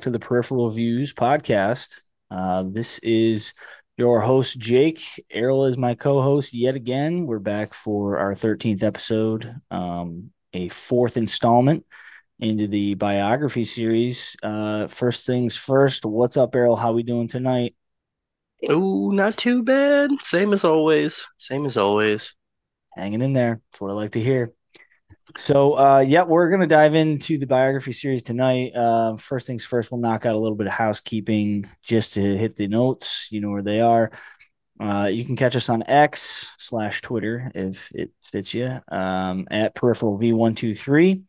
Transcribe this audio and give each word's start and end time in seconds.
Well, 0.00 0.16
hello. 0.16 0.40
Welcome 0.40 0.68
back 0.68 0.68
to 0.70 0.70
the 0.70 0.70
Peripheral 0.70 0.70
Views 0.70 1.12
podcast. 1.12 2.00
Uh, 2.30 2.64
this 2.66 2.98
is 3.00 3.54
your 3.96 4.20
host, 4.20 4.58
Jake. 4.58 5.02
Errol 5.30 5.66
is 5.66 5.76
my 5.76 5.94
co 5.94 6.22
host 6.22 6.54
yet 6.54 6.74
again. 6.74 7.26
We're 7.26 7.38
back 7.38 7.74
for 7.74 8.18
our 8.18 8.32
13th 8.34 8.82
episode, 8.82 9.54
um, 9.70 10.30
a 10.54 10.68
fourth 10.70 11.16
installment 11.16 11.84
into 12.38 12.66
the 12.66 12.94
biography 12.94 13.64
series. 13.64 14.36
Uh, 14.42 14.86
first 14.88 15.26
things 15.26 15.56
first, 15.56 16.06
what's 16.06 16.36
up, 16.38 16.54
Errol? 16.54 16.76
How 16.76 16.92
we 16.92 17.02
doing 17.02 17.28
tonight? 17.28 17.74
Oh, 18.68 19.10
not 19.10 19.36
too 19.36 19.62
bad. 19.62 20.10
Same 20.22 20.52
as 20.54 20.64
always. 20.64 21.26
Same 21.38 21.66
as 21.66 21.76
always. 21.76 22.34
Hanging 22.94 23.22
in 23.22 23.32
there. 23.34 23.60
That's 23.70 23.80
what 23.80 23.90
I 23.90 23.94
like 23.94 24.12
to 24.12 24.20
hear. 24.20 24.52
So, 25.36 25.78
uh, 25.78 26.00
yeah, 26.06 26.22
we're 26.22 26.48
going 26.48 26.60
to 26.60 26.66
dive 26.66 26.94
into 26.94 27.38
the 27.38 27.46
biography 27.46 27.92
series 27.92 28.22
tonight. 28.22 28.74
Uh, 28.74 29.16
first 29.16 29.46
things 29.46 29.64
first, 29.64 29.90
we'll 29.90 30.00
knock 30.00 30.26
out 30.26 30.34
a 30.34 30.38
little 30.38 30.56
bit 30.56 30.66
of 30.66 30.72
housekeeping 30.72 31.66
just 31.82 32.14
to 32.14 32.20
hit 32.20 32.56
the 32.56 32.68
notes. 32.68 33.28
You 33.30 33.40
know 33.40 33.50
where 33.50 33.62
they 33.62 33.80
are. 33.80 34.10
Uh, 34.80 35.10
you 35.12 35.24
can 35.24 35.36
catch 35.36 35.56
us 35.56 35.68
on 35.68 35.84
X 35.86 36.54
slash 36.58 37.02
Twitter 37.02 37.52
if 37.54 37.92
it 37.94 38.10
fits 38.22 38.54
you 38.54 38.80
um, 38.88 39.46
at 39.50 39.74
peripheral 39.74 40.18
V123. 40.18 41.22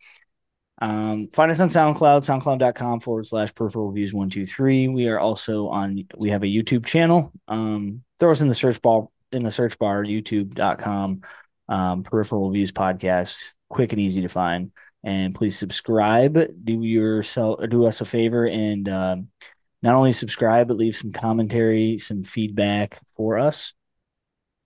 Um, 0.81 1.27
find 1.27 1.51
us 1.51 1.59
on 1.59 1.69
SoundCloud, 1.69 2.21
soundcloud.com 2.21 3.01
forward 3.01 3.27
slash 3.27 3.53
peripheral 3.53 3.91
views 3.91 4.13
123. 4.13 4.87
We 4.87 5.09
are 5.09 5.19
also 5.19 5.67
on, 5.67 6.07
we 6.17 6.29
have 6.29 6.43
a 6.43 6.47
YouTube 6.47 6.85
channel. 6.85 7.31
Um, 7.47 8.03
throw 8.19 8.31
us 8.31 8.41
in 8.41 8.47
the 8.47 8.55
search 8.55 8.81
bar, 8.81 9.07
in 9.31 9.43
the 9.43 9.51
search 9.51 9.77
bar, 9.77 10.03
youtube.com, 10.03 11.21
um, 11.69 12.03
peripheral 12.03 12.49
views 12.49 12.71
podcast 12.71 13.51
quick 13.71 13.93
and 13.93 14.01
easy 14.01 14.21
to 14.21 14.29
find. 14.29 14.71
And 15.03 15.33
please 15.33 15.57
subscribe. 15.57 16.37
Do 16.63 16.83
yourself 16.83 17.59
do 17.69 17.85
us 17.85 18.01
a 18.01 18.05
favor 18.05 18.47
and 18.47 18.87
um, 18.87 19.27
not 19.81 19.95
only 19.95 20.11
subscribe 20.11 20.67
but 20.67 20.77
leave 20.77 20.95
some 20.95 21.11
commentary, 21.11 21.97
some 21.97 22.21
feedback 22.21 22.99
for 23.17 23.39
us. 23.39 23.73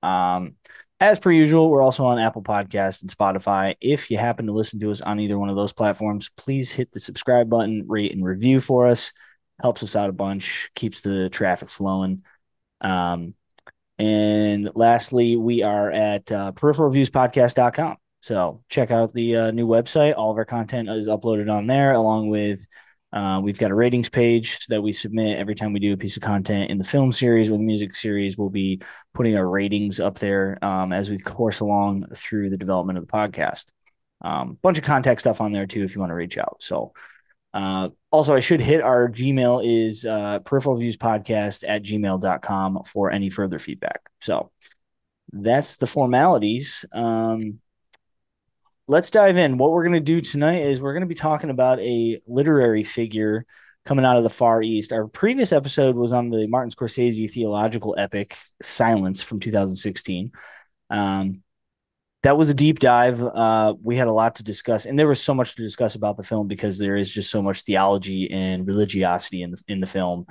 Um, 0.03 0.55
as 0.99 1.19
per 1.19 1.31
usual, 1.31 1.69
we're 1.69 1.81
also 1.81 2.05
on 2.05 2.19
Apple 2.19 2.43
Podcast 2.43 3.01
and 3.01 3.11
Spotify. 3.11 3.75
If 3.81 4.09
you 4.09 4.17
happen 4.17 4.45
to 4.45 4.53
listen 4.53 4.79
to 4.79 4.91
us 4.91 5.01
on 5.01 5.19
either 5.19 5.37
one 5.37 5.49
of 5.49 5.55
those 5.55 5.73
platforms, 5.73 6.29
please 6.37 6.71
hit 6.71 6.91
the 6.91 6.99
subscribe 6.99 7.49
button, 7.49 7.85
rate 7.87 8.13
and 8.13 8.23
review 8.23 8.59
for 8.59 8.87
us. 8.87 9.11
Helps 9.61 9.83
us 9.83 9.95
out 9.95 10.09
a 10.09 10.13
bunch, 10.13 10.69
keeps 10.75 11.01
the 11.01 11.29
traffic 11.29 11.69
flowing. 11.69 12.21
Um, 12.81 13.33
and 13.97 14.69
lastly, 14.75 15.35
we 15.35 15.63
are 15.63 15.91
at 15.91 16.31
uh, 16.31 16.51
peripheralviewspodcast.com. 16.53 17.97
So 18.25 18.63
check 18.69 18.89
out 18.89 19.13
the 19.13 19.35
uh, 19.35 19.51
new 19.51 19.67
website. 19.67 20.15
All 20.17 20.31
of 20.31 20.37
our 20.37 20.45
content 20.45 20.89
is 20.89 21.07
uploaded 21.07 21.47
on 21.47 21.67
there, 21.67 21.93
along 21.93 22.29
with 22.29 22.65
uh, 23.13 23.39
we've 23.43 23.59
got 23.59 23.69
a 23.69 23.75
ratings 23.75 24.09
page 24.09 24.65
that 24.65 24.81
we 24.81 24.93
submit 24.93 25.37
every 25.37 25.53
time 25.53 25.73
we 25.73 25.79
do 25.79 25.93
a 25.93 25.97
piece 25.97 26.17
of 26.17 26.23
content 26.23 26.71
in 26.71 26.79
the 26.79 26.83
film 26.83 27.11
series 27.11 27.51
or 27.51 27.57
the 27.59 27.63
music 27.63 27.93
series. 27.93 28.35
We'll 28.35 28.49
be 28.49 28.81
putting 29.13 29.37
our 29.37 29.47
ratings 29.47 29.99
up 29.99 30.17
there 30.17 30.57
um, 30.63 30.91
as 30.91 31.11
we 31.11 31.19
course 31.19 31.59
along 31.59 32.07
through 32.15 32.49
the 32.49 32.57
development 32.57 32.97
of 32.97 33.05
the 33.05 33.13
podcast. 33.13 33.65
Um, 34.21 34.57
bunch 34.63 34.79
of 34.79 34.83
contact 34.83 35.19
stuff 35.19 35.39
on 35.39 35.51
there 35.51 35.67
too 35.67 35.83
if 35.83 35.93
you 35.93 36.01
want 36.01 36.09
to 36.09 36.15
reach 36.15 36.39
out. 36.39 36.57
So, 36.61 36.93
uh, 37.53 37.89
also, 38.09 38.33
I 38.33 38.39
should 38.39 38.59
hit 38.59 38.81
our 38.81 39.07
Gmail 39.07 39.61
is 39.63 40.03
uh, 40.03 40.39
peripheral 40.39 40.77
views 40.77 40.97
podcast 40.97 41.63
at 41.67 41.83
gmail.com 41.83 42.85
for 42.85 43.11
any 43.11 43.29
further 43.29 43.59
feedback. 43.59 44.01
So, 44.19 44.49
that's 45.31 45.77
the 45.77 45.85
formalities. 45.85 46.85
Um, 46.91 47.59
let's 48.87 49.11
dive 49.11 49.37
in. 49.37 49.57
What 49.57 49.71
we're 49.71 49.83
going 49.83 49.93
to 49.93 49.99
do 49.99 50.21
tonight 50.21 50.61
is 50.61 50.79
we're 50.79 50.93
going 50.93 51.01
to 51.01 51.07
be 51.07 51.15
talking 51.15 51.49
about 51.49 51.79
a 51.79 52.19
literary 52.27 52.83
figure 52.83 53.45
coming 53.83 54.05
out 54.05 54.17
of 54.17 54.23
the 54.23 54.29
Far 54.29 54.61
East. 54.61 54.93
Our 54.93 55.07
previous 55.07 55.51
episode 55.51 55.95
was 55.95 56.13
on 56.13 56.29
the 56.29 56.47
Martin 56.47 56.69
Scorsese 56.69 57.31
theological 57.31 57.95
epic 57.97 58.37
Silence 58.61 59.21
from 59.21 59.39
2016. 59.39 60.31
Um, 60.89 61.41
that 62.23 62.37
was 62.37 62.49
a 62.49 62.55
deep 62.55 62.79
dive. 62.79 63.21
Uh, 63.21 63.75
we 63.83 63.95
had 63.95 64.07
a 64.07 64.13
lot 64.13 64.35
to 64.35 64.43
discuss, 64.43 64.85
and 64.85 64.97
there 64.97 65.07
was 65.07 65.21
so 65.21 65.35
much 65.35 65.55
to 65.55 65.61
discuss 65.61 65.93
about 65.93 66.17
the 66.17 66.23
film 66.23 66.47
because 66.47 66.79
there 66.79 66.97
is 66.97 67.13
just 67.13 67.29
so 67.29 67.41
much 67.41 67.61
theology 67.61 68.31
and 68.31 68.67
religiosity 68.67 69.43
in 69.43 69.51
the, 69.51 69.61
in 69.67 69.79
the 69.79 69.87
film. 69.87 70.25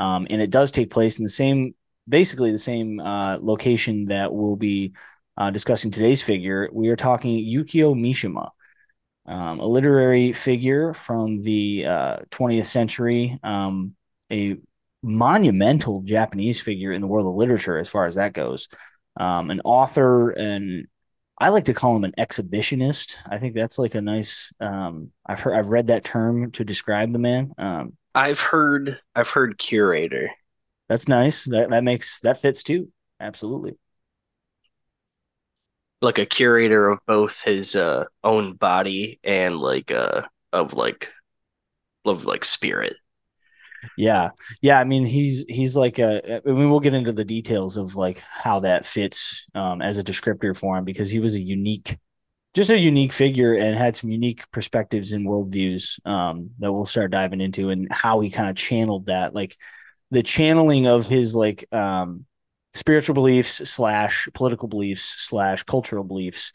Um, 0.00 0.26
and 0.28 0.42
it 0.42 0.50
does 0.50 0.72
take 0.72 0.90
place 0.90 1.18
in 1.18 1.24
the 1.24 1.30
same, 1.30 1.74
basically 2.08 2.50
the 2.50 2.58
same 2.58 2.98
uh, 2.98 3.38
location 3.40 4.06
that 4.06 4.32
we'll 4.34 4.56
be 4.56 4.92
uh, 5.36 5.50
discussing 5.50 5.90
today's 5.90 6.22
figure, 6.22 6.68
we 6.72 6.88
are 6.88 6.96
talking 6.96 7.38
Yukio 7.38 7.94
Mishima, 7.94 8.50
um, 9.26 9.60
a 9.60 9.66
literary 9.66 10.32
figure 10.32 10.94
from 10.94 11.42
the 11.42 11.84
uh, 11.86 12.16
20th 12.30 12.64
century, 12.64 13.38
um, 13.42 13.94
a 14.32 14.56
monumental 15.02 16.02
Japanese 16.02 16.60
figure 16.60 16.92
in 16.92 17.00
the 17.00 17.06
world 17.06 17.26
of 17.26 17.34
literature 17.34 17.78
as 17.78 17.88
far 17.88 18.06
as 18.06 18.14
that 18.14 18.32
goes, 18.32 18.68
um, 19.18 19.50
an 19.50 19.60
author, 19.64 20.30
and 20.30 20.86
I 21.38 21.50
like 21.50 21.66
to 21.66 21.74
call 21.74 21.94
him 21.96 22.04
an 22.04 22.14
exhibitionist. 22.18 23.18
I 23.28 23.38
think 23.38 23.54
that's 23.54 23.78
like 23.78 23.94
a 23.94 24.00
nice. 24.00 24.52
Um, 24.58 25.12
I've 25.26 25.40
heard, 25.40 25.54
I've 25.54 25.68
read 25.68 25.88
that 25.88 26.04
term 26.04 26.50
to 26.52 26.64
describe 26.64 27.12
the 27.12 27.18
man. 27.18 27.52
Um, 27.58 27.92
I've 28.14 28.40
heard, 28.40 28.98
I've 29.14 29.28
heard 29.28 29.58
curator. 29.58 30.30
That's 30.88 31.08
nice. 31.08 31.44
That 31.44 31.68
that 31.70 31.84
makes 31.84 32.20
that 32.20 32.38
fits 32.38 32.62
too. 32.62 32.90
Absolutely 33.20 33.76
like 36.00 36.18
a 36.18 36.26
curator 36.26 36.88
of 36.88 37.00
both 37.06 37.42
his 37.42 37.74
uh, 37.74 38.04
own 38.22 38.54
body 38.54 39.18
and 39.24 39.58
like 39.58 39.90
uh 39.90 40.22
of 40.52 40.74
like 40.74 41.10
of 42.04 42.26
like 42.26 42.44
spirit. 42.44 42.94
Yeah. 43.96 44.30
Yeah, 44.62 44.80
I 44.80 44.84
mean 44.84 45.04
he's 45.04 45.44
he's 45.48 45.76
like 45.76 45.98
a 45.98 46.40
I 46.46 46.50
mean 46.50 46.70
we'll 46.70 46.80
get 46.80 46.94
into 46.94 47.12
the 47.12 47.24
details 47.24 47.76
of 47.76 47.94
like 47.94 48.18
how 48.18 48.60
that 48.60 48.84
fits 48.86 49.46
um 49.54 49.80
as 49.82 49.98
a 49.98 50.04
descriptor 50.04 50.56
for 50.56 50.76
him 50.76 50.84
because 50.84 51.10
he 51.10 51.20
was 51.20 51.34
a 51.34 51.40
unique 51.40 51.96
just 52.54 52.70
a 52.70 52.78
unique 52.78 53.12
figure 53.12 53.54
and 53.54 53.76
had 53.76 53.94
some 53.94 54.10
unique 54.10 54.50
perspectives 54.50 55.12
and 55.12 55.26
worldviews 55.26 56.04
um 56.06 56.50
that 56.58 56.72
we'll 56.72 56.86
start 56.86 57.10
diving 57.10 57.40
into 57.40 57.70
and 57.70 57.88
how 57.92 58.20
he 58.20 58.30
kind 58.30 58.48
of 58.50 58.56
channeled 58.56 59.06
that 59.06 59.34
like 59.34 59.56
the 60.10 60.22
channeling 60.22 60.86
of 60.86 61.06
his 61.06 61.34
like 61.34 61.66
um 61.72 62.24
spiritual 62.76 63.14
beliefs 63.14 63.68
slash 63.68 64.28
political 64.34 64.68
beliefs 64.68 65.02
slash 65.02 65.62
cultural 65.64 66.04
beliefs 66.04 66.52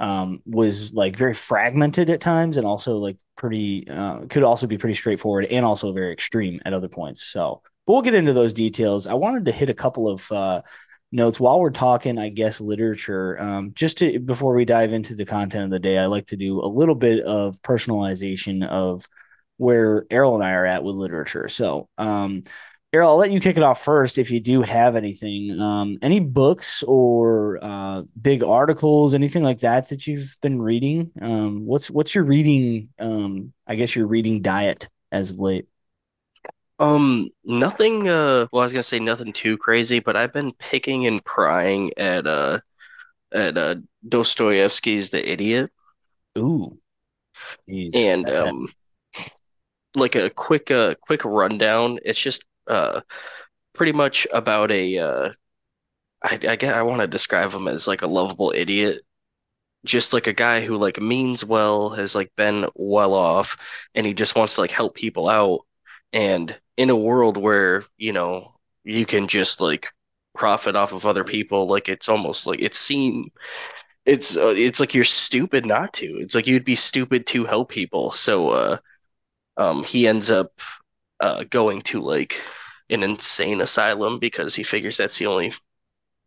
um, 0.00 0.40
was 0.44 0.92
like 0.92 1.16
very 1.16 1.34
fragmented 1.34 2.10
at 2.10 2.20
times 2.20 2.56
and 2.56 2.66
also 2.66 2.96
like 2.96 3.16
pretty 3.36 3.88
uh, 3.88 4.20
could 4.28 4.42
also 4.42 4.66
be 4.66 4.78
pretty 4.78 4.94
straightforward 4.94 5.44
and 5.46 5.64
also 5.64 5.92
very 5.92 6.12
extreme 6.12 6.60
at 6.64 6.72
other 6.72 6.88
points. 6.88 7.22
So 7.22 7.62
but 7.86 7.92
we'll 7.92 8.02
get 8.02 8.14
into 8.14 8.32
those 8.32 8.52
details. 8.52 9.06
I 9.06 9.14
wanted 9.14 9.44
to 9.44 9.52
hit 9.52 9.68
a 9.68 9.74
couple 9.74 10.08
of 10.08 10.30
uh, 10.32 10.62
notes 11.12 11.38
while 11.38 11.60
we're 11.60 11.70
talking 11.70 12.18
i 12.18 12.28
guess 12.28 12.60
literature. 12.60 13.40
Um, 13.40 13.72
just 13.74 13.98
to 13.98 14.18
before 14.18 14.54
we 14.54 14.64
dive 14.64 14.92
into 14.92 15.14
the 15.14 15.24
content 15.24 15.64
of 15.64 15.70
the 15.70 15.78
day 15.78 15.96
i 15.98 16.06
like 16.06 16.26
to 16.26 16.36
do 16.36 16.60
a 16.60 16.66
little 16.66 16.96
bit 16.96 17.22
of 17.24 17.54
personalization 17.62 18.66
of 18.66 19.06
where 19.56 20.06
errol 20.10 20.34
and 20.34 20.42
i 20.42 20.52
are 20.52 20.66
at 20.66 20.82
with 20.82 20.96
literature. 20.96 21.48
So 21.48 21.88
um, 21.98 22.42
Errol, 22.94 23.10
I'll 23.10 23.16
let 23.16 23.32
you 23.32 23.40
kick 23.40 23.56
it 23.56 23.64
off 23.64 23.82
first 23.82 24.18
if 24.18 24.30
you 24.30 24.38
do 24.38 24.62
have 24.62 24.94
anything. 24.94 25.58
Um, 25.60 25.98
any 26.00 26.20
books 26.20 26.84
or 26.84 27.58
uh, 27.60 28.02
big 28.22 28.44
articles, 28.44 29.14
anything 29.14 29.42
like 29.42 29.58
that 29.58 29.88
that 29.88 30.06
you've 30.06 30.36
been 30.40 30.62
reading? 30.62 31.10
Um, 31.20 31.66
what's 31.66 31.90
what's 31.90 32.14
your 32.14 32.22
reading? 32.22 32.90
Um, 33.00 33.52
I 33.66 33.74
guess 33.74 33.96
your 33.96 34.06
reading 34.06 34.42
diet 34.42 34.88
as 35.10 35.32
of 35.32 35.40
late. 35.40 35.66
Um, 36.78 37.30
nothing. 37.44 38.08
Uh, 38.08 38.46
well, 38.52 38.62
I 38.62 38.66
was 38.66 38.72
gonna 38.72 38.84
say 38.84 39.00
nothing 39.00 39.32
too 39.32 39.58
crazy, 39.58 39.98
but 39.98 40.14
I've 40.14 40.32
been 40.32 40.52
picking 40.52 41.08
and 41.08 41.24
prying 41.24 41.90
at 41.96 42.28
uh 42.28 42.60
at 43.32 43.58
uh 43.58 43.74
Dostoevsky's 44.08 45.10
The 45.10 45.32
Idiot. 45.32 45.72
Ooh, 46.38 46.78
Jeez, 47.68 47.96
and 47.96 48.30
um, 48.30 48.68
like 49.96 50.14
a 50.14 50.30
quick 50.30 50.70
uh 50.70 50.94
quick 51.00 51.24
rundown. 51.24 51.98
It's 52.04 52.20
just 52.20 52.44
uh, 52.66 53.00
pretty 53.74 53.92
much 53.92 54.26
about 54.32 54.70
a. 54.72 54.98
Uh, 54.98 55.30
I, 56.22 56.38
I 56.62 56.66
I 56.68 56.82
want 56.82 57.00
to 57.02 57.06
describe 57.06 57.52
him 57.52 57.68
as 57.68 57.86
like 57.88 58.02
a 58.02 58.06
lovable 58.06 58.52
idiot, 58.56 59.02
just 59.84 60.12
like 60.12 60.26
a 60.26 60.32
guy 60.32 60.62
who 60.64 60.76
like 60.78 61.00
means 61.00 61.44
well, 61.44 61.90
has 61.90 62.14
like 62.14 62.34
been 62.36 62.66
well 62.74 63.14
off, 63.14 63.58
and 63.94 64.06
he 64.06 64.14
just 64.14 64.36
wants 64.36 64.56
to 64.56 64.62
like 64.62 64.70
help 64.72 64.94
people 64.96 65.28
out. 65.28 65.62
And 66.12 66.58
in 66.76 66.90
a 66.90 66.96
world 66.96 67.36
where 67.38 67.84
you 67.98 68.12
know 68.12 68.54
you 68.84 69.06
can 69.06 69.28
just 69.28 69.60
like 69.60 69.88
profit 70.34 70.76
off 70.76 70.92
of 70.94 71.06
other 71.06 71.24
people, 71.24 71.68
like 71.68 71.88
it's 71.88 72.08
almost 72.08 72.46
like 72.46 72.60
it's 72.62 72.78
seen 72.78 73.30
it's 74.04 74.36
uh, 74.36 74.52
it's 74.56 74.80
like 74.80 74.94
you're 74.94 75.04
stupid 75.04 75.64
not 75.66 75.92
to. 75.94 76.06
It's 76.20 76.34
like 76.34 76.46
you'd 76.46 76.64
be 76.64 76.76
stupid 76.76 77.26
to 77.28 77.44
help 77.44 77.70
people. 77.70 78.10
So 78.12 78.50
uh 78.50 78.78
um 79.56 79.84
he 79.84 80.08
ends 80.08 80.30
up 80.30 80.52
uh, 81.20 81.44
going 81.44 81.82
to 81.82 82.00
like 82.00 82.40
an 82.90 83.02
insane 83.02 83.60
asylum 83.60 84.18
because 84.18 84.54
he 84.54 84.62
figures 84.62 84.96
that's 84.96 85.18
the 85.18 85.26
only 85.26 85.52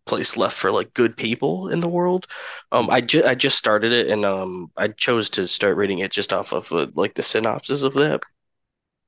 place 0.05 0.37
left 0.37 0.55
for 0.55 0.71
like 0.71 0.93
good 0.93 1.15
people 1.15 1.69
in 1.69 1.79
the 1.81 1.87
world. 1.87 2.27
Um, 2.71 2.89
I 2.89 3.01
just 3.01 3.25
I 3.25 3.35
just 3.35 3.57
started 3.57 3.91
it, 3.91 4.07
and 4.07 4.25
um, 4.25 4.71
I 4.77 4.87
chose 4.87 5.29
to 5.31 5.47
start 5.47 5.77
reading 5.77 5.99
it 5.99 6.11
just 6.11 6.33
off 6.33 6.53
of 6.53 6.71
uh, 6.71 6.87
like 6.95 7.13
the 7.13 7.23
synopsis 7.23 7.83
of 7.83 7.93
that. 7.95 8.23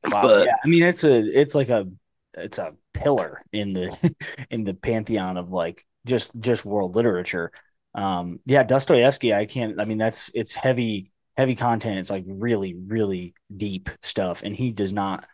Wow. 0.03 0.21
But 0.21 0.45
yeah, 0.45 0.55
I 0.63 0.67
mean, 0.67 0.83
it's 0.83 1.03
a 1.03 1.17
it's 1.17 1.55
like 1.55 1.69
a 1.69 1.87
it's 2.35 2.57
a 2.59 2.75
pillar 2.93 3.41
in 3.51 3.73
the 3.73 4.15
in 4.49 4.63
the 4.63 4.73
pantheon 4.73 5.37
of 5.37 5.51
like 5.51 5.83
just 6.05 6.39
just 6.39 6.65
world 6.65 6.95
literature. 6.95 7.51
Um, 7.95 8.39
yeah, 8.45 8.63
Dostoevsky. 8.63 9.33
I 9.33 9.45
can't. 9.45 9.79
I 9.79 9.85
mean, 9.85 9.97
that's 9.97 10.29
it's 10.33 10.53
heavy 10.53 11.11
heavy 11.37 11.55
content. 11.55 11.99
It's 11.99 12.09
like 12.09 12.25
really 12.27 12.75
really 12.75 13.33
deep 13.55 13.89
stuff, 14.01 14.43
and 14.43 14.55
he 14.55 14.71
does 14.71 14.93
not. 14.93 15.25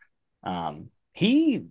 Um, 0.45 0.89
he 1.13 1.65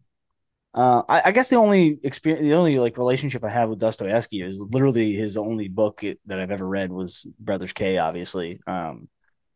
uh, 0.74 1.02
I, 1.08 1.22
I, 1.26 1.32
guess 1.32 1.50
the 1.50 1.56
only 1.56 2.00
experience, 2.02 2.42
the 2.42 2.54
only 2.54 2.80
like 2.80 2.98
relationship 2.98 3.44
I 3.44 3.48
have 3.48 3.70
with 3.70 3.78
Dostoevsky 3.78 4.42
is 4.42 4.60
literally 4.60 5.14
his 5.14 5.36
only 5.36 5.68
book 5.68 6.02
it, 6.02 6.18
that 6.26 6.40
I've 6.40 6.50
ever 6.50 6.66
read 6.66 6.90
was 6.90 7.28
Brothers 7.38 7.72
K. 7.72 7.98
Obviously, 7.98 8.58
um, 8.66 9.08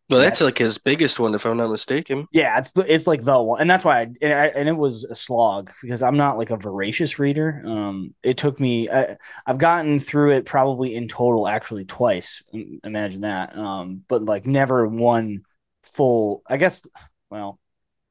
well, 0.08 0.20
that's, 0.20 0.38
that's, 0.38 0.52
like 0.52 0.58
his 0.58 0.78
biggest 0.78 1.18
one, 1.18 1.34
if 1.34 1.44
I'm 1.44 1.56
not 1.56 1.70
mistaken. 1.70 2.28
Yeah, 2.32 2.56
it's 2.56 2.72
the, 2.72 2.82
it's 2.92 3.08
like 3.08 3.22
the 3.22 3.42
one, 3.42 3.60
and 3.60 3.68
that's 3.68 3.84
why, 3.84 3.98
I, 3.98 4.02
and, 4.22 4.32
I, 4.32 4.46
and, 4.46 4.68
it 4.68 4.76
was 4.76 5.04
a 5.04 5.14
slog 5.14 5.70
because 5.82 6.02
I'm 6.02 6.16
not 6.16 6.38
like 6.38 6.50
a 6.50 6.56
voracious 6.56 7.18
reader. 7.18 7.62
Um, 7.66 8.14
it 8.22 8.36
took 8.36 8.60
me, 8.60 8.88
I, 8.88 9.16
have 9.46 9.58
gotten 9.58 9.98
through 9.98 10.32
it 10.32 10.46
probably 10.46 10.94
in 10.94 11.08
total, 11.08 11.48
actually 11.48 11.84
twice. 11.84 12.42
Imagine 12.84 13.22
that. 13.22 13.58
Um, 13.58 14.04
but 14.08 14.24
like 14.24 14.46
never 14.46 14.86
one 14.86 15.42
full. 15.82 16.42
I 16.46 16.56
guess, 16.56 16.88
well, 17.28 17.58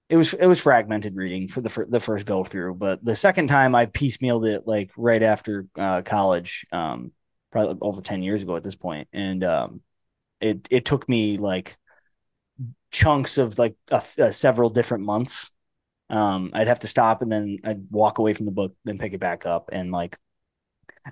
it 0.10 0.16
was 0.16 0.34
it 0.34 0.46
was 0.46 0.62
fragmented 0.62 1.16
reading 1.16 1.48
for 1.48 1.62
the 1.62 1.70
for 1.70 1.86
the 1.86 2.00
first 2.00 2.26
go 2.26 2.44
through, 2.44 2.76
but 2.76 3.04
the 3.04 3.16
second 3.16 3.48
time 3.48 3.76
I 3.76 3.88
piecemealed 3.88 4.48
it 4.48 4.66
like 4.66 4.92
right 4.98 5.22
after 5.22 5.68
uh, 5.78 6.02
college, 6.02 6.66
um, 6.72 7.12
probably 7.52 7.78
over 7.82 8.02
ten 8.02 8.24
years 8.24 8.44
ago 8.44 8.56
at 8.56 8.64
this 8.64 8.76
point, 8.76 9.10
and 9.12 9.44
um, 9.44 9.82
it 10.40 10.68
it 10.72 10.86
took 10.86 11.10
me 11.10 11.38
like 11.38 11.76
chunks 12.92 13.38
of 13.38 13.60
like 13.60 13.76
several 14.32 14.70
different 14.70 15.04
months. 15.04 15.54
Um, 16.10 16.52
I'd 16.54 16.70
have 16.70 16.80
to 16.80 16.88
stop 16.88 17.22
and 17.22 17.30
then 17.30 17.58
I'd 17.66 17.92
walk 17.92 18.18
away 18.18 18.32
from 18.32 18.46
the 18.46 18.54
book, 18.54 18.74
then 18.86 18.98
pick 18.98 19.14
it 19.14 19.20
back 19.20 19.46
up, 19.46 19.72
and 19.74 19.92
like, 19.92 20.18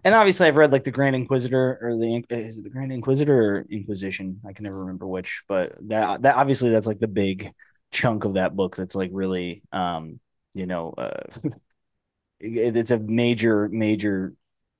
and 0.05 0.15
obviously 0.15 0.47
I've 0.47 0.55
read 0.55 0.71
like 0.71 0.85
the 0.85 0.91
Grand 0.91 1.17
Inquisitor 1.17 1.79
or 1.81 1.97
the 1.97 2.23
is 2.29 2.59
it 2.59 2.63
the 2.63 2.69
Grand 2.69 2.93
Inquisitor 2.93 3.57
or 3.57 3.65
Inquisition? 3.69 4.39
I 4.47 4.53
can 4.53 4.63
never 4.63 4.79
remember 4.79 5.05
which, 5.05 5.43
but 5.49 5.75
that 5.89 6.21
that 6.21 6.37
obviously 6.37 6.69
that's 6.69 6.87
like 6.87 6.99
the 6.99 7.09
big 7.09 7.51
chunk 7.91 8.25
of 8.25 8.35
that 8.35 8.55
book 8.55 8.75
that's 8.75 8.95
like 8.95 9.11
really, 9.13 9.63
um, 9.71 10.19
you 10.53 10.65
know, 10.65 10.93
uh, 10.97 11.21
it, 12.39 12.77
it's 12.77 12.91
a 12.91 12.99
major 12.99 13.69
major 13.69 14.33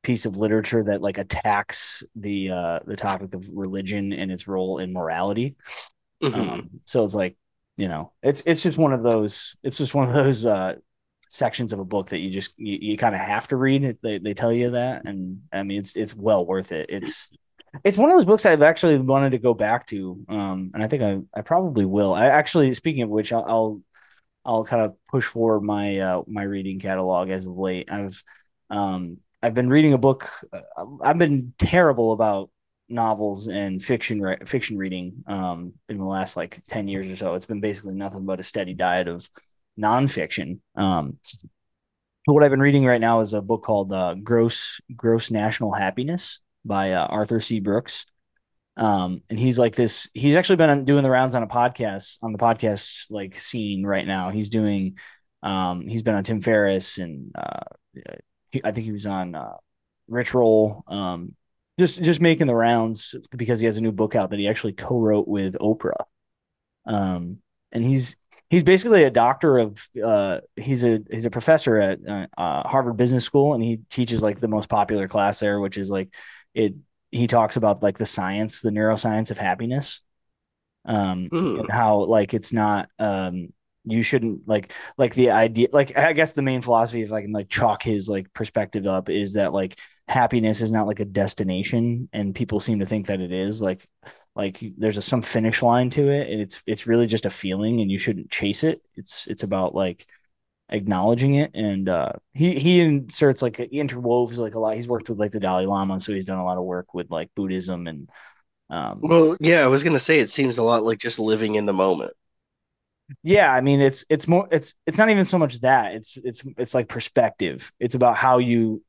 piece 0.03 0.25
of 0.25 0.37
literature 0.37 0.83
that 0.83 1.01
like 1.01 1.17
attacks 1.17 2.03
the 2.15 2.51
uh 2.51 2.79
the 2.85 2.95
topic 2.95 3.33
of 3.33 3.43
religion 3.51 4.13
and 4.13 4.31
its 4.31 4.47
role 4.47 4.77
in 4.77 4.93
morality 4.93 5.55
Mm-hmm. 6.23 6.49
Um, 6.49 6.69
so 6.85 7.03
it's 7.05 7.15
like, 7.15 7.35
you 7.77 7.87
know, 7.87 8.13
it's 8.23 8.41
it's 8.45 8.63
just 8.63 8.77
one 8.77 8.93
of 8.93 9.03
those. 9.03 9.55
It's 9.63 9.77
just 9.77 9.93
one 9.93 10.07
of 10.07 10.15
those 10.15 10.45
uh, 10.45 10.75
sections 11.29 11.73
of 11.73 11.79
a 11.79 11.85
book 11.85 12.09
that 12.09 12.19
you 12.19 12.29
just 12.29 12.53
you, 12.57 12.77
you 12.81 12.97
kind 12.97 13.15
of 13.15 13.21
have 13.21 13.47
to 13.49 13.57
read. 13.57 13.97
They 14.01 14.17
they 14.19 14.33
tell 14.33 14.53
you 14.53 14.71
that, 14.71 15.05
and 15.05 15.41
I 15.51 15.63
mean, 15.63 15.79
it's 15.79 15.95
it's 15.95 16.15
well 16.15 16.45
worth 16.45 16.71
it. 16.71 16.87
It's 16.89 17.29
it's 17.83 17.98
one 17.98 18.10
of 18.10 18.16
those 18.16 18.25
books 18.25 18.45
I've 18.45 18.62
actually 18.62 18.98
wanted 19.00 19.31
to 19.31 19.39
go 19.39 19.54
back 19.54 19.86
to, 19.88 20.24
um, 20.30 20.72
and 20.74 20.83
I 20.83 20.88
think 20.88 21.04
I 21.04 21.19
I 21.38 21.42
probably 21.42 21.86
will. 21.86 22.13
I 22.13 22.27
actually, 22.27 22.74
speaking 22.74 23.04
of 23.04 23.10
which, 23.10 23.33
I'll 23.33 23.45
I'll, 23.45 23.81
I'll 24.45 24.66
kind 24.66 24.83
of 24.83 24.95
push 25.10 25.25
forward 25.25 25.62
my 25.62 26.00
uh, 26.00 26.22
my 26.27 26.44
reading 26.44 26.80
catalog 26.80 27.30
as 27.30 27.45
of 27.45 27.57
late. 27.57 27.92
I've 27.92 28.24
um 28.69 29.18
I've 29.42 29.54
been 29.54 29.69
reading 29.69 29.94
a 29.94 29.98
book. 29.98 30.30
Uh, 30.51 30.86
I've 31.04 31.18
been 31.18 31.54
terrible 31.60 32.13
about 32.13 32.50
novels 32.89 33.48
and 33.48 33.81
fiction 33.81 34.38
fiction 34.45 34.77
reading 34.77 35.24
um, 35.27 35.74
in 35.89 35.98
the 35.98 36.06
last 36.06 36.38
like 36.38 36.62
10 36.69 36.88
years 36.88 37.12
or 37.12 37.16
so 37.16 37.33
it's 37.33 37.45
been 37.45 37.62
basically 37.62 37.95
nothing 37.95 38.25
but 38.25 38.39
a 38.39 38.44
steady 38.44 38.74
diet 38.74 39.07
of 39.07 39.27
nonfiction 39.80 40.60
um, 40.75 41.18
what 42.25 42.44
i've 42.44 42.51
been 42.51 42.60
reading 42.60 42.86
right 42.86 43.01
now 43.01 43.22
is 43.22 43.33
a 43.33 43.42
book 43.42 43.63
called 43.63 43.92
uh, 43.92 44.13
gross 44.24 44.80
gross 44.95 45.31
national 45.31 45.74
happiness 45.74 46.42
by 46.65 46.91
uh, 46.91 47.06
arthur 47.06 47.39
c. 47.39 47.59
Brooks. 47.59 48.06
Um, 48.77 49.21
and 49.29 49.39
he's 49.39 49.57
like 49.57 49.75
this 49.75 50.09
he's 50.13 50.35
actually 50.35 50.57
been 50.57 50.83
doing 50.83 51.03
the 51.03 51.09
rounds 51.09 51.33
on 51.35 51.44
a 51.44 51.47
podcast 51.47 52.17
on 52.21 52.33
the 52.33 52.38
podcast 52.38 53.07
like 53.09 53.35
scene 53.35 53.85
right 53.85 54.06
now. 54.06 54.31
He's 54.31 54.50
doing 54.50 54.97
um, 55.44 55.88
he's 55.88 56.03
been 56.03 56.15
on 56.15 56.23
tim 56.23 56.41
ferriss 56.41 56.97
and 56.97 57.31
uh, 57.35 57.62
he, 58.51 58.62
i 58.63 58.71
think 58.71 58.85
he 58.85 58.91
was 58.91 59.06
on 59.06 59.35
uh, 59.35 59.56
rich 60.07 60.33
roll. 60.33 60.83
Um, 60.88 61.35
just 61.79 62.01
just 62.01 62.21
making 62.21 62.47
the 62.47 62.56
rounds 62.56 63.15
because 63.35 63.59
he 63.59 63.65
has 63.65 63.77
a 63.77 63.81
new 63.81 63.91
book 63.91 64.15
out 64.15 64.29
that 64.31 64.39
he 64.39 64.47
actually 64.47 64.73
co-wrote 64.73 65.27
with 65.27 65.57
Oprah. 65.59 66.06
Um, 66.85 67.39
and 67.71 67.85
he's 67.85 68.17
he's 68.50 68.63
basically 68.63 69.03
a 69.03 69.12
doctor 69.12 69.57
of 69.57 69.85
uh, 70.03 70.39
he's 70.56 70.85
a 70.85 71.01
he's 71.12 71.25
a 71.25 71.31
professor 71.31 71.77
at 71.77 72.00
uh, 72.07 72.27
uh, 72.38 72.67
Harvard 72.67 72.97
Business 72.97 73.25
School, 73.25 73.53
and 73.53 73.63
he 73.63 73.79
teaches 73.89 74.23
like 74.23 74.39
the 74.39 74.47
most 74.47 74.69
popular 74.69 75.07
class 75.07 75.39
there, 75.39 75.59
which 75.59 75.77
is 75.77 75.91
like 75.91 76.13
it. 76.55 76.75
He 77.11 77.27
talks 77.27 77.55
about 77.55 77.83
like 77.83 77.97
the 77.97 78.05
science, 78.05 78.61
the 78.61 78.71
neuroscience 78.71 79.31
of 79.31 79.37
happiness, 79.37 80.01
um, 80.85 81.29
mm. 81.29 81.59
and 81.59 81.71
how 81.71 82.03
like 82.05 82.33
it's 82.33 82.51
not 82.51 82.89
um, 82.99 83.53
you 83.85 84.01
shouldn't 84.01 84.47
like 84.47 84.73
like 84.97 85.13
the 85.13 85.31
idea 85.31 85.67
like 85.71 85.97
I 85.97 86.13
guess 86.13 86.33
the 86.33 86.41
main 86.41 86.61
philosophy 86.61 87.01
if 87.01 87.11
I 87.11 87.21
can 87.21 87.31
like 87.31 87.49
chalk 87.49 87.83
his 87.83 88.09
like 88.09 88.31
perspective 88.33 88.85
up 88.85 89.09
is 89.09 89.33
that 89.33 89.53
like 89.53 89.79
happiness 90.07 90.61
is 90.61 90.71
not 90.71 90.87
like 90.87 90.99
a 90.99 91.05
destination 91.05 92.09
and 92.13 92.35
people 92.35 92.59
seem 92.59 92.79
to 92.79 92.85
think 92.85 93.07
that 93.07 93.21
it 93.21 93.31
is 93.31 93.61
like 93.61 93.87
like 94.35 94.63
there's 94.77 94.97
a 94.97 95.01
some 95.01 95.21
finish 95.21 95.61
line 95.61 95.89
to 95.91 96.09
it 96.09 96.29
and 96.29 96.41
it's 96.41 96.61
it's 96.67 96.87
really 96.87 97.07
just 97.07 97.25
a 97.25 97.29
feeling 97.29 97.81
and 97.81 97.91
you 97.91 97.97
shouldn't 97.97 98.29
chase 98.29 98.63
it 98.63 98.81
it's 98.95 99.27
it's 99.27 99.43
about 99.43 99.74
like 99.74 100.05
acknowledging 100.69 101.36
it. 101.36 101.51
And 101.53 101.88
uh 101.89 102.13
he 102.34 102.57
he 102.60 102.81
inserts 102.81 103.41
like 103.41 103.57
he 103.57 103.79
interwoves 103.79 104.39
like 104.39 104.55
a 104.55 104.60
lot. 104.60 104.75
He's 104.75 104.88
worked 104.89 105.10
with 105.10 105.19
like 105.19 105.31
the 105.31 105.39
Dalai 105.39 105.65
Lama 105.65 106.00
so 106.00 106.13
he's 106.13 106.25
done 106.25 106.39
a 106.39 106.45
lot 106.45 106.57
of 106.57 106.63
work 106.63 106.93
with 106.93 107.10
like 107.10 107.29
Buddhism 107.36 107.88
and 107.88 108.10
um 108.69 109.00
well 109.03 109.38
yeah 109.39 109.63
I 109.63 109.67
was 109.67 109.84
gonna 109.84 110.00
say 110.00 110.19
it 110.19 110.29
seems 110.29 110.57
a 110.57 110.63
lot 110.63 110.84
like 110.84 111.00
just 111.00 111.19
living 111.19 111.55
in 111.55 111.65
the 111.65 111.74
moment. 111.74 112.13
Yeah 113.22 113.53
i 113.53 113.62
mean 113.62 113.81
it's 113.81 114.03
it's 114.10 114.27
more 114.27 114.48
it's 114.51 114.75
it's 114.88 114.98
not 114.98 115.10
even 115.10 115.25
so 115.25 115.38
much 115.38 115.62
that. 115.62 115.93
It's 115.95 116.17
it's 116.24 116.43
it's 116.57 116.74
like 116.74 116.88
perspective. 116.89 117.72
It's 117.79 117.95
about 117.95 118.17
how 118.17 118.39
you 118.39 118.84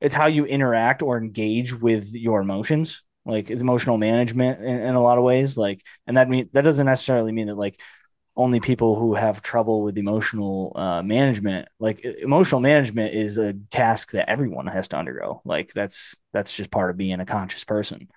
it's 0.00 0.14
how 0.14 0.26
you 0.26 0.44
interact 0.44 1.02
or 1.02 1.18
engage 1.18 1.72
with 1.74 2.12
your 2.14 2.40
emotions 2.40 3.04
like 3.24 3.50
it's 3.50 3.62
emotional 3.62 3.98
management 3.98 4.60
in, 4.60 4.80
in 4.80 4.94
a 4.94 5.02
lot 5.02 5.18
of 5.18 5.24
ways 5.24 5.56
like 5.56 5.82
and 6.06 6.16
that 6.16 6.28
mean 6.28 6.48
that 6.52 6.64
doesn't 6.64 6.86
necessarily 6.86 7.32
mean 7.32 7.46
that 7.46 7.54
like 7.54 7.80
only 8.34 8.60
people 8.60 8.98
who 8.98 9.14
have 9.14 9.42
trouble 9.42 9.82
with 9.82 9.98
emotional 9.98 10.72
uh, 10.74 11.02
management. 11.02 11.68
Like 11.78 12.04
emotional 12.04 12.60
management 12.60 13.14
is 13.14 13.38
a 13.38 13.52
task 13.70 14.12
that 14.12 14.30
everyone 14.30 14.66
has 14.68 14.88
to 14.88 14.96
undergo. 14.96 15.42
Like 15.44 15.72
that's 15.72 16.16
that's 16.32 16.56
just 16.56 16.70
part 16.70 16.90
of 16.90 16.96
being 16.96 17.20
a 17.20 17.26
conscious 17.26 17.64
person. 17.64 18.08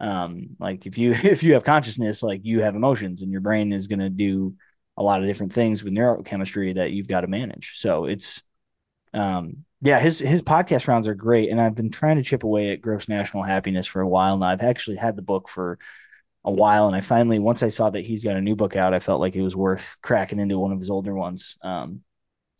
Um 0.00 0.56
like 0.58 0.86
if 0.86 0.96
you 0.96 1.12
if 1.24 1.42
you 1.42 1.54
have 1.54 1.64
consciousness 1.64 2.22
like 2.22 2.40
you 2.44 2.62
have 2.62 2.74
emotions 2.74 3.22
and 3.22 3.30
your 3.30 3.42
brain 3.42 3.72
is 3.72 3.86
going 3.86 4.00
to 4.00 4.10
do 4.10 4.54
a 4.96 5.02
lot 5.02 5.20
of 5.20 5.26
different 5.26 5.52
things 5.52 5.84
with 5.84 5.94
neurochemistry 5.94 6.74
that 6.74 6.92
you've 6.92 7.08
got 7.08 7.22
to 7.22 7.26
manage. 7.26 7.72
So 7.76 8.06
it's 8.06 8.42
um 9.12 9.64
yeah, 9.82 9.98
his 9.98 10.20
his 10.20 10.42
podcast 10.42 10.88
rounds 10.88 11.08
are 11.08 11.14
great, 11.14 11.48
and 11.50 11.58
I've 11.60 11.74
been 11.74 11.90
trying 11.90 12.16
to 12.16 12.22
chip 12.22 12.44
away 12.44 12.72
at 12.72 12.82
gross 12.82 13.08
national 13.08 13.44
happiness 13.44 13.86
for 13.86 14.02
a 14.02 14.08
while 14.08 14.36
now. 14.36 14.46
I've 14.46 14.60
actually 14.60 14.96
had 14.98 15.16
the 15.16 15.22
book 15.22 15.48
for 15.48 15.78
a 16.44 16.50
while, 16.50 16.86
and 16.86 16.96
I 16.96 17.00
finally 17.00 17.38
once 17.38 17.62
I 17.62 17.68
saw 17.68 17.90
that 17.90 18.04
he's 18.04 18.24
got 18.24 18.36
a 18.36 18.40
new 18.40 18.56
book 18.56 18.76
out, 18.76 18.94
I 18.94 19.00
felt 19.00 19.20
like 19.20 19.36
it 19.36 19.42
was 19.42 19.56
worth 19.56 19.96
cracking 20.02 20.40
into 20.40 20.58
one 20.58 20.72
of 20.72 20.78
his 20.78 20.90
older 20.90 21.14
ones. 21.14 21.56
Um, 21.62 22.00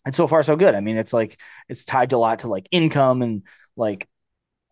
and 0.05 0.15
so 0.15 0.27
far 0.27 0.43
so 0.43 0.57
good. 0.57 0.75
I 0.75 0.81
mean, 0.81 0.97
it's 0.97 1.13
like 1.13 1.39
it's 1.69 1.85
tied 1.85 2.13
a 2.13 2.19
lot 2.19 2.41
to 2.41 2.49
like 2.49 2.69
income 2.71 3.23
and 3.23 3.43
like 3.77 4.09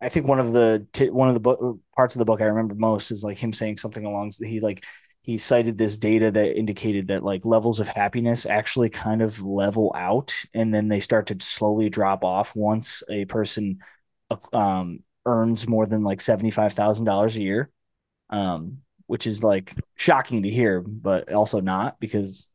I 0.01 0.09
think 0.09 0.27
one 0.27 0.39
of 0.39 0.53
the 0.53 0.87
t- 0.93 1.09
one 1.09 1.27
of 1.27 1.33
the 1.33 1.39
book 1.39 1.79
parts 1.95 2.15
of 2.15 2.19
the 2.19 2.25
book 2.25 2.41
I 2.41 2.45
remember 2.45 2.75
most 2.75 3.11
is 3.11 3.23
like 3.23 3.37
him 3.37 3.53
saying 3.53 3.77
something 3.77 4.05
along 4.05 4.31
he 4.39 4.59
like 4.59 4.83
he 5.21 5.37
cited 5.37 5.77
this 5.77 5.97
data 5.97 6.31
that 6.31 6.57
indicated 6.57 7.09
that 7.09 7.23
like 7.23 7.45
levels 7.45 7.79
of 7.79 7.87
happiness 7.87 8.45
actually 8.45 8.89
kind 8.89 9.21
of 9.21 9.41
level 9.41 9.91
out 9.95 10.33
and 10.53 10.73
then 10.73 10.87
they 10.87 10.99
start 11.01 11.27
to 11.27 11.37
slowly 11.41 11.89
drop 11.89 12.23
off 12.23 12.55
once 12.55 13.03
a 13.09 13.25
person 13.25 13.79
um, 14.53 15.03
earns 15.25 15.67
more 15.67 15.85
than 15.85 16.03
like 16.03 16.19
$75,000 16.19 17.35
a 17.35 17.41
year. 17.41 17.69
Um, 18.29 18.79
which 19.09 19.25
is 19.25 19.43
like 19.43 19.73
shocking 19.95 20.43
to 20.43 20.49
hear, 20.49 20.81
but 20.81 21.33
also 21.33 21.59
not 21.59 21.99
because 21.99 22.47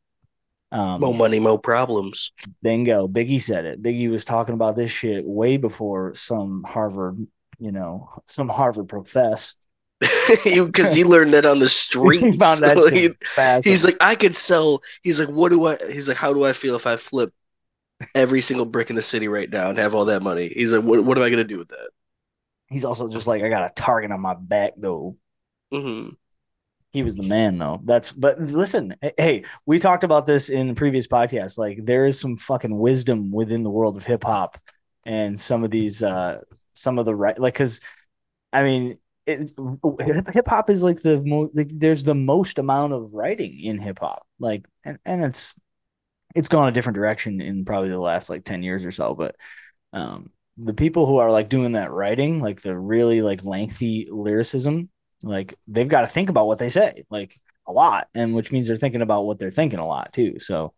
um, 0.71 1.01
more 1.01 1.13
money, 1.13 1.37
more 1.37 1.59
problems. 1.59 2.31
Bingo. 2.63 3.09
Biggie 3.09 3.41
said 3.41 3.65
it. 3.65 3.83
Biggie 3.83 4.09
was 4.09 4.23
talking 4.23 4.53
about 4.53 4.77
this 4.77 4.89
shit 4.89 5.25
way 5.25 5.57
before 5.57 6.13
some 6.13 6.63
Harvard, 6.63 7.27
you 7.59 7.73
know, 7.73 8.09
some 8.25 8.47
Harvard 8.47 8.87
profess 8.87 9.57
because 10.45 10.95
he 10.95 11.03
learned 11.03 11.33
that 11.33 11.45
on 11.45 11.59
the 11.59 11.67
streets. 11.67 12.23
he 12.23 12.31
found 12.31 12.61
that 12.61 13.61
he's 13.65 13.83
like, 13.83 13.97
I 13.99 14.15
could 14.15 14.33
sell. 14.33 14.81
He's 15.03 15.19
like, 15.19 15.29
what 15.29 15.49
do 15.49 15.65
I? 15.65 15.77
He's 15.91 16.07
like, 16.07 16.15
how 16.15 16.33
do 16.33 16.45
I 16.45 16.53
feel 16.53 16.77
if 16.77 16.87
I 16.87 16.95
flip 16.95 17.33
every 18.13 18.39
single 18.39 18.65
brick 18.65 18.89
in 18.89 18.95
the 18.95 19.01
city 19.01 19.27
right 19.27 19.49
now 19.49 19.69
and 19.69 19.77
have 19.77 19.93
all 19.93 20.05
that 20.05 20.23
money. 20.23 20.47
He's 20.47 20.71
like, 20.71 20.83
what, 20.83 21.03
what 21.03 21.17
am 21.17 21.23
I 21.25 21.29
going 21.29 21.37
to 21.37 21.43
do 21.43 21.57
with 21.57 21.69
that? 21.69 21.89
He's 22.67 22.85
also 22.85 23.09
just 23.09 23.27
like, 23.27 23.43
I 23.43 23.49
got 23.49 23.69
a 23.69 23.73
target 23.73 24.11
on 24.11 24.21
my 24.21 24.35
back, 24.35 24.73
though. 24.77 25.17
Mm-hmm. 25.73 26.13
He 26.95 27.03
was 27.03 27.17
the 27.17 27.23
man, 27.23 27.57
though. 27.57 27.81
That's, 27.83 28.13
but 28.13 28.39
listen, 28.39 28.95
hey, 29.17 29.43
we 29.65 29.79
talked 29.79 30.05
about 30.05 30.25
this 30.25 30.49
in 30.49 30.69
the 30.69 30.73
previous 30.73 31.07
podcast. 31.09 31.57
Like, 31.57 31.83
there 31.83 32.05
is 32.05 32.17
some 32.17 32.37
fucking 32.37 32.79
wisdom 32.79 33.33
within 33.33 33.63
the 33.63 33.69
world 33.69 33.97
of 33.97 34.05
hip 34.05 34.23
hop 34.23 34.57
and 35.05 35.37
some 35.37 35.65
of 35.65 35.71
these, 35.71 36.01
uh, 36.01 36.39
some 36.71 36.97
of 36.97 37.05
the 37.05 37.13
right, 37.13 37.37
like, 37.37 37.53
cause 37.53 37.81
I 38.53 38.63
mean, 38.63 38.97
hip 39.27 40.47
hop 40.47 40.69
is 40.69 40.83
like 40.83 41.01
the 41.01 41.21
most, 41.25 41.53
like, 41.53 41.67
there's 41.69 42.05
the 42.05 42.15
most 42.15 42.59
amount 42.59 42.93
of 42.93 43.13
writing 43.13 43.59
in 43.59 43.77
hip 43.77 43.99
hop. 43.99 44.25
Like, 44.39 44.65
and, 44.85 44.97
and 45.05 45.25
it's, 45.25 45.59
it's 46.33 46.47
gone 46.47 46.69
a 46.69 46.71
different 46.71 46.95
direction 46.95 47.41
in 47.41 47.65
probably 47.65 47.89
the 47.89 47.99
last 47.99 48.29
like 48.29 48.45
10 48.45 48.61
years 48.61 48.85
or 48.85 48.91
so 48.91 49.15
but 49.15 49.37
um 49.93 50.29
the 50.57 50.73
people 50.73 51.05
who 51.05 51.17
are 51.17 51.31
like 51.31 51.47
doing 51.47 51.71
that 51.71 51.91
writing 51.91 52.41
like 52.41 52.61
the 52.61 52.77
really 52.77 53.21
like 53.21 53.45
lengthy 53.45 54.09
lyricism 54.11 54.89
like 55.23 55.53
they've 55.67 55.87
got 55.87 56.01
to 56.01 56.07
think 56.07 56.29
about 56.29 56.47
what 56.47 56.59
they 56.59 56.69
say 56.69 57.03
like 57.09 57.39
a 57.67 57.71
lot 57.71 58.07
and 58.13 58.33
which 58.33 58.51
means 58.51 58.67
they're 58.67 58.75
thinking 58.75 59.01
about 59.01 59.25
what 59.25 59.39
they're 59.39 59.51
thinking 59.51 59.79
a 59.79 59.87
lot 59.87 60.13
too 60.13 60.39
so 60.39 60.73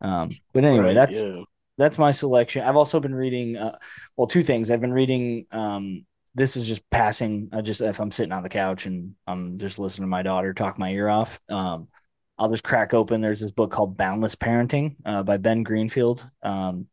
um 0.00 0.30
but 0.52 0.64
anyway 0.64 0.86
right, 0.86 0.94
that's 0.94 1.22
yeah. 1.22 1.42
that's 1.78 1.98
my 1.98 2.10
selection 2.10 2.64
i've 2.64 2.76
also 2.76 3.00
been 3.00 3.14
reading 3.14 3.56
uh 3.56 3.76
well 4.16 4.26
two 4.26 4.42
things 4.42 4.70
i've 4.70 4.80
been 4.80 4.92
reading 4.92 5.46
um 5.52 6.04
this 6.34 6.56
is 6.56 6.66
just 6.66 6.88
passing 6.90 7.48
i 7.52 7.60
just 7.60 7.82
if 7.82 8.00
i'm 8.00 8.10
sitting 8.10 8.32
on 8.32 8.42
the 8.42 8.48
couch 8.48 8.86
and 8.86 9.14
i'm 9.26 9.58
just 9.58 9.78
listening 9.78 10.06
to 10.06 10.10
my 10.10 10.22
daughter 10.22 10.54
talk 10.54 10.78
my 10.78 10.90
ear 10.90 11.08
off 11.08 11.38
um 11.50 11.88
I'll 12.38 12.50
just 12.50 12.64
crack 12.64 12.92
open. 12.92 13.20
There's 13.20 13.40
this 13.40 13.52
book 13.52 13.70
called 13.70 13.96
Boundless 13.96 14.34
Parenting 14.34 14.96
uh, 15.04 15.22
by 15.22 15.36
Ben 15.36 15.62
Greenfield. 15.62 16.28
Um, 16.42 16.88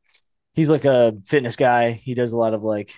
he's 0.53 0.69
like 0.69 0.85
a 0.85 1.17
fitness 1.25 1.55
guy. 1.55 1.91
He 1.91 2.13
does 2.13 2.33
a 2.33 2.37
lot 2.37 2.53
of 2.53 2.61
like 2.61 2.93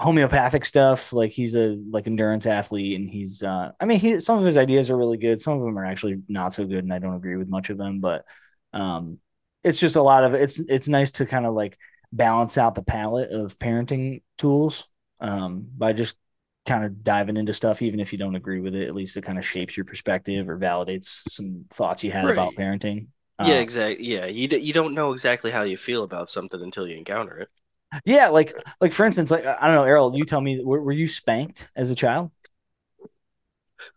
homeopathic 0.00 0.64
stuff. 0.64 1.12
Like 1.12 1.30
he's 1.30 1.54
a 1.54 1.78
like 1.90 2.06
endurance 2.06 2.46
athlete, 2.46 2.98
and 2.98 3.10
he's 3.10 3.42
uh, 3.42 3.72
I 3.80 3.84
mean, 3.84 3.98
he 3.98 4.18
some 4.18 4.38
of 4.38 4.44
his 4.44 4.56
ideas 4.56 4.90
are 4.90 4.96
really 4.96 5.18
good. 5.18 5.40
Some 5.40 5.58
of 5.58 5.62
them 5.62 5.78
are 5.78 5.84
actually 5.84 6.20
not 6.28 6.54
so 6.54 6.66
good, 6.66 6.84
and 6.84 6.92
I 6.92 6.98
don't 6.98 7.14
agree 7.14 7.36
with 7.36 7.48
much 7.48 7.70
of 7.70 7.78
them. 7.78 8.00
But 8.00 8.24
um, 8.72 9.18
it's 9.62 9.80
just 9.80 9.96
a 9.96 10.02
lot 10.02 10.24
of 10.24 10.34
it's 10.34 10.58
it's 10.60 10.88
nice 10.88 11.12
to 11.12 11.26
kind 11.26 11.46
of 11.46 11.54
like 11.54 11.78
balance 12.12 12.58
out 12.58 12.74
the 12.74 12.82
palette 12.82 13.30
of 13.30 13.58
parenting 13.58 14.22
tools 14.38 14.90
um, 15.20 15.66
by 15.76 15.92
just 15.92 16.18
kind 16.66 16.84
of 16.84 17.02
diving 17.02 17.36
into 17.36 17.52
stuff, 17.52 17.82
even 17.82 18.00
if 18.00 18.12
you 18.12 18.18
don't 18.18 18.36
agree 18.36 18.60
with 18.60 18.74
it, 18.74 18.88
at 18.88 18.94
least 18.94 19.16
it 19.16 19.24
kind 19.24 19.38
of 19.38 19.46
shapes 19.46 19.76
your 19.76 19.84
perspective 19.84 20.48
or 20.48 20.58
validates 20.58 21.28
some 21.28 21.64
thoughts 21.70 22.04
you 22.04 22.10
had 22.10 22.24
right. 22.24 22.32
about 22.32 22.54
parenting. 22.54 23.06
Yeah, 23.40 23.56
uh, 23.56 23.60
exactly. 23.60 24.06
Yeah, 24.06 24.26
you 24.26 24.48
d- 24.48 24.58
you 24.58 24.72
don't 24.72 24.94
know 24.94 25.12
exactly 25.12 25.50
how 25.50 25.62
you 25.62 25.76
feel 25.76 26.04
about 26.04 26.28
something 26.28 26.60
until 26.60 26.86
you 26.86 26.96
encounter 26.96 27.38
it. 27.38 27.48
Yeah, 28.04 28.28
like 28.28 28.52
like 28.80 28.92
for 28.92 29.04
instance, 29.04 29.30
like 29.30 29.44
I 29.44 29.66
don't 29.66 29.74
know, 29.74 29.84
Errol, 29.84 30.16
you 30.16 30.24
tell 30.24 30.40
me, 30.40 30.62
were, 30.64 30.80
were 30.82 30.92
you 30.92 31.08
spanked 31.08 31.70
as 31.74 31.90
a 31.90 31.94
child? 31.94 32.30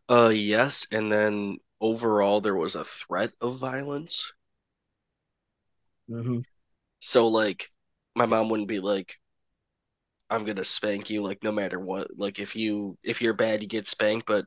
Uh, 0.10 0.32
yes, 0.34 0.86
and 0.92 1.12
then 1.12 1.58
overall 1.82 2.42
there 2.42 2.56
was 2.56 2.76
a 2.76 2.84
threat 2.86 3.32
of 3.42 3.58
violence. 3.58 4.32
Mm-hmm. 6.10 6.40
So 7.00 7.28
like, 7.28 7.70
my 8.16 8.26
mom 8.26 8.50
wouldn't 8.50 8.68
be 8.70 8.80
like, 8.80 9.20
I'm 10.30 10.46
gonna 10.46 10.64
spank 10.64 11.10
you 11.10 11.22
like 11.22 11.44
no 11.44 11.52
matter 11.52 11.80
what. 11.80 12.08
Like 12.18 12.40
if 12.40 12.56
you 12.56 12.98
if 13.04 13.22
you're 13.22 13.34
bad, 13.34 13.62
you 13.62 13.68
get 13.68 13.88
spanked. 13.88 14.26
But 14.28 14.46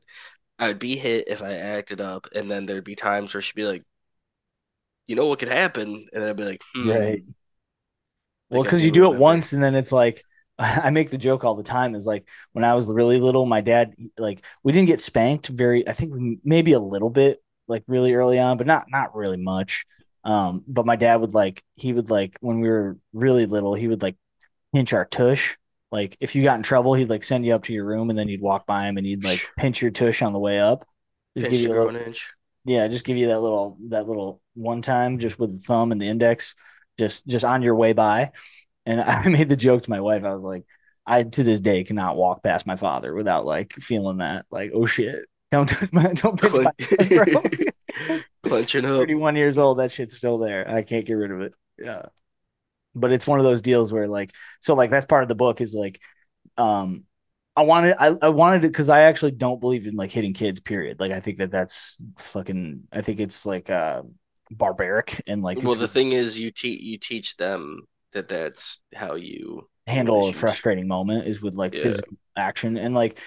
I'd 0.59 0.79
be 0.79 0.97
hit 0.97 1.29
if 1.29 1.43
I 1.43 1.55
acted 1.55 2.01
up, 2.01 2.27
and 2.35 2.51
then 2.51 2.67
there'd 2.67 2.85
be 2.85 2.97
times 2.97 3.35
where 3.35 3.41
she'd 3.43 3.55
be 3.55 3.67
like, 3.67 3.85
"You 5.07 5.17
know 5.17 5.27
what 5.27 5.39
could 5.39 5.49
happen?" 5.49 6.07
And 6.13 6.23
then 6.23 6.29
I'd 6.29 6.37
be 6.37 6.45
like, 6.45 6.63
hmm. 6.75 6.91
"Right." 6.91 7.23
Well, 8.51 8.63
because 8.63 8.85
you 8.85 8.91
do 8.91 9.03
remember. 9.03 9.17
it 9.17 9.21
once, 9.21 9.53
and 9.53 9.63
then 9.63 9.75
it's 9.75 9.93
like 9.93 10.23
I 10.59 10.91
make 10.91 11.11
the 11.11 11.19
joke 11.19 11.45
all 11.45 11.55
the 11.55 11.63
time. 11.63 11.95
Is 11.95 12.07
like 12.07 12.29
when 12.53 12.65
I 12.65 12.75
was 12.75 12.93
really 12.93 13.21
little, 13.21 13.47
my 13.47 13.61
dad 13.61 13.95
like 14.19 14.45
we 14.63 14.73
didn't 14.73 14.89
get 14.89 15.01
spanked 15.01 15.49
very. 15.49 15.87
I 15.89 15.93
think 15.93 16.41
maybe 16.45 16.73
a 16.73 16.81
little 16.81 17.11
bit, 17.11 17.43
like 17.69 17.85
really 17.87 18.15
early 18.15 18.39
on, 18.39 18.57
but 18.57 18.67
not 18.67 18.87
not 18.89 19.15
really 19.15 19.43
much. 19.43 19.85
Um, 20.25 20.65
but 20.67 20.87
my 20.87 20.97
dad 20.97 21.21
would 21.21 21.35
like 21.35 21.63
he 21.77 21.93
would 21.93 22.11
like 22.11 22.37
when 22.41 22.61
we 22.61 22.69
were 22.69 22.99
really 23.13 23.47
little, 23.47 23.75
he 23.75 23.89
would 23.89 24.03
like 24.03 24.17
pinch 24.73 24.93
our 24.93 25.05
tush 25.05 25.57
like 25.93 26.17
if 26.21 26.35
you 26.35 26.43
got 26.43 26.57
in 26.57 26.63
trouble, 26.63 26.95
he'd 26.95 27.11
like 27.11 27.25
send 27.25 27.47
you 27.47 27.55
up 27.55 27.65
to 27.65 27.73
your 27.73 27.85
room 27.85 28.11
and 28.11 28.19
then 28.19 28.29
you'd 28.29 28.41
walk 28.41 28.67
by 28.67 28.87
him 28.87 28.97
and 28.97 29.07
he'd 29.07 29.25
like 29.25 29.47
pinch 29.59 29.81
your 29.81 29.91
tush 29.91 30.23
on 30.23 30.33
the 30.33 30.39
way 30.39 30.61
up. 30.61 30.85
Just 31.37 31.49
pinch 31.49 31.53
give 31.53 31.61
you 31.61 31.69
a 31.69 31.79
little, 31.79 31.97
inch. 31.97 32.31
Yeah, 32.65 32.89
just 32.89 33.07
give 33.07 33.17
you 33.17 33.29
that 33.29 33.41
little 33.41 33.79
that 33.89 34.07
little 34.07 34.41
one 34.55 34.83
time 34.83 35.19
just 35.19 35.39
with 35.39 35.53
the 35.53 35.59
thumb 35.59 35.93
and 35.93 36.01
the 36.01 36.09
index, 36.09 36.55
just 36.99 37.27
just 37.27 37.45
on 37.45 37.63
your 37.63 37.75
way 37.75 37.93
by. 37.93 38.33
And 38.85 39.01
I 39.03 39.29
made 39.29 39.49
the 39.49 39.57
joke 39.57 39.83
to 39.83 39.91
my 39.91 40.01
wife. 40.01 40.25
I 40.25 40.35
was 40.35 40.43
like, 40.43 40.65
I 41.07 41.23
to 41.23 41.43
this 41.43 41.61
day 41.61 41.85
cannot 41.85 42.17
walk 42.17 42.43
past 42.43 42.67
my 42.67 42.77
father 42.77 43.15
without 43.15 43.47
like 43.47 43.73
feeling 43.75 44.19
that 44.19 44.47
like, 44.51 44.73
oh 44.75 44.87
shit, 44.87 45.27
don't 45.51 45.69
touch 45.69 45.93
my 45.93 46.13
don't 46.13 46.41
pinch 46.41 46.55
my 46.55 46.71
tush, 46.79 47.09
bro. 47.09 47.43
Clenching 48.43 48.85
up. 48.85 48.99
31 48.99 49.37
years 49.37 49.59
old, 49.59 49.79
that 49.79 49.91
shit's 49.91 50.17
still 50.17 50.39
there. 50.39 50.71
I 50.71 50.83
can't 50.83 51.07
get 51.07 51.15
rid 51.15 51.31
of 51.31 51.41
it. 51.41 51.55
Yeah 51.79 52.07
but 52.97 53.13
it's 53.13 53.27
one 53.27 53.39
of 53.39 53.45
those 53.45 53.61
deals 53.61 53.93
where 53.93 54.09
like 54.09 54.33
so 54.61 54.75
like 54.75 54.91
that's 54.91 55.07
part 55.07 55.23
of 55.23 55.29
the 55.29 55.35
book 55.35 55.61
is 55.61 55.75
like 55.75 56.01
um 56.57 57.05
I 57.55 57.63
wanted 57.63 57.97
I, 57.99 58.17
I 58.21 58.29
wanted 58.31 58.65
it 58.65 58.69
because 58.69 58.89
I 58.89 59.03
actually 59.03 59.31
don't 59.33 59.61
believe 59.61 59.87
in 59.87 59.95
like 59.95 60.11
hitting 60.11 60.33
kids 60.33 60.59
period 60.59 60.99
like 60.99 61.13
I 61.13 61.21
think 61.21 61.39
that 61.39 61.51
that's 61.51 62.01
fucking 62.19 62.85
I 62.91 63.03
think 63.03 63.21
it's 63.21 63.47
like 63.47 63.71
uh 63.71 64.03
barbaric 64.51 65.23
and 65.27 65.43
like 65.43 65.63
well 65.63 65.75
the 65.75 65.89
thing 65.89 66.13
is 66.13 66.39
you 66.39 66.51
teach 66.51 66.81
you 66.81 66.99
teach 66.99 67.37
them 67.37 67.83
that 68.13 68.29
that's 68.29 68.81
how 68.95 69.15
you 69.15 69.69
handle 69.87 70.29
a 70.29 70.33
frustrating 70.33 70.87
moment 70.87 71.27
is 71.27 71.43
with 71.43 71.55
like 71.55 71.75
yeah. 71.75 71.83
physical 71.83 72.17
action 72.37 72.77
and 72.77 72.95
like 72.95 73.19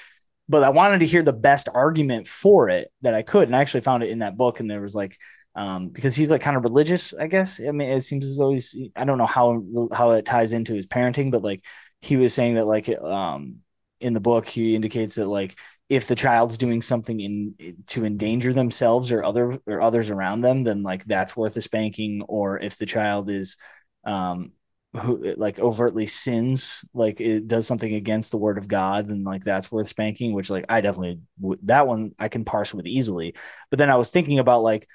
but 0.47 0.63
I 0.63 0.69
wanted 0.69 1.01
to 1.01 1.05
hear 1.05 1.21
the 1.21 1.31
best 1.31 1.69
argument 1.73 2.27
for 2.27 2.69
it 2.69 2.91
that 3.01 3.13
I 3.13 3.21
could 3.21 3.47
and 3.47 3.55
I 3.55 3.61
actually 3.61 3.81
found 3.81 4.03
it 4.03 4.09
in 4.09 4.19
that 4.19 4.37
book 4.37 4.59
and 4.59 4.69
there 4.69 4.81
was 4.81 4.95
like 4.95 5.15
um, 5.55 5.89
because 5.89 6.15
he's 6.15 6.29
like 6.29 6.41
kind 6.41 6.55
of 6.55 6.63
religious, 6.63 7.13
I 7.13 7.27
guess. 7.27 7.59
I 7.59 7.71
mean, 7.71 7.89
it 7.89 8.01
seems 8.01 8.25
as 8.25 8.37
though 8.37 8.51
he's, 8.51 8.79
I 8.95 9.03
don't 9.03 9.17
know 9.17 9.25
how, 9.25 9.61
how 9.91 10.11
it 10.11 10.25
ties 10.25 10.53
into 10.53 10.73
his 10.73 10.87
parenting, 10.87 11.31
but 11.31 11.43
like 11.43 11.65
he 12.01 12.17
was 12.17 12.33
saying 12.33 12.55
that 12.55 12.65
like, 12.65 12.87
um, 12.89 13.57
in 13.99 14.13
the 14.13 14.21
book, 14.21 14.47
he 14.47 14.75
indicates 14.75 15.15
that 15.15 15.27
like, 15.27 15.59
if 15.89 16.07
the 16.07 16.15
child's 16.15 16.57
doing 16.57 16.81
something 16.83 17.19
in 17.19 17.55
to 17.87 18.05
endanger 18.05 18.53
themselves 18.53 19.11
or 19.11 19.23
other 19.23 19.59
or 19.65 19.81
others 19.81 20.11
around 20.11 20.41
them, 20.41 20.63
then 20.63 20.83
like 20.83 21.03
that's 21.05 21.35
worth 21.35 21.57
a 21.57 21.61
spanking. 21.61 22.21
Or 22.27 22.59
if 22.59 22.77
the 22.77 22.85
child 22.85 23.29
is, 23.29 23.57
um, 24.03 24.51
who 24.93 25.33
like 25.35 25.59
overtly 25.59 26.05
sins, 26.05 26.85
like 26.93 27.19
it 27.21 27.47
does 27.47 27.67
something 27.67 27.93
against 27.93 28.31
the 28.31 28.37
word 28.37 28.57
of 28.59 28.67
God, 28.67 29.09
then 29.09 29.23
like 29.23 29.43
that's 29.43 29.71
worth 29.71 29.87
spanking. 29.87 30.33
Which 30.33 30.51
like 30.51 30.65
I 30.69 30.81
definitely 30.81 31.21
that 31.63 31.87
one 31.87 32.13
I 32.19 32.27
can 32.27 32.45
parse 32.45 32.73
with 32.73 32.85
easily. 32.85 33.33
But 33.71 33.79
then 33.79 33.89
I 33.89 33.95
was 33.95 34.11
thinking 34.11 34.39
about 34.39 34.61
like 34.61 34.87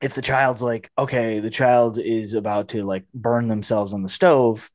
if 0.00 0.14
the 0.14 0.22
child's 0.22 0.62
like, 0.62 0.90
okay, 0.98 1.38
the 1.38 1.50
child 1.50 1.96
is 1.98 2.34
about 2.34 2.70
to 2.70 2.82
like 2.82 3.04
burn 3.14 3.46
themselves 3.46 3.94
on 3.94 4.02
the 4.02 4.08
stove, 4.08 4.68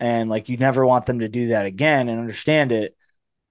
and 0.00 0.30
like 0.30 0.48
you 0.48 0.56
never 0.56 0.86
want 0.86 1.06
them 1.06 1.18
to 1.18 1.28
do 1.28 1.48
that 1.48 1.66
again 1.66 2.08
and 2.08 2.18
understand 2.18 2.72
it, 2.72 2.96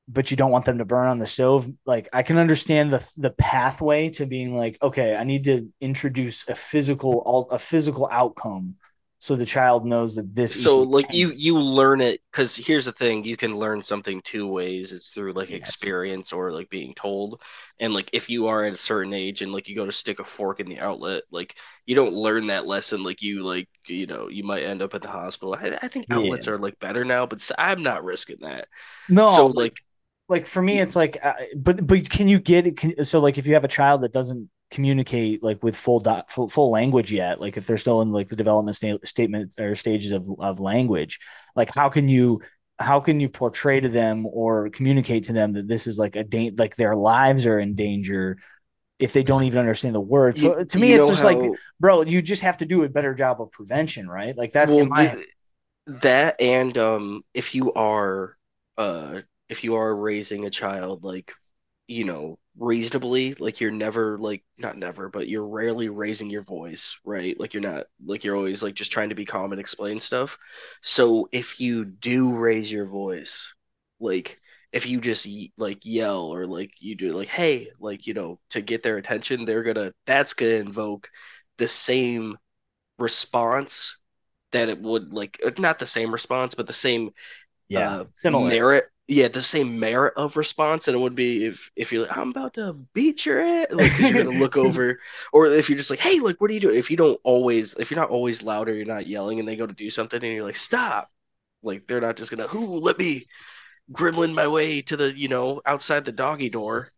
but 0.07 0.31
you 0.31 0.37
don't 0.37 0.51
want 0.51 0.65
them 0.65 0.79
to 0.79 0.85
burn 0.85 1.07
on 1.07 1.19
the 1.19 1.27
stove. 1.27 1.67
Like 1.85 2.09
I 2.13 2.23
can 2.23 2.37
understand 2.37 2.91
the 2.91 3.13
the 3.17 3.31
pathway 3.31 4.09
to 4.11 4.25
being 4.25 4.55
like, 4.55 4.77
okay, 4.81 5.15
I 5.15 5.23
need 5.23 5.45
to 5.45 5.67
introduce 5.79 6.47
a 6.47 6.55
physical 6.55 7.47
a 7.51 7.59
physical 7.59 8.07
outcome 8.11 8.75
so 9.23 9.37
the 9.37 9.45
child 9.45 9.85
knows 9.85 10.15
that 10.15 10.35
this 10.35 10.61
so 10.61 10.81
like 10.81 11.05
you 11.13 11.31
you 11.31 11.57
learn 11.57 12.01
it 12.01 12.19
because 12.29 12.57
here's 12.57 12.83
the 12.83 12.91
thing 12.91 13.23
you 13.23 13.37
can 13.37 13.55
learn 13.55 13.81
something 13.81 14.21
two 14.21 14.45
ways 14.45 14.91
it's 14.91 15.11
through 15.11 15.31
like 15.31 15.49
yes. 15.49 15.59
experience 15.59 16.33
or 16.33 16.51
like 16.51 16.69
being 16.69 16.93
told 16.93 17.41
and 17.79 17.93
like 17.93 18.09
if 18.11 18.29
you 18.29 18.47
are 18.47 18.65
at 18.65 18.73
a 18.73 18.77
certain 18.77 19.13
age 19.13 19.41
and 19.41 19.53
like 19.53 19.69
you 19.69 19.77
go 19.77 19.85
to 19.85 19.93
stick 19.93 20.19
a 20.19 20.25
fork 20.25 20.59
in 20.59 20.67
the 20.67 20.77
outlet 20.77 21.23
like 21.31 21.55
you 21.85 21.95
don't 21.95 22.11
learn 22.11 22.47
that 22.47 22.67
lesson 22.67 23.01
like 23.01 23.21
you 23.21 23.43
like 23.45 23.69
you 23.87 24.05
know 24.07 24.27
you 24.27 24.43
might 24.43 24.63
end 24.63 24.81
up 24.81 24.93
at 24.93 25.01
the 25.01 25.07
hospital 25.07 25.55
i, 25.55 25.67
I 25.81 25.87
think 25.87 26.07
outlets 26.09 26.47
yeah. 26.47 26.53
are 26.53 26.57
like 26.57 26.77
better 26.79 27.05
now 27.05 27.25
but 27.25 27.49
i'm 27.57 27.81
not 27.81 28.03
risking 28.03 28.39
that 28.41 28.67
no 29.07 29.29
so 29.29 29.47
like 29.47 29.77
like 30.33 30.47
for 30.47 30.61
me 30.61 30.79
it's 30.79 30.95
like 30.95 31.17
uh, 31.23 31.33
but 31.55 31.85
but 31.85 32.09
can 32.09 32.27
you 32.27 32.39
get 32.39 32.65
it 32.65 32.75
can, 32.75 33.05
so 33.05 33.19
like 33.19 33.37
if 33.37 33.45
you 33.45 33.53
have 33.53 33.63
a 33.63 33.69
child 33.69 34.01
that 34.01 34.11
doesn't 34.11 34.49
communicate 34.71 35.43
like 35.43 35.61
with 35.63 35.75
full 35.75 35.99
dot 35.99 36.31
full, 36.31 36.49
full 36.49 36.71
language 36.71 37.11
yet 37.11 37.39
like 37.39 37.55
if 37.55 37.67
they're 37.67 37.77
still 37.77 38.01
in 38.01 38.11
like 38.11 38.27
the 38.27 38.35
development 38.35 38.75
sta- 38.75 38.97
statement 39.03 39.53
or 39.59 39.75
stages 39.75 40.11
of, 40.11 40.27
of 40.39 40.59
language 40.59 41.19
like 41.55 41.73
how 41.75 41.87
can 41.87 42.09
you 42.09 42.41
how 42.79 42.99
can 42.99 43.19
you 43.19 43.29
portray 43.29 43.79
to 43.79 43.89
them 43.89 44.25
or 44.25 44.69
communicate 44.69 45.25
to 45.25 45.33
them 45.33 45.53
that 45.53 45.67
this 45.67 45.85
is 45.85 45.99
like 45.99 46.15
a 46.15 46.23
da- 46.23 46.51
like 46.57 46.75
their 46.75 46.95
lives 46.95 47.45
are 47.45 47.59
in 47.59 47.75
danger 47.75 48.37
if 48.97 49.13
they 49.13 49.21
don't 49.21 49.43
even 49.43 49.59
understand 49.59 49.93
the 49.93 50.01
words? 50.01 50.41
So 50.41 50.57
you, 50.57 50.65
to 50.65 50.79
me 50.79 50.93
it's 50.93 51.07
just 51.07 51.21
how... 51.21 51.27
like 51.35 51.51
bro 51.79 52.01
you 52.01 52.23
just 52.23 52.41
have 52.41 52.57
to 52.57 52.65
do 52.65 52.83
a 52.83 52.89
better 52.89 53.13
job 53.13 53.39
of 53.41 53.51
prevention 53.51 54.09
right? 54.09 54.35
Like 54.35 54.51
that's 54.51 54.73
well, 54.73 54.87
my... 54.87 55.15
that 55.85 56.41
and 56.41 56.75
um 56.79 57.21
if 57.35 57.53
you 57.53 57.71
are 57.73 58.35
uh 58.79 59.21
if 59.49 59.63
you 59.63 59.75
are 59.75 59.95
raising 59.95 60.45
a 60.45 60.49
child 60.49 61.03
like 61.03 61.33
you 61.87 62.03
know 62.05 62.37
reasonably 62.57 63.33
like 63.35 63.59
you're 63.59 63.71
never 63.71 64.17
like 64.17 64.43
not 64.57 64.77
never 64.77 65.09
but 65.09 65.27
you're 65.27 65.47
rarely 65.47 65.89
raising 65.89 66.29
your 66.29 66.43
voice 66.43 66.99
right? 67.03 67.39
Like 67.39 67.53
you're 67.53 67.63
not 67.63 67.85
like 68.05 68.23
you're 68.23 68.35
always 68.35 68.61
like 68.63 68.75
just 68.75 68.91
trying 68.91 69.09
to 69.09 69.15
be 69.15 69.25
calm 69.25 69.51
and 69.51 69.59
explain 69.59 69.99
stuff. 69.99 70.37
So 70.81 71.27
if 71.31 71.59
you 71.59 71.85
do 71.85 72.37
raise 72.37 72.71
your 72.71 72.85
voice 72.85 73.53
like 73.99 74.39
if 74.71 74.87
you 74.87 74.99
just 74.99 75.27
like 75.57 75.79
yell 75.83 76.27
or 76.33 76.47
like 76.47 76.71
you 76.79 76.95
do 76.95 77.13
like 77.13 77.27
hey 77.27 77.69
like 77.79 78.07
you 78.07 78.13
know 78.13 78.39
to 78.51 78.61
get 78.61 78.83
their 78.83 78.97
attention 78.97 79.45
they're 79.45 79.63
gonna 79.63 79.93
that's 80.05 80.33
gonna 80.33 80.51
invoke 80.51 81.09
the 81.57 81.67
same 81.67 82.37
response 82.99 83.97
that 84.51 84.69
it 84.69 84.81
would 84.81 85.13
like 85.13 85.39
not 85.57 85.79
the 85.79 85.85
same 85.85 86.11
response 86.11 86.55
but 86.55 86.67
the 86.67 86.73
same 86.73 87.09
yeah 87.69 87.89
uh, 87.89 88.03
similar. 88.13 88.49
merit 88.49 88.85
yeah, 89.07 89.27
the 89.27 89.41
same 89.41 89.79
merit 89.79 90.13
of 90.15 90.37
response, 90.37 90.87
and 90.87 90.95
it 90.95 90.99
would 90.99 91.15
be 91.15 91.45
if 91.45 91.71
if 91.75 91.91
you're 91.91 92.03
like, 92.07 92.17
I'm 92.17 92.29
about 92.29 92.53
to 92.55 92.73
beat 92.93 93.25
your 93.25 93.41
ass, 93.41 93.67
like 93.71 93.99
you're 93.99 94.13
gonna 94.13 94.29
look 94.31 94.55
over, 94.57 94.99
or 95.33 95.47
if 95.47 95.69
you're 95.69 95.77
just 95.77 95.89
like, 95.89 95.99
hey, 95.99 96.19
like, 96.19 96.39
what 96.39 96.49
are 96.49 96.53
you 96.53 96.61
doing? 96.61 96.77
If 96.77 96.89
you 96.89 96.97
don't 96.97 97.19
always, 97.23 97.73
if 97.75 97.91
you're 97.91 97.99
not 97.99 98.09
always 98.11 98.43
louder, 98.43 98.73
you're 98.73 98.85
not 98.85 99.07
yelling, 99.07 99.39
and 99.39 99.47
they 99.47 99.55
go 99.57 99.67
to 99.67 99.73
do 99.73 99.89
something, 99.89 100.23
and 100.23 100.33
you're 100.33 100.45
like, 100.45 100.55
stop, 100.55 101.11
like 101.63 101.85
they're 101.87 102.01
not 102.01 102.17
just 102.17 102.31
gonna, 102.31 102.47
who, 102.47 102.79
let 102.79 102.97
me 102.97 103.25
gremlin 103.91 104.33
my 104.33 104.47
way 104.47 104.81
to 104.83 104.97
the, 104.97 105.17
you 105.17 105.27
know, 105.29 105.61
outside 105.65 106.05
the 106.05 106.11
doggy 106.11 106.49
door. 106.49 106.91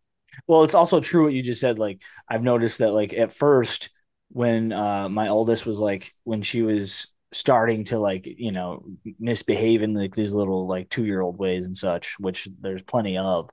Well, 0.46 0.64
it's 0.64 0.74
also 0.74 1.00
true 1.00 1.24
what 1.24 1.32
you 1.32 1.42
just 1.42 1.60
said. 1.60 1.78
Like, 1.78 2.02
I've 2.28 2.42
noticed 2.42 2.78
that, 2.78 2.92
like, 2.92 3.12
at 3.12 3.32
first, 3.32 3.90
when 4.30 4.72
uh 4.72 5.08
my 5.08 5.28
oldest 5.28 5.66
was 5.66 5.80
like, 5.80 6.12
when 6.24 6.42
she 6.42 6.62
was 6.62 7.06
starting 7.36 7.84
to 7.84 7.98
like 7.98 8.26
you 8.26 8.52
know 8.52 8.84
misbehave 9.18 9.82
in 9.82 9.94
like 9.94 10.14
these 10.14 10.34
little 10.34 10.66
like 10.66 10.88
two 10.88 11.04
year 11.04 11.20
old 11.20 11.38
ways 11.38 11.66
and 11.66 11.76
such 11.76 12.18
which 12.18 12.48
there's 12.60 12.82
plenty 12.82 13.18
of 13.18 13.50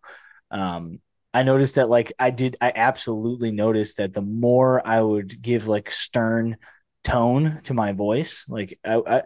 um 0.52 1.00
i 1.34 1.44
noticed 1.44 1.76
that 1.76 1.90
like 1.90 2.14
i 2.20 2.30
did 2.30 2.58
i 2.62 2.72
absolutely 2.76 3.52
noticed 3.52 3.98
that 3.98 4.14
the 4.14 4.22
more 4.22 4.86
i 4.88 5.02
would 5.02 5.42
give 5.42 5.68
like 5.68 5.90
stern 5.92 6.56
tone 7.04 7.60
to 7.64 7.74
my 7.74 7.92
voice 7.92 8.46
like 8.48 8.80
i, 8.86 9.02
I 9.06 9.24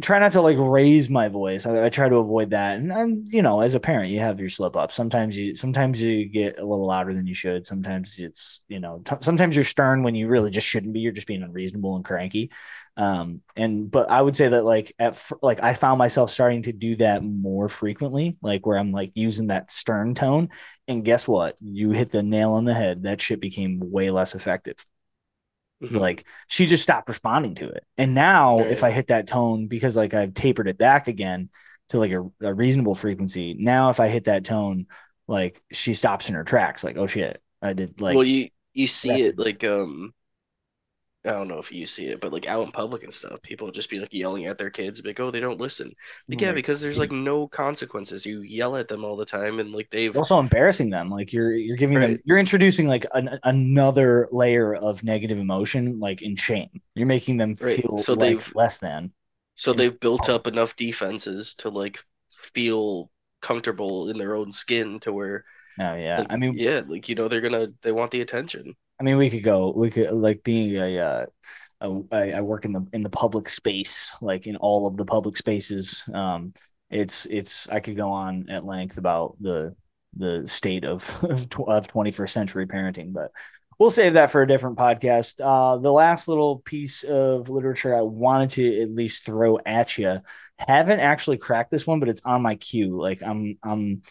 try 0.00 0.18
not 0.18 0.32
to 0.32 0.40
like 0.40 0.56
raise 0.58 1.10
my 1.10 1.28
voice. 1.28 1.66
I, 1.66 1.86
I, 1.86 1.88
try 1.88 2.08
to 2.08 2.16
avoid 2.16 2.50
that. 2.50 2.78
And 2.78 2.92
I'm, 2.92 3.24
you 3.26 3.42
know, 3.42 3.60
as 3.60 3.74
a 3.74 3.80
parent, 3.80 4.10
you 4.10 4.20
have 4.20 4.40
your 4.40 4.48
slip 4.48 4.76
ups. 4.76 4.94
Sometimes 4.94 5.36
you, 5.36 5.54
sometimes 5.54 6.00
you 6.00 6.26
get 6.26 6.58
a 6.58 6.64
little 6.64 6.86
louder 6.86 7.12
than 7.12 7.26
you 7.26 7.34
should. 7.34 7.66
Sometimes 7.66 8.18
it's, 8.18 8.62
you 8.68 8.80
know, 8.80 9.02
t- 9.04 9.16
sometimes 9.20 9.56
you're 9.56 9.64
stern 9.64 10.02
when 10.02 10.14
you 10.14 10.28
really 10.28 10.50
just 10.50 10.66
shouldn't 10.66 10.92
be. 10.92 11.00
You're 11.00 11.12
just 11.12 11.26
being 11.26 11.42
unreasonable 11.42 11.96
and 11.96 12.04
cranky. 12.04 12.50
Um, 12.96 13.40
and 13.56 13.90
but 13.90 14.10
I 14.10 14.20
would 14.20 14.36
say 14.36 14.48
that 14.48 14.64
like 14.64 14.92
at 14.98 15.14
f- 15.14 15.32
like 15.42 15.62
I 15.62 15.74
found 15.74 15.98
myself 15.98 16.30
starting 16.30 16.62
to 16.62 16.72
do 16.72 16.96
that 16.96 17.22
more 17.22 17.68
frequently, 17.68 18.36
like 18.42 18.66
where 18.66 18.78
I'm 18.78 18.92
like 18.92 19.12
using 19.14 19.48
that 19.48 19.70
stern 19.70 20.14
tone. 20.14 20.50
And 20.86 21.04
guess 21.04 21.26
what? 21.26 21.56
You 21.60 21.90
hit 21.90 22.10
the 22.10 22.22
nail 22.22 22.52
on 22.52 22.64
the 22.64 22.74
head. 22.74 23.04
That 23.04 23.20
shit 23.20 23.40
became 23.40 23.80
way 23.80 24.10
less 24.10 24.34
effective. 24.34 24.84
Mm-hmm. 25.82 25.96
Like 25.96 26.26
she 26.46 26.66
just 26.66 26.82
stopped 26.82 27.08
responding 27.08 27.54
to 27.56 27.68
it. 27.68 27.84
And 27.96 28.14
now 28.14 28.58
right. 28.58 28.70
if 28.70 28.84
I 28.84 28.90
hit 28.90 29.06
that 29.06 29.26
tone 29.26 29.66
because 29.66 29.96
like 29.96 30.12
I've 30.12 30.34
tapered 30.34 30.68
it 30.68 30.76
back 30.76 31.08
again 31.08 31.48
to 31.88 31.98
like 31.98 32.12
a, 32.12 32.30
a, 32.42 32.52
reasonable 32.52 32.94
frequency, 32.94 33.54
now 33.54 33.88
if 33.88 33.98
I 33.98 34.08
hit 34.08 34.24
that 34.24 34.44
tone, 34.44 34.86
like 35.26 35.62
she 35.72 35.94
stops 35.94 36.28
in 36.28 36.34
her 36.34 36.44
tracks, 36.44 36.84
like, 36.84 36.98
oh 36.98 37.06
shit, 37.06 37.40
I 37.62 37.72
did 37.72 38.00
like 38.00 38.14
Well 38.14 38.24
you 38.24 38.50
you 38.74 38.86
see 38.86 39.08
that, 39.08 39.20
it 39.20 39.38
like 39.38 39.64
um 39.64 40.12
I 41.24 41.32
don't 41.32 41.48
know 41.48 41.58
if 41.58 41.70
you 41.70 41.86
see 41.86 42.06
it, 42.06 42.20
but 42.20 42.32
like 42.32 42.46
out 42.46 42.64
in 42.64 42.72
public 42.72 43.02
and 43.02 43.12
stuff, 43.12 43.42
people 43.42 43.70
just 43.70 43.90
be 43.90 44.00
like 44.00 44.14
yelling 44.14 44.46
at 44.46 44.56
their 44.56 44.70
kids, 44.70 45.04
like, 45.04 45.20
"Oh, 45.20 45.30
they 45.30 45.40
don't 45.40 45.60
listen." 45.60 45.92
Like, 46.28 46.40
yeah, 46.40 46.52
because 46.52 46.80
there's 46.80 46.98
like 46.98 47.12
no 47.12 47.46
consequences. 47.46 48.24
You 48.24 48.40
yell 48.40 48.74
at 48.76 48.88
them 48.88 49.04
all 49.04 49.16
the 49.16 49.26
time, 49.26 49.60
and 49.60 49.70
like 49.70 49.90
they've 49.90 50.16
also 50.16 50.38
embarrassing 50.38 50.88
them. 50.88 51.10
Like 51.10 51.30
you're 51.30 51.52
you're 51.52 51.76
giving 51.76 51.98
right. 51.98 52.06
them, 52.08 52.20
you're 52.24 52.38
introducing 52.38 52.88
like 52.88 53.04
an, 53.12 53.38
another 53.44 54.28
layer 54.32 54.74
of 54.74 55.04
negative 55.04 55.36
emotion, 55.36 56.00
like 56.00 56.22
in 56.22 56.36
shame. 56.36 56.80
You're 56.94 57.06
making 57.06 57.36
them 57.36 57.54
right. 57.60 57.76
feel 57.76 57.98
so 57.98 58.14
like 58.14 58.20
they've 58.20 58.52
less 58.54 58.78
than. 58.80 59.12
So 59.56 59.74
they've 59.74 60.00
built 60.00 60.30
up 60.30 60.46
enough 60.46 60.74
defenses 60.76 61.54
to 61.56 61.68
like 61.68 62.02
feel 62.32 63.10
comfortable 63.42 64.08
in 64.08 64.16
their 64.16 64.34
own 64.34 64.52
skin 64.52 64.98
to 65.00 65.12
where. 65.12 65.44
Oh 65.78 65.94
yeah, 65.94 66.20
like, 66.20 66.32
I 66.32 66.36
mean, 66.36 66.54
yeah, 66.56 66.80
like 66.86 67.10
you 67.10 67.14
know, 67.14 67.28
they're 67.28 67.42
gonna 67.42 67.68
they 67.82 67.92
want 67.92 68.10
the 68.10 68.22
attention. 68.22 68.74
I 69.00 69.02
mean, 69.02 69.16
we 69.16 69.30
could 69.30 69.42
go. 69.42 69.72
We 69.74 69.90
could 69.90 70.10
like 70.12 70.42
being 70.42 70.76
a. 70.76 70.98
Uh, 70.98 71.26
work 72.42 72.66
in 72.66 72.72
the 72.72 72.86
in 72.92 73.02
the 73.02 73.08
public 73.08 73.48
space, 73.48 74.14
like 74.20 74.46
in 74.46 74.56
all 74.56 74.86
of 74.86 74.98
the 74.98 75.04
public 75.06 75.34
spaces. 75.36 76.06
Um, 76.12 76.52
it's 76.90 77.24
it's 77.26 77.68
I 77.70 77.80
could 77.80 77.96
go 77.96 78.10
on 78.10 78.50
at 78.50 78.64
length 78.64 78.98
about 78.98 79.36
the 79.40 79.74
the 80.16 80.42
state 80.46 80.84
of 80.84 81.02
of 81.24 81.88
21st 81.88 82.28
century 82.28 82.66
parenting, 82.66 83.12
but 83.12 83.30
we'll 83.78 83.90
save 83.90 84.12
that 84.14 84.30
for 84.30 84.42
a 84.42 84.46
different 84.46 84.76
podcast. 84.76 85.40
Uh, 85.42 85.78
the 85.78 85.92
last 85.92 86.28
little 86.28 86.58
piece 86.58 87.02
of 87.04 87.48
literature 87.48 87.96
I 87.96 88.02
wanted 88.02 88.50
to 88.50 88.82
at 88.82 88.90
least 88.90 89.24
throw 89.24 89.58
at 89.64 89.96
you, 89.96 90.20
haven't 90.58 91.00
actually 91.00 91.38
cracked 91.38 91.70
this 91.70 91.86
one, 91.86 92.00
but 92.00 92.08
it's 92.08 92.26
on 92.26 92.42
my 92.42 92.56
queue. 92.56 93.00
Like 93.00 93.22
I'm 93.22 93.56
I'm 93.62 94.02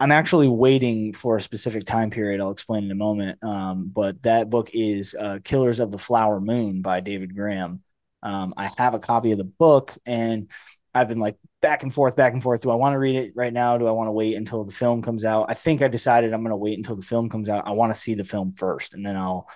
I'm 0.00 0.12
actually 0.12 0.48
waiting 0.48 1.12
for 1.12 1.36
a 1.36 1.40
specific 1.40 1.84
time 1.84 2.10
period. 2.10 2.40
I'll 2.40 2.52
explain 2.52 2.84
in 2.84 2.90
a 2.90 2.94
moment. 2.96 3.42
Um, 3.42 3.90
but 3.92 4.22
that 4.22 4.48
book 4.48 4.70
is 4.72 5.16
uh, 5.18 5.40
Killers 5.42 5.80
of 5.80 5.90
the 5.90 5.98
Flower 5.98 6.40
Moon 6.40 6.82
by 6.82 7.00
David 7.00 7.34
Grann. 7.34 7.82
Um, 8.22 8.54
I 8.56 8.70
have 8.78 8.94
a 8.94 8.98
copy 8.98 9.32
of 9.32 9.38
the 9.38 9.44
book 9.44 9.92
and 10.06 10.50
I've 10.94 11.08
been 11.08 11.18
like 11.18 11.36
back 11.60 11.82
and 11.82 11.92
forth, 11.92 12.16
back 12.16 12.32
and 12.32 12.42
forth. 12.42 12.62
Do 12.62 12.70
I 12.70 12.76
want 12.76 12.94
to 12.94 12.98
read 12.98 13.16
it 13.16 13.32
right 13.34 13.52
now? 13.52 13.76
Do 13.76 13.86
I 13.86 13.92
want 13.92 14.08
to 14.08 14.12
wait 14.12 14.36
until 14.36 14.64
the 14.64 14.72
film 14.72 15.02
comes 15.02 15.24
out? 15.24 15.46
I 15.48 15.54
think 15.54 15.82
I 15.82 15.88
decided 15.88 16.32
I'm 16.32 16.42
going 16.42 16.50
to 16.50 16.56
wait 16.56 16.76
until 16.76 16.96
the 16.96 17.02
film 17.02 17.28
comes 17.28 17.48
out. 17.48 17.66
I 17.66 17.72
want 17.72 17.92
to 17.92 17.98
see 17.98 18.14
the 18.14 18.24
film 18.24 18.52
first 18.52 18.94
and 18.94 19.04
then 19.04 19.16
I'll 19.16 19.48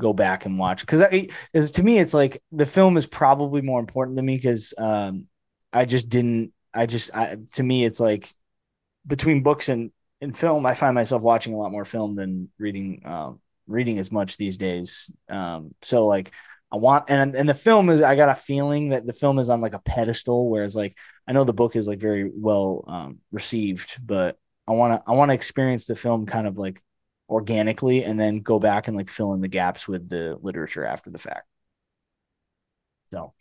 go 0.00 0.12
back 0.14 0.46
and 0.46 0.58
watch 0.58 0.80
because 0.80 1.70
to 1.72 1.82
me, 1.82 1.98
it's 1.98 2.14
like 2.14 2.42
the 2.50 2.66
film 2.66 2.96
is 2.96 3.06
probably 3.06 3.60
more 3.60 3.80
important 3.80 4.16
to 4.16 4.22
me 4.22 4.36
because 4.36 4.74
um, 4.78 5.26
I 5.72 5.84
just 5.84 6.08
didn't. 6.08 6.52
I 6.72 6.86
just 6.86 7.14
I, 7.14 7.36
to 7.54 7.62
me, 7.62 7.84
it's 7.84 8.00
like 8.00 8.32
between 9.06 9.42
books 9.42 9.68
and, 9.68 9.90
and 10.20 10.36
film, 10.36 10.66
I 10.66 10.74
find 10.74 10.94
myself 10.94 11.22
watching 11.22 11.54
a 11.54 11.58
lot 11.58 11.72
more 11.72 11.84
film 11.84 12.14
than 12.14 12.50
reading 12.58 13.02
um, 13.04 13.40
reading 13.66 13.98
as 13.98 14.12
much 14.12 14.36
these 14.36 14.58
days. 14.58 15.12
Um, 15.28 15.74
so 15.82 16.06
like 16.06 16.32
I 16.72 16.76
want 16.76 17.06
and 17.08 17.34
and 17.34 17.48
the 17.48 17.54
film 17.54 17.88
is 17.88 18.02
I 18.02 18.16
got 18.16 18.28
a 18.28 18.34
feeling 18.34 18.90
that 18.90 19.06
the 19.06 19.12
film 19.12 19.38
is 19.38 19.50
on 19.50 19.60
like 19.60 19.74
a 19.74 19.80
pedestal, 19.80 20.48
whereas 20.50 20.76
like 20.76 20.96
I 21.26 21.32
know 21.32 21.44
the 21.44 21.52
book 21.52 21.76
is 21.76 21.88
like 21.88 22.00
very 22.00 22.30
well 22.32 22.84
um, 22.86 23.18
received, 23.32 23.98
but 24.06 24.38
I 24.68 24.72
want 24.72 25.00
to 25.00 25.10
I 25.10 25.14
want 25.14 25.30
to 25.30 25.34
experience 25.34 25.86
the 25.86 25.96
film 25.96 26.26
kind 26.26 26.46
of 26.46 26.58
like 26.58 26.80
organically 27.28 28.04
and 28.04 28.18
then 28.18 28.40
go 28.40 28.58
back 28.58 28.88
and 28.88 28.96
like 28.96 29.08
fill 29.08 29.32
in 29.34 29.40
the 29.40 29.48
gaps 29.48 29.88
with 29.88 30.08
the 30.08 30.38
literature 30.42 30.84
after 30.84 31.10
the 31.10 31.18
fact. 31.18 31.46
So 33.12 33.34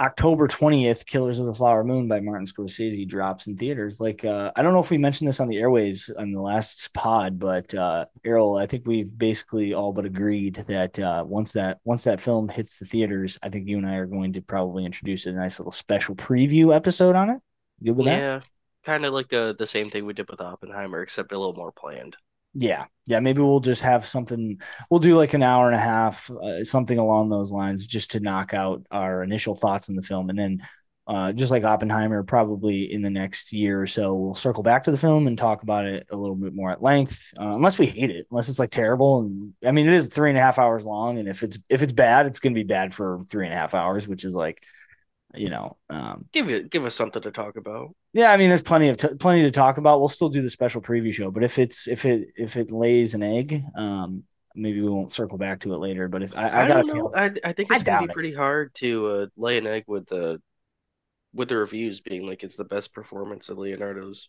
October 0.00 0.48
20th, 0.48 1.04
Killers 1.04 1.40
of 1.40 1.46
the 1.46 1.52
Flower 1.52 1.84
Moon 1.84 2.08
by 2.08 2.20
Martin 2.20 2.46
Scorsese 2.46 3.06
drops 3.06 3.46
in 3.46 3.56
theaters. 3.56 4.00
Like, 4.00 4.24
uh, 4.24 4.50
I 4.56 4.62
don't 4.62 4.72
know 4.72 4.80
if 4.80 4.88
we 4.88 4.96
mentioned 4.96 5.28
this 5.28 5.40
on 5.40 5.48
the 5.48 5.56
airwaves 5.56 6.10
on 6.18 6.32
the 6.32 6.40
last 6.40 6.92
pod, 6.94 7.38
but 7.38 7.74
uh, 7.74 8.06
Errol, 8.24 8.56
I 8.56 8.64
think 8.64 8.86
we've 8.86 9.16
basically 9.16 9.74
all 9.74 9.92
but 9.92 10.06
agreed 10.06 10.54
that 10.68 10.98
uh, 10.98 11.22
once 11.26 11.52
that 11.52 11.80
once 11.84 12.04
that 12.04 12.18
film 12.18 12.48
hits 12.48 12.78
the 12.78 12.86
theaters, 12.86 13.38
I 13.42 13.50
think 13.50 13.68
you 13.68 13.76
and 13.76 13.86
I 13.86 13.96
are 13.96 14.06
going 14.06 14.32
to 14.32 14.40
probably 14.40 14.86
introduce 14.86 15.26
a 15.26 15.32
nice 15.32 15.60
little 15.60 15.70
special 15.72 16.16
preview 16.16 16.74
episode 16.74 17.14
on 17.14 17.28
it. 17.28 17.42
Good 17.84 17.96
with 17.96 18.06
yeah, 18.06 18.18
that? 18.18 18.22
Yeah, 18.22 18.40
kind 18.84 19.04
of 19.04 19.12
like 19.12 19.28
the 19.28 19.54
the 19.58 19.66
same 19.66 19.90
thing 19.90 20.06
we 20.06 20.14
did 20.14 20.30
with 20.30 20.40
Oppenheimer, 20.40 21.02
except 21.02 21.32
a 21.32 21.38
little 21.38 21.54
more 21.54 21.72
planned. 21.72 22.16
Yeah, 22.54 22.86
yeah. 23.06 23.20
Maybe 23.20 23.40
we'll 23.40 23.60
just 23.60 23.82
have 23.82 24.04
something. 24.04 24.60
We'll 24.90 25.00
do 25.00 25.16
like 25.16 25.34
an 25.34 25.42
hour 25.42 25.66
and 25.66 25.76
a 25.76 25.78
half, 25.78 26.28
uh, 26.30 26.64
something 26.64 26.98
along 26.98 27.28
those 27.30 27.52
lines, 27.52 27.86
just 27.86 28.10
to 28.12 28.20
knock 28.20 28.54
out 28.54 28.82
our 28.90 29.22
initial 29.22 29.54
thoughts 29.54 29.88
on 29.88 29.94
the 29.94 30.02
film, 30.02 30.30
and 30.30 30.38
then, 30.38 30.60
uh, 31.06 31.32
just 31.32 31.50
like 31.52 31.64
Oppenheimer, 31.64 32.22
probably 32.24 32.92
in 32.92 33.02
the 33.02 33.10
next 33.10 33.52
year 33.52 33.80
or 33.80 33.86
so, 33.86 34.14
we'll 34.14 34.34
circle 34.34 34.62
back 34.64 34.82
to 34.84 34.90
the 34.90 34.96
film 34.96 35.26
and 35.28 35.38
talk 35.38 35.62
about 35.62 35.84
it 35.86 36.06
a 36.10 36.16
little 36.16 36.36
bit 36.36 36.54
more 36.54 36.70
at 36.70 36.82
length. 36.82 37.32
Uh, 37.38 37.54
unless 37.54 37.78
we 37.78 37.86
hate 37.86 38.10
it, 38.10 38.26
unless 38.30 38.48
it's 38.48 38.58
like 38.58 38.70
terrible, 38.70 39.20
and 39.20 39.54
I 39.64 39.70
mean, 39.70 39.86
it 39.86 39.92
is 39.92 40.08
three 40.08 40.28
and 40.30 40.38
a 40.38 40.42
half 40.42 40.58
hours 40.58 40.84
long, 40.84 41.18
and 41.18 41.28
if 41.28 41.42
it's 41.44 41.56
if 41.68 41.82
it's 41.82 41.92
bad, 41.92 42.26
it's 42.26 42.40
going 42.40 42.52
to 42.52 42.58
be 42.58 42.64
bad 42.66 42.92
for 42.92 43.20
three 43.28 43.44
and 43.46 43.54
a 43.54 43.56
half 43.56 43.74
hours, 43.74 44.08
which 44.08 44.24
is 44.24 44.34
like 44.34 44.60
you 45.34 45.48
know 45.48 45.76
um, 45.88 46.24
give 46.32 46.50
it 46.50 46.70
give 46.70 46.84
us 46.84 46.94
something 46.94 47.22
to 47.22 47.30
talk 47.30 47.56
about. 47.56 47.94
Yeah 48.12 48.32
i 48.32 48.36
mean 48.36 48.48
there's 48.48 48.62
plenty 48.62 48.88
of 48.88 48.96
t- 48.96 49.14
plenty 49.18 49.42
to 49.42 49.50
talk 49.50 49.78
about. 49.78 50.00
We'll 50.00 50.08
still 50.08 50.28
do 50.28 50.42
the 50.42 50.50
special 50.50 50.80
preview 50.80 51.12
show 51.12 51.30
but 51.30 51.44
if 51.44 51.58
it's 51.58 51.88
if 51.88 52.04
it 52.04 52.28
if 52.36 52.56
it 52.56 52.72
lays 52.72 53.14
an 53.14 53.22
egg 53.22 53.60
um 53.76 54.24
maybe 54.54 54.80
we 54.80 54.88
won't 54.88 55.12
circle 55.12 55.38
back 55.38 55.60
to 55.60 55.74
it 55.74 55.78
later 55.78 56.08
but 56.08 56.22
if 56.22 56.36
i, 56.36 56.48
I, 56.48 56.64
I 56.64 56.68
gotta 56.68 56.84
feel 56.84 57.12
I, 57.14 57.32
I 57.44 57.52
think 57.52 57.70
it's 57.70 57.84
gonna 57.84 58.00
be 58.00 58.04
it. 58.06 58.12
pretty 58.12 58.34
hard 58.34 58.74
to 58.76 59.06
uh, 59.06 59.26
lay 59.36 59.58
an 59.58 59.66
egg 59.66 59.84
with 59.86 60.06
the 60.06 60.40
with 61.32 61.48
the 61.48 61.56
reviews 61.56 62.00
being 62.00 62.26
like 62.26 62.42
it's 62.42 62.56
the 62.56 62.64
best 62.64 62.92
performance 62.92 63.48
of 63.48 63.58
leonardo's 63.58 64.28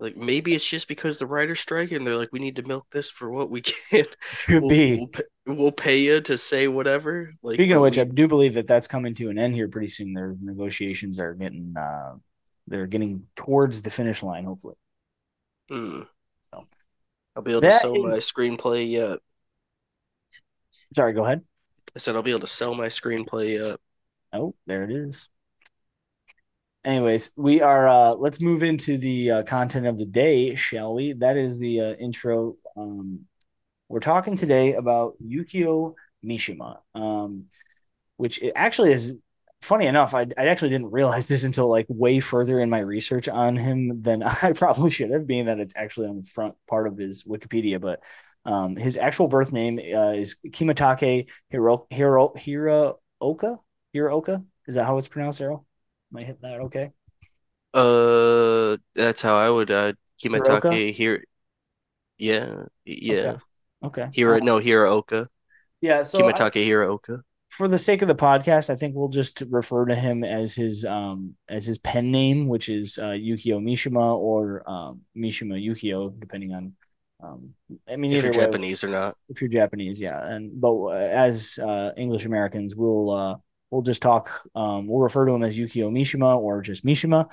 like 0.00 0.16
maybe 0.16 0.54
it's 0.54 0.68
just 0.68 0.88
because 0.88 1.18
the 1.18 1.26
writer's 1.26 1.60
strike 1.60 1.92
and 1.92 2.06
they're 2.06 2.16
like, 2.16 2.32
we 2.32 2.38
need 2.38 2.56
to 2.56 2.62
milk 2.62 2.86
this 2.90 3.10
for 3.10 3.30
what 3.30 3.50
we 3.50 3.60
can. 3.90 4.06
Could 4.46 4.62
we'll, 4.62 4.68
be. 4.68 4.96
We'll 4.96 5.08
pay, 5.08 5.22
we'll 5.46 5.72
pay, 5.72 5.98
you 5.98 6.20
to 6.22 6.38
say 6.38 6.68
whatever. 6.68 7.34
Like, 7.42 7.54
Speaking 7.54 7.76
of 7.76 7.82
which, 7.82 7.96
we... 7.96 8.02
I 8.02 8.06
do 8.06 8.26
believe 8.26 8.54
that 8.54 8.66
that's 8.66 8.88
coming 8.88 9.14
to 9.14 9.28
an 9.28 9.38
end 9.38 9.54
here 9.54 9.68
pretty 9.68 9.88
soon. 9.88 10.14
There's 10.14 10.40
negotiations 10.40 11.20
are 11.20 11.34
getting 11.34 11.74
uh, 11.76 12.14
they're 12.66 12.86
getting 12.86 13.26
towards 13.36 13.82
the 13.82 13.90
finish 13.90 14.22
line, 14.22 14.44
hopefully. 14.44 14.76
Mm. 15.70 16.06
So, 16.42 16.66
I'll 17.36 17.42
be 17.42 17.50
able 17.52 17.60
that 17.60 17.82
to 17.82 17.86
sell 17.88 17.94
is... 17.94 18.02
my 18.02 18.10
screenplay 18.10 18.90
yet. 18.90 19.18
Sorry, 20.94 21.12
go 21.12 21.24
ahead. 21.24 21.42
I 21.94 21.98
said 21.98 22.16
I'll 22.16 22.22
be 22.22 22.30
able 22.30 22.40
to 22.40 22.46
sell 22.46 22.74
my 22.74 22.86
screenplay 22.86 23.58
yet. 23.58 23.80
Oh, 24.32 24.54
there 24.66 24.84
it 24.84 24.92
is. 24.92 25.28
Anyways, 26.84 27.32
we 27.36 27.60
are. 27.60 27.86
uh 27.86 28.12
Let's 28.14 28.40
move 28.40 28.62
into 28.62 28.96
the 28.96 29.30
uh, 29.30 29.42
content 29.44 29.86
of 29.86 29.98
the 29.98 30.06
day, 30.06 30.54
shall 30.54 30.94
we? 30.94 31.12
That 31.12 31.36
is 31.36 31.58
the 31.58 31.80
uh, 31.80 31.92
intro. 31.94 32.56
Um, 32.76 33.26
we're 33.88 34.00
talking 34.00 34.36
today 34.36 34.74
about 34.74 35.14
Yukio 35.22 35.94
Mishima, 36.24 36.78
um, 36.94 37.46
which 38.16 38.40
actually 38.56 38.92
is 38.92 39.16
funny 39.62 39.86
enough, 39.86 40.14
I, 40.14 40.26
I 40.38 40.48
actually 40.48 40.70
didn't 40.70 40.92
realize 40.92 41.28
this 41.28 41.44
until 41.44 41.68
like 41.70 41.86
way 41.88 42.20
further 42.20 42.60
in 42.60 42.70
my 42.70 42.80
research 42.80 43.28
on 43.28 43.56
him 43.56 44.02
than 44.02 44.22
I 44.42 44.52
probably 44.54 44.90
should 44.90 45.10
have, 45.10 45.26
being 45.26 45.46
that 45.46 45.60
it's 45.60 45.76
actually 45.76 46.08
on 46.08 46.18
the 46.18 46.24
front 46.24 46.56
part 46.68 46.86
of 46.88 46.98
his 46.98 47.24
Wikipedia. 47.24 47.80
But 47.80 48.02
um, 48.46 48.76
his 48.76 48.98
actual 48.98 49.28
birth 49.28 49.52
name 49.52 49.78
uh, 49.78 50.12
is 50.12 50.36
Kimitake 50.48 51.28
Hiro 51.50 51.86
Hiro 51.90 52.30
Hiraoka. 52.36 53.58
Hiraoka 53.94 54.44
is 54.68 54.76
that 54.76 54.86
how 54.86 54.98
it's 54.98 55.08
pronounced, 55.08 55.40
Errol? 55.40 55.66
Am 56.12 56.18
I 56.18 56.22
hit 56.24 56.40
that 56.42 56.60
okay? 56.60 56.90
Uh, 57.72 58.76
that's 58.94 59.22
how 59.22 59.36
I 59.36 59.48
would 59.48 59.70
uh 59.70 59.92
Kimitake 60.22 60.92
here. 60.92 61.24
Yeah, 62.18 62.64
yeah. 62.84 63.14
Okay. 63.14 63.38
okay. 63.84 64.08
Hiro, 64.12 64.38
um, 64.38 64.44
no 64.44 64.58
Hiraoka. 64.58 65.28
Yeah, 65.80 66.02
so 66.02 66.20
Kimitake 66.20 66.62
I, 66.62 66.68
Hiraoka 66.68 67.22
for 67.50 67.66
the 67.68 67.78
sake 67.78 68.00
of 68.00 68.08
the 68.08 68.14
podcast, 68.14 68.70
I 68.70 68.76
think 68.76 68.94
we'll 68.94 69.08
just 69.08 69.42
refer 69.50 69.84
to 69.84 69.94
him 69.94 70.24
as 70.24 70.54
his 70.54 70.84
um 70.84 71.34
as 71.48 71.66
his 71.66 71.78
pen 71.78 72.10
name, 72.10 72.48
which 72.48 72.68
is 72.68 72.98
uh, 72.98 73.10
Yukio 73.10 73.60
Mishima 73.60 74.16
or 74.16 74.62
um, 74.70 75.02
Mishima 75.16 75.62
Yukio, 75.62 76.18
depending 76.18 76.54
on. 76.54 76.72
Um, 77.22 77.52
I 77.86 77.96
mean, 77.96 78.12
if 78.12 78.18
either 78.18 78.28
you're 78.28 78.40
way, 78.40 78.46
Japanese 78.46 78.82
or 78.82 78.88
not. 78.88 79.14
If 79.28 79.42
you're 79.42 79.50
Japanese, 79.50 80.00
yeah, 80.00 80.26
and 80.26 80.58
but 80.58 80.74
uh, 80.74 80.90
as 80.90 81.58
uh, 81.62 81.92
English 81.96 82.24
Americans, 82.24 82.76
we'll 82.76 83.10
uh, 83.10 83.36
we'll 83.70 83.82
just 83.82 84.02
talk. 84.02 84.30
Um, 84.54 84.86
we'll 84.86 85.00
refer 85.00 85.26
to 85.26 85.32
him 85.32 85.42
as 85.42 85.58
Yukio 85.58 85.90
Mishima 85.90 86.38
or 86.38 86.62
just 86.62 86.84
Mishima. 86.84 87.30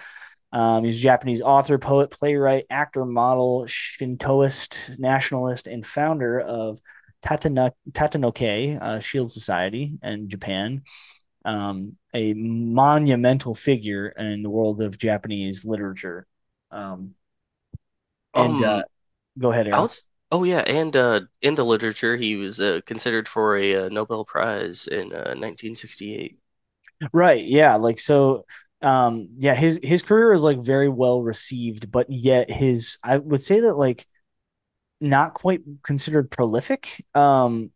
Um, 0.51 0.83
he's 0.83 0.99
a 0.99 1.03
Japanese 1.03 1.41
author, 1.41 1.77
poet, 1.77 2.09
playwright, 2.09 2.65
actor, 2.69 3.05
model, 3.05 3.65
Shintoist, 3.65 4.97
nationalist, 4.97 5.67
and 5.67 5.85
founder 5.85 6.39
of 6.39 6.79
Tatano- 7.21 7.71
Tatenokai 7.91 8.81
uh, 8.81 8.99
Shield 8.99 9.31
Society 9.31 9.97
in 10.01 10.29
Japan, 10.29 10.83
um, 11.43 11.97
a 12.13 12.33
monumental 12.33 13.53
figure 13.53 14.07
in 14.07 14.43
the 14.43 14.49
world 14.49 14.81
of 14.81 14.97
Japanese 14.97 15.65
literature. 15.65 16.25
Um, 16.71 17.15
and 18.33 18.63
uh, 18.63 18.73
um, 18.73 18.79
uh, 18.79 18.81
go 19.37 19.51
ahead, 19.51 19.67
Errol. 19.67 19.89
Oh 20.31 20.43
yeah, 20.43 20.59
and 20.67 20.95
uh, 20.95 21.21
in 21.41 21.55
the 21.55 21.63
literature, 21.63 22.17
he 22.17 22.35
was 22.35 22.59
uh, 22.59 22.81
considered 22.85 23.27
for 23.29 23.55
a 23.57 23.85
uh, 23.85 23.89
Nobel 23.89 24.25
Prize 24.25 24.87
in 24.87 25.09
1968. 25.09 26.37
Uh, 27.03 27.07
right. 27.13 27.43
Yeah. 27.43 27.75
Like 27.75 27.99
so. 27.99 28.45
Um. 28.81 29.29
Yeah. 29.37 29.55
His 29.55 29.79
his 29.83 30.03
career 30.03 30.31
is 30.33 30.43
like 30.43 30.59
very 30.59 30.89
well 30.89 31.23
received, 31.23 31.91
but 31.91 32.07
yet 32.09 32.49
his 32.51 32.97
I 33.03 33.17
would 33.17 33.43
say 33.43 33.61
that 33.61 33.75
like 33.75 34.05
not 35.01 35.33
quite 35.33 35.61
considered 35.83 36.31
prolific. 36.31 37.03
Um, 37.15 37.71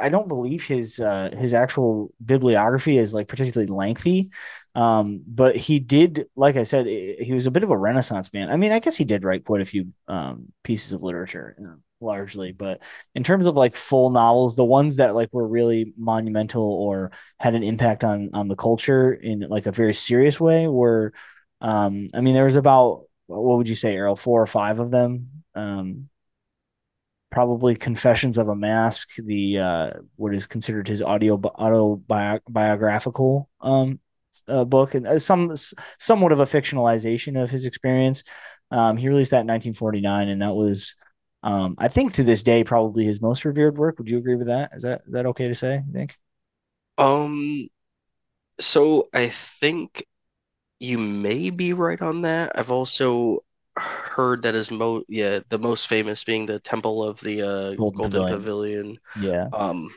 I 0.00 0.08
don't 0.08 0.26
believe 0.26 0.64
his 0.64 0.98
uh, 0.98 1.30
his 1.36 1.54
actual 1.54 2.12
bibliography 2.24 2.98
is 2.98 3.14
like 3.14 3.28
particularly 3.28 3.68
lengthy, 3.72 4.30
um, 4.74 5.22
but 5.26 5.54
he 5.54 5.78
did, 5.78 6.26
like 6.34 6.56
I 6.56 6.64
said, 6.64 6.86
he 6.86 7.32
was 7.32 7.46
a 7.46 7.50
bit 7.52 7.62
of 7.62 7.70
a 7.70 7.78
Renaissance 7.78 8.32
man. 8.32 8.50
I 8.50 8.56
mean, 8.56 8.72
I 8.72 8.80
guess 8.80 8.96
he 8.96 9.04
did 9.04 9.22
write 9.22 9.44
quite 9.44 9.60
a 9.62 9.66
few 9.66 9.92
um, 10.08 10.52
pieces 10.64 10.94
of 10.94 11.04
literature, 11.04 11.54
you 11.58 11.64
know, 11.64 11.76
largely, 12.00 12.50
but 12.50 12.82
in 13.14 13.22
terms 13.22 13.46
of 13.46 13.54
like 13.54 13.76
full 13.76 14.10
novels, 14.10 14.56
the 14.56 14.64
ones 14.64 14.96
that 14.96 15.14
like 15.14 15.28
were 15.32 15.46
really 15.46 15.92
monumental 15.96 16.64
or 16.64 17.12
had 17.38 17.54
an 17.54 17.62
impact 17.62 18.02
on 18.02 18.30
on 18.34 18.48
the 18.48 18.56
culture 18.56 19.12
in 19.12 19.40
like 19.42 19.66
a 19.66 19.72
very 19.72 19.94
serious 19.94 20.40
way 20.40 20.66
were, 20.66 21.12
um, 21.60 22.08
I 22.14 22.20
mean, 22.20 22.34
there 22.34 22.44
was 22.44 22.56
about 22.56 23.04
what 23.26 23.58
would 23.58 23.68
you 23.68 23.76
say, 23.76 23.94
Errol, 23.94 24.16
four 24.16 24.42
or 24.42 24.46
five 24.48 24.80
of 24.80 24.90
them. 24.90 25.44
Um, 25.54 26.08
probably 27.32 27.74
Confessions 27.74 28.38
of 28.38 28.46
a 28.48 28.54
Mask, 28.54 29.16
the 29.16 29.58
uh, 29.58 29.90
what 30.16 30.34
is 30.34 30.46
considered 30.46 30.86
his 30.86 31.02
audio 31.02 31.40
autobiographical 31.58 33.48
um, 33.60 33.98
uh, 34.46 34.64
book, 34.64 34.94
and 34.94 35.06
uh, 35.06 35.18
some 35.18 35.54
somewhat 35.98 36.30
of 36.30 36.38
a 36.40 36.44
fictionalization 36.44 37.42
of 37.42 37.50
his 37.50 37.66
experience. 37.66 38.22
Um, 38.70 38.96
he 38.96 39.08
released 39.08 39.32
that 39.32 39.40
in 39.40 39.48
1949, 39.48 40.28
and 40.28 40.42
that 40.42 40.54
was, 40.54 40.94
um, 41.42 41.74
I 41.78 41.88
think, 41.88 42.12
to 42.14 42.22
this 42.22 42.42
day, 42.42 42.62
probably 42.62 43.04
his 43.04 43.20
most 43.20 43.44
revered 43.44 43.76
work. 43.76 43.98
Would 43.98 44.10
you 44.10 44.18
agree 44.18 44.36
with 44.36 44.46
that? 44.46 44.70
Is 44.74 44.84
that 44.84 45.02
is 45.06 45.12
that 45.14 45.26
okay 45.26 45.48
to 45.48 45.54
say? 45.54 45.76
I 45.76 45.92
think. 45.92 46.16
Um. 46.98 47.68
So 48.60 49.08
I 49.12 49.28
think 49.28 50.04
you 50.78 50.98
may 50.98 51.50
be 51.50 51.72
right 51.72 52.00
on 52.00 52.22
that. 52.22 52.52
I've 52.54 52.70
also 52.70 53.42
heard 53.76 54.42
that 54.42 54.54
is 54.54 54.70
mo 54.70 55.02
yeah 55.08 55.40
the 55.48 55.58
most 55.58 55.86
famous 55.88 56.24
being 56.24 56.46
the 56.46 56.58
temple 56.60 57.02
of 57.02 57.20
the 57.20 57.42
uh, 57.42 57.76
golden, 57.76 57.94
golden 57.94 58.24
pavilion. 58.24 58.26
pavilion. 58.26 58.98
yeah 59.14 59.48
um 59.52 59.90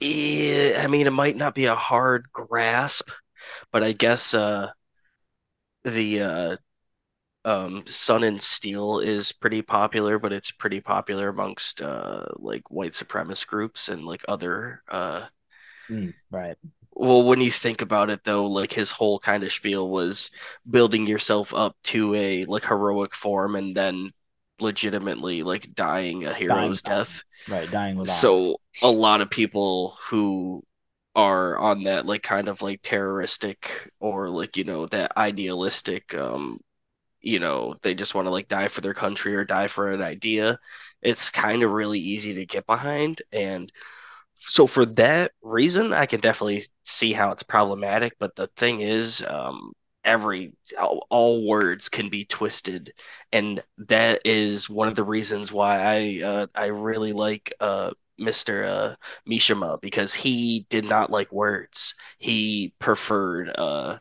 yeah, 0.00 0.80
i 0.82 0.86
mean 0.86 1.06
it 1.06 1.12
might 1.12 1.36
not 1.36 1.54
be 1.54 1.66
a 1.66 1.74
hard 1.74 2.26
grasp 2.32 3.10
but 3.72 3.82
i 3.82 3.92
guess 3.92 4.34
uh 4.34 4.68
the 5.84 6.20
uh 6.20 6.56
um 7.44 7.84
sun 7.86 8.24
and 8.24 8.42
steel 8.42 9.00
is 9.00 9.32
pretty 9.32 9.62
popular 9.62 10.18
but 10.18 10.32
it's 10.32 10.52
pretty 10.52 10.80
popular 10.80 11.28
amongst 11.28 11.82
uh 11.82 12.24
like 12.36 12.70
white 12.70 12.92
supremacist 12.92 13.46
groups 13.48 13.88
and 13.88 14.04
like 14.04 14.24
other 14.28 14.82
uh 14.90 15.26
mm, 15.88 16.12
right 16.30 16.56
well, 16.98 17.22
when 17.24 17.40
you 17.40 17.50
think 17.50 17.82
about 17.82 18.10
it, 18.10 18.24
though, 18.24 18.46
like 18.46 18.72
his 18.72 18.90
whole 18.90 19.18
kind 19.18 19.44
of 19.44 19.52
spiel 19.52 19.88
was 19.88 20.30
building 20.68 21.06
yourself 21.06 21.54
up 21.54 21.76
to 21.84 22.14
a 22.14 22.44
like 22.46 22.64
heroic 22.64 23.14
form 23.14 23.56
and 23.56 23.76
then 23.76 24.10
legitimately 24.60 25.42
like 25.44 25.72
dying 25.74 26.24
a 26.26 26.34
hero's 26.34 26.82
dying, 26.82 26.82
death. 26.82 27.22
Right, 27.46 27.70
dying 27.70 27.96
without. 27.96 28.14
So 28.14 28.60
a 28.82 28.90
lot 28.90 29.20
of 29.20 29.30
people 29.30 29.96
who 30.08 30.64
are 31.14 31.58
on 31.58 31.82
that 31.82 32.06
like 32.06 32.22
kind 32.22 32.48
of 32.48 32.62
like 32.62 32.80
terroristic 32.82 33.90
or 34.00 34.28
like 34.30 34.56
you 34.56 34.64
know 34.64 34.86
that 34.86 35.12
idealistic 35.16 36.14
um 36.14 36.60
you 37.20 37.38
know 37.38 37.74
they 37.82 37.94
just 37.94 38.14
want 38.14 38.26
to 38.26 38.30
like 38.30 38.48
die 38.48 38.68
for 38.68 38.80
their 38.80 38.94
country 38.94 39.34
or 39.34 39.44
die 39.44 39.66
for 39.66 39.90
an 39.92 40.02
idea 40.02 40.58
it's 41.02 41.30
kind 41.30 41.62
of 41.62 41.70
really 41.72 41.98
easy 42.00 42.34
to 42.34 42.46
get 42.46 42.66
behind 42.66 43.22
and 43.32 43.72
so 44.40 44.66
for 44.66 44.86
that 44.86 45.32
reason, 45.42 45.92
I 45.92 46.06
can 46.06 46.20
definitely 46.20 46.62
see 46.84 47.12
how 47.12 47.32
it's 47.32 47.42
problematic. 47.42 48.14
But 48.18 48.36
the 48.36 48.46
thing 48.56 48.80
is, 48.80 49.22
um, 49.28 49.72
every 50.04 50.52
all, 50.80 51.06
all, 51.10 51.46
words 51.46 51.88
can 51.88 52.08
be 52.08 52.24
twisted, 52.24 52.92
and 53.32 53.62
that 53.78 54.22
is 54.24 54.70
one 54.70 54.88
of 54.88 54.94
the 54.94 55.04
reasons 55.04 55.52
why 55.52 55.80
I 55.80 56.22
uh, 56.24 56.46
I 56.54 56.66
really 56.66 57.12
like 57.12 57.52
uh, 57.60 57.90
Mr. 58.18 58.64
Uh, 58.64 58.96
Mishima 59.28 59.80
because 59.80 60.14
he 60.14 60.66
did 60.70 60.84
not 60.84 61.10
like 61.10 61.32
words. 61.32 61.94
He 62.18 62.72
preferred 62.78 63.50
uh, 63.58 63.98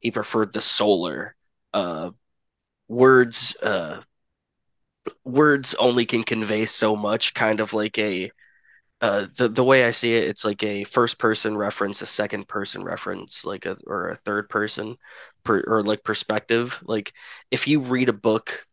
he 0.00 0.10
preferred 0.10 0.52
the 0.52 0.60
solar 0.62 1.34
uh, 1.74 2.10
words. 2.88 3.56
Uh, 3.62 4.02
words 5.24 5.74
only 5.76 6.04
can 6.04 6.24
convey 6.24 6.66
so 6.66 6.94
much, 6.96 7.34
kind 7.34 7.60
of 7.60 7.72
like 7.72 7.98
a 7.98 8.30
uh, 9.00 9.26
the 9.36 9.48
the 9.48 9.64
way 9.64 9.84
I 9.84 9.90
see 9.90 10.14
it, 10.16 10.28
it's 10.28 10.44
like 10.44 10.62
a 10.62 10.84
first 10.84 11.18
person 11.18 11.56
reference, 11.56 12.02
a 12.02 12.06
second 12.06 12.48
person 12.48 12.82
reference, 12.82 13.44
like 13.44 13.66
a 13.66 13.76
or 13.86 14.08
a 14.08 14.16
third 14.16 14.48
person, 14.48 14.96
per, 15.44 15.62
or 15.66 15.82
like 15.82 16.02
perspective. 16.04 16.80
Like 16.84 17.12
if 17.50 17.68
you 17.68 17.80
read 17.80 18.08
a 18.08 18.14
book 18.14 18.66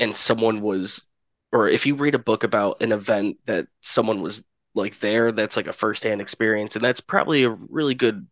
and 0.00 0.16
someone 0.16 0.60
was, 0.62 1.06
or 1.52 1.68
if 1.68 1.86
you 1.86 1.94
read 1.94 2.14
a 2.14 2.18
book 2.18 2.44
about 2.44 2.82
an 2.82 2.92
event 2.92 3.38
that 3.46 3.68
someone 3.80 4.20
was 4.20 4.44
like 4.74 4.98
there, 5.00 5.32
that's 5.32 5.56
like 5.56 5.68
a 5.68 5.72
first 5.72 6.02
hand 6.04 6.20
experience, 6.20 6.76
and 6.76 6.84
that's 6.84 7.00
probably 7.00 7.44
a 7.44 7.50
really 7.50 7.94
good 7.94 8.26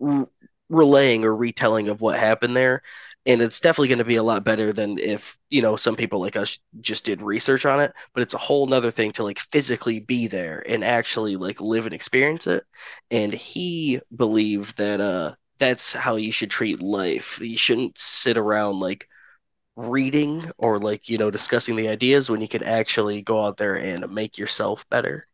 re- 0.00 0.26
relaying 0.68 1.24
or 1.24 1.34
retelling 1.34 1.88
of 1.88 2.00
what 2.00 2.18
happened 2.18 2.56
there 2.56 2.82
and 3.26 3.40
it's 3.40 3.60
definitely 3.60 3.88
going 3.88 3.98
to 3.98 4.04
be 4.04 4.16
a 4.16 4.22
lot 4.22 4.44
better 4.44 4.72
than 4.72 4.98
if 4.98 5.38
you 5.50 5.62
know 5.62 5.76
some 5.76 5.96
people 5.96 6.20
like 6.20 6.36
us 6.36 6.58
just 6.80 7.04
did 7.04 7.22
research 7.22 7.64
on 7.66 7.80
it 7.80 7.92
but 8.14 8.22
it's 8.22 8.34
a 8.34 8.38
whole 8.38 8.66
nother 8.66 8.90
thing 8.90 9.12
to 9.12 9.22
like 9.22 9.38
physically 9.38 10.00
be 10.00 10.26
there 10.26 10.64
and 10.68 10.84
actually 10.84 11.36
like 11.36 11.60
live 11.60 11.86
and 11.86 11.94
experience 11.94 12.46
it. 12.46 12.64
And 13.10 13.32
he 13.32 14.00
believed 14.14 14.78
that 14.78 15.00
uh 15.00 15.34
that's 15.58 15.92
how 15.92 16.16
you 16.16 16.32
should 16.32 16.50
treat 16.50 16.82
life. 16.82 17.40
You 17.40 17.56
shouldn't 17.56 17.96
sit 17.98 18.36
around 18.36 18.80
like 18.80 19.06
reading 19.76 20.50
or 20.58 20.78
like 20.78 21.08
you 21.08 21.18
know 21.18 21.30
discussing 21.30 21.76
the 21.76 21.88
ideas 21.88 22.28
when 22.30 22.40
you 22.40 22.48
can 22.48 22.62
actually 22.62 23.22
go 23.22 23.44
out 23.44 23.56
there 23.56 23.76
and 23.76 24.10
make 24.14 24.38
yourself 24.38 24.88
better 24.90 25.26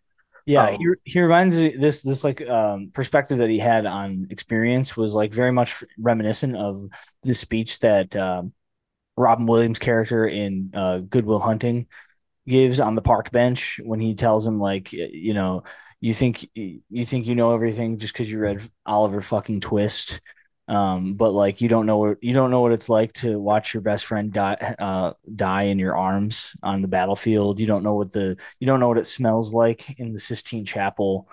yeah, 0.48 0.64
um, 0.64 0.78
he, 0.78 0.86
he 1.04 1.20
reminds 1.20 1.60
me 1.60 1.76
this 1.76 2.00
this 2.00 2.24
like 2.24 2.40
um, 2.48 2.90
perspective 2.94 3.36
that 3.36 3.50
he 3.50 3.58
had 3.58 3.84
on 3.84 4.28
experience 4.30 4.96
was 4.96 5.14
like 5.14 5.30
very 5.30 5.52
much 5.52 5.84
reminiscent 5.98 6.56
of 6.56 6.80
the 7.22 7.34
speech 7.34 7.80
that 7.80 8.16
um, 8.16 8.54
Robin 9.18 9.44
Williams 9.44 9.78
character 9.78 10.26
in 10.26 10.70
uh, 10.74 11.00
Good 11.00 11.26
Will 11.26 11.38
Hunting 11.38 11.86
gives 12.48 12.80
on 12.80 12.94
the 12.94 13.02
park 13.02 13.30
bench 13.30 13.78
when 13.84 14.00
he 14.00 14.14
tells 14.14 14.46
him 14.46 14.58
like 14.58 14.90
you 14.90 15.34
know 15.34 15.64
you 16.00 16.14
think 16.14 16.48
you 16.54 17.04
think 17.04 17.26
you 17.26 17.34
know 17.34 17.54
everything 17.54 17.98
just 17.98 18.14
because 18.14 18.32
you 18.32 18.38
read 18.38 18.66
Oliver 18.86 19.20
fucking 19.20 19.60
Twist 19.60 20.22
um, 20.68 21.14
but 21.14 21.32
like 21.32 21.60
you 21.60 21.68
don't 21.68 21.86
know 21.86 21.96
what 21.96 22.18
you 22.22 22.34
don't 22.34 22.50
know 22.50 22.60
what 22.60 22.72
it's 22.72 22.90
like 22.90 23.12
to 23.14 23.38
watch 23.40 23.72
your 23.72 23.80
best 23.80 24.04
friend 24.04 24.32
die 24.32 24.74
uh, 24.78 25.14
die 25.34 25.62
in 25.62 25.78
your 25.78 25.96
arms 25.96 26.54
on 26.62 26.82
the 26.82 26.88
battlefield. 26.88 27.58
You 27.58 27.66
don't 27.66 27.82
know 27.82 27.94
what 27.94 28.12
the 28.12 28.36
you 28.60 28.66
don't 28.66 28.78
know 28.78 28.88
what 28.88 28.98
it 28.98 29.06
smells 29.06 29.54
like 29.54 29.98
in 29.98 30.12
the 30.12 30.18
Sistine 30.18 30.66
Chapel. 30.66 31.28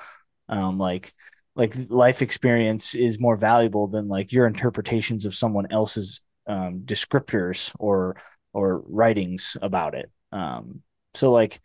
Um, 0.48 0.78
like 0.78 1.14
like 1.56 1.74
life 1.90 2.22
experience 2.22 2.96
is 2.96 3.20
more 3.20 3.36
valuable 3.36 3.88
than 3.88 4.08
like 4.08 4.32
your 4.32 4.48
interpretations 4.48 5.26
of 5.26 5.36
someone 5.36 5.68
else's 5.70 6.22
um, 6.48 6.82
descriptors 6.86 7.76
or 7.78 8.16
or 8.54 8.84
writings 8.88 9.58
about 9.62 9.96
it. 9.96 10.10
Um, 10.32 10.82
so 11.14 11.32
like 11.32 11.60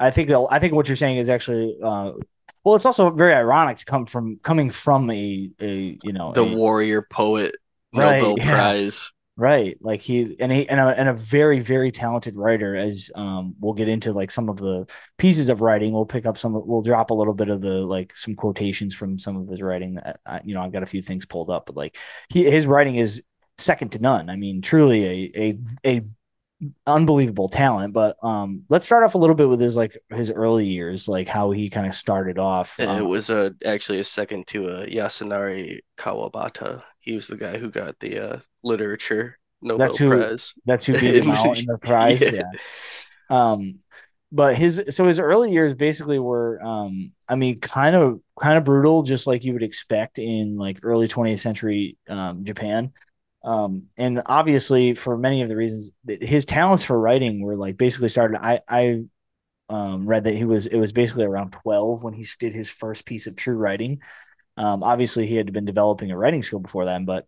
I 0.00 0.10
think 0.10 0.30
I 0.30 0.58
think 0.58 0.72
what 0.74 0.88
you're 0.88 0.96
saying 0.96 1.18
is 1.18 1.30
actually 1.30 1.76
uh, 1.80 2.12
well, 2.64 2.74
it's 2.74 2.86
also 2.86 3.10
very 3.10 3.34
ironic 3.34 3.78
to 3.78 3.84
come 3.84 4.06
from 4.06 4.38
coming 4.42 4.70
from 4.70 5.10
a 5.10 5.50
a 5.60 5.98
you 6.02 6.12
know 6.12 6.32
the 6.32 6.42
a, 6.42 6.54
warrior 6.54 7.02
poet 7.02 7.54
Nobel 7.92 8.34
right, 8.34 8.38
yeah. 8.38 8.54
Prize. 8.54 9.10
Right, 9.36 9.76
like 9.80 10.00
he 10.00 10.36
and 10.38 10.52
he 10.52 10.68
and 10.68 10.78
a, 10.78 10.96
and 10.96 11.08
a 11.08 11.14
very 11.14 11.58
very 11.58 11.90
talented 11.90 12.36
writer. 12.36 12.76
As 12.76 13.10
um, 13.16 13.56
we'll 13.58 13.72
get 13.72 13.88
into 13.88 14.12
like 14.12 14.30
some 14.30 14.48
of 14.48 14.58
the 14.58 14.88
pieces 15.18 15.50
of 15.50 15.60
writing, 15.60 15.92
we'll 15.92 16.06
pick 16.06 16.24
up 16.24 16.36
some. 16.36 16.52
We'll 16.52 16.82
drop 16.82 17.10
a 17.10 17.14
little 17.14 17.34
bit 17.34 17.48
of 17.48 17.60
the 17.60 17.80
like 17.80 18.16
some 18.16 18.36
quotations 18.36 18.94
from 18.94 19.18
some 19.18 19.36
of 19.36 19.48
his 19.48 19.60
writing. 19.60 19.94
That 19.94 20.20
uh, 20.24 20.38
you 20.44 20.54
know, 20.54 20.62
I've 20.62 20.70
got 20.70 20.84
a 20.84 20.86
few 20.86 21.02
things 21.02 21.26
pulled 21.26 21.50
up, 21.50 21.66
but 21.66 21.74
like 21.74 21.98
he 22.28 22.48
his 22.48 22.68
writing 22.68 22.94
is 22.94 23.24
second 23.58 23.90
to 23.92 23.98
none. 23.98 24.30
I 24.30 24.36
mean, 24.36 24.62
truly 24.62 25.04
a 25.04 25.32
a 25.36 25.58
a 25.84 26.02
unbelievable 26.86 27.48
talent. 27.48 27.92
But 27.92 28.16
um, 28.22 28.64
let's 28.68 28.86
start 28.86 29.04
off 29.04 29.14
a 29.14 29.18
little 29.18 29.36
bit 29.36 29.48
with 29.48 29.60
his 29.60 29.76
like 29.76 29.96
his 30.10 30.30
early 30.30 30.66
years, 30.66 31.08
like 31.08 31.28
how 31.28 31.50
he 31.50 31.70
kind 31.70 31.86
of 31.86 31.94
started 31.94 32.38
off. 32.38 32.78
Um, 32.80 32.98
it 32.98 33.04
was 33.04 33.30
a 33.30 33.54
actually 33.64 34.00
a 34.00 34.04
second 34.04 34.46
to 34.48 34.68
a 34.68 34.76
uh, 34.82 34.86
Yasunari 34.86 35.80
Kawabata. 35.98 36.82
He 37.00 37.14
was 37.14 37.28
the 37.28 37.36
guy 37.36 37.58
who 37.58 37.70
got 37.70 37.98
the 38.00 38.18
uh, 38.18 38.38
literature 38.62 39.38
Nobel 39.62 39.78
that's 39.78 39.98
who, 39.98 40.10
Prize. 40.10 40.54
That's 40.66 40.86
who 40.86 40.92
beat 40.94 41.14
him 41.22 41.30
out 41.30 41.58
in 41.58 41.66
the 41.66 41.78
prize. 41.82 42.32
yeah. 42.32 42.42
yeah. 43.30 43.52
Um, 43.52 43.78
but 44.34 44.56
his 44.56 44.84
so 44.90 45.06
his 45.06 45.20
early 45.20 45.52
years 45.52 45.74
basically 45.74 46.18
were 46.18 46.60
um 46.62 47.12
i 47.28 47.36
mean 47.36 47.56
kind 47.58 47.94
of 47.94 48.20
kind 48.38 48.58
of 48.58 48.64
brutal 48.64 49.02
just 49.02 49.26
like 49.28 49.44
you 49.44 49.52
would 49.52 49.62
expect 49.62 50.18
in 50.18 50.56
like 50.58 50.80
early 50.82 51.06
20th 51.06 51.38
century 51.38 51.96
um, 52.08 52.44
japan 52.44 52.92
um, 53.44 53.84
and 53.96 54.22
obviously, 54.26 54.94
for 54.94 55.18
many 55.18 55.42
of 55.42 55.48
the 55.48 55.56
reasons, 55.56 55.92
his 56.06 56.46
talents 56.46 56.82
for 56.82 56.98
writing 56.98 57.42
were 57.42 57.56
like 57.56 57.76
basically 57.76 58.08
started. 58.08 58.38
I 58.42 58.60
I 58.68 59.04
um, 59.68 60.06
read 60.06 60.24
that 60.24 60.34
he 60.34 60.44
was 60.44 60.66
it 60.66 60.78
was 60.78 60.92
basically 60.92 61.24
around 61.26 61.52
twelve 61.52 62.02
when 62.02 62.14
he 62.14 62.24
did 62.38 62.54
his 62.54 62.70
first 62.70 63.06
piece 63.06 63.26
of 63.26 63.36
true 63.36 63.56
writing. 63.56 64.00
Um, 64.56 64.82
obviously, 64.82 65.26
he 65.26 65.36
had 65.36 65.52
been 65.52 65.66
developing 65.66 66.10
a 66.10 66.16
writing 66.18 66.42
skill 66.42 66.60
before 66.60 66.86
then, 66.86 67.04
but 67.04 67.26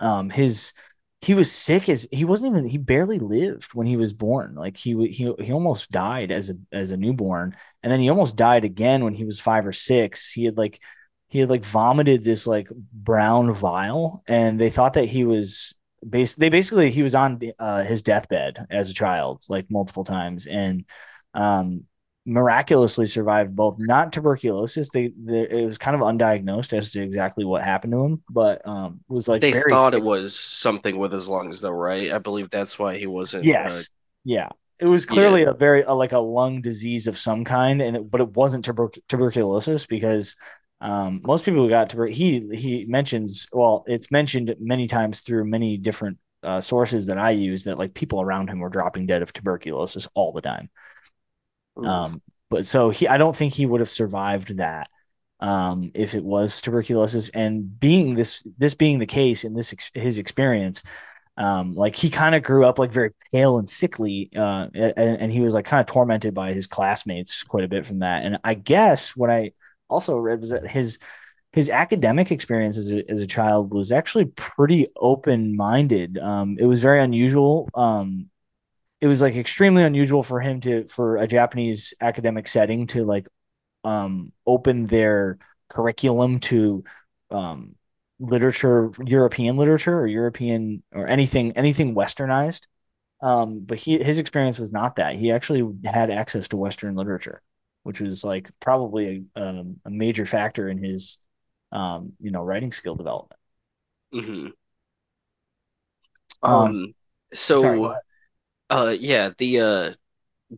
um, 0.00 0.30
his 0.30 0.72
he 1.20 1.34
was 1.34 1.50
sick 1.50 1.88
as 1.88 2.08
he 2.12 2.24
wasn't 2.24 2.52
even 2.52 2.66
he 2.68 2.78
barely 2.78 3.18
lived 3.18 3.74
when 3.74 3.86
he 3.86 3.96
was 3.96 4.12
born. 4.12 4.54
Like 4.54 4.76
he 4.76 4.94
he 5.08 5.32
he 5.40 5.52
almost 5.52 5.90
died 5.90 6.30
as 6.32 6.50
a 6.50 6.54
as 6.72 6.90
a 6.92 6.96
newborn, 6.96 7.54
and 7.82 7.92
then 7.92 8.00
he 8.00 8.08
almost 8.10 8.36
died 8.36 8.64
again 8.64 9.04
when 9.04 9.14
he 9.14 9.24
was 9.24 9.40
five 9.40 9.66
or 9.66 9.72
six. 9.72 10.32
He 10.32 10.44
had 10.44 10.56
like 10.56 10.80
he 11.28 11.38
had 11.40 11.50
like 11.50 11.64
vomited 11.64 12.24
this 12.24 12.46
like 12.46 12.68
brown 12.92 13.52
vial 13.52 14.22
and 14.26 14.58
they 14.58 14.70
thought 14.70 14.94
that 14.94 15.04
he 15.04 15.24
was 15.24 15.74
base 16.08 16.34
they 16.36 16.48
basically 16.48 16.90
he 16.90 17.02
was 17.02 17.14
on 17.14 17.40
uh, 17.58 17.82
his 17.82 18.02
deathbed 18.02 18.66
as 18.70 18.90
a 18.90 18.94
child 18.94 19.44
like 19.48 19.70
multiple 19.70 20.04
times 20.04 20.46
and 20.46 20.84
um 21.34 21.84
miraculously 22.24 23.06
survived 23.06 23.56
both 23.56 23.76
not 23.78 24.12
tuberculosis 24.12 24.90
they, 24.90 25.10
they, 25.24 25.48
it 25.48 25.64
was 25.64 25.78
kind 25.78 25.96
of 25.96 26.02
undiagnosed 26.02 26.76
as 26.76 26.92
to 26.92 27.00
exactly 27.00 27.44
what 27.44 27.62
happened 27.62 27.92
to 27.92 28.04
him 28.04 28.22
but 28.28 28.66
um 28.68 29.00
it 29.10 29.14
was 29.14 29.28
like 29.28 29.40
they 29.40 29.52
thought 29.52 29.92
sick. 29.92 30.00
it 30.00 30.04
was 30.04 30.38
something 30.38 30.98
with 30.98 31.10
his 31.10 31.28
lungs 31.28 31.62
though 31.62 31.70
right 31.70 32.12
i 32.12 32.18
believe 32.18 32.50
that's 32.50 32.78
why 32.78 32.98
he 32.98 33.06
wasn't 33.06 33.42
yes 33.42 33.90
uh, 33.90 33.94
yeah 34.24 34.48
it 34.78 34.86
was 34.86 35.06
clearly 35.06 35.42
yeah. 35.42 35.50
a 35.50 35.54
very 35.54 35.82
uh, 35.84 35.94
like 35.94 36.12
a 36.12 36.18
lung 36.18 36.60
disease 36.60 37.06
of 37.06 37.18
some 37.18 37.44
kind 37.44 37.80
and 37.80 37.96
it, 37.96 38.10
but 38.10 38.20
it 38.20 38.36
wasn't 38.36 38.64
tuber- 38.64 38.92
tuberculosis 39.08 39.86
because 39.86 40.36
um, 40.80 41.20
most 41.24 41.44
people 41.44 41.62
who 41.62 41.68
got 41.68 41.90
tuberculosis, 41.90 42.18
he 42.18 42.56
he 42.56 42.86
mentions 42.86 43.48
well, 43.52 43.84
it's 43.86 44.10
mentioned 44.10 44.54
many 44.60 44.86
times 44.86 45.20
through 45.20 45.44
many 45.44 45.76
different 45.76 46.18
uh, 46.42 46.60
sources 46.60 47.06
that 47.06 47.18
I 47.18 47.30
use 47.30 47.64
that 47.64 47.78
like 47.78 47.94
people 47.94 48.22
around 48.22 48.48
him 48.48 48.60
were 48.60 48.68
dropping 48.68 49.06
dead 49.06 49.22
of 49.22 49.32
tuberculosis 49.32 50.06
all 50.14 50.32
the 50.32 50.40
time. 50.40 50.70
Um, 51.76 52.22
but 52.50 52.64
so 52.64 52.90
he, 52.90 53.08
I 53.08 53.18
don't 53.18 53.36
think 53.36 53.52
he 53.52 53.66
would 53.66 53.80
have 53.80 53.88
survived 53.88 54.56
that 54.58 54.88
um, 55.40 55.90
if 55.94 56.14
it 56.14 56.24
was 56.24 56.60
tuberculosis. 56.60 57.28
And 57.30 57.78
being 57.80 58.14
this 58.14 58.46
this 58.56 58.74
being 58.74 58.98
the 58.98 59.06
case 59.06 59.44
in 59.44 59.54
this 59.54 59.72
ex- 59.72 59.90
his 59.94 60.18
experience, 60.18 60.82
um, 61.36 61.74
like 61.74 61.96
he 61.96 62.10
kind 62.10 62.34
of 62.34 62.42
grew 62.42 62.64
up 62.64 62.78
like 62.78 62.92
very 62.92 63.10
pale 63.32 63.58
and 63.58 63.68
sickly, 63.68 64.30
uh, 64.36 64.68
and, 64.74 65.20
and 65.20 65.32
he 65.32 65.40
was 65.40 65.54
like 65.54 65.66
kind 65.66 65.80
of 65.80 65.86
tormented 65.86 66.34
by 66.34 66.52
his 66.52 66.66
classmates 66.66 67.42
quite 67.42 67.64
a 67.64 67.68
bit 67.68 67.86
from 67.86 68.00
that. 68.00 68.24
And 68.24 68.38
I 68.44 68.54
guess 68.54 69.16
what 69.16 69.30
I 69.30 69.52
also 69.88 70.16
read 70.18 70.40
was 70.40 70.50
that 70.50 70.66
his 70.66 70.98
his 71.52 71.70
academic 71.70 72.30
experience 72.30 72.76
as 72.76 72.92
a, 72.92 73.10
as 73.10 73.20
a 73.20 73.26
child 73.26 73.72
was 73.72 73.90
actually 73.90 74.26
pretty 74.26 74.86
open 74.96 75.56
minded. 75.56 76.18
Um, 76.18 76.56
it 76.58 76.66
was 76.66 76.82
very 76.82 77.00
unusual. 77.02 77.68
Um, 77.74 78.28
it 79.00 79.06
was 79.06 79.22
like 79.22 79.36
extremely 79.36 79.82
unusual 79.82 80.22
for 80.22 80.40
him 80.40 80.60
to 80.62 80.86
for 80.88 81.16
a 81.16 81.26
Japanese 81.26 81.94
academic 82.00 82.48
setting 82.48 82.86
to 82.88 83.04
like 83.04 83.26
um, 83.84 84.32
open 84.46 84.84
their 84.84 85.38
curriculum 85.68 86.40
to 86.40 86.84
um, 87.30 87.74
literature, 88.18 88.90
European 89.04 89.56
literature 89.56 89.98
or 89.98 90.06
European 90.06 90.82
or 90.92 91.06
anything 91.06 91.52
anything 91.52 91.94
westernized. 91.94 92.66
Um, 93.20 93.60
but 93.60 93.78
he 93.78 94.02
his 94.02 94.18
experience 94.18 94.58
was 94.58 94.72
not 94.72 94.96
that. 94.96 95.16
He 95.16 95.32
actually 95.32 95.66
had 95.84 96.10
access 96.10 96.48
to 96.48 96.56
Western 96.56 96.94
literature 96.94 97.42
which 97.82 98.00
was 98.00 98.24
like 98.24 98.50
probably 98.60 99.26
a, 99.36 99.40
um, 99.40 99.76
a 99.84 99.90
major 99.90 100.26
factor 100.26 100.68
in 100.68 100.82
his, 100.82 101.18
um, 101.72 102.12
you 102.20 102.30
know, 102.30 102.42
writing 102.42 102.72
skill 102.72 102.94
development. 102.94 103.40
Mm-hmm. 104.14 104.48
Um, 106.42 106.52
um, 106.52 106.94
so, 107.32 107.62
sorry, 107.62 107.94
uh, 108.70 108.94
yeah, 108.98 109.30
the, 109.38 109.60
uh, 109.60 109.92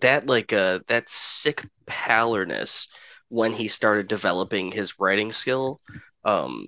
that 0.01 0.27
like, 0.27 0.53
uh, 0.53 0.81
that 0.89 1.09
sick 1.09 1.67
pallorness 1.87 2.89
when 3.29 3.53
he 3.53 3.69
started 3.69 4.09
developing 4.09 4.73
his 4.73 4.99
writing 4.99 5.33
skill, 5.33 5.81
um, 6.25 6.67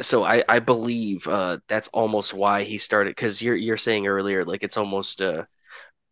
so 0.00 0.24
I, 0.24 0.44
I 0.48 0.58
believe 0.58 1.26
uh, 1.26 1.58
that's 1.68 1.88
almost 1.88 2.34
why 2.34 2.64
he 2.64 2.78
started 2.78 3.10
because 3.10 3.40
you're 3.40 3.56
you're 3.56 3.76
saying 3.76 4.06
earlier 4.06 4.44
like 4.44 4.62
it's 4.62 4.76
almost 4.76 5.22
uh 5.22 5.44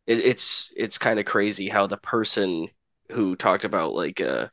it, 0.06 0.18
it's 0.20 0.72
it's 0.76 0.98
kind 0.98 1.18
of 1.18 1.26
crazy 1.26 1.68
how 1.68 1.86
the 1.86 1.98
person 1.98 2.68
who 3.10 3.36
talked 3.36 3.64
about 3.64 3.94
like 3.94 4.20
uh 4.20 4.48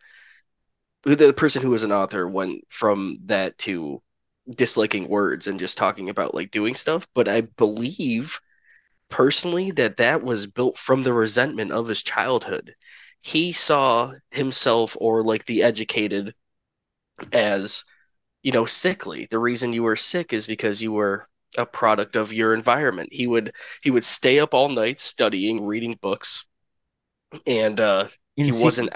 the 1.03 1.33
person 1.33 1.61
who 1.61 1.69
was 1.71 1.83
an 1.83 1.91
author 1.91 2.27
went 2.27 2.61
from 2.69 3.17
that 3.25 3.57
to 3.59 4.01
disliking 4.49 5.07
words 5.07 5.47
and 5.47 5.59
just 5.59 5.77
talking 5.77 6.09
about 6.09 6.35
like 6.35 6.51
doing 6.51 6.75
stuff. 6.75 7.07
But 7.13 7.27
i 7.27 7.41
believe 7.41 8.39
personally 9.09 9.71
that 9.71 9.97
that 9.97 10.23
was 10.23 10.47
built 10.47 10.77
from 10.77 11.03
the 11.03 11.13
resentment 11.13 11.71
of 11.71 11.87
his 11.87 12.03
childhood. 12.03 12.75
He 13.21 13.53
saw 13.53 14.13
himself 14.31 14.97
or 14.99 15.23
like 15.23 15.45
the 15.45 15.63
educated 15.63 16.35
as 17.33 17.83
you 18.43 18.51
know 18.53 18.65
sickly. 18.65 19.27
The 19.31 19.39
reason 19.39 19.73
you 19.73 19.83
were 19.83 19.97
sick 19.97 20.33
is 20.33 20.47
because 20.47 20.81
you 20.81 20.91
were 20.93 21.27
a 21.57 21.65
product 21.65 22.15
of 22.17 22.33
your 22.33 22.53
environment. 22.53 23.09
He 23.13 23.27
would 23.27 23.53
he 23.83 23.91
would 23.91 24.05
stay 24.05 24.39
up 24.39 24.53
all 24.55 24.69
night 24.69 24.99
studying 25.01 25.65
reading 25.65 25.99
books 26.01 26.45
and 27.47 27.79
uh 27.79 28.07
in 28.37 28.45
he 28.45 28.51
secret. 28.51 28.65
wasn't. 28.65 28.89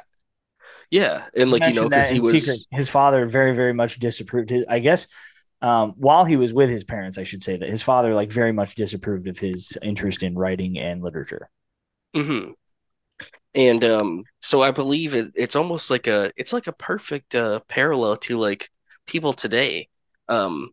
Yeah, 0.91 1.25
and 1.35 1.51
like 1.51 1.65
you 1.65 1.73
know, 1.73 1.89
because 1.89 2.09
he 2.09 2.19
was 2.19 2.43
secret. 2.43 2.59
his 2.71 2.89
father 2.89 3.25
very 3.25 3.53
very 3.53 3.73
much 3.73 3.97
disapproved. 3.99 4.49
His, 4.49 4.65
I 4.69 4.79
guess 4.79 5.07
um, 5.61 5.93
while 5.97 6.25
he 6.25 6.35
was 6.35 6.53
with 6.53 6.69
his 6.69 6.83
parents, 6.83 7.17
I 7.17 7.23
should 7.23 7.43
say 7.43 7.57
that 7.57 7.69
his 7.69 7.81
father 7.81 8.13
like 8.13 8.31
very 8.31 8.51
much 8.51 8.75
disapproved 8.75 9.27
of 9.27 9.39
his 9.39 9.77
interest 9.81 10.23
in 10.23 10.35
writing 10.35 10.77
and 10.77 11.01
literature. 11.01 11.49
Hmm. 12.13 12.51
And 13.53 13.83
um, 13.85 14.23
so 14.41 14.61
I 14.61 14.71
believe 14.71 15.15
it, 15.15 15.31
it's 15.33 15.55
almost 15.55 15.89
like 15.89 16.07
a 16.07 16.31
it's 16.35 16.53
like 16.53 16.67
a 16.67 16.73
perfect 16.73 17.35
uh, 17.35 17.61
parallel 17.67 18.17
to 18.17 18.37
like 18.37 18.69
people 19.07 19.33
today. 19.33 19.87
Um, 20.27 20.71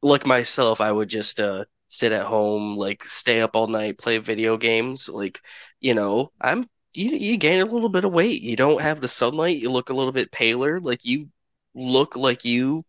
like 0.00 0.26
myself, 0.26 0.80
I 0.80 0.90
would 0.90 1.08
just 1.08 1.40
uh, 1.40 1.64
sit 1.88 2.12
at 2.12 2.26
home, 2.26 2.76
like 2.76 3.04
stay 3.04 3.40
up 3.40 3.56
all 3.56 3.66
night, 3.66 3.98
play 3.98 4.18
video 4.18 4.56
games. 4.56 5.08
Like, 5.08 5.40
you 5.80 5.94
know, 5.94 6.32
I'm 6.40 6.68
you 6.94 7.10
you 7.10 7.36
gain 7.36 7.60
a 7.60 7.64
little 7.64 7.88
bit 7.88 8.04
of 8.04 8.12
weight. 8.12 8.42
You 8.42 8.56
don't 8.56 8.80
have 8.82 9.00
the 9.00 9.08
sunlight. 9.08 9.58
You 9.58 9.70
look 9.70 9.90
a 9.90 9.94
little 9.94 10.12
bit 10.12 10.32
paler. 10.32 10.80
Like 10.80 11.04
you 11.04 11.28
look 11.74 12.16
like 12.16 12.44
you've 12.44 12.84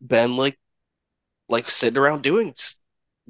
been 0.00 0.36
like 0.36 0.58
like 1.48 1.70
sitting 1.70 1.98
around 1.98 2.22
doing 2.22 2.54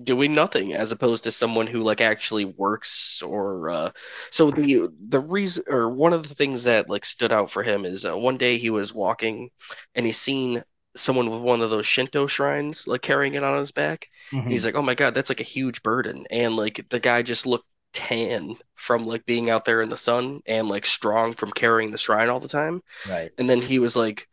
doing 0.03 0.35
nothing 0.35 0.75
as 0.75 0.92
opposed 0.92 1.25
to 1.25 1.31
someone 1.31 1.66
who 1.66 1.81
like 1.81 2.03
actually 2.03 2.45
works 2.45 3.23
or 3.23 3.71
uh 3.71 3.90
so 4.31 4.51
the 4.51 4.88
the 5.09 5.21
reason 5.21 5.64
or 5.69 5.88
one 5.88 6.12
of 6.12 6.29
the 6.29 6.35
things 6.35 6.64
that 6.64 6.90
like 6.90 7.05
stood 7.05 7.33
out 7.33 7.51
for 7.51 7.62
him 7.62 7.87
is 7.87 8.05
uh, 8.05 8.16
one 8.16 8.37
day 8.37 8.59
he 8.59 8.69
was 8.69 8.92
walking 8.92 9.49
and 9.95 10.05
he 10.05 10.12
seen 10.12 10.62
someone 10.95 11.31
with 11.31 11.40
one 11.40 11.62
of 11.62 11.71
those 11.71 11.87
Shinto 11.87 12.27
shrines 12.27 12.87
like 12.87 13.01
carrying 13.01 13.35
it 13.35 13.42
on 13.42 13.59
his 13.59 13.73
back 13.73 14.09
mm-hmm. 14.31 14.51
he's 14.51 14.66
like 14.66 14.75
oh 14.75 14.83
my 14.83 14.95
god 14.95 15.14
that's 15.14 15.31
like 15.31 15.40
a 15.40 15.45
huge 15.45 15.83
burden 15.83 16.27
and 16.31 16.57
like 16.57 16.87
the 16.90 17.01
guy 17.01 17.23
just 17.23 17.47
looked 17.47 17.66
tan 17.92 18.57
from 18.75 19.07
like 19.07 19.25
being 19.25 19.49
out 19.51 19.64
there 19.64 19.83
in 19.83 19.88
the 19.88 19.96
sun 19.96 20.40
and 20.46 20.68
like 20.68 20.85
strong 20.85 21.33
from 21.33 21.51
carrying 21.51 21.90
the 21.90 21.99
shrine 21.99 22.29
all 22.29 22.40
the 22.40 22.49
time 22.49 22.83
right 23.09 23.33
and 23.38 23.49
then 23.49 23.62
he 23.62 23.79
was 23.79 23.96
like 23.96 24.29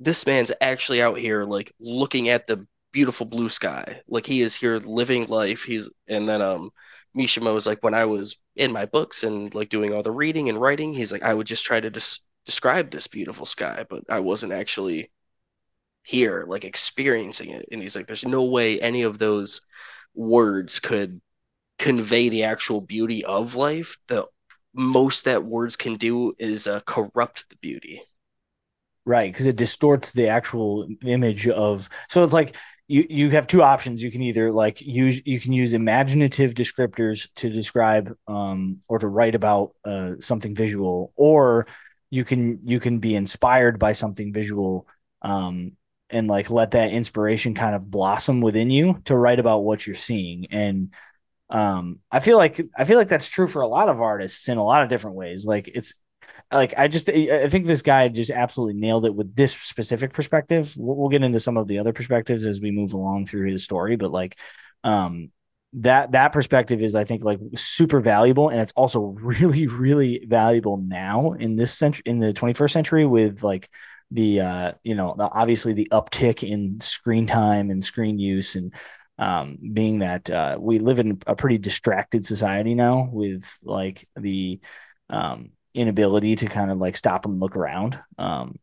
this 0.00 0.26
man's 0.26 0.52
actually 0.60 1.02
out 1.02 1.18
here 1.18 1.44
like 1.44 1.72
looking 1.78 2.28
at 2.28 2.46
the 2.46 2.66
beautiful 2.92 3.26
blue 3.26 3.48
sky. 3.48 4.02
Like 4.08 4.26
he 4.26 4.42
is 4.42 4.54
here 4.54 4.78
living 4.78 5.26
life. 5.26 5.64
He's 5.64 5.88
and 6.08 6.28
then 6.28 6.42
um 6.42 6.70
Mishima 7.16 7.52
was 7.52 7.66
like 7.66 7.82
when 7.82 7.94
I 7.94 8.04
was 8.04 8.36
in 8.56 8.72
my 8.72 8.86
books 8.86 9.24
and 9.24 9.54
like 9.54 9.68
doing 9.68 9.92
all 9.92 10.02
the 10.02 10.10
reading 10.10 10.48
and 10.48 10.60
writing, 10.60 10.92
he's 10.92 11.12
like 11.12 11.22
I 11.22 11.34
would 11.34 11.46
just 11.46 11.64
try 11.64 11.80
to 11.80 11.90
des- 11.90 12.20
describe 12.46 12.90
this 12.90 13.06
beautiful 13.06 13.46
sky, 13.46 13.84
but 13.88 14.04
I 14.08 14.20
wasn't 14.20 14.52
actually 14.52 15.10
here 16.04 16.44
like 16.48 16.64
experiencing 16.64 17.50
it. 17.50 17.68
And 17.72 17.82
he's 17.82 17.96
like 17.96 18.06
there's 18.06 18.26
no 18.26 18.44
way 18.44 18.80
any 18.80 19.02
of 19.02 19.18
those 19.18 19.60
words 20.14 20.80
could 20.80 21.20
convey 21.82 22.28
the 22.28 22.44
actual 22.44 22.80
beauty 22.80 23.24
of 23.24 23.56
life. 23.56 23.98
The 24.06 24.26
most 24.72 25.24
that 25.24 25.44
words 25.44 25.76
can 25.76 25.96
do 25.96 26.32
is 26.38 26.66
uh, 26.66 26.80
corrupt 26.80 27.50
the 27.50 27.56
beauty. 27.56 28.00
Right, 29.04 29.32
because 29.32 29.48
it 29.48 29.56
distorts 29.56 30.12
the 30.12 30.28
actual 30.28 30.86
image 31.04 31.48
of. 31.48 31.88
So 32.08 32.22
it's 32.22 32.32
like 32.32 32.54
you 32.86 33.04
you 33.10 33.30
have 33.30 33.48
two 33.48 33.62
options. 33.62 34.00
You 34.00 34.12
can 34.12 34.22
either 34.22 34.52
like 34.52 34.80
use 34.80 35.20
you 35.26 35.40
can 35.40 35.52
use 35.52 35.72
imaginative 35.74 36.54
descriptors 36.54 37.28
to 37.36 37.50
describe 37.50 38.16
um, 38.28 38.78
or 38.88 39.00
to 39.00 39.08
write 39.08 39.34
about 39.34 39.74
uh, 39.84 40.12
something 40.20 40.54
visual, 40.54 41.12
or 41.16 41.66
you 42.10 42.24
can 42.24 42.60
you 42.62 42.78
can 42.78 43.00
be 43.00 43.16
inspired 43.16 43.80
by 43.80 43.90
something 43.90 44.32
visual 44.32 44.86
um, 45.22 45.72
and 46.10 46.28
like 46.28 46.48
let 46.48 46.70
that 46.72 46.92
inspiration 46.92 47.54
kind 47.54 47.74
of 47.74 47.90
blossom 47.90 48.40
within 48.40 48.70
you 48.70 49.00
to 49.06 49.16
write 49.16 49.40
about 49.40 49.64
what 49.64 49.84
you're 49.84 49.96
seeing 49.96 50.46
and 50.50 50.92
um, 51.52 51.98
I 52.10 52.20
feel 52.20 52.38
like 52.38 52.58
I 52.78 52.84
feel 52.84 52.96
like 52.96 53.08
that's 53.08 53.28
true 53.28 53.46
for 53.46 53.60
a 53.60 53.68
lot 53.68 53.90
of 53.90 54.00
artists 54.00 54.48
in 54.48 54.56
a 54.56 54.64
lot 54.64 54.82
of 54.82 54.88
different 54.88 55.16
ways. 55.16 55.44
Like 55.46 55.68
it's 55.68 55.92
like 56.50 56.72
I 56.78 56.88
just 56.88 57.10
I 57.10 57.46
think 57.48 57.66
this 57.66 57.82
guy 57.82 58.08
just 58.08 58.30
absolutely 58.30 58.80
nailed 58.80 59.04
it 59.04 59.14
with 59.14 59.36
this 59.36 59.52
specific 59.52 60.14
perspective. 60.14 60.72
We'll, 60.78 61.10
get 61.10 61.22
into 61.22 61.38
some 61.38 61.58
of 61.58 61.66
the 61.66 61.78
other 61.78 61.92
perspectives 61.92 62.46
as 62.46 62.62
we 62.62 62.70
move 62.70 62.94
along 62.94 63.26
through 63.26 63.50
his 63.50 63.64
story, 63.64 63.96
but 63.96 64.10
like 64.10 64.38
um 64.82 65.30
that 65.74 66.12
that 66.12 66.32
perspective 66.32 66.80
is 66.80 66.94
I 66.94 67.04
think 67.04 67.22
like 67.22 67.38
super 67.54 68.00
valuable 68.00 68.48
and 68.48 68.60
it's 68.60 68.72
also 68.72 69.00
really 69.20 69.66
really 69.66 70.24
valuable 70.26 70.78
now 70.78 71.32
in 71.32 71.56
this 71.56 71.76
century 71.76 72.02
in 72.06 72.18
the 72.18 72.32
21st 72.32 72.70
century 72.70 73.04
with 73.04 73.42
like 73.42 73.68
the 74.10 74.40
uh 74.40 74.72
you 74.84 74.94
know 74.94 75.14
the, 75.16 75.30
obviously 75.30 75.74
the 75.74 75.88
uptick 75.92 76.46
in 76.46 76.80
screen 76.80 77.26
time 77.26 77.70
and 77.70 77.84
screen 77.84 78.18
use 78.18 78.56
and 78.56 78.74
um 79.22 79.56
being 79.72 80.00
that 80.00 80.28
uh 80.30 80.56
we 80.60 80.78
live 80.80 80.98
in 80.98 81.20
a 81.26 81.36
pretty 81.36 81.58
distracted 81.58 82.26
society 82.26 82.74
now 82.74 83.08
with 83.12 83.58
like 83.62 84.06
the 84.16 84.60
um 85.10 85.50
inability 85.74 86.36
to 86.36 86.46
kind 86.46 86.70
of 86.70 86.78
like 86.78 86.96
stop 86.96 87.24
and 87.24 87.40
look 87.40 87.56
around. 87.56 87.98
Um, 88.18 88.58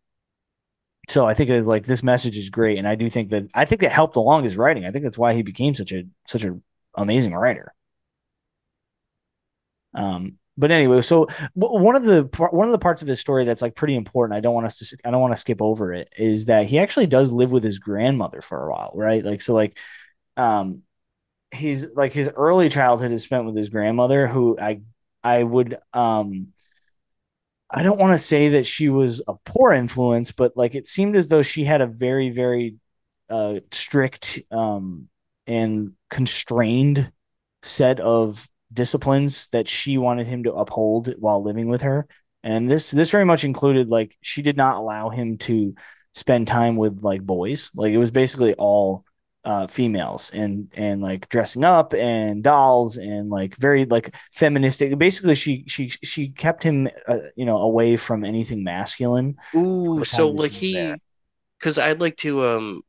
so 1.07 1.25
I 1.25 1.33
think 1.33 1.65
like 1.65 1.85
this 1.85 2.03
message 2.03 2.37
is 2.37 2.49
great, 2.49 2.77
and 2.77 2.87
I 2.87 2.95
do 2.95 3.09
think 3.09 3.29
that 3.29 3.47
I 3.55 3.65
think 3.65 3.81
that 3.81 3.91
helped 3.91 4.15
along 4.15 4.43
his 4.43 4.57
writing. 4.57 4.85
I 4.85 4.91
think 4.91 5.03
that's 5.03 5.17
why 5.17 5.33
he 5.33 5.41
became 5.41 5.73
such 5.73 5.91
a 5.91 6.03
such 6.27 6.43
an 6.43 6.61
amazing 6.95 7.33
writer. 7.33 7.73
Um, 9.95 10.37
but 10.57 10.71
anyway, 10.71 11.01
so 11.01 11.27
one 11.53 11.95
of 11.95 12.03
the 12.03 12.29
one 12.51 12.67
of 12.67 12.73
the 12.73 12.79
parts 12.79 13.01
of 13.01 13.07
his 13.07 13.19
story 13.19 13.45
that's 13.45 13.61
like 13.61 13.75
pretty 13.75 13.95
important. 13.95 14.37
I 14.37 14.41
don't 14.41 14.53
want 14.53 14.67
us 14.67 14.77
to 14.79 14.97
I 15.05 15.09
don't 15.11 15.21
want 15.21 15.33
to 15.33 15.39
skip 15.39 15.61
over 15.61 15.93
it. 15.93 16.09
Is 16.17 16.45
that 16.47 16.67
he 16.67 16.77
actually 16.79 17.07
does 17.07 17.31
live 17.31 17.51
with 17.51 17.63
his 17.63 17.79
grandmother 17.79 18.41
for 18.41 18.67
a 18.67 18.71
while, 18.71 18.91
right? 18.93 19.23
Like 19.23 19.41
so, 19.41 19.53
like, 19.53 19.79
um, 20.39 20.83
he's 21.53 21.95
like 21.95 22.13
his 22.13 22.29
early 22.35 22.69
childhood 22.69 23.11
is 23.11 23.23
spent 23.23 23.45
with 23.45 23.55
his 23.55 23.69
grandmother, 23.69 24.27
who 24.27 24.57
I 24.59 24.81
I 25.23 25.43
would 25.43 25.75
um 25.93 26.53
I 27.71 27.83
don't 27.83 27.99
want 27.99 28.13
to 28.13 28.23
say 28.23 28.49
that 28.49 28.65
she 28.65 28.89
was 28.89 29.21
a 29.27 29.35
poor 29.45 29.73
influence, 29.73 30.31
but 30.31 30.57
like 30.57 30.73
it 30.73 30.87
seemed 30.87 31.15
as 31.15 31.27
though 31.27 31.43
she 31.43 31.63
had 31.63 31.81
a 31.81 31.87
very, 31.87 32.31
very 32.31 32.77
uh, 33.29 33.59
strict 33.71 34.39
um, 34.51 35.07
and 35.45 35.93
constrained 36.09 37.11
set 37.61 37.99
of 37.99 38.47
disciplines 38.73 39.49
that 39.49 39.67
she 39.67 39.97
wanted 39.97 40.27
him 40.27 40.43
to 40.43 40.53
uphold 40.53 41.13
while 41.19 41.43
living 41.43 41.67
with 41.67 41.81
her. 41.83 42.07
And 42.43 42.67
this 42.67 42.89
this 42.91 43.11
very 43.11 43.25
much 43.25 43.43
included 43.43 43.89
like 43.89 44.15
she 44.21 44.41
did 44.41 44.57
not 44.57 44.77
allow 44.77 45.09
him 45.09 45.37
to 45.39 45.75
spend 46.13 46.47
time 46.47 46.75
with 46.75 47.03
like 47.03 47.21
boys. 47.21 47.69
Like 47.75 47.91
it 47.91 47.97
was 47.97 48.11
basically 48.11 48.55
all 48.55 49.05
uh, 49.45 49.67
females 49.67 50.31
and 50.33 50.69
and 50.73 51.01
like 51.01 51.29
dressing 51.29 51.63
up 51.63 51.93
and 51.93 52.43
dolls 52.43 52.97
and 52.97 53.29
like 53.29 53.55
very 53.57 53.85
like 53.85 54.13
feministic. 54.33 54.97
Basically, 54.97 55.35
she 55.35 55.63
she 55.67 55.89
she 55.89 56.29
kept 56.29 56.63
him 56.63 56.89
uh, 57.07 57.19
you 57.35 57.45
know 57.45 57.57
away 57.59 57.97
from 57.97 58.25
anything 58.25 58.63
masculine. 58.63 59.35
Ooh, 59.55 60.03
so 60.03 60.29
like 60.29 60.51
he, 60.51 60.93
because 61.59 61.77
I'd 61.77 62.01
like 62.01 62.17
to 62.17 62.45
um, 62.45 62.81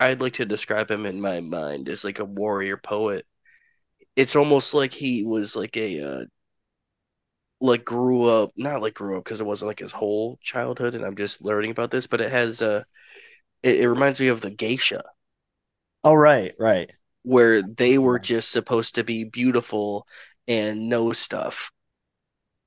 I'd 0.00 0.20
like 0.20 0.34
to 0.34 0.46
describe 0.46 0.90
him 0.90 1.06
in 1.06 1.20
my 1.20 1.40
mind 1.40 1.88
as 1.88 2.04
like 2.04 2.18
a 2.20 2.24
warrior 2.24 2.76
poet. 2.76 3.26
It's 4.16 4.36
almost 4.36 4.74
like 4.74 4.92
he 4.92 5.24
was 5.24 5.56
like 5.56 5.76
a 5.76 6.00
uh, 6.00 6.24
like 7.60 7.84
grew 7.84 8.24
up 8.24 8.50
not 8.56 8.82
like 8.82 8.94
grew 8.94 9.16
up 9.16 9.24
because 9.24 9.40
it 9.40 9.46
wasn't 9.46 9.66
like 9.68 9.78
his 9.78 9.92
whole 9.92 10.38
childhood 10.42 10.94
and 10.94 11.04
i'm 11.04 11.14
just 11.16 11.44
learning 11.44 11.70
about 11.70 11.90
this 11.90 12.06
but 12.06 12.20
it 12.20 12.30
has 12.30 12.60
uh 12.60 12.82
it, 13.62 13.80
it 13.80 13.88
reminds 13.88 14.20
me 14.20 14.28
of 14.28 14.40
the 14.40 14.50
geisha 14.50 15.02
Oh, 16.04 16.14
right, 16.14 16.54
right. 16.58 16.90
Where 17.22 17.62
they 17.62 17.98
were 17.98 18.18
just 18.18 18.50
supposed 18.50 18.96
to 18.96 19.04
be 19.04 19.24
beautiful 19.24 20.06
and 20.48 20.88
know 20.88 21.12
stuff. 21.12 21.70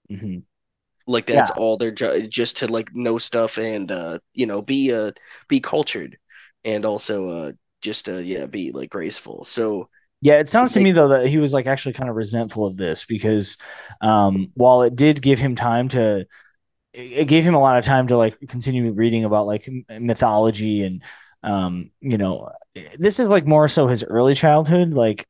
Mm-hmm. 0.10 0.40
Like 1.08 1.28
that's 1.28 1.52
yeah. 1.52 1.62
all 1.62 1.78
their 1.78 1.92
job, 1.92 2.16
just 2.30 2.58
to 2.58 2.68
like 2.68 2.96
know 2.96 3.18
stuff 3.18 3.58
and 3.58 3.92
uh, 3.92 4.20
you 4.34 4.46
know, 4.48 4.62
be 4.62 4.92
uh, 4.92 5.12
be 5.48 5.60
cultured, 5.60 6.18
and 6.64 6.84
also 6.84 7.30
uh, 7.30 7.52
just 7.82 8.10
uh, 8.10 8.18
yeah, 8.18 8.46
be 8.48 8.72
like 8.72 8.90
graceful. 8.90 9.44
So 9.44 9.90
yeah, 10.22 10.40
it 10.40 10.48
sounds 10.48 10.74
to 10.74 10.80
me 10.80 10.92
though 10.92 11.10
that 11.10 11.28
he 11.28 11.38
was 11.38 11.54
like 11.54 11.68
actually 11.68 11.94
kind 11.94 12.10
of 12.10 12.16
resentful 12.16 12.66
of 12.66 12.78
this 12.78 13.06
because 13.06 13.58
um, 14.02 14.52
while 14.56 14.82
it 14.82 14.96
did 14.96 15.22
give 15.22 15.38
him 15.38 15.54
time 15.54 15.88
to, 15.90 16.26
it 16.94 17.28
gave 17.28 17.44
him 17.44 17.54
a 17.54 17.60
lot 17.60 17.78
of 17.78 17.86
time 17.86 18.08
to 18.08 18.18
like 18.18 18.36
continue 18.48 18.92
reading 18.92 19.26
about 19.26 19.46
like 19.46 19.70
mythology 20.00 20.82
and 20.84 21.04
um, 21.46 21.92
you 22.02 22.18
know, 22.18 22.50
this 22.98 23.20
is 23.20 23.28
like 23.28 23.46
more 23.46 23.68
so 23.68 23.88
his 23.88 24.04
early 24.04 24.34
childhood. 24.34 24.94
Like, 24.94 25.26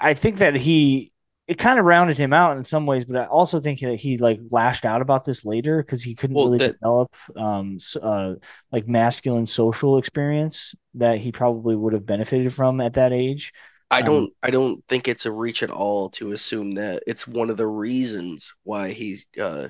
I 0.00 0.14
think 0.14 0.38
that 0.38 0.54
he 0.54 1.12
it 1.48 1.58
kind 1.58 1.78
of 1.78 1.86
rounded 1.86 2.18
him 2.18 2.32
out 2.32 2.58
in 2.58 2.64
some 2.64 2.86
ways, 2.86 3.06
but 3.06 3.16
I 3.16 3.24
also 3.24 3.58
think 3.58 3.80
that 3.80 3.96
he 3.96 4.18
like 4.18 4.38
lashed 4.50 4.84
out 4.84 5.02
about 5.02 5.24
this 5.24 5.44
later 5.44 5.82
because 5.82 6.02
he 6.02 6.14
couldn't 6.14 6.36
well, 6.36 6.46
really 6.46 6.58
that, 6.58 6.74
develop 6.74 7.16
um 7.36 7.78
uh 8.00 8.34
like 8.70 8.86
masculine 8.86 9.46
social 9.46 9.98
experience 9.98 10.74
that 10.94 11.18
he 11.18 11.32
probably 11.32 11.74
would 11.74 11.94
have 11.94 12.06
benefited 12.06 12.52
from 12.52 12.80
at 12.80 12.94
that 12.94 13.12
age. 13.12 13.52
I 13.90 14.02
don't 14.02 14.24
um, 14.24 14.28
I 14.42 14.50
don't 14.50 14.84
think 14.86 15.08
it's 15.08 15.26
a 15.26 15.32
reach 15.32 15.62
at 15.62 15.70
all 15.70 16.10
to 16.10 16.32
assume 16.32 16.72
that 16.72 17.02
it's 17.06 17.26
one 17.26 17.50
of 17.50 17.56
the 17.56 17.66
reasons 17.66 18.52
why 18.62 18.90
he's 18.90 19.26
uh 19.40 19.68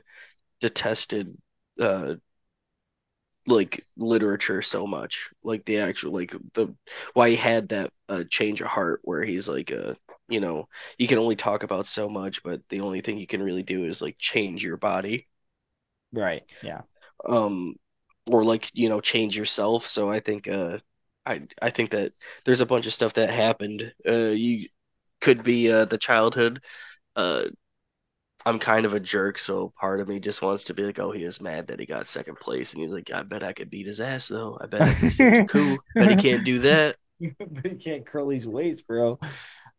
detested 0.61 1.34
uh 1.80 2.16
like 3.49 3.84
literature 3.96 4.62
so 4.62 4.86
much. 4.86 5.30
Like 5.42 5.64
the 5.64 5.78
actual 5.78 6.12
like 6.14 6.34
the 6.55 6.74
why 7.14 7.30
he 7.30 7.36
had 7.36 7.70
that 7.70 7.92
uh, 8.09 8.24
change 8.30 8.61
of 8.61 8.68
heart 8.68 9.01
where 9.05 9.24
he's 9.24 9.49
like 9.49 9.72
uh 9.72 9.94
you 10.28 10.40
know 10.40 10.68
you 10.99 11.09
can 11.09 11.18
only 11.18 11.36
talk 11.36 11.62
about 11.62 11.86
so 11.86 12.09
much 12.09 12.42
but 12.42 12.61
the 12.68 12.80
only 12.80 13.01
thing 13.01 13.18
you 13.18 13.26
can 13.26 13.42
really 13.42 13.62
do 13.62 13.84
is 13.86 14.03
like 14.03 14.16
change 14.18 14.64
your 14.64 14.76
body. 14.76 15.26
Right. 16.12 16.42
Yeah. 16.62 16.82
Um 17.28 17.74
or 18.30 18.44
like 18.44 18.70
you 18.74 18.88
know 18.88 19.01
change 19.01 19.36
yourself. 19.36 19.86
So 19.86 20.11
i 20.11 20.20
think 20.20 20.49
uh 20.49 20.78
i 21.26 21.42
i 21.62 21.70
think 21.70 21.90
that 21.92 22.12
there's 22.44 22.61
a 22.61 22.66
bunch 22.66 22.86
of 22.86 22.94
stuff 22.94 23.14
that 23.14 23.30
happened. 23.30 23.92
Uh 24.09 24.30
you 24.34 24.68
could 25.20 25.42
be 25.42 25.72
uh 25.72 25.84
the 25.86 25.99
childhood 25.99 26.64
uh 27.16 27.44
I'm 28.49 28.59
kind 28.59 28.86
of 28.86 28.94
a 28.94 29.01
jerk, 29.01 29.38
so 29.38 29.74
part 29.78 30.01
of 30.01 30.09
me 30.09 30.20
just 30.20 30.40
wants 30.40 30.64
to 30.64 30.74
be 30.74 30.84
like, 30.84 30.99
oh, 30.99 31.11
he 31.11 31.22
is 31.22 31.40
mad 31.40 31.66
that 31.66 31.78
he 31.78 31.84
got 31.84 32.07
second 32.07 32.36
place, 32.40 32.72
and 32.72 32.82
he's 32.82 32.90
like, 32.90 33.12
I 33.12 33.22
bet 33.22 33.42
I 33.42 33.53
could 33.53 33.68
beat 33.68 33.86
his 33.86 34.01
ass 34.01 34.28
though. 34.28 34.57
I 34.59 34.66
bet 34.66 34.82
I 34.82 34.94
can 34.94 35.46
cool. 35.46 35.76
Bet 35.94 36.11
he 36.11 36.16
can't 36.16 36.44
do 36.46 36.59
that. 36.61 36.96
but 37.38 37.66
he 37.66 37.74
can't 37.74 38.07
curl 38.07 38.30
his 38.30 38.46
weights, 38.46 38.80
bro. 38.80 39.18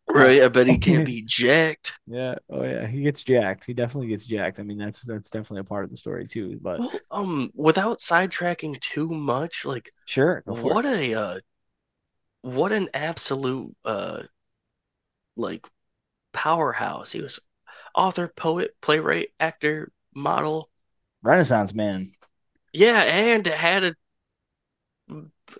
Right, 0.08 0.42
I 0.42 0.48
bet 0.48 0.68
he 0.68 0.78
can't 0.78 1.04
be 1.04 1.24
jacked. 1.26 1.94
Yeah, 2.06 2.36
oh 2.48 2.62
yeah, 2.62 2.86
he 2.86 3.02
gets 3.02 3.24
jacked. 3.24 3.64
He 3.64 3.74
definitely 3.74 4.08
gets 4.08 4.26
jacked. 4.26 4.60
I 4.60 4.62
mean, 4.62 4.78
that's 4.78 5.02
that's 5.02 5.30
definitely 5.30 5.62
a 5.62 5.64
part 5.64 5.84
of 5.84 5.90
the 5.90 5.96
story 5.96 6.26
too. 6.26 6.58
But 6.62 6.78
well, 6.78 6.92
um, 7.10 7.50
without 7.54 7.98
sidetracking 7.98 8.80
too 8.80 9.08
much, 9.08 9.64
like 9.64 9.92
sure, 10.06 10.44
what 10.46 10.86
a 10.86 11.14
uh, 11.14 11.40
what 12.42 12.70
an 12.70 12.88
absolute 12.94 13.74
uh 13.84 14.22
like 15.36 15.66
powerhouse. 16.32 17.10
He 17.10 17.20
was 17.20 17.40
author, 17.94 18.28
poet, 18.28 18.76
playwright, 18.80 19.28
actor, 19.38 19.92
model, 20.14 20.68
Renaissance 21.22 21.74
man. 21.74 22.12
Yeah, 22.72 23.00
and 23.00 23.46
had 23.46 23.84
a, 23.84 23.94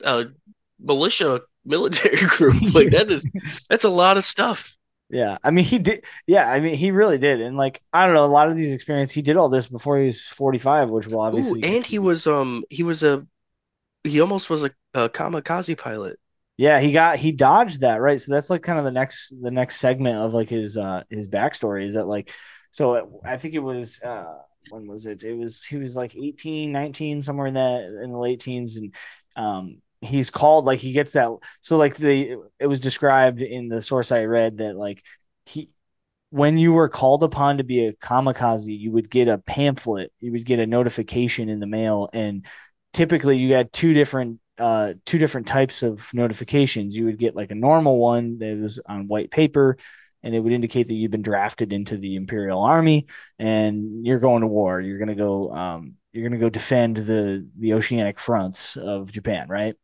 a 0.05 0.27
militia 0.79 1.43
military 1.65 2.17
group. 2.29 2.55
Like 2.75 2.91
that 2.91 3.11
is 3.11 3.25
that's 3.69 3.85
a 3.85 3.91
lot 3.91 4.17
of 4.17 4.25
stuff. 4.25 4.77
Yeah, 5.11 5.39
I 5.43 5.51
mean 5.51 5.65
he 5.65 5.79
did. 5.79 6.05
Yeah, 6.27 6.49
I 6.49 6.61
mean 6.61 6.75
he 6.75 6.93
really 6.93 7.19
did, 7.19 7.41
and 7.41 7.57
like 7.57 7.81
I 7.93 8.07
don't 8.07 8.15
know, 8.15 8.25
a 8.25 8.27
lot 8.27 8.49
of 8.49 8.57
these 8.57 8.73
experiences 8.73 9.15
he 9.15 9.23
did 9.23 9.37
all 9.37 9.49
this 9.49 9.67
before 9.67 9.99
he 9.99 10.07
was 10.07 10.23
forty 10.23 10.59
five, 10.59 10.91
which 10.91 11.09
will 11.09 11.21
obviously. 11.21 11.61
Ooh, 11.61 11.65
and 11.65 11.85
he 11.85 11.99
was 11.99 12.27
um 12.27 12.65
he 12.71 12.83
was 12.85 13.03
a 13.03 13.27
he 14.05 14.21
almost 14.21 14.49
was 14.49 14.63
a, 14.63 14.71
a 14.95 15.09
kamikaze 15.09 15.77
pilot. 15.77 16.19
Yeah, 16.61 16.79
he 16.79 16.93
got 16.93 17.17
he 17.17 17.33
dodged 17.33 17.81
that 17.81 18.03
right. 18.03 18.21
So 18.21 18.35
that's 18.35 18.51
like 18.51 18.63
kind 18.63 18.79
of 18.79 18.85
the 18.85 18.91
next 18.91 19.33
the 19.41 19.51
next 19.51 19.77
segment 19.77 20.19
of 20.19 20.35
like 20.35 20.51
his 20.51 20.77
uh 20.77 21.05
his 21.09 21.27
backstory 21.27 21.85
is 21.85 21.95
that 21.95 22.05
like 22.05 22.31
so 22.71 23.19
I 23.25 23.39
think 23.39 23.55
it 23.55 23.61
was 23.61 23.99
uh 24.03 24.35
when 24.69 24.87
was 24.87 25.07
it? 25.07 25.25
It 25.25 25.33
was 25.33 25.65
he 25.65 25.79
was 25.79 25.97
like 25.97 26.15
18, 26.15 26.71
19, 26.71 27.23
somewhere 27.23 27.47
in 27.47 27.55
that 27.55 27.85
in 28.05 28.13
the 28.13 28.19
late 28.19 28.41
teens, 28.41 28.77
and 28.77 28.95
um 29.37 29.81
he's 30.03 30.29
called 30.29 30.67
like 30.67 30.81
he 30.81 30.93
gets 30.93 31.15
that 31.15 31.31
so 31.63 31.79
like 31.79 31.95
the 31.97 32.37
it 32.59 32.67
was 32.67 32.81
described 32.81 33.41
in 33.41 33.71
the 33.71 33.81
source 33.81 34.13
I 34.13 34.27
read 34.27 34.59
that 34.59 34.77
like 34.77 35.03
he 35.47 35.71
when 36.29 36.59
you 36.59 36.75
were 36.75 36.91
called 36.91 37.23
upon 37.25 37.57
to 37.57 37.65
be 37.65 37.87
a 37.87 37.95
kamikaze, 37.95 38.79
you 38.79 38.93
would 38.93 39.09
get 39.09 39.29
a 39.29 39.39
pamphlet, 39.39 40.13
you 40.21 40.33
would 40.33 40.45
get 40.45 40.59
a 40.59 40.67
notification 40.67 41.49
in 41.49 41.59
the 41.59 41.67
mail, 41.67 42.11
and 42.13 42.45
typically 42.93 43.39
you 43.39 43.55
had 43.55 43.73
two 43.73 43.95
different 43.95 44.41
uh, 44.61 44.95
two 45.07 45.19
different 45.19 45.47
types 45.47 45.83
of 45.83 46.13
notifications. 46.13 46.97
You 46.97 47.07
would 47.07 47.19
get 47.19 47.35
like 47.35 47.51
a 47.51 47.57
normal 47.57 47.99
one 47.99 48.39
that 48.39 48.59
was 48.59 48.79
on 48.87 49.09
white 49.09 49.31
paper, 49.31 49.77
and 50.23 50.35
it 50.35 50.41
would 50.41 50.53
indicate 50.53 50.89
that 50.89 50.95
you've 50.95 51.11
been 51.11 51.23
drafted 51.23 51.73
into 51.73 51.97
the 51.97 52.17
Imperial 52.17 52.63
Army 52.63 53.07
and 53.39 54.07
you're 54.07 54.19
going 54.19 54.43
to 54.43 54.47
war. 54.47 54.81
You're 54.81 54.99
going 54.99 55.09
to 55.09 55.15
go 55.15 55.51
um, 55.53 55.95
you're 56.13 56.29
going 56.29 56.39
to 56.39 56.45
go 56.45 56.51
defend 56.51 56.99
the 56.99 57.49
the 57.59 57.75
oceanic 57.75 58.19
fronts 58.19 58.77
of 58.77 59.11
Japan, 59.13 59.47
right? 59.49 59.77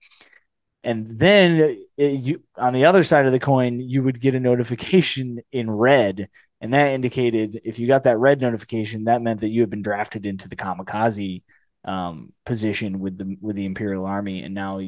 And 0.84 1.18
then 1.18 1.76
it, 1.96 2.20
you 2.20 2.42
on 2.56 2.74
the 2.74 2.84
other 2.84 3.02
side 3.02 3.26
of 3.26 3.32
the 3.32 3.40
coin, 3.40 3.80
you 3.80 4.02
would 4.02 4.20
get 4.20 4.34
a 4.34 4.40
notification 4.40 5.40
in 5.52 5.70
red, 5.70 6.28
and 6.60 6.74
that 6.74 6.92
indicated 6.92 7.60
if 7.64 7.78
you 7.78 7.86
got 7.86 8.04
that 8.04 8.18
red 8.18 8.40
notification, 8.40 9.04
that 9.04 9.22
meant 9.22 9.40
that 9.40 9.48
you 9.48 9.62
had 9.62 9.70
been 9.70 9.82
drafted 9.82 10.26
into 10.26 10.48
the 10.48 10.56
kamikaze 10.56 11.42
um, 11.86 12.32
position 12.44 13.00
with 13.00 13.18
the 13.18 13.36
with 13.40 13.56
the 13.56 13.66
Imperial 13.66 14.06
Army, 14.06 14.42
and 14.42 14.54
now 14.54 14.80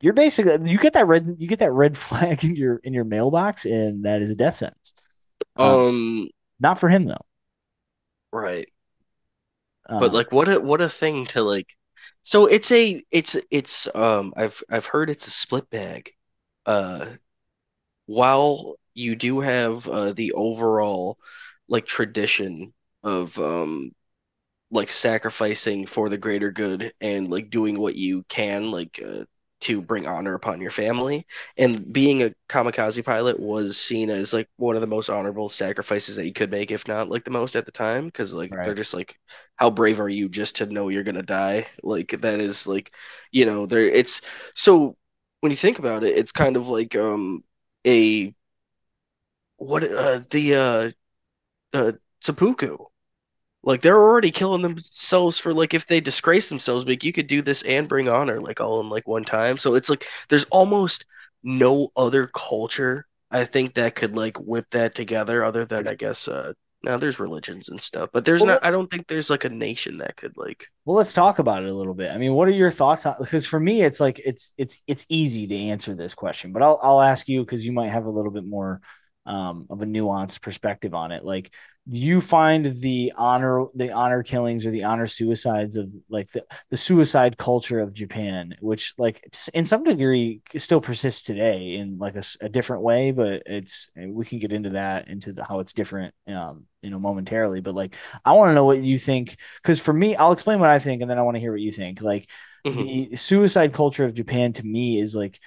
you're 0.00 0.12
basically 0.12 0.70
you 0.70 0.78
get 0.78 0.94
that 0.94 1.06
red 1.06 1.36
you 1.38 1.48
get 1.48 1.60
that 1.60 1.72
red 1.72 1.96
flag 1.98 2.44
in 2.44 2.56
your 2.56 2.76
in 2.84 2.92
your 2.92 3.04
mailbox, 3.04 3.64
and 3.64 4.04
that 4.04 4.22
is 4.22 4.30
a 4.30 4.36
death 4.36 4.56
sentence. 4.56 4.94
Um, 5.56 5.70
um 5.70 6.30
not 6.58 6.78
for 6.78 6.88
him 6.88 7.06
though. 7.06 7.24
Right 8.32 8.68
but 9.98 10.12
uh, 10.12 10.12
like 10.12 10.32
what 10.32 10.48
a 10.48 10.60
what 10.60 10.80
a 10.80 10.88
thing 10.88 11.26
to 11.26 11.42
like 11.42 11.68
so 12.22 12.46
it's 12.46 12.70
a 12.72 13.02
it's 13.10 13.36
it's 13.50 13.88
um 13.94 14.32
I've 14.36 14.62
I've 14.70 14.86
heard 14.86 15.10
it's 15.10 15.26
a 15.26 15.30
split 15.30 15.68
bag. 15.70 16.12
Uh 16.66 17.06
while 18.06 18.76
you 18.94 19.16
do 19.16 19.40
have 19.40 19.88
uh 19.88 20.12
the 20.12 20.32
overall 20.32 21.18
like 21.68 21.86
tradition 21.86 22.72
of 23.02 23.38
um 23.38 23.92
like 24.70 24.90
sacrificing 24.90 25.86
for 25.86 26.08
the 26.08 26.18
greater 26.18 26.52
good 26.52 26.92
and 27.00 27.30
like 27.30 27.50
doing 27.50 27.78
what 27.78 27.96
you 27.96 28.22
can 28.28 28.70
like 28.70 29.02
uh, 29.04 29.24
to 29.60 29.82
bring 29.82 30.06
honor 30.06 30.34
upon 30.34 30.60
your 30.60 30.70
family. 30.70 31.26
And 31.56 31.92
being 31.92 32.22
a 32.22 32.34
kamikaze 32.48 33.04
pilot 33.04 33.38
was 33.38 33.76
seen 33.76 34.10
as 34.10 34.32
like 34.32 34.48
one 34.56 34.74
of 34.74 34.80
the 34.80 34.86
most 34.86 35.10
honorable 35.10 35.48
sacrifices 35.48 36.16
that 36.16 36.26
you 36.26 36.32
could 36.32 36.50
make, 36.50 36.70
if 36.70 36.88
not 36.88 37.10
like 37.10 37.24
the 37.24 37.30
most 37.30 37.56
at 37.56 37.66
the 37.66 37.72
time, 37.72 38.06
because 38.06 38.32
like 38.32 38.52
right. 38.52 38.64
they're 38.64 38.74
just 38.74 38.94
like, 38.94 39.18
how 39.56 39.70
brave 39.70 40.00
are 40.00 40.08
you 40.08 40.28
just 40.28 40.56
to 40.56 40.66
know 40.66 40.88
you're 40.88 41.02
gonna 41.02 41.22
die? 41.22 41.66
Like 41.82 42.20
that 42.20 42.40
is 42.40 42.66
like, 42.66 42.94
you 43.32 43.44
know, 43.46 43.66
there. 43.66 43.86
It's 43.88 44.22
so 44.54 44.96
when 45.40 45.50
you 45.50 45.56
think 45.56 45.78
about 45.78 46.04
it, 46.04 46.16
it's 46.16 46.32
kind 46.32 46.56
of 46.56 46.68
like 46.68 46.96
um 46.96 47.44
a 47.86 48.34
what 49.56 49.84
uh 49.84 50.20
the 50.30 50.54
uh 50.54 50.90
uh 51.74 51.92
seppuku 52.20 52.76
like 53.62 53.82
they're 53.82 53.98
already 53.98 54.30
killing 54.30 54.62
themselves 54.62 55.38
for 55.38 55.52
like 55.52 55.74
if 55.74 55.86
they 55.86 56.00
disgrace 56.00 56.48
themselves, 56.48 56.86
like 56.86 57.04
you 57.04 57.12
could 57.12 57.26
do 57.26 57.42
this 57.42 57.62
and 57.62 57.88
bring 57.88 58.08
honor 58.08 58.40
like 58.40 58.60
all 58.60 58.80
in 58.80 58.88
like 58.88 59.06
one 59.06 59.24
time. 59.24 59.56
So 59.58 59.74
it's 59.74 59.90
like 59.90 60.06
there's 60.28 60.44
almost 60.44 61.04
no 61.42 61.90
other 61.96 62.26
culture 62.28 63.06
I 63.30 63.44
think 63.44 63.74
that 63.74 63.94
could 63.94 64.16
like 64.16 64.36
whip 64.38 64.66
that 64.70 64.94
together 64.94 65.44
other 65.44 65.64
than 65.64 65.86
I 65.88 65.94
guess 65.94 66.28
uh 66.28 66.52
now 66.82 66.96
there's 66.96 67.20
religions 67.20 67.68
and 67.68 67.80
stuff, 67.80 68.10
but 68.12 68.24
there's 68.24 68.42
well, 68.42 68.54
not 68.54 68.64
I 68.64 68.70
don't 68.70 68.88
think 68.90 69.06
there's 69.06 69.30
like 69.30 69.44
a 69.44 69.50
nation 69.50 69.98
that 69.98 70.16
could 70.16 70.36
like 70.36 70.66
Well, 70.84 70.96
let's 70.96 71.12
talk 71.12 71.38
about 71.38 71.62
it 71.62 71.68
a 71.68 71.74
little 71.74 71.94
bit. 71.94 72.10
I 72.10 72.18
mean, 72.18 72.32
what 72.34 72.48
are 72.48 72.52
your 72.52 72.70
thoughts 72.70 73.06
on 73.06 73.14
because 73.20 73.46
for 73.46 73.60
me 73.60 73.82
it's 73.82 74.00
like 74.00 74.18
it's 74.20 74.54
it's 74.56 74.80
it's 74.86 75.06
easy 75.08 75.46
to 75.46 75.54
answer 75.54 75.94
this 75.94 76.14
question, 76.14 76.52
but 76.52 76.62
I'll 76.62 76.80
I'll 76.82 77.00
ask 77.00 77.28
you 77.28 77.40
because 77.40 77.64
you 77.64 77.72
might 77.72 77.88
have 77.88 78.06
a 78.06 78.10
little 78.10 78.32
bit 78.32 78.46
more 78.46 78.80
um, 79.26 79.66
of 79.70 79.82
a 79.82 79.86
nuanced 79.86 80.42
perspective 80.42 80.94
on 80.94 81.12
it. 81.12 81.24
Like, 81.24 81.52
you 81.92 82.20
find 82.20 82.66
the 82.66 83.12
honor, 83.16 83.64
the 83.74 83.90
honor 83.90 84.22
killings 84.22 84.64
or 84.64 84.70
the 84.70 84.84
honor 84.84 85.06
suicides 85.06 85.76
of 85.76 85.92
like 86.08 86.30
the, 86.30 86.44
the 86.70 86.76
suicide 86.76 87.36
culture 87.36 87.80
of 87.80 87.94
Japan, 87.94 88.54
which 88.60 88.94
like 88.96 89.24
in 89.54 89.64
some 89.64 89.82
degree 89.82 90.40
still 90.56 90.80
persists 90.80 91.24
today 91.24 91.74
in 91.74 91.98
like 91.98 92.14
a, 92.16 92.22
a 92.42 92.48
different 92.48 92.82
way, 92.82 93.10
but 93.10 93.42
it's 93.46 93.90
we 93.96 94.24
can 94.24 94.38
get 94.38 94.52
into 94.52 94.70
that 94.70 95.08
into 95.08 95.32
the, 95.32 95.42
how 95.42 95.58
it's 95.60 95.72
different, 95.72 96.14
um, 96.28 96.66
you 96.82 96.90
know, 96.90 96.98
momentarily. 96.98 97.60
But 97.60 97.74
like, 97.74 97.96
I 98.24 98.34
want 98.34 98.50
to 98.50 98.54
know 98.54 98.66
what 98.66 98.82
you 98.82 98.98
think 98.98 99.36
because 99.62 99.80
for 99.80 99.92
me, 99.92 100.14
I'll 100.14 100.32
explain 100.32 100.60
what 100.60 100.70
I 100.70 100.78
think, 100.78 101.02
and 101.02 101.10
then 101.10 101.18
I 101.18 101.22
want 101.22 101.36
to 101.36 101.40
hear 101.40 101.52
what 101.52 101.60
you 101.60 101.72
think. 101.72 102.02
Like, 102.02 102.28
mm-hmm. 102.64 103.10
the 103.10 103.16
suicide 103.16 103.72
culture 103.72 104.04
of 104.04 104.14
Japan 104.14 104.52
to 104.52 104.64
me 104.64 105.00
is 105.00 105.16
like, 105.16 105.40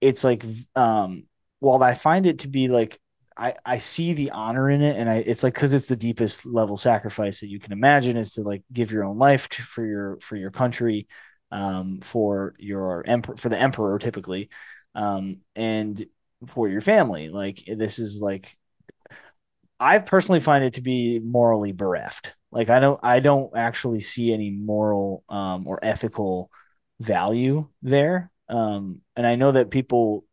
it's 0.00 0.22
like 0.22 0.44
um 0.76 1.24
while 1.60 1.82
I 1.82 1.94
find 1.94 2.26
it 2.26 2.40
to 2.40 2.48
be 2.48 2.68
like 2.68 2.98
I, 3.38 3.54
I 3.64 3.76
see 3.78 4.14
the 4.14 4.32
honor 4.32 4.68
in 4.68 4.82
it 4.82 4.96
and 4.96 5.08
I 5.08 5.18
it's 5.18 5.44
like 5.44 5.54
because 5.54 5.72
it's 5.72 5.88
the 5.88 5.96
deepest 5.96 6.44
level 6.44 6.76
sacrifice 6.76 7.40
that 7.40 7.48
you 7.48 7.60
can 7.60 7.72
imagine 7.72 8.16
is 8.16 8.32
to 8.34 8.42
like 8.42 8.62
give 8.72 8.90
your 8.90 9.04
own 9.04 9.18
life 9.18 9.48
to, 9.50 9.62
for 9.62 9.86
your 9.86 10.18
for 10.20 10.36
your 10.36 10.50
country 10.50 11.06
um 11.52 12.00
for 12.00 12.54
your 12.58 13.04
emperor 13.06 13.36
for 13.36 13.48
the 13.48 13.58
emperor 13.58 13.98
typically 13.98 14.50
um 14.94 15.38
and 15.54 16.04
for 16.48 16.68
your 16.68 16.80
family. 16.80 17.28
Like 17.28 17.62
this 17.66 17.98
is 17.98 18.20
like 18.22 18.56
I 19.80 19.98
personally 19.98 20.40
find 20.40 20.64
it 20.64 20.74
to 20.74 20.82
be 20.82 21.20
morally 21.20 21.72
bereft. 21.72 22.34
Like 22.50 22.70
I 22.70 22.80
don't 22.80 22.98
I 23.02 23.20
don't 23.20 23.54
actually 23.56 24.00
see 24.00 24.32
any 24.32 24.50
moral 24.50 25.24
um 25.28 25.66
or 25.66 25.78
ethical 25.82 26.50
value 27.00 27.68
there. 27.82 28.30
Um 28.48 29.02
and 29.16 29.26
I 29.26 29.36
know 29.36 29.52
that 29.52 29.70
people 29.70 30.24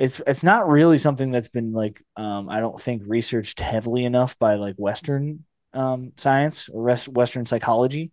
it's 0.00 0.20
it's 0.26 0.42
not 0.42 0.66
really 0.66 0.96
something 0.96 1.30
that's 1.30 1.48
been 1.48 1.72
like 1.72 2.02
um, 2.16 2.48
I 2.48 2.60
don't 2.60 2.80
think 2.80 3.02
researched 3.06 3.60
heavily 3.60 4.04
enough 4.04 4.38
by 4.38 4.54
like 4.54 4.76
Western 4.76 5.44
um, 5.74 6.12
science 6.16 6.70
or 6.70 6.82
rest, 6.82 7.08
Western 7.08 7.44
psychology. 7.44 8.10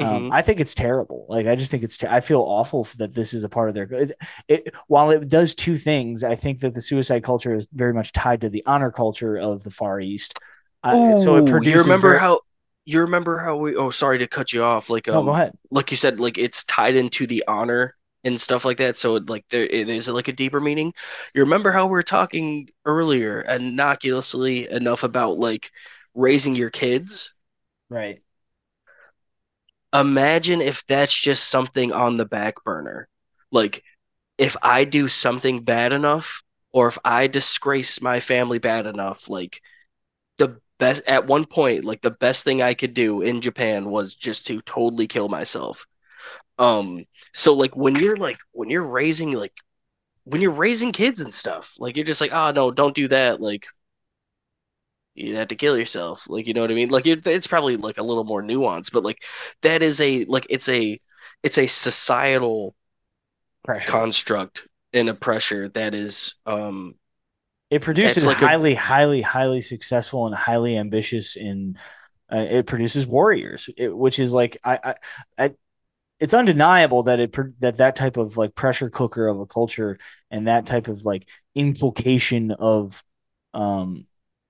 Um, 0.00 0.06
mm-hmm. 0.06 0.32
I 0.32 0.42
think 0.42 0.58
it's 0.58 0.74
terrible. 0.74 1.26
Like 1.28 1.46
I 1.46 1.54
just 1.54 1.70
think 1.70 1.82
it's. 1.82 1.98
Ter- 1.98 2.08
I 2.08 2.20
feel 2.20 2.40
awful 2.40 2.88
that 2.96 3.14
this 3.14 3.34
is 3.34 3.44
a 3.44 3.48
part 3.48 3.68
of 3.68 3.74
their. 3.74 3.92
It, 3.92 4.12
it, 4.48 4.74
while 4.86 5.10
it 5.10 5.28
does 5.28 5.54
two 5.54 5.76
things, 5.76 6.24
I 6.24 6.34
think 6.34 6.60
that 6.60 6.74
the 6.74 6.80
suicide 6.80 7.24
culture 7.24 7.54
is 7.54 7.68
very 7.74 7.92
much 7.92 8.12
tied 8.12 8.40
to 8.40 8.48
the 8.48 8.62
honor 8.64 8.90
culture 8.90 9.36
of 9.36 9.64
the 9.64 9.70
Far 9.70 10.00
East. 10.00 10.38
Uh, 10.82 11.14
so 11.16 11.36
it 11.36 11.50
produces. 11.50 11.74
You 11.74 11.82
remember 11.82 12.10
very- 12.10 12.20
how 12.20 12.40
you 12.86 13.02
remember 13.02 13.38
how 13.38 13.56
we 13.56 13.76
oh 13.76 13.90
sorry 13.90 14.16
to 14.16 14.26
cut 14.26 14.50
you 14.50 14.64
off 14.64 14.88
like 14.88 15.06
um, 15.08 15.14
no, 15.14 15.24
go 15.24 15.30
ahead 15.32 15.52
like 15.70 15.90
you 15.90 15.96
said 15.98 16.18
like 16.18 16.38
it's 16.38 16.64
tied 16.64 16.96
into 16.96 17.26
the 17.26 17.44
honor 17.46 17.94
and 18.28 18.40
stuff 18.40 18.64
like 18.64 18.78
that. 18.78 18.96
So 18.96 19.14
like 19.26 19.44
there 19.50 19.64
it 19.64 19.88
is 19.88 20.08
like 20.08 20.28
a 20.28 20.32
deeper 20.32 20.60
meaning. 20.60 20.94
You 21.34 21.42
remember 21.42 21.72
how 21.72 21.86
we 21.86 21.92
were 21.92 22.02
talking 22.02 22.68
earlier 22.84 23.42
innocuously 23.42 24.70
enough 24.70 25.02
about 25.02 25.38
like 25.38 25.70
raising 26.14 26.54
your 26.54 26.70
kids? 26.70 27.32
Right. 27.90 28.22
Imagine 29.92 30.60
if 30.60 30.86
that's 30.86 31.18
just 31.18 31.48
something 31.48 31.92
on 31.92 32.16
the 32.16 32.26
back 32.26 32.62
burner. 32.64 33.08
Like 33.50 33.82
if 34.38 34.56
I 34.62 34.84
do 34.84 35.08
something 35.08 35.64
bad 35.64 35.92
enough 35.92 36.42
or 36.72 36.88
if 36.88 36.98
I 37.04 37.26
disgrace 37.26 38.00
my 38.00 38.20
family 38.20 38.58
bad 38.58 38.86
enough, 38.86 39.28
like 39.28 39.62
the 40.38 40.60
best 40.78 41.04
at 41.06 41.26
one 41.26 41.46
point, 41.46 41.84
like 41.84 42.02
the 42.02 42.10
best 42.10 42.44
thing 42.44 42.62
I 42.62 42.74
could 42.74 42.94
do 42.94 43.22
in 43.22 43.40
Japan 43.40 43.90
was 43.90 44.14
just 44.14 44.46
to 44.48 44.60
totally 44.62 45.06
kill 45.06 45.28
myself 45.28 45.86
um, 46.58 47.04
so 47.34 47.54
like 47.54 47.76
when 47.76 47.96
you're 47.96 48.16
like 48.16 48.38
when 48.52 48.70
you're 48.70 48.82
raising 48.82 49.32
like 49.32 49.54
when 50.24 50.42
you're 50.42 50.50
raising 50.50 50.92
kids 50.92 51.20
and 51.20 51.32
stuff, 51.32 51.74
like 51.78 51.96
you're 51.96 52.04
just 52.06 52.20
like, 52.20 52.32
oh 52.32 52.50
no, 52.50 52.70
don't 52.70 52.94
do 52.94 53.08
that. 53.08 53.40
Like 53.40 53.66
you 55.14 55.36
have 55.36 55.48
to 55.48 55.56
kill 55.56 55.76
yourself. 55.78 56.28
Like 56.28 56.46
you 56.46 56.54
know 56.54 56.60
what 56.62 56.70
I 56.70 56.74
mean? 56.74 56.90
Like 56.90 57.06
it, 57.06 57.26
it's 57.26 57.46
probably 57.46 57.76
like 57.76 57.98
a 57.98 58.02
little 58.02 58.24
more 58.24 58.42
nuanced, 58.42 58.92
but 58.92 59.04
like 59.04 59.22
that 59.62 59.82
is 59.82 60.00
a 60.00 60.24
like 60.26 60.46
it's 60.50 60.68
a 60.68 61.00
it's 61.42 61.58
a 61.58 61.66
societal 61.66 62.74
Pressure. 63.64 63.90
construct 63.90 64.66
and 64.92 65.08
a 65.08 65.14
pressure 65.14 65.68
that 65.70 65.94
is 65.94 66.34
um 66.46 66.94
it 67.70 67.82
produces 67.82 68.24
like 68.24 68.38
highly 68.38 68.72
a, 68.72 68.76
highly 68.76 69.20
highly 69.20 69.60
successful 69.60 70.26
and 70.26 70.34
highly 70.34 70.76
ambitious 70.76 71.36
in 71.36 71.76
uh, 72.32 72.46
it 72.48 72.66
produces 72.66 73.06
warriors 73.06 73.68
it, 73.76 73.94
which 73.94 74.18
is 74.18 74.32
like 74.32 74.56
I, 74.64 74.78
I, 74.82 74.94
I 75.36 75.54
it's 76.20 76.34
undeniable 76.34 77.04
that 77.04 77.20
it 77.20 77.36
that 77.60 77.76
that 77.76 77.96
type 77.96 78.16
of 78.16 78.36
like 78.36 78.54
pressure 78.54 78.90
cooker 78.90 79.28
of 79.28 79.40
a 79.40 79.46
culture 79.46 79.98
and 80.30 80.48
that 80.48 80.66
type 80.66 80.88
of 80.88 81.04
like 81.04 81.28
inculcation 81.54 82.50
of 82.52 83.02
um 83.54 84.06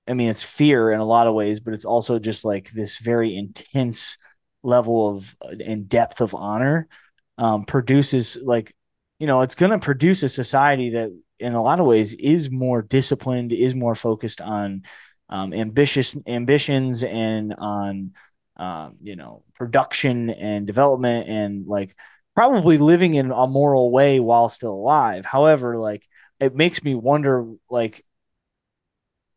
i 0.06 0.14
mean 0.14 0.28
it's 0.30 0.42
fear 0.42 0.90
in 0.90 1.00
a 1.00 1.04
lot 1.04 1.26
of 1.26 1.34
ways 1.34 1.60
but 1.60 1.74
it's 1.74 1.84
also 1.84 2.18
just 2.18 2.44
like 2.44 2.70
this 2.70 2.98
very 2.98 3.36
intense 3.36 4.18
level 4.62 5.08
of 5.08 5.36
and 5.64 5.88
depth 5.88 6.20
of 6.20 6.34
honor 6.34 6.88
um 7.36 7.64
produces 7.64 8.38
like 8.42 8.74
you 9.18 9.26
know 9.26 9.42
it's 9.42 9.54
going 9.54 9.70
to 9.70 9.78
produce 9.78 10.22
a 10.22 10.28
society 10.28 10.90
that 10.90 11.10
in 11.38 11.52
a 11.52 11.62
lot 11.62 11.80
of 11.80 11.86
ways 11.86 12.14
is 12.14 12.50
more 12.50 12.82
disciplined 12.82 13.52
is 13.52 13.74
more 13.74 13.94
focused 13.94 14.40
on 14.40 14.82
um, 15.30 15.52
ambitious 15.52 16.16
ambitions 16.26 17.04
and 17.04 17.54
on 17.58 18.12
um, 18.58 18.96
you 19.02 19.16
know 19.16 19.42
production 19.54 20.30
and 20.30 20.66
development 20.66 21.28
and 21.28 21.66
like 21.66 21.94
probably 22.34 22.78
living 22.78 23.14
in 23.14 23.30
a 23.30 23.46
moral 23.46 23.90
way 23.90 24.20
while 24.20 24.48
still 24.48 24.74
alive. 24.74 25.24
However 25.24 25.76
like 25.76 26.06
it 26.40 26.54
makes 26.54 26.82
me 26.82 26.94
wonder 26.94 27.46
like 27.70 28.04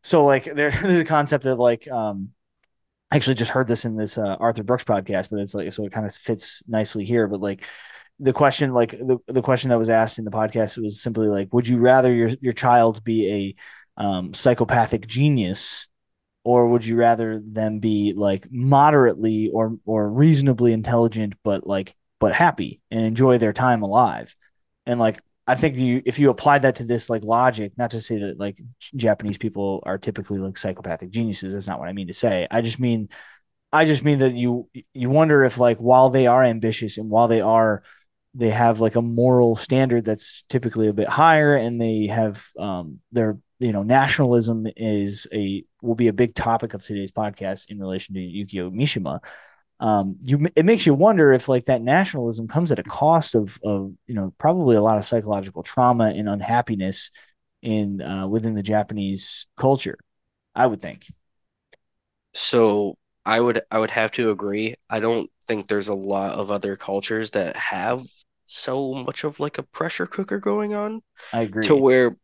so 0.03 0.26
like 0.26 0.45
there, 0.45 0.72
there's 0.82 0.99
a 0.99 1.05
concept 1.05 1.45
of 1.45 1.59
like 1.59 1.89
um 1.89 2.30
I 3.11 3.17
actually 3.17 3.36
just 3.36 3.51
heard 3.51 3.67
this 3.67 3.84
in 3.84 3.97
this 3.97 4.17
uh, 4.17 4.38
Arthur 4.39 4.63
Brooks 4.63 4.84
podcast 4.84 5.30
but 5.30 5.39
it's 5.39 5.55
like 5.55 5.72
so 5.74 5.86
it 5.86 5.91
kind 5.91 6.05
of 6.05 6.13
fits 6.13 6.61
nicely 6.67 7.05
here 7.05 7.28
but 7.28 7.41
like 7.41 7.67
the 8.19 8.34
question 8.34 8.74
like 8.74 8.91
the, 8.91 9.17
the 9.28 9.41
question 9.41 9.69
that 9.72 9.80
was 9.80 9.89
asked 9.89 10.19
in 10.19 10.26
the 10.26 10.32
podcast 10.32 10.82
was 10.82 11.01
simply 11.01 11.28
like 11.28 11.51
would 11.53 11.67
you 11.67 11.80
rather 11.80 12.13
your 12.13 12.30
your 12.39 12.53
child 12.53 13.03
be 13.03 13.55
a 13.97 14.01
um, 14.01 14.34
psychopathic 14.34 15.07
genius 15.07 15.88
or 16.43 16.67
would 16.67 16.85
you 16.85 16.95
rather 16.95 17.39
them 17.39 17.79
be 17.79 18.13
like 18.15 18.47
moderately 18.51 19.49
or 19.53 19.77
or 19.85 20.09
reasonably 20.09 20.73
intelligent 20.73 21.33
but 21.43 21.65
like 21.67 21.93
but 22.19 22.33
happy 22.33 22.81
and 22.89 23.01
enjoy 23.01 23.37
their 23.37 23.53
time 23.53 23.83
alive? 23.83 24.35
And 24.85 24.99
like 24.99 25.19
i 25.47 25.55
think 25.55 25.75
you 25.75 26.01
if 26.05 26.19
you 26.19 26.29
apply 26.29 26.59
that 26.59 26.75
to 26.75 26.83
this 26.83 27.09
like 27.09 27.23
logic 27.23 27.73
not 27.77 27.91
to 27.91 27.99
say 27.99 28.19
that 28.19 28.39
like 28.39 28.59
japanese 28.95 29.37
people 29.37 29.81
are 29.85 29.97
typically 29.97 30.37
like 30.37 30.55
psychopathic 30.55 31.09
geniuses 31.09 31.53
that's 31.53 31.67
not 31.67 31.79
what 31.79 31.89
i 31.89 31.93
mean 31.93 32.07
to 32.07 32.13
say. 32.13 32.47
I 32.49 32.61
just 32.61 32.79
mean 32.79 33.09
i 33.73 33.85
just 33.85 34.03
mean 34.03 34.19
that 34.19 34.33
you 34.33 34.69
you 34.93 35.09
wonder 35.09 35.43
if 35.43 35.57
like 35.57 35.77
while 35.77 36.09
they 36.09 36.27
are 36.27 36.43
ambitious 36.43 36.97
and 36.97 37.09
while 37.09 37.27
they 37.27 37.41
are 37.41 37.83
they 38.33 38.49
have 38.49 38.79
like 38.79 38.95
a 38.95 39.01
moral 39.01 39.55
standard 39.55 40.05
that's 40.05 40.43
typically 40.43 40.87
a 40.87 40.93
bit 40.93 41.09
higher 41.09 41.55
and 41.55 41.81
they 41.81 42.07
have 42.07 42.45
um 42.57 42.99
their 43.11 43.37
you 43.62 43.72
know 43.72 43.84
nationalism 43.84 44.68
is 44.76 45.28
a 45.32 45.64
will 45.82 45.95
be 45.95 46.07
a 46.07 46.14
big 46.14 46.34
topic 46.34 46.74
of 46.74 46.84
today's 46.84 47.12
podcast 47.12 47.70
in 47.70 47.80
relation 47.80 48.16
to 48.16 48.20
Yukio 48.20 48.74
Mishima. 48.74 49.20
Um, 49.80 50.18
you 50.20 50.47
it 50.55 50.66
makes 50.66 50.86
you 50.86 50.93
wonder 50.95 51.32
if 51.32 51.47
like 51.47 51.66
that 51.66 51.82
nationalism 51.82 52.47
comes 52.47 52.72
at 52.72 52.80
a 52.80 52.84
cost 52.84 53.36
of 53.36 53.59
of 53.64 53.93
you 54.07 54.16
know 54.16 54.34
probably 54.39 54.76
a 54.76 54.82
lot 54.82 54.97
of 54.97 55.05
psychological 55.05 55.62
trauma 55.62 56.05
and 56.05 56.28
unhappiness 56.28 57.12
in 57.62 58.01
uh, 58.01 58.28
within 58.28 58.55
the 58.55 58.64
Japanese 58.64 59.45
culture. 59.57 59.97
I 60.55 60.66
would 60.66 60.82
think. 60.82 61.05
So 62.34 62.95
I 63.26 63.39
would 63.39 63.62
I 63.70 63.78
would 63.78 63.91
have 63.91 64.12
to 64.14 64.32
agree. 64.32 64.74
I 64.89 64.99
don't 64.99 65.30
think 65.47 65.68
there's 65.68 65.89
a 65.89 65.93
lot 65.93 66.34
of 66.34 66.51
other 66.51 66.76
cultures 66.76 67.32
that 67.32 67.55
have 67.55 68.03
so 68.45 68.93
much 68.93 69.24
of 69.24 69.39
like 69.39 69.59
a 69.59 69.64
pressure 69.64 70.07
cooker 70.07 70.39
going 70.39 70.74
on. 70.74 71.01
I 71.32 71.43
agree. 71.43 71.66
To 71.68 71.76
where 71.76 72.18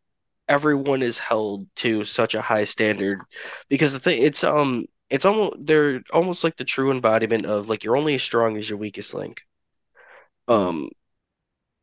everyone 0.48 1.02
is 1.02 1.18
held 1.18 1.66
to 1.76 2.04
such 2.04 2.34
a 2.34 2.42
high 2.42 2.64
standard 2.64 3.20
because 3.68 3.92
the 3.92 4.00
thing 4.00 4.22
it's 4.22 4.44
um 4.44 4.86
it's 5.10 5.24
almost 5.24 5.56
they're 5.66 6.02
almost 6.12 6.44
like 6.44 6.56
the 6.56 6.64
true 6.64 6.90
embodiment 6.90 7.46
of 7.46 7.68
like 7.68 7.84
you're 7.84 7.96
only 7.96 8.14
as 8.14 8.22
strong 8.22 8.56
as 8.56 8.68
your 8.68 8.78
weakest 8.78 9.14
link. 9.14 9.42
Um 10.48 10.90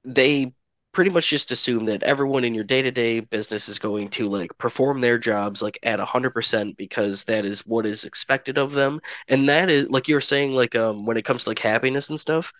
they 0.03 0.53
pretty 0.93 1.11
much 1.11 1.29
just 1.29 1.51
assume 1.51 1.85
that 1.85 2.03
everyone 2.03 2.45
in 2.45 2.55
your 2.55 2.63
day-to-day 2.63 3.19
business 3.19 3.67
is 3.67 3.79
going 3.79 4.09
to 4.09 4.29
like 4.29 4.57
perform 4.57 5.01
their 5.01 5.17
jobs 5.17 5.61
like 5.61 5.77
at 5.83 5.99
100% 5.99 6.77
because 6.77 7.25
that 7.25 7.43
is 7.45 7.65
what 7.65 7.85
is 7.85 8.05
expected 8.05 8.57
of 8.57 8.71
them 8.73 8.99
and 9.27 9.49
that 9.49 9.69
is 9.69 9.89
like 9.89 10.07
you're 10.07 10.21
saying 10.21 10.53
like 10.55 10.75
um 10.75 11.05
when 11.05 11.17
it 11.17 11.25
comes 11.25 11.43
to 11.43 11.49
like 11.49 11.59
happiness 11.59 12.09
and 12.09 12.19
stuff 12.19 12.53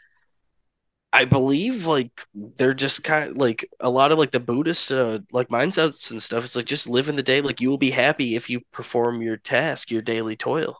I 1.15 1.23
believe 1.23 1.87
like 1.87 2.11
they're 2.33 2.73
just 2.73 3.05
kind 3.05 3.31
of 3.31 3.37
like 3.37 3.69
a 3.79 3.89
lot 3.89 4.11
of 4.11 4.17
like 4.17 4.31
the 4.31 4.39
Buddhist 4.41 4.91
uh, 4.91 5.19
like 5.31 5.47
mindsets 5.47 6.11
and 6.11 6.21
stuff. 6.21 6.43
It's 6.43 6.57
like 6.57 6.65
just 6.65 6.89
live 6.89 7.07
in 7.07 7.15
the 7.15 7.23
day. 7.23 7.39
Like 7.39 7.61
you 7.61 7.69
will 7.69 7.77
be 7.77 7.89
happy 7.89 8.35
if 8.35 8.49
you 8.49 8.59
perform 8.73 9.21
your 9.21 9.37
task, 9.37 9.91
your 9.91 10.01
daily 10.01 10.35
toil. 10.35 10.77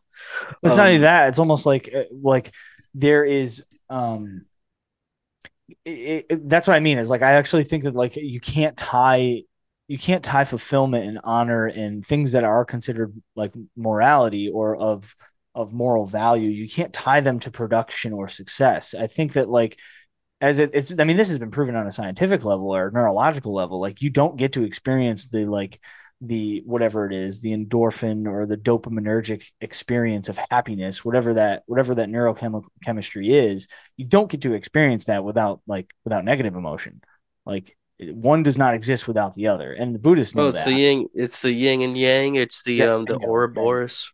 It's 0.61 0.73
um, 0.73 0.77
not 0.77 0.85
only 0.87 0.95
um, 0.97 1.01
that. 1.03 1.29
It's 1.29 1.39
almost 1.39 1.65
like 1.65 1.89
uh, 1.95 2.03
like 2.21 2.53
there 2.93 3.23
is 3.23 3.63
um 3.89 4.45
it, 5.85 6.25
it, 6.29 6.49
that's 6.49 6.67
what 6.67 6.75
I 6.75 6.81
mean 6.81 6.97
is 6.97 7.09
like 7.09 7.21
I 7.21 7.35
actually 7.35 7.63
think 7.63 7.85
that 7.85 7.95
like 7.95 8.17
you 8.17 8.41
can't 8.41 8.75
tie 8.75 9.43
you 9.87 9.97
can't 9.97 10.23
tie 10.23 10.43
fulfillment 10.43 11.05
and 11.05 11.19
honor 11.23 11.67
and 11.67 12.05
things 12.05 12.33
that 12.33 12.43
are 12.43 12.65
considered 12.65 13.13
like 13.37 13.53
morality 13.77 14.49
or 14.49 14.75
of 14.75 15.15
of 15.53 15.71
moral 15.71 16.05
value 16.05 16.49
you 16.49 16.67
can't 16.67 16.91
tie 16.91 17.21
them 17.21 17.39
to 17.39 17.49
production 17.49 18.11
or 18.11 18.27
success 18.27 18.93
i 18.93 19.07
think 19.07 19.33
that 19.33 19.47
like 19.47 19.79
as 20.41 20.59
it, 20.59 20.71
it's 20.73 20.97
i 20.99 21.03
mean 21.03 21.17
this 21.17 21.29
has 21.29 21.39
been 21.39 21.51
proven 21.51 21.75
on 21.75 21.87
a 21.87 21.91
scientific 21.91 22.43
level 22.43 22.75
or 22.75 22.91
neurological 22.91 23.53
level 23.53 23.79
like 23.79 24.01
you 24.01 24.09
don't 24.09 24.37
get 24.37 24.53
to 24.53 24.63
experience 24.63 25.29
the 25.29 25.45
like 25.45 25.79
the 26.21 26.61
whatever 26.65 27.05
it 27.05 27.13
is 27.13 27.41
the 27.41 27.51
endorphin 27.51 28.27
or 28.27 28.45
the 28.45 28.57
dopaminergic 28.57 29.51
experience 29.61 30.29
of 30.29 30.39
happiness 30.49 31.03
whatever 31.03 31.33
that 31.33 31.63
whatever 31.65 31.95
that 31.95 32.09
neurochemistry 32.09 33.29
is 33.29 33.67
you 33.97 34.05
don't 34.05 34.31
get 34.31 34.41
to 34.41 34.53
experience 34.53 35.05
that 35.05 35.23
without 35.23 35.61
like 35.67 35.93
without 36.03 36.23
negative 36.23 36.55
emotion 36.55 37.01
like 37.45 37.75
one 37.99 38.43
does 38.43 38.57
not 38.57 38.73
exist 38.73 39.07
without 39.07 39.33
the 39.35 39.47
other 39.47 39.73
and 39.73 39.93
the 39.93 39.99
buddhists 39.99 40.35
know 40.35 40.43
well, 40.43 40.49
it's 40.49 40.59
that. 40.59 40.65
the 40.65 40.75
yin 40.75 41.07
it's 41.13 41.41
the 41.41 41.51
yin 41.51 41.81
and 41.81 41.97
yang 41.97 42.35
it's 42.35 42.63
the 42.63 42.75
yeah, 42.75 42.93
um 42.93 43.05
the 43.05 43.17
ouroboros 43.17 44.11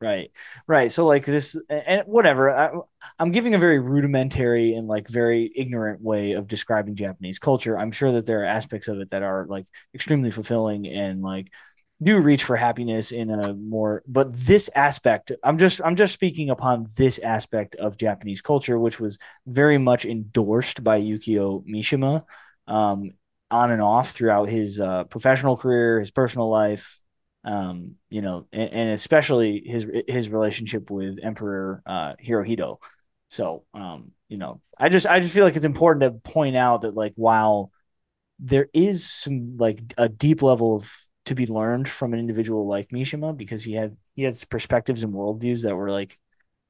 Right. 0.00 0.30
Right. 0.68 0.92
So 0.92 1.06
like 1.06 1.24
this 1.24 1.60
and 1.68 2.02
whatever. 2.06 2.50
I, 2.50 2.70
am 3.18 3.32
giving 3.32 3.54
a 3.54 3.58
very 3.58 3.80
rudimentary 3.80 4.74
and 4.74 4.86
like 4.86 5.08
very 5.08 5.50
ignorant 5.56 6.00
way 6.00 6.32
of 6.32 6.46
describing 6.46 6.94
Japanese 6.94 7.40
culture. 7.40 7.76
I'm 7.76 7.90
sure 7.90 8.12
that 8.12 8.24
there 8.24 8.42
are 8.42 8.44
aspects 8.44 8.86
of 8.86 9.00
it 9.00 9.10
that 9.10 9.24
are 9.24 9.46
like 9.48 9.66
extremely 9.92 10.30
fulfilling 10.30 10.86
and 10.86 11.20
like 11.20 11.52
do 12.00 12.20
reach 12.20 12.44
for 12.44 12.54
happiness 12.54 13.10
in 13.10 13.30
a 13.30 13.54
more 13.54 14.02
but 14.06 14.32
this 14.32 14.70
aspect 14.76 15.32
i'm 15.42 15.58
just 15.58 15.80
i'm 15.84 15.96
just 15.96 16.14
speaking 16.14 16.48
upon 16.48 16.86
this 16.96 17.18
aspect 17.18 17.74
of 17.76 17.96
japanese 17.96 18.40
culture 18.40 18.78
which 18.78 19.00
was 19.00 19.18
very 19.46 19.78
much 19.78 20.04
endorsed 20.04 20.84
by 20.84 21.00
yukio 21.00 21.64
mishima 21.66 22.24
um, 22.68 23.10
on 23.50 23.70
and 23.70 23.82
off 23.82 24.10
throughout 24.10 24.48
his 24.48 24.78
uh, 24.78 25.04
professional 25.04 25.56
career 25.56 25.98
his 25.98 26.12
personal 26.12 26.48
life 26.48 27.00
um, 27.44 27.94
you 28.10 28.20
know, 28.20 28.46
and, 28.52 28.72
and, 28.72 28.90
especially 28.90 29.62
his 29.64 29.86
his 30.06 30.28
relationship 30.30 30.90
with 30.90 31.18
Emperor 31.22 31.82
uh, 31.86 32.14
Hirohito. 32.22 32.78
So, 33.28 33.64
um, 33.74 34.12
you 34.28 34.38
know, 34.38 34.60
I 34.78 34.88
just 34.88 35.06
I 35.06 35.20
just 35.20 35.34
feel 35.34 35.44
like 35.44 35.56
it's 35.56 35.64
important 35.64 36.02
to 36.02 36.30
point 36.30 36.56
out 36.56 36.82
that 36.82 36.94
like 36.94 37.12
while 37.16 37.70
there 38.38 38.68
is 38.72 39.08
some 39.08 39.48
like 39.56 39.80
a 39.96 40.08
deep 40.08 40.42
level 40.42 40.76
of 40.76 40.92
to 41.26 41.34
be 41.34 41.46
learned 41.46 41.88
from 41.88 42.12
an 42.12 42.18
individual 42.18 42.66
like 42.66 42.88
Mishima 42.88 43.36
because 43.36 43.62
he 43.62 43.74
had 43.74 43.96
he 44.14 44.22
had 44.22 44.36
perspectives 44.50 45.02
and 45.02 45.12
worldviews 45.12 45.62
that 45.62 45.76
were 45.76 45.90
like 45.90 46.18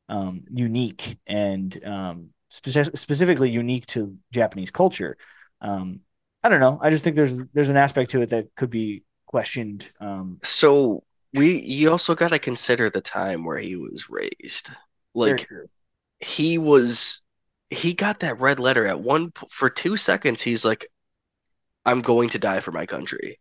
um, 0.09 0.43
unique 0.51 1.19
and 1.27 1.79
um, 1.85 2.31
spe- 2.49 2.97
specifically 2.97 3.51
unique 3.51 3.87
to 3.87 4.17
Japanese 4.33 4.71
culture. 4.71 5.17
Um, 5.61 6.01
I 6.43 6.49
don't 6.49 6.61
know. 6.61 6.79
I 6.81 6.91
just 6.91 7.05
think 7.05 7.17
there's 7.17 7.45
there's 7.47 7.69
an 7.69 7.77
aspect 7.77 8.11
to 8.11 8.23
it 8.23 8.31
that 8.31 8.55
could 8.55 8.71
be 8.71 9.03
questioned. 9.29 9.91
Um, 10.01 10.41
so 10.43 11.05
we 11.35 11.61
you 11.61 11.91
also 11.91 12.15
got 12.15 12.31
to 12.31 12.39
consider 12.39 12.91
the 12.91 13.01
time 13.01 13.45
where 13.45 13.59
he 13.59 13.77
was 13.77 14.11
raised. 14.11 14.71
Like 15.15 15.47
he 16.19 16.59
was, 16.59 17.21
he 17.71 17.95
got 17.95 18.21
that 18.21 18.41
red 18.41 18.59
letter 18.59 18.87
at 18.87 19.01
one 19.01 19.33
for 19.51 19.71
two 19.71 19.97
seconds. 19.97 20.43
He's 20.43 20.65
like, 20.65 20.87
"I'm 21.85 22.01
going 22.01 22.31
to 22.31 22.39
die 22.39 22.61
for 22.61 22.73
my 22.73 22.87
country." 22.87 23.39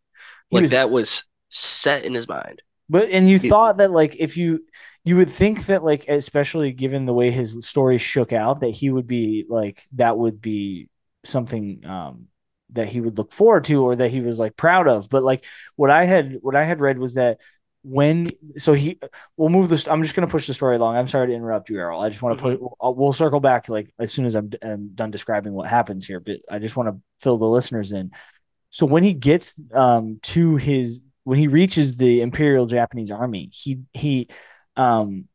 Like 0.51 0.61
was, 0.61 0.71
that 0.71 0.89
was 0.89 1.23
set 1.49 2.05
in 2.05 2.13
his 2.13 2.27
mind. 2.27 2.61
But 2.89 3.09
and 3.09 3.27
you 3.27 3.37
he, 3.39 3.49
thought 3.49 3.77
that 3.77 3.91
like 3.91 4.15
if 4.17 4.37
you 4.37 4.65
you 5.03 5.17
would 5.17 5.29
think 5.29 5.65
that 5.65 5.83
like 5.83 6.07
especially 6.07 6.71
given 6.73 7.05
the 7.05 7.13
way 7.13 7.31
his 7.31 7.65
story 7.65 7.97
shook 7.97 8.33
out 8.33 8.61
that 8.61 8.69
he 8.69 8.89
would 8.89 9.07
be 9.07 9.45
like 9.49 9.81
that 9.93 10.17
would 10.17 10.41
be 10.41 10.89
something 11.23 11.81
um 11.85 12.27
that 12.71 12.87
he 12.87 13.01
would 13.01 13.17
look 13.17 13.31
forward 13.31 13.63
to 13.65 13.83
or 13.83 13.95
that 13.95 14.11
he 14.11 14.21
was 14.21 14.39
like 14.39 14.55
proud 14.57 14.87
of. 14.87 15.09
But 15.09 15.23
like 15.23 15.45
what 15.75 15.89
I 15.89 16.05
had 16.05 16.37
what 16.41 16.55
I 16.55 16.63
had 16.63 16.81
read 16.81 16.99
was 16.99 17.15
that 17.15 17.41
when 17.83 18.31
so 18.57 18.73
he 18.73 18.99
we'll 19.37 19.47
move 19.47 19.69
this 19.69 19.87
i'm 19.87 20.03
just 20.03 20.13
going 20.13 20.27
to 20.27 20.31
push 20.31 20.45
the 20.45 20.53
story 20.53 20.75
along 20.75 20.97
i'm 20.97 21.07
sorry 21.07 21.27
to 21.27 21.33
interrupt 21.33 21.69
you 21.69 21.79
errol 21.79 22.01
i 22.01 22.09
just 22.09 22.21
want 22.21 22.37
to 22.37 22.43
mm-hmm. 22.43 22.65
put 22.81 22.97
we'll 22.97 23.13
circle 23.13 23.39
back 23.39 23.69
like 23.69 23.93
as 23.97 24.11
soon 24.11 24.25
as 24.25 24.35
I'm, 24.35 24.49
I'm, 24.61 24.89
done 24.89 25.09
describing 25.09 25.53
what 25.53 25.67
happens 25.67 26.05
here 26.05 26.19
but 26.19 26.39
i 26.51 26.59
just 26.59 26.75
want 26.75 26.89
to 26.89 26.99
fill 27.21 27.37
the 27.37 27.47
listeners 27.47 27.93
in 27.93 28.11
So 28.69 28.85
when 28.85 29.03
he 29.03 29.13
gets 29.13 29.59
um, 29.73 30.19
to 30.23 30.57
his 30.57 31.03
when 31.23 31.37
he 31.37 31.47
reaches 31.47 31.97
the 31.97 32.21
Imperial 32.21 32.65
Japanese 32.67 33.11
Army, 33.11 33.49
he 33.51 33.81
he 33.93 34.29
um, 34.75 35.25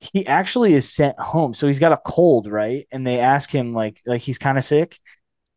he 0.00 0.26
actually 0.26 0.74
is 0.74 0.92
sent 0.92 1.18
home. 1.18 1.54
So 1.54 1.66
he's 1.66 1.78
got 1.78 1.92
a 1.92 2.00
cold, 2.04 2.48
right? 2.48 2.86
And 2.92 3.06
they 3.06 3.20
ask 3.20 3.50
him 3.50 3.72
like 3.72 4.00
like 4.04 4.20
he's 4.20 4.38
kind 4.38 4.58
of 4.58 4.64
sick. 4.64 4.98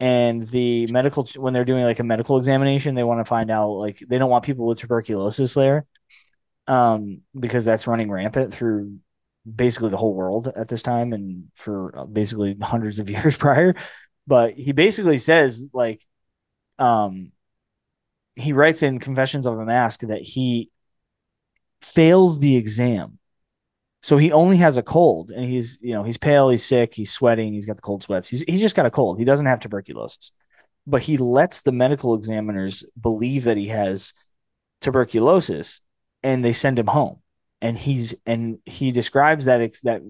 And 0.01 0.41
the 0.47 0.87
medical 0.87 1.27
when 1.37 1.53
they're 1.53 1.63
doing 1.63 1.83
like 1.83 1.99
a 1.99 2.03
medical 2.03 2.39
examination, 2.39 2.95
they 2.95 3.03
want 3.03 3.19
to 3.19 3.29
find 3.29 3.51
out 3.51 3.69
like 3.69 3.99
they 3.99 4.17
don't 4.17 4.31
want 4.31 4.43
people 4.43 4.65
with 4.65 4.79
tuberculosis 4.79 5.53
there, 5.53 5.85
um, 6.65 7.21
because 7.39 7.65
that's 7.65 7.85
running 7.85 8.09
rampant 8.09 8.51
through 8.51 8.97
basically 9.45 9.91
the 9.91 9.97
whole 9.97 10.15
world 10.15 10.51
at 10.55 10.67
this 10.67 10.81
time 10.81 11.13
and 11.13 11.49
for 11.53 11.95
uh, 11.95 12.05
basically 12.05 12.57
hundreds 12.59 12.97
of 12.97 13.09
years 13.11 13.37
prior. 13.37 13.75
But 14.25 14.55
he 14.55 14.71
basically 14.71 15.19
says 15.19 15.69
like, 15.71 16.03
um, 16.79 17.31
he 18.35 18.53
writes 18.53 18.81
in 18.81 18.97
Confessions 18.97 19.45
of 19.45 19.59
a 19.59 19.65
Mask 19.65 19.99
that 20.01 20.23
he 20.23 20.71
fails 21.83 22.39
the 22.39 22.57
exam. 22.57 23.19
So 24.01 24.17
he 24.17 24.31
only 24.31 24.57
has 24.57 24.77
a 24.77 24.83
cold 24.83 25.31
and 25.31 25.45
he's, 25.45 25.79
you 25.81 25.93
know, 25.93 26.03
he's 26.03 26.17
pale, 26.17 26.49
he's 26.49 26.65
sick, 26.65 26.93
he's 26.93 27.11
sweating, 27.11 27.53
he's 27.53 27.65
got 27.65 27.75
the 27.75 27.81
cold 27.83 28.03
sweats. 28.03 28.27
He's, 28.29 28.41
he's 28.41 28.61
just 28.61 28.75
got 28.75 28.85
a 28.85 28.91
cold. 28.91 29.19
He 29.19 29.25
doesn't 29.25 29.45
have 29.45 29.59
tuberculosis. 29.59 30.31
But 30.87 31.03
he 31.03 31.17
lets 31.17 31.61
the 31.61 31.71
medical 31.71 32.15
examiners 32.15 32.83
believe 32.99 33.43
that 33.43 33.57
he 33.57 33.67
has 33.67 34.13
tuberculosis 34.81 35.81
and 36.23 36.43
they 36.43 36.53
send 36.53 36.79
him 36.79 36.87
home 36.87 37.19
and 37.61 37.77
he's 37.77 38.15
and 38.25 38.57
he 38.65 38.91
describes 38.91 39.45
that 39.45 39.61
that 39.83 40.01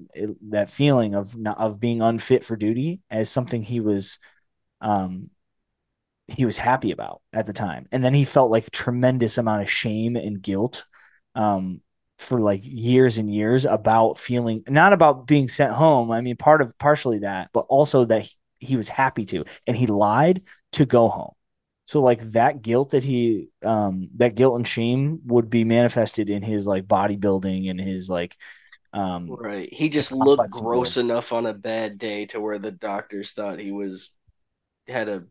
that 0.49 0.69
feeling 0.69 1.13
of 1.15 1.35
of 1.57 1.79
being 1.79 2.01
unfit 2.01 2.43
for 2.43 2.55
duty 2.55 3.01
as 3.11 3.29
something 3.29 3.61
he 3.61 3.79
was 3.79 4.17
um 4.79 5.29
he 6.27 6.45
was 6.45 6.57
happy 6.57 6.91
about 6.91 7.21
at 7.33 7.45
the 7.45 7.53
time 7.53 7.87
and 7.91 8.03
then 8.03 8.13
he 8.13 8.23
felt 8.23 8.51
like 8.51 8.67
a 8.67 8.71
tremendous 8.71 9.37
amount 9.37 9.61
of 9.61 9.69
shame 9.69 10.15
and 10.15 10.41
guilt 10.41 10.85
um 11.35 11.81
for 12.21 12.39
like 12.39 12.61
years 12.63 13.17
and 13.17 13.33
years 13.33 13.65
about 13.65 14.17
feeling 14.17 14.63
not 14.69 14.93
about 14.93 15.27
being 15.27 15.47
sent 15.47 15.73
home 15.73 16.11
i 16.11 16.21
mean 16.21 16.35
part 16.35 16.61
of 16.61 16.77
partially 16.77 17.19
that 17.19 17.49
but 17.53 17.65
also 17.69 18.05
that 18.05 18.21
he, 18.21 18.31
he 18.59 18.77
was 18.77 18.89
happy 18.89 19.25
to 19.25 19.43
and 19.67 19.75
he 19.75 19.87
lied 19.87 20.41
to 20.71 20.85
go 20.85 21.09
home 21.09 21.33
so 21.85 22.01
like 22.01 22.21
that 22.31 22.61
guilt 22.61 22.91
that 22.91 23.03
he 23.03 23.49
um 23.63 24.09
that 24.15 24.35
guilt 24.35 24.55
and 24.55 24.67
shame 24.67 25.19
would 25.25 25.49
be 25.49 25.63
manifested 25.63 26.29
in 26.29 26.41
his 26.41 26.67
like 26.67 26.85
bodybuilding 26.85 27.69
and 27.69 27.81
his 27.81 28.09
like 28.09 28.35
um 28.93 29.27
right. 29.29 29.73
He 29.73 29.89
just 29.89 30.11
looked 30.11 30.51
gross 30.51 30.97
enough 30.97 31.33
on 31.33 31.45
a 31.45 31.53
bad 31.53 31.97
day 31.97 32.25
to 32.27 32.39
where 32.39 32.59
the 32.59 32.71
doctors 32.71 33.31
thought 33.31 33.59
he 33.59 33.71
was 33.71 34.11
had 34.87 35.07
a 35.07 35.23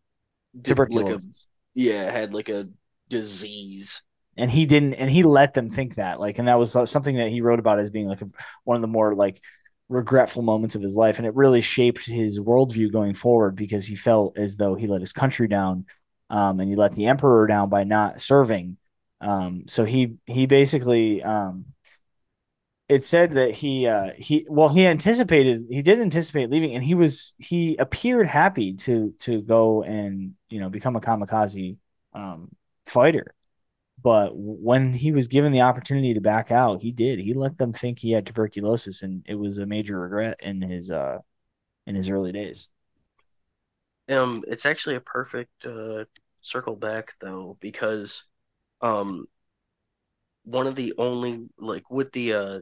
tuberculosis. 0.63 1.49
Like 1.77 1.85
a, 1.85 1.89
yeah, 1.89 2.11
had 2.11 2.35
like 2.35 2.49
a 2.49 2.69
disease. 3.09 4.03
And 4.41 4.51
he 4.51 4.67
didn't 4.67 4.95
and 4.95 5.11
he 5.11 5.23
let 5.23 5.55
them 5.55 5.69
think 5.69 5.97
that. 5.97 6.19
Like 6.19 6.39
and 6.39 6.49
that 6.49 6.59
was 6.59 6.73
something 6.91 7.17
that 7.17 7.29
he 7.29 7.41
wrote 7.41 7.59
about 7.59 7.79
as 7.79 7.91
being 7.91 8.07
like 8.07 8.23
a, 8.23 8.27
one 8.65 8.77
of 8.77 8.83
the 8.83 8.89
more 8.89 9.15
like 9.15 9.41
regretful 9.89 10.43
moments 10.43 10.75
of 10.77 10.83
his 10.83 10.97
life 10.97 11.19
and 11.19 11.27
it 11.27 11.35
really 11.35 11.61
shaped 11.61 12.07
his 12.07 12.39
worldview 12.39 12.93
going 12.93 13.13
forward 13.13 13.57
because 13.57 13.87
he 13.87 13.97
felt 13.97 14.39
as 14.39 14.57
though 14.57 14.77
he 14.77 14.87
let 14.87 15.01
his 15.01 15.13
country 15.13 15.49
down 15.49 15.85
um, 16.31 16.61
and 16.61 16.71
he 16.71 16.77
let 16.77 16.95
the 16.95 17.07
emperor 17.07 17.47
down 17.49 17.69
by 17.69 17.83
not 17.85 18.21
serving. 18.21 18.77
Um, 19.21 19.65
so 19.67 19.85
he 19.85 20.17
he 20.27 20.47
basically 20.47 21.23
um, 21.23 21.67
it 22.89 23.05
said 23.05 23.33
that 23.33 23.53
he 23.53 23.87
uh, 23.87 24.13
he 24.17 24.47
well 24.49 24.69
he 24.69 24.87
anticipated 24.87 25.67
he 25.71 25.83
did 25.83 26.01
anticipate 26.01 26.51
leaving 26.51 26.75
and 26.75 26.83
he 26.83 26.95
was 26.95 27.35
he 27.39 27.77
appeared 27.77 28.27
happy 28.27 28.75
to 28.75 29.15
to 29.21 29.43
go 29.43 29.83
and 29.83 30.35
you 30.49 30.61
know 30.61 30.69
become 30.69 30.97
a 30.97 31.01
kamikaze 31.01 31.77
um, 32.15 32.49
fighter 32.87 33.35
but 34.03 34.33
when 34.35 34.93
he 34.93 35.13
was 35.13 35.29
given 35.29 35.53
the 35.53 35.61
opportunity 35.61 36.15
to 36.15 36.21
back 36.21 36.51
out 36.51 36.83
he 36.83 36.93
did. 36.93 37.21
He 37.21 37.35
let 37.35 37.59
them 37.59 37.73
think 37.73 37.99
he 37.99 38.13
had 38.13 38.27
tuberculosis 38.27 39.03
and 39.03 39.25
it 39.29 39.35
was 39.35 39.59
a 39.59 39.67
major 39.67 40.01
regret 40.01 40.39
in 40.41 40.63
his 40.63 40.91
uh 40.91 41.19
in 41.87 41.95
his 41.95 42.11
early 42.11 42.33
days. 42.33 42.69
Um, 44.09 44.43
it's 44.49 44.67
actually 44.67 44.97
a 44.97 45.01
perfect 45.01 45.65
uh, 45.65 46.05
circle 46.41 46.77
back 46.77 47.15
though 47.21 47.57
because 47.61 48.25
um, 48.81 49.27
one 50.45 50.67
of 50.67 50.75
the 50.75 50.95
only 50.99 51.49
like 51.59 51.91
with 51.91 52.13
the 52.13 52.35
uh, 52.35 52.61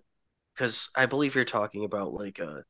because 0.55 0.91
I 0.97 1.07
believe 1.07 1.34
you're 1.34 1.45
talking 1.45 1.84
about 1.84 2.12
like 2.12 2.41
uh, 2.41 2.61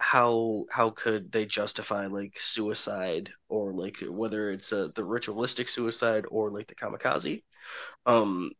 how 0.00 0.66
how 0.70 0.90
could 0.90 1.30
they 1.32 1.46
justify 1.46 2.06
like 2.06 2.38
suicide 2.40 3.30
or 3.48 3.72
like 3.74 3.98
whether 4.08 4.50
it's 4.52 4.72
uh, 4.72 4.88
the 4.94 5.04
ritualistic 5.04 5.68
suicide 5.68 6.24
or 6.30 6.50
like 6.50 6.66
the 6.68 6.74
kamikaze. 6.74 7.42
Um, 8.06 8.52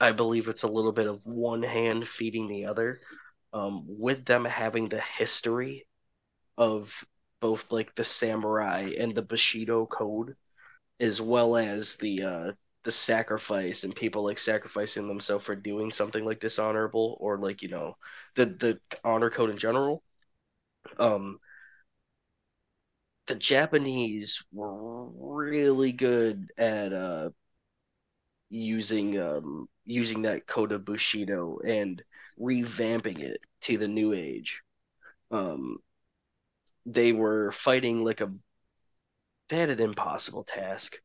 I 0.00 0.12
believe 0.12 0.48
it's 0.48 0.64
a 0.64 0.68
little 0.68 0.92
bit 0.92 1.06
of 1.08 1.26
one 1.26 1.62
hand 1.62 2.06
feeding 2.08 2.48
the 2.48 2.66
other. 2.66 3.00
Um, 3.52 3.84
with 3.88 4.24
them 4.26 4.44
having 4.44 4.88
the 4.88 5.00
history 5.00 5.86
of 6.58 7.04
both 7.40 7.72
like 7.72 7.94
the 7.94 8.04
samurai 8.04 8.94
and 8.98 9.14
the 9.14 9.22
Bushido 9.22 9.86
code, 9.86 10.36
as 11.00 11.20
well 11.22 11.56
as 11.56 11.96
the 11.96 12.22
uh, 12.24 12.52
the 12.84 12.92
sacrifice 12.92 13.84
and 13.84 13.94
people 13.96 14.24
like 14.24 14.38
sacrificing 14.38 15.08
themselves 15.08 15.44
for 15.44 15.56
doing 15.56 15.92
something 15.92 16.24
like 16.24 16.40
dishonorable 16.40 17.16
or 17.20 17.38
like 17.38 17.62
you 17.62 17.68
know 17.68 17.96
the 18.36 18.46
the 18.46 18.80
honor 19.04 19.30
code 19.30 19.50
in 19.50 19.58
general. 19.58 20.02
Um, 20.98 21.38
the 23.26 23.34
Japanese 23.34 24.42
were 24.52 25.06
really 25.06 25.92
good 25.92 26.50
at 26.58 26.92
uh, 26.92 27.30
using 28.50 29.20
um, 29.20 29.68
using 29.84 30.22
that 30.22 30.46
code 30.46 30.72
of 30.72 30.84
Bushido 30.84 31.58
and 31.66 32.02
revamping 32.40 33.20
it 33.20 33.40
to 33.62 33.78
the 33.78 33.88
new 33.88 34.12
age. 34.12 34.62
Um, 35.30 35.78
they 36.84 37.12
were 37.12 37.50
fighting 37.52 38.04
like 38.04 38.20
a 38.20 38.32
they 39.48 39.58
had 39.58 39.70
an 39.70 39.80
impossible 39.80 40.44
task 40.44 40.96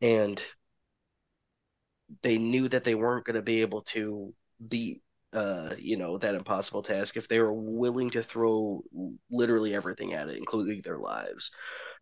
and 0.00 0.42
they 2.22 2.38
knew 2.38 2.68
that 2.68 2.84
they 2.84 2.94
weren't 2.94 3.24
going 3.24 3.36
to 3.36 3.42
be 3.42 3.60
able 3.62 3.82
to 3.82 4.34
beat 4.68 5.02
uh 5.32 5.74
you 5.78 5.96
know 5.96 6.18
that 6.18 6.34
impossible 6.34 6.82
task 6.82 7.16
if 7.16 7.28
they 7.28 7.40
were 7.40 7.52
willing 7.52 8.10
to 8.10 8.22
throw 8.22 8.82
literally 9.30 9.74
everything 9.74 10.12
at 10.14 10.28
it 10.28 10.36
including 10.36 10.82
their 10.82 10.98
lives. 10.98 11.50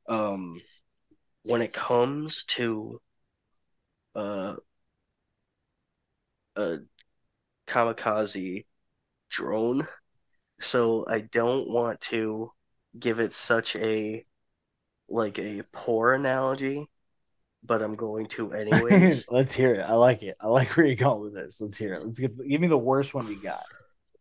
Um 0.09 0.61
when 1.45 1.63
it 1.63 1.73
comes 1.75 2.45
to 2.47 3.01
uh 4.15 4.57
a 6.57 6.79
kamikaze 7.69 8.67
drone 9.31 9.89
so 10.61 11.07
i 11.09 11.21
don't 11.23 11.71
want 11.71 12.01
to 12.03 12.53
give 12.99 13.21
it 13.21 13.35
such 13.35 13.77
a 13.77 14.25
like 15.11 15.39
a 15.39 15.63
poor 15.73 16.15
analogy, 16.15 16.90
but 17.63 17.83
I'm 17.83 17.95
going 17.95 18.27
to 18.27 18.53
anyways. 18.53 19.27
Let's 19.31 19.55
hear 19.55 19.75
it. 19.75 19.83
I 19.83 19.95
like 19.95 20.23
it. 20.23 20.37
I 20.41 20.49
like 20.49 20.77
where 20.77 20.87
you're 20.87 20.97
going 20.97 21.21
with 21.21 21.35
this. 21.35 21.61
Let's 21.61 21.79
hear 21.79 21.95
it. 21.95 22.05
Let's 22.05 22.19
get 22.19 22.37
give 22.49 22.61
me 22.61 22.69
the 22.69 22.79
worst 22.79 23.15
one 23.15 23.27
we 23.27 23.37
got. 23.37 23.65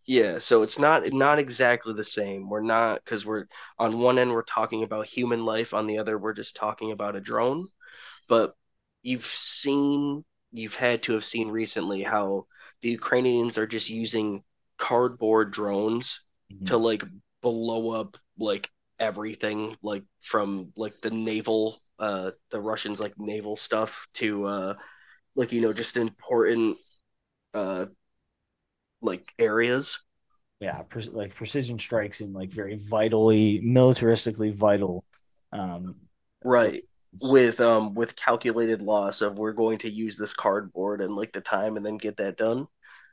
Yeah, 0.06 0.40
so 0.40 0.64
it's 0.64 0.80
not 0.80 1.12
not 1.14 1.40
exactly 1.40 1.94
the 1.94 2.04
same. 2.04 2.50
We're 2.50 2.64
not 2.64 3.04
because 3.04 3.26
we're 3.26 3.46
on 3.78 4.00
one 4.00 4.18
end 4.18 4.32
we're 4.32 4.42
talking 4.42 4.84
about 4.84 5.06
human 5.06 5.46
life, 5.46 5.74
on 5.74 5.88
the 5.88 6.00
other 6.00 6.18
we're 6.18 6.34
just 6.34 6.56
talking 6.56 6.92
about 6.92 7.16
a 7.16 7.22
drone. 7.22 7.68
But 8.28 8.56
you've 9.04 9.26
seen, 9.26 10.26
you've 10.52 10.76
had 10.76 11.04
to 11.04 11.14
have 11.14 11.26
seen 11.26 11.50
recently 11.50 12.04
how 12.04 12.48
the 12.82 12.90
Ukrainians 12.90 13.58
are 13.58 13.68
just 13.68 13.90
using 13.90 14.44
cardboard 14.78 15.52
drones 15.52 16.22
mm-hmm. 16.52 16.66
to 16.66 16.78
like 16.78 17.04
blow 17.42 17.92
up 17.92 18.18
like 18.38 18.70
everything, 19.00 19.78
like 19.82 20.04
from 20.22 20.72
like 20.76 21.02
the 21.02 21.12
naval, 21.12 21.82
uh, 22.00 22.32
the 22.52 22.60
Russians 22.60 23.00
like 23.00 23.14
naval 23.18 23.56
stuff 23.56 24.08
to 24.16 24.46
uh, 24.46 24.74
like 25.36 25.52
you 25.52 25.62
know 25.62 25.74
just 25.74 25.98
important, 25.98 26.78
uh, 27.54 27.86
like 29.02 29.32
areas. 29.38 30.00
Yeah, 30.60 30.82
pre- 30.84 31.04
like 31.04 31.36
precision 31.36 31.80
strikes 31.80 32.22
in 32.22 32.34
like 32.34 32.52
very 32.52 32.78
vitally 32.90 33.62
militaristically 33.62 34.54
vital. 34.54 35.06
Um, 35.52 35.96
right 36.44 36.84
with 37.24 37.60
um 37.60 37.94
with 37.96 38.16
calculated 38.16 38.82
loss 38.82 39.22
of 39.22 39.40
we're 39.40 39.54
going 39.54 39.78
to 39.80 39.90
use 39.90 40.16
this 40.16 40.34
cardboard 40.34 41.02
and 41.02 41.16
like 41.16 41.32
the 41.32 41.42
time 41.42 41.76
and 41.76 41.86
then 41.86 41.98
get 41.98 42.18
that 42.18 42.38
done. 42.38 42.60
Right. 42.60 42.68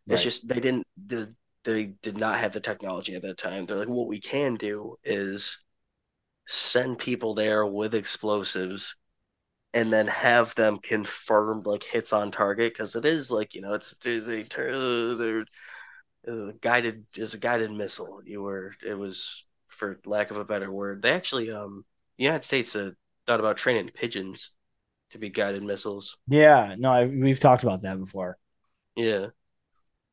It's 0.09 0.23
just 0.23 0.49
they 0.49 0.61
didn't 0.61 0.87
the 1.07 1.35
they 1.65 1.95
did 2.03 2.19
not 2.19 2.39
have 2.39 2.53
the 2.53 2.61
technology 2.61 3.15
at 3.15 3.23
that 3.23 3.39
time. 3.39 3.67
They're 3.67 3.77
like, 3.77 3.89
what 3.89 4.07
we 4.07 4.21
can 4.21 4.55
do 4.55 4.97
is 5.03 5.59
send 6.47 6.99
people 6.99 7.35
there 7.35 7.67
with 7.67 7.95
explosives 7.95 8.95
and 9.75 9.93
then 9.93 10.07
have 10.07 10.55
them 10.55 10.79
confirmed 10.79 11.67
like 11.67 11.83
hits 11.83 12.13
on 12.13 12.31
target 12.31 12.73
because 12.73 12.97
it 12.97 13.05
is 13.05 13.31
like 13.31 13.55
you 13.55 13.61
know 13.61 13.75
it's 13.75 13.95
they 14.03 14.21
they're 14.21 15.45
uh, 16.29 16.53
guided 16.61 17.05
is 17.17 17.35
a 17.35 17.39
guided 17.39 17.71
missile 17.71 18.21
you 18.25 18.43
were 18.43 18.73
it 18.87 18.95
was 18.95 19.45
for 19.69 20.01
lack 20.07 20.31
of 20.31 20.37
a 20.37 20.45
better 20.45 20.73
word 20.73 21.03
they 21.03 21.11
actually 21.11 21.51
um 21.51 21.85
the 22.17 22.25
united 22.25 22.45
states 22.45 22.75
uh, 22.75 22.91
thought 23.27 23.41
about 23.41 23.57
training 23.57 23.91
pigeons 23.93 24.51
to 25.11 25.19
be 25.19 25.31
guided 25.31 25.63
missiles. 25.63 26.17
Yeah, 26.29 26.75
no, 26.79 26.91
I, 26.91 27.07
we've 27.07 27.39
talked 27.39 27.63
about 27.63 27.83
that 27.83 27.99
before. 27.99 28.39
Yeah. 28.95 29.27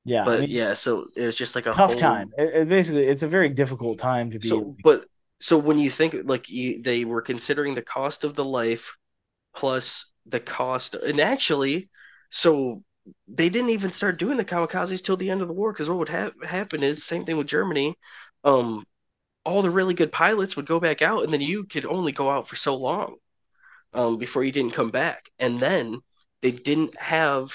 Yeah, 0.06 0.26
but 0.26 0.38
I 0.38 0.42
mean, 0.42 0.50
yeah, 0.50 0.74
so 0.74 1.08
it 1.16 1.26
was 1.26 1.38
just 1.38 1.56
like 1.56 1.66
a 1.66 1.72
tough 1.72 1.92
whole... 1.92 1.96
time. 1.96 2.32
It, 2.38 2.54
it 2.54 2.70
basically, 2.70 3.06
it's 3.06 3.24
a 3.24 3.28
very 3.28 3.48
difficult 3.48 4.00
time 4.00 4.32
to 4.32 4.40
be. 4.40 4.50
So, 4.50 4.76
but 4.84 5.06
so 5.44 5.58
when 5.58 5.78
you 5.78 5.90
think 5.90 6.16
like 6.24 6.50
you, 6.50 6.82
they 6.82 7.04
were 7.04 7.22
considering 7.22 7.76
the 7.76 7.82
cost 7.82 8.24
of 8.24 8.34
the 8.34 8.46
life 8.46 8.96
plus 9.54 10.10
the 10.26 10.40
cost, 10.40 10.96
and 10.96 11.20
actually, 11.20 11.90
so 12.30 12.82
they 13.28 13.50
didn't 13.50 13.72
even 13.72 13.92
start 13.92 14.18
doing 14.18 14.38
the 14.38 14.46
kamikazes 14.46 15.04
till 15.04 15.18
the 15.18 15.30
end 15.30 15.42
of 15.42 15.50
the 15.50 15.54
war 15.54 15.74
because 15.74 15.90
what 15.90 16.00
would 16.00 16.08
ha- 16.08 16.32
happen 16.46 16.82
is 16.82 17.04
same 17.04 17.26
thing 17.26 17.36
with 17.36 17.48
Germany. 17.48 17.94
Um, 18.46 18.86
all 19.44 19.62
the 19.62 19.70
really 19.70 19.94
good 19.94 20.14
pilots 20.14 20.56
would 20.56 20.66
go 20.66 20.80
back 20.80 21.02
out, 21.02 21.26
and 21.26 21.34
then 21.34 21.42
you 21.42 21.66
could 21.66 21.86
only 21.86 22.14
go 22.14 22.30
out 22.30 22.48
for 22.48 22.56
so 22.56 22.78
long 22.78 23.16
um, 23.94 24.18
before 24.18 24.46
you 24.46 24.52
didn't 24.54 24.74
come 24.74 24.92
back, 24.92 25.30
and 25.40 25.60
then 25.60 26.00
they 26.42 26.52
didn't 26.52 26.98
have 26.98 27.52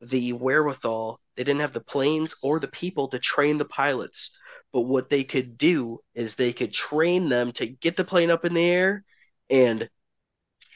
the 0.00 0.32
wherewithal 0.32 1.20
they 1.36 1.42
didn't 1.42 1.62
have 1.62 1.72
the 1.72 1.80
planes 1.80 2.36
or 2.40 2.60
the 2.60 2.68
people 2.68 3.08
to 3.08 3.18
train 3.18 3.58
the 3.58 3.64
pilots. 3.64 4.30
But 4.72 4.82
what 4.82 5.10
they 5.10 5.24
could 5.24 5.58
do 5.58 6.00
is 6.14 6.34
they 6.34 6.52
could 6.52 6.72
train 6.72 7.28
them 7.28 7.52
to 7.52 7.66
get 7.66 7.96
the 7.96 8.04
plane 8.04 8.30
up 8.30 8.44
in 8.44 8.54
the 8.54 8.64
air 8.64 9.04
and 9.50 9.88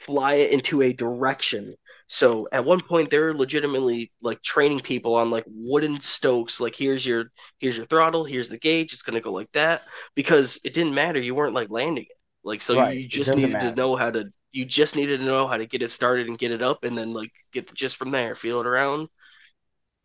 fly 0.05 0.35
it 0.35 0.51
into 0.51 0.81
a 0.81 0.93
direction. 0.93 1.75
So 2.07 2.47
at 2.51 2.63
one 2.63 2.81
point 2.81 3.09
they're 3.09 3.33
legitimately 3.33 4.11
like 4.21 4.41
training 4.41 4.79
people 4.81 5.15
on 5.15 5.29
like 5.31 5.43
wooden 5.47 5.99
stokes 5.99 6.59
like 6.61 6.75
here's 6.75 7.05
your 7.05 7.25
here's 7.59 7.75
your 7.75 7.85
throttle, 7.85 8.23
here's 8.23 8.49
the 8.49 8.57
gauge, 8.59 8.93
it's 8.93 9.01
going 9.01 9.15
to 9.15 9.21
go 9.21 9.33
like 9.33 9.51
that 9.53 9.83
because 10.15 10.59
it 10.63 10.73
didn't 10.73 10.93
matter 10.95 11.19
you 11.19 11.35
weren't 11.35 11.55
like 11.55 11.69
landing 11.69 12.05
it. 12.05 12.17
Like 12.43 12.61
so 12.61 12.75
right. 12.77 12.97
you 12.97 13.07
just 13.07 13.35
needed 13.35 13.51
matter. 13.53 13.69
to 13.71 13.75
know 13.75 13.95
how 13.95 14.11
to 14.11 14.25
you 14.53 14.65
just 14.65 14.95
needed 14.95 15.19
to 15.19 15.25
know 15.25 15.47
how 15.47 15.57
to 15.57 15.65
get 15.65 15.81
it 15.81 15.91
started 15.91 16.27
and 16.27 16.37
get 16.37 16.51
it 16.51 16.61
up 16.61 16.83
and 16.83 16.97
then 16.97 17.11
like 17.13 17.31
get 17.51 17.67
the 17.67 17.73
just 17.73 17.97
from 17.97 18.11
there, 18.11 18.35
feel 18.35 18.61
it 18.61 18.67
around 18.67 19.09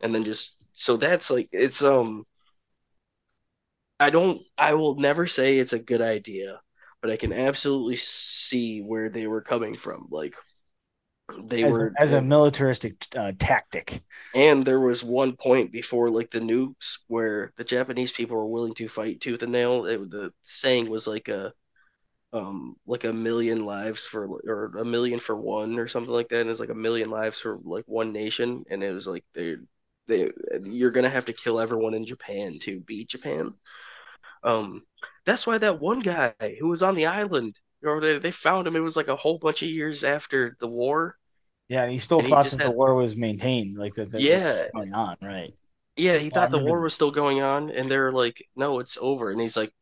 and 0.01 0.15
then 0.15 0.25
just 0.25 0.57
so 0.73 0.97
that's 0.97 1.31
like 1.31 1.49
it's 1.53 1.83
um 1.83 2.25
I 4.03 4.11
don't 4.11 4.43
I 4.59 4.75
will 4.75 4.97
never 4.97 5.27
say 5.27 5.59
it's 5.59 5.73
a 5.73 5.79
good 5.79 6.03
idea, 6.03 6.61
but 7.01 7.11
I 7.11 7.17
can 7.17 7.33
absolutely 7.33 7.97
see 7.97 8.81
where 8.81 9.09
they 9.09 9.27
were 9.27 9.43
coming 9.43 9.75
from. 9.77 10.09
Like 10.11 10.35
they 11.45 11.63
as, 11.63 11.79
were 11.79 11.93
as 11.99 12.13
a 12.13 12.23
militaristic 12.23 13.07
uh, 13.17 13.33
tactic. 13.39 14.03
And 14.35 14.65
there 14.65 14.81
was 14.81 15.05
one 15.05 15.37
point 15.37 15.73
before 15.73 16.11
like 16.11 16.31
the 16.31 16.41
nukes 16.41 16.99
where 17.09 17.53
the 17.57 17.65
Japanese 17.65 18.13
people 18.13 18.37
were 18.37 18.47
willing 18.47 18.75
to 18.75 18.89
fight 18.89 19.21
tooth 19.21 19.43
and 19.43 19.53
nail. 19.53 19.87
It, 19.87 20.11
the 20.11 20.33
saying 20.43 20.91
was 20.91 21.07
like 21.07 21.29
a 21.29 21.53
um 22.33 22.77
like 22.87 23.05
a 23.05 23.13
million 23.13 23.65
lives 23.67 24.07
for 24.07 24.27
or 24.47 24.79
a 24.79 24.85
million 24.85 25.21
for 25.21 25.37
one 25.37 25.79
or 25.79 25.87
something 25.87 26.13
like 26.13 26.29
that. 26.31 26.41
And 26.41 26.51
it's 26.51 26.61
like 26.61 26.71
a 26.71 26.75
million 26.75 27.11
lives 27.11 27.39
for 27.39 27.59
like 27.63 27.85
one 27.87 28.13
nation, 28.13 28.65
and 28.71 28.83
it 28.83 28.93
was 28.93 29.07
like 29.07 29.25
they 29.35 29.57
they 30.07 30.31
you're 30.65 30.91
gonna 30.91 31.11
have 31.11 31.27
to 31.27 31.33
kill 31.33 31.61
everyone 31.61 31.95
in 31.95 32.07
Japan 32.07 32.59
to 32.63 32.81
beat 32.81 33.09
Japan. 33.09 33.55
Um, 34.43 34.85
that's 35.25 35.47
why 35.47 35.59
that 35.59 35.81
one 35.81 36.01
guy 36.01 36.35
who 36.59 36.69
was 36.69 36.83
on 36.83 36.95
the 36.95 37.07
island, 37.07 37.57
or 37.83 38.01
they, 38.01 38.19
they 38.19 38.31
found 38.31 38.67
him. 38.67 38.77
It 38.77 38.81
was 38.81 38.97
like 38.97 39.09
a 39.09 39.17
whole 39.17 39.39
bunch 39.39 39.63
of 39.63 39.69
years 39.71 40.05
after 40.05 40.57
the 40.61 40.69
war. 40.69 41.17
Yeah, 41.69 41.83
and 41.83 41.91
he 41.91 41.99
still 41.99 42.21
and 42.21 42.27
thought 42.29 42.51
he 42.51 42.51
that 42.51 42.63
had, 42.63 42.65
the 42.65 42.71
war 42.71 42.95
was 42.95 43.17
maintained, 43.17 43.77
like 43.77 43.95
that. 43.95 44.13
yeah, 44.15 44.69
going 44.75 44.93
on, 44.93 45.17
right? 45.23 45.55
Yeah, 45.97 46.19
he 46.19 46.31
thought 46.31 46.51
the 46.51 46.59
war 46.59 46.81
was 46.81 46.95
still 46.95 47.11
going 47.11 47.43
on, 47.43 47.71
and 47.71 47.91
they're 47.91 48.13
like, 48.13 48.49
"No, 48.57 48.79
it's 48.81 48.97
over." 49.01 49.31
And 49.31 49.41
he's 49.41 49.57
like, 49.57 49.73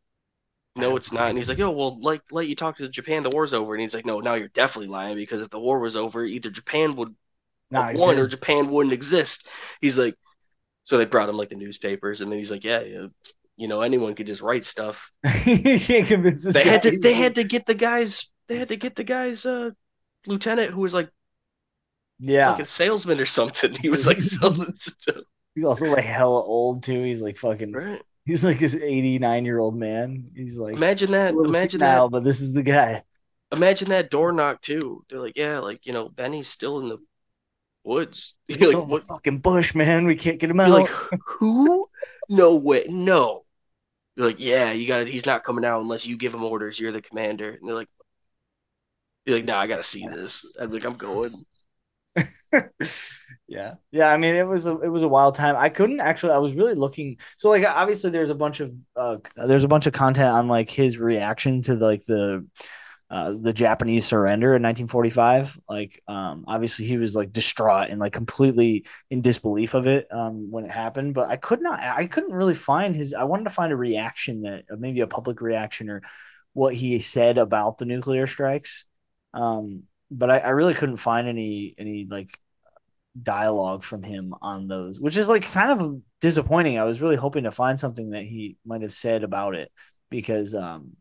"No, 0.77 0.97
it's 0.97 1.13
not." 1.13 1.31
And 1.31 1.39
he's 1.39 1.49
like, 1.49 1.61
"Oh, 1.61 1.71
well, 1.73 2.01
like, 2.01 2.23
let 2.33 2.49
you 2.49 2.57
talk 2.57 2.77
to 2.79 2.89
Japan. 2.89 3.23
The 3.25 3.31
war's 3.31 3.55
over." 3.55 3.75
And 3.75 3.83
he's 3.83 3.95
like, 3.95 4.07
"No, 4.07 4.21
now 4.21 4.35
you're 4.35 4.49
definitely 4.49 4.89
lying 4.89 5.17
because 5.17 5.43
if 5.43 5.51
the 5.51 5.61
war 5.61 5.81
was 5.81 5.97
over, 5.97 6.25
either 6.27 6.51
Japan 6.51 6.97
would 6.97 7.17
not 7.71 7.95
one 7.95 8.19
or 8.19 8.27
Japan 8.29 8.71
wouldn't 8.71 8.95
exist. 8.95 9.49
He's 9.81 9.99
like, 9.99 10.17
so 10.85 10.99
they 10.99 11.07
brought 11.07 11.29
him 11.31 11.37
like 11.39 11.51
the 11.51 11.57
newspapers, 11.57 12.21
and 12.23 12.31
then 12.33 12.39
he's 12.39 12.51
like, 12.53 12.65
yeah, 12.65 13.09
you 13.61 13.69
know, 13.69 13.83
anyone 13.83 14.15
could 14.15 14.27
just 14.27 14.41
write 14.41 14.65
stuff. 14.65 15.13
you 15.45 15.79
can't 15.79 16.07
convince 16.07 16.47
this. 16.47 16.55
They 16.55 16.65
had 16.65 16.81
to. 16.81 16.99
They 16.99 17.13
had 17.13 17.35
to 17.35 17.45
get 17.45 17.67
the 17.67 17.75
guys. 17.75 18.33
They 18.49 18.57
had 18.57 18.69
to 18.69 18.77
get 18.77 18.97
the 18.97 19.05
guys. 19.05 19.45
Uh, 19.45 19.73
lieutenant 20.27 20.73
who 20.73 20.81
was 20.81 20.95
like, 20.95 21.11
yeah, 22.21 22.53
like 22.53 22.63
a 22.63 22.65
salesman 22.65 23.21
or 23.21 23.27
something. 23.27 23.75
He 23.75 23.91
was 23.91 24.07
like 24.07 24.19
selling 24.21 24.75
stuff. 24.77 25.25
He's 25.55 25.65
also 25.65 25.89
like 25.91 26.07
hella 26.07 26.43
old 26.43 26.83
too. 26.83 27.03
He's 27.03 27.21
like 27.21 27.37
fucking. 27.37 27.73
Right. 27.73 28.01
He's 28.25 28.43
like 28.43 28.59
this 28.59 28.75
89 28.75 29.45
year 29.45 29.59
old 29.59 29.77
man. 29.77 30.31
He's 30.35 30.59
like 30.59 30.75
imagine 30.75 31.11
that. 31.11 31.35
Imagine 31.35 31.81
that. 31.81 32.11
But 32.11 32.25
this 32.25 32.41
is 32.41 32.55
the 32.55 32.63
guy. 32.63 33.03
Imagine 33.53 33.91
that 33.91 34.11
door 34.11 34.33
knock 34.33 34.63
too. 34.63 35.05
They're 35.11 35.21
like, 35.21 35.37
yeah, 35.37 35.59
like 35.59 35.85
you 35.85 35.93
know, 35.93 36.09
Benny's 36.09 36.49
still 36.49 36.79
in 36.79 36.89
the 36.89 36.97
woods. 37.85 38.37
He's 38.49 38.63
like, 38.63 38.87
what 38.87 39.03
fucking 39.03 39.41
bush, 39.41 39.75
man? 39.75 40.07
We 40.07 40.17
can't 40.17 40.41
get 40.41 40.51
him 40.51 40.61
out. 40.61 40.71
Like, 40.71 40.89
who? 41.27 41.85
no 42.31 42.55
way, 42.55 42.87
no. 42.89 43.45
You're 44.21 44.29
like, 44.29 44.41
yeah, 44.41 44.73
you 44.73 44.87
got. 44.87 45.09
He's 45.09 45.25
not 45.25 45.45
coming 45.45 45.65
out 45.65 45.81
unless 45.81 46.05
you 46.05 46.19
give 46.19 46.35
him 46.35 46.45
orders. 46.45 46.79
You're 46.79 46.93
the 46.93 47.01
commander. 47.01 47.53
And 47.53 47.67
they're 47.67 47.75
like, 47.75 47.89
you're 49.25 49.37
like, 49.37 49.47
nah, 49.47 49.59
I 49.59 49.67
gotta 49.67 49.83
see 49.83 50.07
this. 50.07 50.45
I'm 50.61 50.71
like, 50.71 50.85
I'm 50.85 50.99
going. 50.99 51.47
yeah, 53.49 53.77
yeah. 53.93 54.13
I 54.13 54.19
mean, 54.19 54.35
it 54.35 54.47
was 54.47 54.67
a 54.67 54.79
it 54.81 54.91
was 54.91 55.05
a 55.05 55.09
wild 55.09 55.37
time. 55.37 55.57
I 55.57 55.71
couldn't 55.71 56.01
actually. 56.01 56.35
I 56.35 56.39
was 56.39 56.55
really 56.55 56.75
looking. 56.75 57.19
So 57.39 57.49
like, 57.49 57.65
obviously, 57.65 58.11
there's 58.11 58.29
a 58.29 58.35
bunch 58.35 58.61
of 58.61 58.71
uh, 58.95 59.17
there's 59.37 59.65
a 59.65 59.69
bunch 59.69 59.87
of 59.87 59.95
content 59.95 60.29
on 60.29 60.49
like 60.49 60.69
his 60.69 60.99
reaction 60.99 61.63
to 61.63 61.73
like 61.77 62.05
the 62.05 62.47
uh, 63.11 63.35
the 63.41 63.53
Japanese 63.53 64.07
surrender 64.07 64.55
in 64.55 64.63
1945. 64.63 65.59
Like, 65.69 66.01
um, 66.07 66.45
obviously, 66.47 66.87
he 66.87 66.97
was 66.97 67.17
like 67.17 67.33
distraught 67.33 67.91
and 67.91 67.99
like 67.99 68.13
completely 68.13 68.87
in 69.11 69.21
disbelief 69.21 69.75
of 69.75 69.87
it 69.87 70.07
um, 70.13 70.51
when 70.51 70.65
it 70.65 70.71
happened. 70.71 71.15
But 71.15 71.29
I 71.29 71.37
could 71.37 71.61
not, 71.61 71.81
I 71.83 72.07
couldn't 72.07 72.33
really 72.33 72.55
find 72.55 72.95
his. 72.95 73.13
I 73.15 73.25
wanted 73.25 73.45
to 73.45 73.51
find 73.51 73.73
a 73.73 73.77
reaction 73.77 74.43
that 74.43 74.65
maybe 74.79 75.01
a 75.01 75.09
public 75.09 75.41
reaction 75.41 75.91
or 75.91 76.03
what 76.53 76.75
he 76.75 77.01
said 77.01 77.37
about 77.37 77.79
the 77.79 77.85
nuclear 77.87 78.27
strikes. 78.27 78.85
Um, 79.35 79.85
but 80.11 80.31
I, 80.31 80.39
I 80.39 80.51
really 80.51 80.75
couldn't 80.75 80.97
find 80.97 81.29
any 81.29 81.75
any 81.79 82.07
like 82.09 82.31
dialogue 83.21 83.83
from 83.83 84.03
him 84.03 84.35
on 84.41 84.69
those, 84.69 85.01
which 85.01 85.17
is 85.17 85.29
like 85.29 85.43
kind 85.43 85.81
of 85.81 86.01
disappointing. 86.21 86.79
I 86.79 86.85
was 86.85 87.03
really 87.03 87.17
hoping 87.17 87.45
to 87.45 87.53
find 87.53 87.79
something 87.79 88.11
that 88.11 88.25
he 88.25 88.57
might 88.65 88.83
have 88.83 88.93
said 88.93 89.25
about 89.25 89.55
it 89.55 89.71
because 90.11 90.55
um 90.55 90.97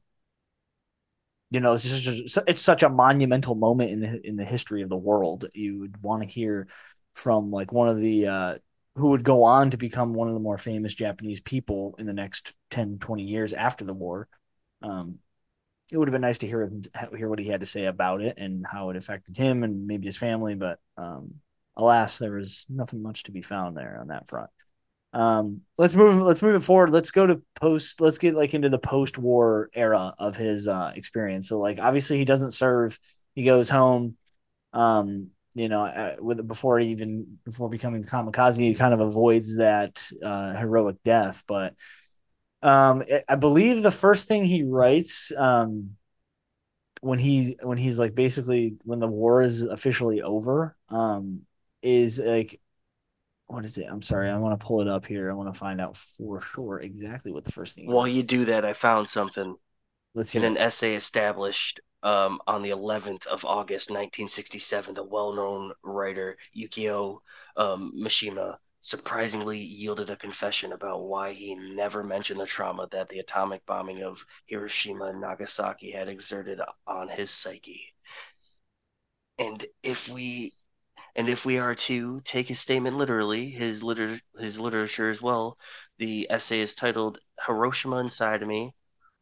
you 1.52 1.60
know, 1.60 1.74
it's 1.74 1.84
just 1.84 2.38
it's 2.48 2.62
such 2.62 2.84
a 2.84 2.90
monumental 2.90 3.56
moment 3.56 3.92
in 3.92 4.00
the 4.00 4.28
in 4.28 4.36
the 4.36 4.46
history 4.46 4.82
of 4.82 4.90
the 4.90 4.98
world. 4.98 5.46
You 5.54 5.80
would 5.80 6.02
want 6.02 6.24
to 6.24 6.30
hear 6.30 6.68
from 7.14 7.52
like 7.52 7.72
one 7.72 7.90
of 7.90 8.00
the 8.00 8.28
uh, 8.28 8.58
who 8.96 9.10
would 9.10 9.24
go 9.24 9.44
on 9.44 9.72
to 9.72 9.78
become 9.78 10.14
one 10.14 10.28
of 10.28 10.34
the 10.34 10.40
more 10.40 10.58
famous 10.58 10.94
Japanese 10.94 11.42
people 11.42 11.96
in 11.98 12.06
the 12.06 12.14
next 12.14 12.54
10, 12.70 13.00
20 13.00 13.24
years 13.24 13.54
after 13.54 13.84
the 13.86 13.94
war. 13.94 14.28
Um, 14.82 15.20
it 15.92 15.98
would 15.98 16.08
have 16.08 16.14
been 16.14 16.22
nice 16.22 16.38
to 16.40 16.48
hear 16.48 16.62
him 16.62 16.84
hear 17.18 17.30
what 17.30 17.40
he 17.40 17.48
had 17.48 17.62
to 17.62 17.66
say 17.66 17.86
about 17.86 18.22
it 18.22 18.38
and 18.38 18.66
how 18.66 18.92
it 18.92 18.96
affected 18.96 19.36
him 19.36 19.64
and 19.64 19.88
maybe 19.88 20.06
his 20.06 20.18
family, 20.18 20.56
but 20.56 20.80
um, 20.98 21.36
alas, 21.76 22.20
there 22.20 22.34
was 22.34 22.66
nothing 22.70 23.02
much 23.02 23.24
to 23.24 23.32
be 23.32 23.42
found 23.42 23.76
there 23.76 23.98
on 24.00 24.10
that 24.10 24.30
front. 24.30 24.50
Um, 25.12 25.62
let's 25.78 25.96
move. 25.96 26.22
Let's 26.22 26.42
move 26.42 26.56
it 26.56 26.64
forward. 26.64 26.92
Let's 26.92 27.12
go 27.12 27.26
to 27.26 27.42
post. 27.56 28.00
Let's 28.02 28.18
get 28.18 28.36
like 28.36 28.54
into 28.54 28.70
the 28.70 28.80
post-war 28.80 29.70
era 29.74 30.14
of 30.20 30.36
his 30.36 30.68
uh, 30.68 30.92
experience. 30.96 31.50
So, 31.50 31.58
like, 31.58 31.80
obviously, 31.80 32.18
he 32.18 32.26
doesn't 32.26 32.52
serve. 32.52 33.00
He 33.34 33.44
goes 33.44 33.70
home. 33.70 34.18
Um, 34.74 35.32
you 35.56 35.68
know, 35.68 35.84
uh, 35.84 36.16
with 36.20 36.48
before 36.48 36.80
even 36.80 37.40
before 37.44 37.70
becoming 37.70 38.04
kamikaze, 38.04 38.60
he 38.60 38.76
kind 38.76 38.94
of 38.94 39.00
avoids 39.00 39.58
that 39.58 40.08
uh, 40.24 40.54
heroic 40.56 40.98
death. 41.04 41.44
But 41.48 41.74
um, 42.62 43.04
I 43.28 43.36
believe 43.36 43.82
the 43.82 43.92
first 43.92 44.28
thing 44.28 44.46
he 44.46 44.64
writes 44.64 45.32
um, 45.36 45.96
when 47.02 47.20
he 47.20 47.58
when 47.64 47.78
he's 47.78 47.98
like 48.00 48.14
basically 48.14 48.76
when 48.84 49.00
the 49.00 49.08
war 49.08 49.42
is 49.42 49.64
officially 49.64 50.22
over 50.22 50.76
um, 50.90 51.42
is 51.82 52.20
like 52.24 52.60
what 53.50 53.66
is 53.66 53.80
it? 53.80 53.88
I'm 53.90 54.04
sorry. 54.04 54.30
I 54.30 54.38
want 54.38 54.58
to 54.60 54.64
pull 54.64 54.80
it 54.80 54.88
up 54.88 55.08
here. 55.08 55.32
I 55.32 55.34
want 55.34 55.52
to 55.52 55.60
find 55.60 55.82
out 55.82 55.98
for 55.98 56.40
sure 56.40 56.80
exactly 56.82 57.32
what 57.32 57.44
the 57.44 57.52
first 57.52 57.76
thing. 57.76 57.88
While 57.88 58.08
you 58.08 58.22
do 58.22 58.46
that, 58.46 58.64
I 58.64 58.74
found 58.74 59.10
something. 59.10 59.56
Let's 60.14 60.36
in 60.36 60.44
an 60.44 60.58
essay 60.58 60.94
established 60.94 61.80
um, 62.04 62.40
on 62.46 62.62
the 62.62 62.70
11th 62.70 63.26
of 63.26 63.46
August, 63.46 63.90
1967. 63.90 64.94
The 64.94 65.04
well-known 65.04 65.72
writer 65.84 66.38
Yukio 66.56 67.20
um, 67.58 67.92
Mishima 68.00 68.58
surprisingly 68.82 69.58
yielded 69.58 70.12
a 70.12 70.16
confession 70.16 70.72
about 70.72 71.08
why 71.08 71.34
he 71.34 71.56
never 71.56 72.04
mentioned 72.04 72.40
the 72.40 72.46
trauma 72.46 72.88
that 72.92 73.10
the 73.10 73.20
atomic 73.20 73.66
bombing 73.66 74.04
of 74.04 74.24
Hiroshima 74.46 75.06
and 75.06 75.22
Nagasaki 75.22 75.92
had 75.92 76.08
exerted 76.08 76.62
on 76.86 77.10
his 77.10 77.32
psyche. 77.32 77.94
And 79.40 79.66
if 79.82 80.08
we 80.08 80.54
and 81.20 81.30
if 81.30 81.46
we 81.46 81.60
are 81.60 81.76
to 81.76 82.22
take 82.22 82.48
his 82.48 82.62
statement 82.62 82.98
literally, 82.98 83.52
his 83.52 83.84
liter- 83.84 84.22
his 84.40 84.60
literature 84.60 85.10
as 85.10 85.22
well, 85.22 85.60
the 86.00 86.28
essay 86.32 86.62
is 86.62 86.76
titled 86.76 87.20
Hiroshima 87.46 87.98
Inside 88.00 88.42
of 88.42 88.48
Me, 88.48 88.74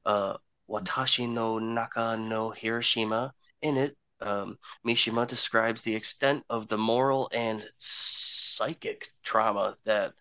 uh, 0.06 0.38
Watashi 0.70 1.28
no 1.28 1.60
Naka 1.60 2.16
no 2.18 2.52
Hiroshima. 2.52 3.34
In 3.64 3.78
it, 3.78 3.98
um, 4.22 4.60
Mishima 4.86 5.28
describes 5.28 5.82
the 5.82 5.96
extent 5.96 6.46
of 6.52 6.68
the 6.68 6.78
moral 6.78 7.30
and 7.34 7.68
psychic 7.80 9.10
trauma 9.24 9.78
that, 9.86 10.14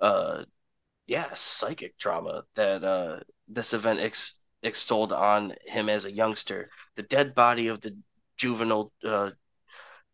uh, 0.00 0.44
yeah, 1.06 1.32
psychic 1.34 1.98
trauma 1.98 2.44
that 2.56 2.84
uh, 2.84 3.20
this 3.48 3.72
event 3.74 4.00
ex- 4.00 4.40
extolled 4.62 5.12
on 5.12 5.54
him 5.66 5.88
as 5.88 6.04
a 6.06 6.12
youngster. 6.12 6.70
The 6.96 7.02
dead 7.04 7.34
body 7.34 7.68
of 7.68 7.80
the 7.80 7.96
juvenile, 8.36 8.92
uh, 9.04 9.32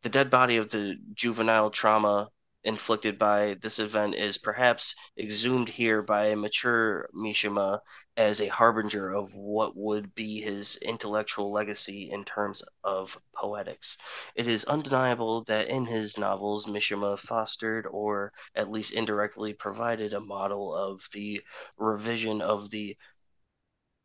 the 0.03 0.09
dead 0.09 0.31
body 0.31 0.57
of 0.57 0.71
the 0.71 0.97
juvenile 1.15 1.71
trauma 1.71 2.29
inflicted 2.65 3.19
by 3.19 3.55
this 3.63 3.79
event 3.79 4.15
is 4.15 4.37
perhaps 4.39 4.95
exhumed 5.19 5.69
here 5.69 6.03
by 6.03 6.27
a 6.27 6.37
mature 6.37 7.09
Mishima 7.15 7.81
as 8.17 8.41
a 8.41 8.49
harbinger 8.49 9.13
of 9.13 9.35
what 9.35 9.75
would 9.77 10.15
be 10.15 10.41
his 10.43 10.77
intellectual 10.77 11.51
legacy 11.53 12.11
in 12.11 12.25
terms 12.25 12.63
of 12.85 13.19
poetics. 13.35 13.97
It 14.35 14.47
is 14.47 14.65
undeniable 14.65 15.45
that 15.45 15.69
in 15.69 15.87
his 15.87 16.19
novels, 16.19 16.67
Mishima 16.67 17.19
fostered 17.19 17.87
or 17.91 18.33
at 18.55 18.71
least 18.71 18.93
indirectly 18.93 19.55
provided 19.55 20.13
a 20.13 20.21
model 20.21 20.75
of 20.75 21.09
the 21.13 21.41
revision 21.79 22.43
of 22.43 22.71
the 22.71 22.97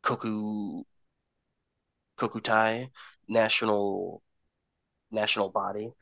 Koku 0.02 0.84
Kokutai 2.18 2.90
national 3.28 4.22
national 5.10 5.48
body 5.48 5.92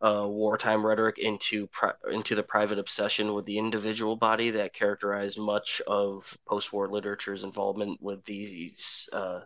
uh, 0.00 0.26
wartime 0.26 0.84
rhetoric 0.84 1.18
into 1.18 1.66
pri- 1.68 1.92
into 2.10 2.34
the 2.34 2.42
private 2.42 2.78
obsession 2.78 3.34
with 3.34 3.44
the 3.44 3.58
individual 3.58 4.16
body 4.16 4.50
that 4.50 4.72
characterized 4.72 5.38
much 5.38 5.82
of 5.86 6.36
post-war 6.46 6.88
literature's 6.88 7.44
involvement 7.44 8.00
with 8.00 8.24
these 8.24 9.08
uh, 9.12 9.40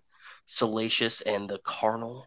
salacious 0.47 1.21
and 1.23 1.49
the 1.49 1.59
carnal. 1.59 2.27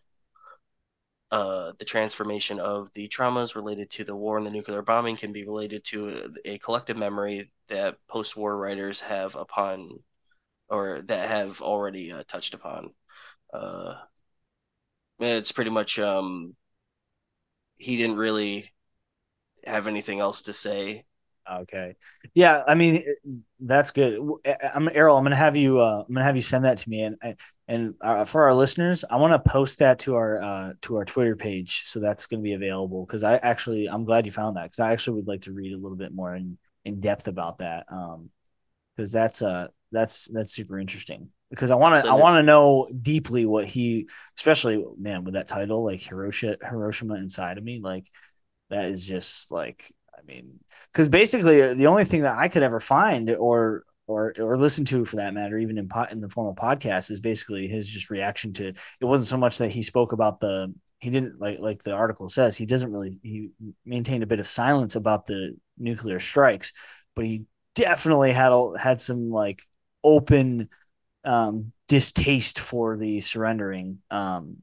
Uh, 1.32 1.72
the 1.80 1.86
transformation 1.86 2.60
of 2.60 2.92
the 2.92 3.08
traumas 3.08 3.56
related 3.56 3.90
to 3.90 4.04
the 4.04 4.16
war 4.16 4.38
and 4.38 4.46
the 4.46 4.52
nuclear 4.52 4.82
bombing 4.82 5.16
can 5.16 5.32
be 5.32 5.46
related 5.46 5.82
to 5.86 6.34
a 6.44 6.58
collective 6.58 6.98
memory 6.98 7.50
that 7.70 7.96
post-war 8.10 8.58
writers 8.58 9.00
have 9.00 9.34
upon, 9.36 9.98
or 10.68 11.02
that 11.04 11.30
have 11.30 11.62
already 11.62 12.12
uh, 12.12 12.24
touched 12.28 12.54
upon. 12.54 12.94
Uh, 13.54 13.96
it's 15.20 15.54
pretty 15.54 15.72
much 15.72 16.00
um, 16.00 16.54
he 17.82 17.98
didn't 17.98 18.18
really 18.18 18.72
have 19.66 19.88
anything 19.88 20.20
else 20.20 20.44
to 20.44 20.54
say. 20.54 21.04
Okay. 21.52 21.96
Yeah, 22.36 22.62
I 22.68 22.76
mean 22.76 23.04
that's 23.60 23.92
good. 23.92 24.20
I'm 24.74 24.88
Errol. 24.94 25.18
I'm 25.18 25.24
gonna 25.24 25.36
have 25.36 25.56
you. 25.56 25.80
Uh, 25.80 26.04
I'm 26.08 26.14
gonna 26.14 26.26
have 26.26 26.36
you 26.36 26.42
send 26.42 26.66
that 26.66 26.78
to 26.78 26.90
me, 26.90 27.02
and 27.02 27.18
and 27.68 27.96
uh, 28.00 28.24
for 28.26 28.44
our 28.44 28.54
listeners, 28.54 29.04
I 29.10 29.18
want 29.18 29.34
to 29.34 29.52
post 29.52 29.80
that 29.80 30.00
to 30.00 30.16
our 30.16 30.42
uh, 30.42 30.74
to 30.84 30.98
our 30.98 31.06
Twitter 31.06 31.36
page, 31.36 31.84
so 31.86 32.00
that's 32.00 32.28
gonna 32.28 32.44
be 32.44 32.54
available. 32.54 33.06
Because 33.06 33.24
I 33.24 33.38
actually, 33.38 33.90
I'm 33.90 34.06
glad 34.06 34.28
you 34.28 34.32
found 34.32 34.56
that, 34.56 34.66
because 34.66 34.80
I 34.80 34.94
actually 34.94 35.16
would 35.18 35.28
like 35.28 35.42
to 35.42 35.52
read 35.52 35.74
a 35.74 35.78
little 35.78 35.98
bit 35.98 36.14
more 36.14 36.36
in 36.36 36.58
in 36.86 37.00
depth 37.00 37.28
about 37.28 37.58
that. 37.58 37.88
Um, 37.92 38.30
because 38.96 39.12
that's 39.12 39.42
uh 39.42 39.68
that's 39.92 40.26
that's 40.26 40.54
super 40.54 40.80
interesting 40.80 41.30
because 41.52 41.70
I 41.70 41.76
want 41.76 42.04
to 42.04 42.10
I 42.10 42.16
want 42.16 42.38
to 42.38 42.44
know 42.44 42.90
deeply 43.02 43.46
what 43.46 43.66
he, 43.66 44.10
especially 44.38 44.84
man 44.98 45.24
with 45.24 45.36
that 45.36 45.48
title 45.48 45.86
like 45.86 46.02
Hiroshima 46.02 46.56
Hiroshima 46.68 47.16
inside 47.16 47.60
of 47.60 47.64
me, 47.64 47.80
like 47.80 48.08
that 48.72 48.86
is 48.86 49.08
just 49.08 49.52
like 49.52 49.94
I 50.18 50.24
mean, 50.26 50.60
because 50.92 51.10
basically 51.10 51.62
uh, 51.62 51.74
the 51.76 51.88
only 51.88 52.06
thing 52.06 52.24
that 52.24 52.38
I 52.38 52.48
could 52.48 52.64
ever 52.64 52.80
find 52.80 53.30
or 53.30 53.84
or 54.08 54.34
or 54.40 54.58
listen 54.58 54.86
to 54.86 55.06
for 55.06 55.18
that 55.18 55.34
matter, 55.34 55.58
even 55.58 55.78
in 55.78 55.88
pot 55.88 56.12
in 56.12 56.22
the 56.22 56.30
form 56.30 56.48
of 56.48 56.56
podcast, 56.56 57.12
is 57.12 57.20
basically 57.20 57.68
his 57.68 57.88
just 57.88 58.10
reaction 58.10 58.54
to. 58.54 58.70
It 58.70 59.06
wasn't 59.06 59.28
so 59.28 59.38
much 59.38 59.58
that 59.60 59.72
he 59.72 59.84
spoke 59.84 60.14
about 60.14 60.40
the 60.40 60.74
he 61.00 61.10
didn't 61.10 61.42
like 61.42 61.60
like 61.60 61.84
the 61.84 61.94
article 61.94 62.30
says 62.30 62.56
he 62.56 62.66
doesn't 62.66 62.92
really 62.92 63.20
he 63.24 63.50
maintained 63.86 64.24
a 64.24 64.28
bit 64.28 64.40
of 64.40 64.48
silence 64.48 64.96
about 64.96 65.26
the 65.26 65.58
nuclear 65.78 66.20
strikes, 66.20 66.72
but 67.16 67.26
he 67.26 67.44
definitely 67.76 68.32
had 68.32 68.54
had 68.80 69.02
some 69.02 69.30
like 69.30 69.64
open 70.04 70.70
um, 71.24 71.72
distaste 71.88 72.60
for 72.60 72.98
the 72.98 73.20
surrendering 73.20 74.00
um, 74.10 74.58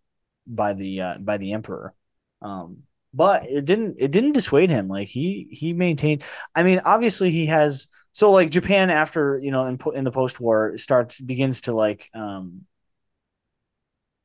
by 0.47 0.73
the 0.73 1.01
uh, 1.01 1.19
by 1.19 1.37
the 1.37 1.53
emperor. 1.53 1.95
Um, 2.43 2.85
but 3.15 3.45
it 3.45 3.65
didn't 3.65 3.97
it 3.99 4.11
didn't 4.11 4.33
dissuade 4.33 4.71
him. 4.71 4.89
Like 4.89 5.09
he 5.09 5.49
he 5.51 5.73
maintained. 5.73 6.25
I 6.55 6.63
mean, 6.63 6.81
obviously 6.85 7.31
he 7.31 7.47
has. 7.47 7.89
So 8.13 8.31
like 8.33 8.51
Japan 8.51 8.91
after 8.91 9.39
you 9.43 9.51
know 9.51 9.67
in 9.67 9.79
in 9.95 10.05
the 10.05 10.11
post 10.11 10.41
war 10.41 10.77
starts 10.77 11.21
begins 11.21 11.63
to 11.63 11.73
like 11.73 12.11
um, 12.15 12.67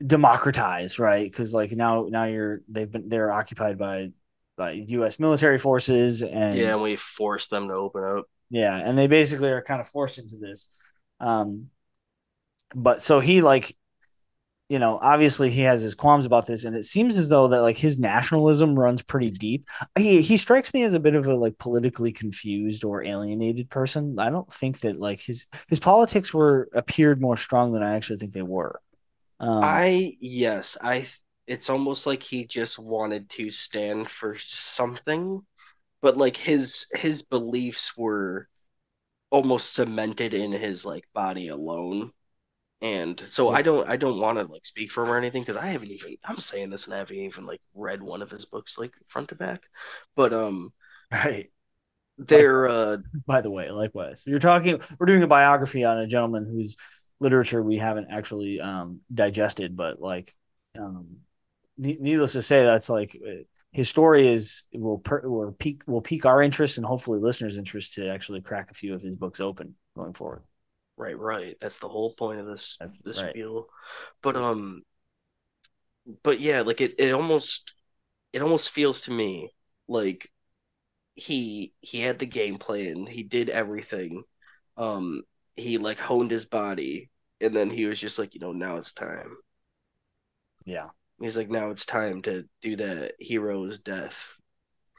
democratize, 0.05 0.99
right? 0.99 1.23
Because 1.29 1.53
like 1.53 1.71
now 1.71 2.07
now 2.09 2.25
you're 2.25 2.61
they've 2.67 2.91
been 2.91 3.09
they're 3.09 3.31
occupied 3.31 3.77
by 3.77 4.11
by 4.57 4.71
U.S. 4.71 5.19
military 5.19 5.57
forces 5.57 6.21
and 6.21 6.57
yeah, 6.57 6.73
and 6.73 6.81
we 6.81 6.95
force 6.95 7.47
them 7.47 7.67
to 7.69 7.73
open 7.73 8.03
up. 8.03 8.25
Yeah, 8.49 8.77
and 8.77 8.97
they 8.97 9.07
basically 9.07 9.49
are 9.49 9.61
kind 9.61 9.81
of 9.81 9.87
forced 9.87 10.19
into 10.19 10.37
this. 10.37 10.67
Um, 11.19 11.69
but 12.75 13.01
so 13.01 13.19
he 13.19 13.41
like 13.41 13.75
you 14.69 14.79
know 14.79 14.97
obviously 15.01 15.49
he 15.49 15.61
has 15.61 15.81
his 15.81 15.95
qualms 15.95 16.25
about 16.25 16.47
this 16.47 16.65
and 16.65 16.75
it 16.75 16.83
seems 16.83 17.17
as 17.17 17.29
though 17.29 17.47
that 17.49 17.61
like 17.61 17.77
his 17.77 17.99
nationalism 17.99 18.77
runs 18.79 19.01
pretty 19.03 19.31
deep. 19.31 19.67
He 19.97 20.21
he 20.21 20.37
strikes 20.37 20.73
me 20.73 20.83
as 20.83 20.93
a 20.93 20.99
bit 20.99 21.15
of 21.15 21.27
a 21.27 21.35
like 21.35 21.57
politically 21.57 22.11
confused 22.11 22.83
or 22.83 23.03
alienated 23.03 23.69
person. 23.69 24.17
I 24.19 24.29
don't 24.29 24.51
think 24.51 24.79
that 24.81 24.99
like 24.99 25.21
his 25.21 25.47
his 25.67 25.79
politics 25.79 26.33
were 26.33 26.69
appeared 26.73 27.21
more 27.21 27.37
strong 27.37 27.71
than 27.73 27.83
i 27.83 27.95
actually 27.95 28.17
think 28.17 28.33
they 28.33 28.41
were. 28.41 28.79
Um, 29.39 29.63
i 29.63 30.15
yes 30.19 30.77
i 30.81 31.05
it's 31.47 31.69
almost 31.69 32.05
like 32.05 32.23
he 32.23 32.45
just 32.45 32.79
wanted 32.79 33.29
to 33.29 33.49
stand 33.49 34.09
for 34.09 34.37
something 34.37 35.41
but 36.01 36.17
like 36.17 36.37
his 36.37 36.87
his 36.93 37.21
beliefs 37.23 37.97
were 37.97 38.47
almost 39.31 39.73
cemented 39.73 40.33
in 40.33 40.51
his 40.51 40.85
like 40.85 41.05
body 41.13 41.49
alone 41.49 42.11
and 42.83 43.19
so. 43.19 43.49
I 43.49 43.61
don't 43.61 43.89
I 43.89 43.95
don't 43.95 44.19
want 44.19 44.37
to 44.37 44.45
like 44.45 44.65
speak 44.65 44.91
for 44.91 45.03
him 45.03 45.09
or 45.09 45.17
anything 45.17 45.41
because 45.41 45.57
I 45.57 45.67
haven't 45.67 45.89
even 45.89 46.17
I'm 46.25 46.37
saying 46.37 46.69
this 46.69 46.85
and 46.85 46.93
I 46.93 46.97
haven't 46.97 47.15
even 47.15 47.45
like 47.45 47.61
read 47.73 48.03
one 48.03 48.21
of 48.21 48.29
his 48.29 48.45
books 48.45 48.77
like 48.77 48.91
front 49.07 49.29
to 49.29 49.35
back. 49.35 49.63
But 50.15 50.33
um 50.33 50.73
right. 51.11 51.49
They're 52.17 52.67
uh 52.67 52.97
by 53.25 53.41
the 53.41 53.49
way, 53.49 53.71
likewise. 53.71 54.23
You're 54.27 54.39
talking 54.39 54.81
we're 54.99 55.07
doing 55.07 55.23
a 55.23 55.27
biography 55.27 55.85
on 55.85 55.97
a 55.97 56.07
gentleman 56.07 56.45
whose 56.45 56.75
literature 57.21 57.63
we 57.63 57.77
haven't 57.77 58.07
actually 58.11 58.59
um 58.59 58.99
digested, 59.13 59.77
but 59.77 60.01
like 60.01 60.35
um 60.77 61.17
needless 61.77 62.33
to 62.33 62.41
say 62.41 62.63
that's 62.63 62.89
like 62.89 63.17
his 63.71 63.89
story 63.89 64.27
is 64.27 64.63
will 64.73 64.99
per, 64.99 65.27
will 65.27 65.53
peak 65.53 65.83
will 65.87 66.01
pique 66.01 66.25
our 66.25 66.41
interest 66.41 66.77
and 66.77 66.85
hopefully 66.85 67.19
listeners' 67.19 67.57
interest 67.57 67.93
to 67.93 68.09
actually 68.09 68.41
crack 68.41 68.69
a 68.69 68.75
few 68.75 68.93
of 68.93 69.01
his 69.01 69.15
books 69.15 69.39
open 69.39 69.75
going 69.95 70.13
forward. 70.13 70.43
Right, 70.97 71.17
right. 71.17 71.57
That's 71.59 71.77
the 71.79 71.87
whole 71.89 72.13
point 72.13 72.39
of 72.39 72.45
this 72.45 72.79
That's 72.79 72.99
this 73.03 73.17
right. 73.17 73.35
spiel. 73.35 73.67
But 74.21 74.37
um 74.37 74.83
but 76.23 76.39
yeah, 76.39 76.61
like 76.61 76.81
it 76.81 76.95
it 76.97 77.13
almost 77.13 77.73
it 78.33 78.41
almost 78.41 78.71
feels 78.71 79.01
to 79.01 79.11
me 79.11 79.51
like 79.87 80.31
he 81.15 81.73
he 81.81 82.01
had 82.01 82.19
the 82.19 82.27
game 82.27 82.57
plan, 82.57 83.07
he 83.07 83.23
did 83.23 83.49
everything. 83.49 84.23
Um 84.77 85.23
he 85.57 85.77
like 85.79 85.99
honed 85.99 86.31
his 86.31 86.45
body 86.47 87.11
and 87.41 87.55
then 87.55 87.69
he 87.71 87.85
was 87.87 87.99
just 87.99 88.19
like, 88.19 88.35
you 88.35 88.41
know, 88.41 88.53
now 88.53 88.77
it's 88.77 88.93
time. 88.93 89.37
Yeah. 90.65 90.89
He's 91.19 91.35
like, 91.37 91.49
now 91.49 91.71
it's 91.71 91.85
time 91.87 92.21
to 92.23 92.47
do 92.61 92.75
the 92.75 93.13
hero's 93.19 93.79
death. 93.79 94.35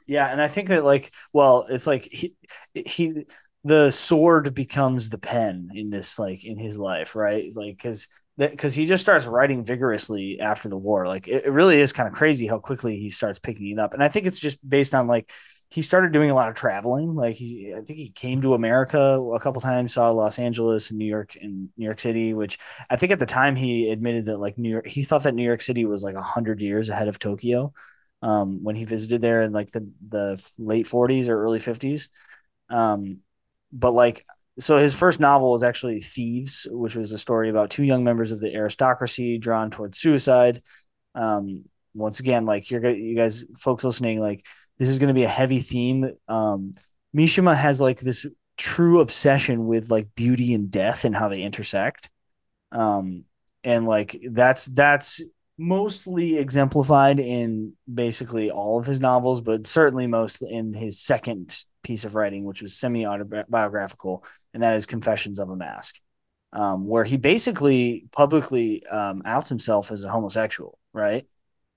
Yeah, 0.07 0.27
and 0.31 0.41
I 0.41 0.47
think 0.47 0.69
that 0.69 0.83
like, 0.83 1.11
well, 1.33 1.65
it's 1.69 1.87
like 1.87 2.07
he 2.11 2.35
he 2.73 3.25
the 3.65 3.89
sword 3.89 4.53
becomes 4.53 5.09
the 5.09 5.17
pen 5.17 5.71
in 5.73 5.89
this 5.89 6.19
like 6.19 6.45
in 6.45 6.55
his 6.55 6.77
life 6.77 7.15
right? 7.15 7.51
Like 7.55 7.75
because 7.75 8.07
because 8.37 8.75
he 8.75 8.85
just 8.85 9.01
starts 9.01 9.25
writing 9.25 9.65
vigorously 9.65 10.39
after 10.39 10.69
the 10.69 10.77
war. 10.77 11.07
Like 11.07 11.27
it, 11.27 11.45
it 11.45 11.51
really 11.51 11.79
is 11.79 11.91
kind 11.91 12.07
of 12.07 12.13
crazy 12.13 12.45
how 12.45 12.59
quickly 12.59 12.97
he 12.97 13.09
starts 13.09 13.39
picking 13.39 13.71
it 13.71 13.79
up. 13.79 13.93
And 13.95 14.03
i 14.03 14.07
think 14.07 14.27
it's 14.27 14.39
just 14.39 14.67
based 14.67 14.93
on 14.93 15.07
like 15.07 15.31
he 15.71 15.81
started 15.81 16.11
doing 16.11 16.29
a 16.29 16.35
lot 16.35 16.49
of 16.49 16.55
traveling. 16.55 17.15
Like 17.15 17.35
he 17.35 17.73
i 17.75 17.81
think 17.81 17.97
he 17.97 18.09
came 18.11 18.41
to 18.43 18.53
america 18.53 18.99
a 18.99 19.39
couple 19.39 19.61
times 19.61 19.93
saw 19.93 20.11
los 20.11 20.37
angeles 20.37 20.91
and 20.91 20.99
new 20.99 21.05
york 21.05 21.35
and 21.41 21.69
new 21.75 21.85
york 21.85 21.99
city 21.99 22.33
which 22.35 22.59
i 22.91 22.95
think 22.95 23.11
at 23.11 23.19
the 23.19 23.25
time 23.25 23.55
he 23.55 23.89
admitted 23.89 24.27
that 24.27 24.37
like 24.37 24.57
new 24.59 24.69
york 24.69 24.85
he 24.85 25.03
thought 25.03 25.23
that 25.23 25.33
new 25.33 25.43
york 25.43 25.61
city 25.61 25.85
was 25.85 26.03
like 26.03 26.15
100 26.15 26.61
years 26.61 26.89
ahead 26.89 27.07
of 27.07 27.17
tokyo 27.19 27.73
um, 28.21 28.63
when 28.63 28.75
he 28.75 28.85
visited 28.85 29.21
there 29.21 29.41
in 29.41 29.51
like 29.51 29.71
the 29.71 29.89
the 30.07 30.51
late 30.57 30.87
40s 30.87 31.29
or 31.29 31.41
early 31.43 31.59
50s 31.59 32.09
um, 32.69 33.19
but 33.75 33.91
like 33.91 34.23
so 34.57 34.77
his 34.77 34.95
first 34.95 35.19
novel 35.19 35.51
was 35.51 35.63
actually 35.63 35.99
Thieves, 35.99 36.65
which 36.71 36.95
was 36.95 37.11
a 37.11 37.17
story 37.17 37.49
about 37.49 37.69
two 37.69 37.83
young 37.83 38.03
members 38.03 38.31
of 38.31 38.39
the 38.39 38.53
aristocracy 38.53 39.37
drawn 39.37 39.69
towards 39.69 39.99
suicide. 39.99 40.61
Um, 41.13 41.65
once 41.93 42.19
again, 42.19 42.45
like 42.45 42.71
you're 42.71 42.85
you 42.89 43.15
guys 43.15 43.45
folks 43.59 43.83
listening, 43.83 44.19
like 44.19 44.45
this 44.77 44.89
is 44.89 44.99
going 44.99 45.09
to 45.09 45.13
be 45.13 45.23
a 45.23 45.29
heavy 45.29 45.59
theme. 45.59 46.09
Um, 46.27 46.73
Mishima 47.15 47.55
has 47.55 47.81
like 47.81 47.99
this 47.99 48.25
true 48.57 49.01
obsession 49.01 49.65
with 49.65 49.91
like 49.91 50.07
beauty 50.15 50.53
and 50.53 50.71
death 50.71 51.05
and 51.05 51.15
how 51.15 51.27
they 51.27 51.41
intersect. 51.41 52.09
Um, 52.71 53.25
and 53.63 53.85
like 53.85 54.17
that's 54.31 54.65
that's 54.65 55.21
mostly 55.57 56.37
exemplified 56.37 57.19
in 57.19 57.73
basically 57.91 58.51
all 58.51 58.79
of 58.79 58.85
his 58.85 58.99
novels, 58.99 59.41
but 59.41 59.67
certainly 59.67 60.07
most 60.07 60.41
in 60.41 60.73
his 60.73 60.99
second 60.99 61.63
piece 61.83 62.03
of 62.03 62.15
writing, 62.15 62.43
which 62.43 62.61
was 62.61 62.75
semi 62.75 63.05
autobiographical, 63.05 64.25
and 64.53 64.63
that 64.63 64.75
is 64.75 64.85
Confessions 64.85 65.39
of 65.39 65.49
a 65.49 65.55
Mask, 65.55 65.99
um, 66.53 66.87
where 66.87 67.03
he 67.03 67.17
basically 67.17 68.05
publicly 68.11 68.85
um, 68.87 69.21
outs 69.25 69.49
himself 69.49 69.91
as 69.91 70.03
a 70.03 70.09
homosexual. 70.09 70.77
Right? 70.93 71.25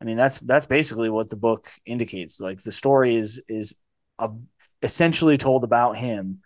I 0.01 0.05
mean, 0.05 0.17
that's 0.17 0.39
that's 0.39 0.67
basically 0.67 1.11
what 1.11 1.31
the 1.31 1.37
book 1.37 1.71
indicates. 1.87 2.41
Like 2.41 2.63
the 2.63 2.73
story 2.73 3.15
is 3.15 3.43
is 3.49 3.75
a, 4.19 4.31
essentially 4.83 5.37
told 5.37 5.65
about 5.65 5.97
him, 5.97 6.41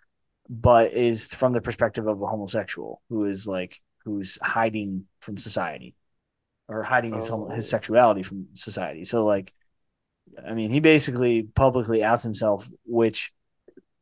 but 0.49 0.93
is 0.93 1.27
from 1.27 1.53
the 1.53 1.61
perspective 1.61 2.07
of 2.07 2.21
a 2.21 2.27
homosexual 2.27 3.01
who 3.09 3.25
is 3.25 3.47
like 3.47 3.79
who's 4.05 4.37
hiding 4.41 5.05
from 5.21 5.37
society 5.37 5.95
or 6.67 6.83
hiding 6.83 7.13
his 7.13 7.29
oh. 7.29 7.49
his 7.49 7.69
sexuality 7.69 8.23
from 8.23 8.47
society. 8.53 9.03
So 9.03 9.25
like, 9.25 9.53
I 10.45 10.53
mean, 10.53 10.69
he 10.69 10.79
basically 10.79 11.43
publicly 11.43 12.03
outs 12.03 12.23
himself, 12.23 12.67
which 12.85 13.31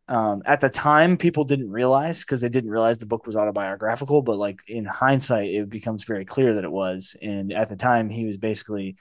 um, 0.08 0.42
at 0.46 0.60
the 0.60 0.70
time 0.70 1.18
people 1.18 1.44
didn't 1.44 1.72
realize 1.72 2.24
because 2.24 2.42
they 2.42 2.50
didn't 2.50 2.70
realize 2.70 2.98
the 2.98 3.06
book 3.06 3.26
was 3.26 3.36
autobiographical. 3.36 4.22
But 4.22 4.38
like 4.38 4.60
in 4.68 4.86
hindsight, 4.86 5.50
it 5.50 5.70
becomes 5.70 6.04
very 6.04 6.26
clear 6.26 6.56
that 6.56 6.64
it 6.64 6.72
was. 6.72 7.16
And 7.22 7.54
at 7.54 7.70
the 7.70 7.78
time, 7.78 8.10
he 8.10 8.26
was 8.26 8.38
basically 8.38 8.98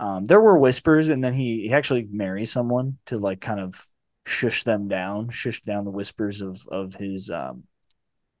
um, 0.00 0.24
there 0.24 0.40
were 0.40 0.58
whispers, 0.58 1.08
and 1.08 1.22
then 1.22 1.32
he, 1.32 1.68
he 1.68 1.72
actually 1.72 2.08
marries 2.10 2.52
someone 2.52 2.98
to 3.06 3.18
like 3.18 3.40
kind 3.40 3.60
of 3.60 3.86
shush 4.26 4.62
them 4.62 4.88
down, 4.88 5.30
shush 5.30 5.62
down 5.62 5.84
the 5.84 5.90
whispers 5.90 6.40
of 6.40 6.60
of 6.70 6.94
his 6.94 7.30
um, 7.30 7.64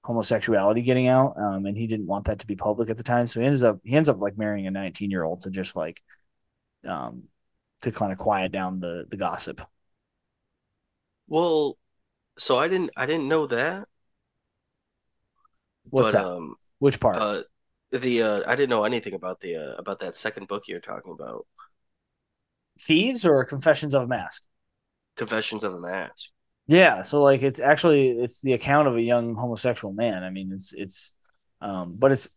homosexuality 0.08 0.80
getting 0.80 1.06
out, 1.06 1.34
um, 1.38 1.66
and 1.66 1.76
he 1.76 1.86
didn't 1.86 2.06
want 2.06 2.24
that 2.24 2.38
to 2.38 2.46
be 2.46 2.56
public 2.56 2.88
at 2.88 2.96
the 2.96 3.02
time. 3.02 3.26
So 3.26 3.40
he 3.40 3.46
ends 3.46 3.62
up 3.62 3.78
he 3.84 3.94
ends 3.94 4.08
up 4.08 4.18
like 4.18 4.38
marrying 4.38 4.66
a 4.66 4.70
19 4.70 5.10
year 5.10 5.22
old 5.22 5.42
to 5.42 5.50
just 5.50 5.76
like 5.76 6.00
um 6.86 7.24
to 7.82 7.92
kind 7.92 8.10
of 8.10 8.16
quiet 8.16 8.50
down 8.50 8.80
the 8.80 9.04
the 9.10 9.18
gossip. 9.18 9.60
Well, 11.26 11.76
so 12.38 12.58
I 12.58 12.68
didn't 12.68 12.90
I 12.96 13.04
didn't 13.04 13.28
know 13.28 13.46
that. 13.48 13.86
What's 15.90 16.12
but, 16.12 16.22
that? 16.22 16.26
Um, 16.26 16.54
Which 16.78 16.98
part? 16.98 17.16
Uh, 17.16 17.42
the 17.92 18.22
uh, 18.22 18.42
I 18.46 18.56
didn't 18.56 18.70
know 18.70 18.84
anything 18.84 19.12
about 19.12 19.40
the 19.40 19.56
uh, 19.56 19.74
about 19.76 20.00
that 20.00 20.16
second 20.16 20.48
book 20.48 20.64
you're 20.68 20.80
talking 20.80 21.12
about. 21.12 21.46
Thieves 22.80 23.26
or 23.26 23.44
Confessions 23.44 23.92
of 23.92 24.04
a 24.04 24.06
Mask? 24.06 24.42
Confessions 25.16 25.64
of 25.64 25.74
a 25.74 25.80
Mask. 25.80 26.30
Yeah, 26.68 27.00
so 27.00 27.22
like 27.22 27.42
it's 27.42 27.60
actually 27.60 28.10
it's 28.10 28.42
the 28.42 28.52
account 28.52 28.88
of 28.88 28.96
a 28.96 29.02
young 29.02 29.34
homosexual 29.34 29.92
man. 29.92 30.22
I 30.22 30.28
mean, 30.28 30.52
it's 30.52 30.74
it's, 30.74 31.12
um, 31.62 31.96
but 31.98 32.12
it's 32.12 32.28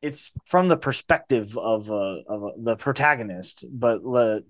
it's 0.00 0.32
from 0.46 0.68
the 0.68 0.78
perspective 0.78 1.56
of 1.58 1.90
uh, 1.90 2.22
of 2.26 2.44
uh, 2.44 2.50
the 2.56 2.76
protagonist, 2.76 3.66
but 3.70 4.00
uh, 4.02 4.40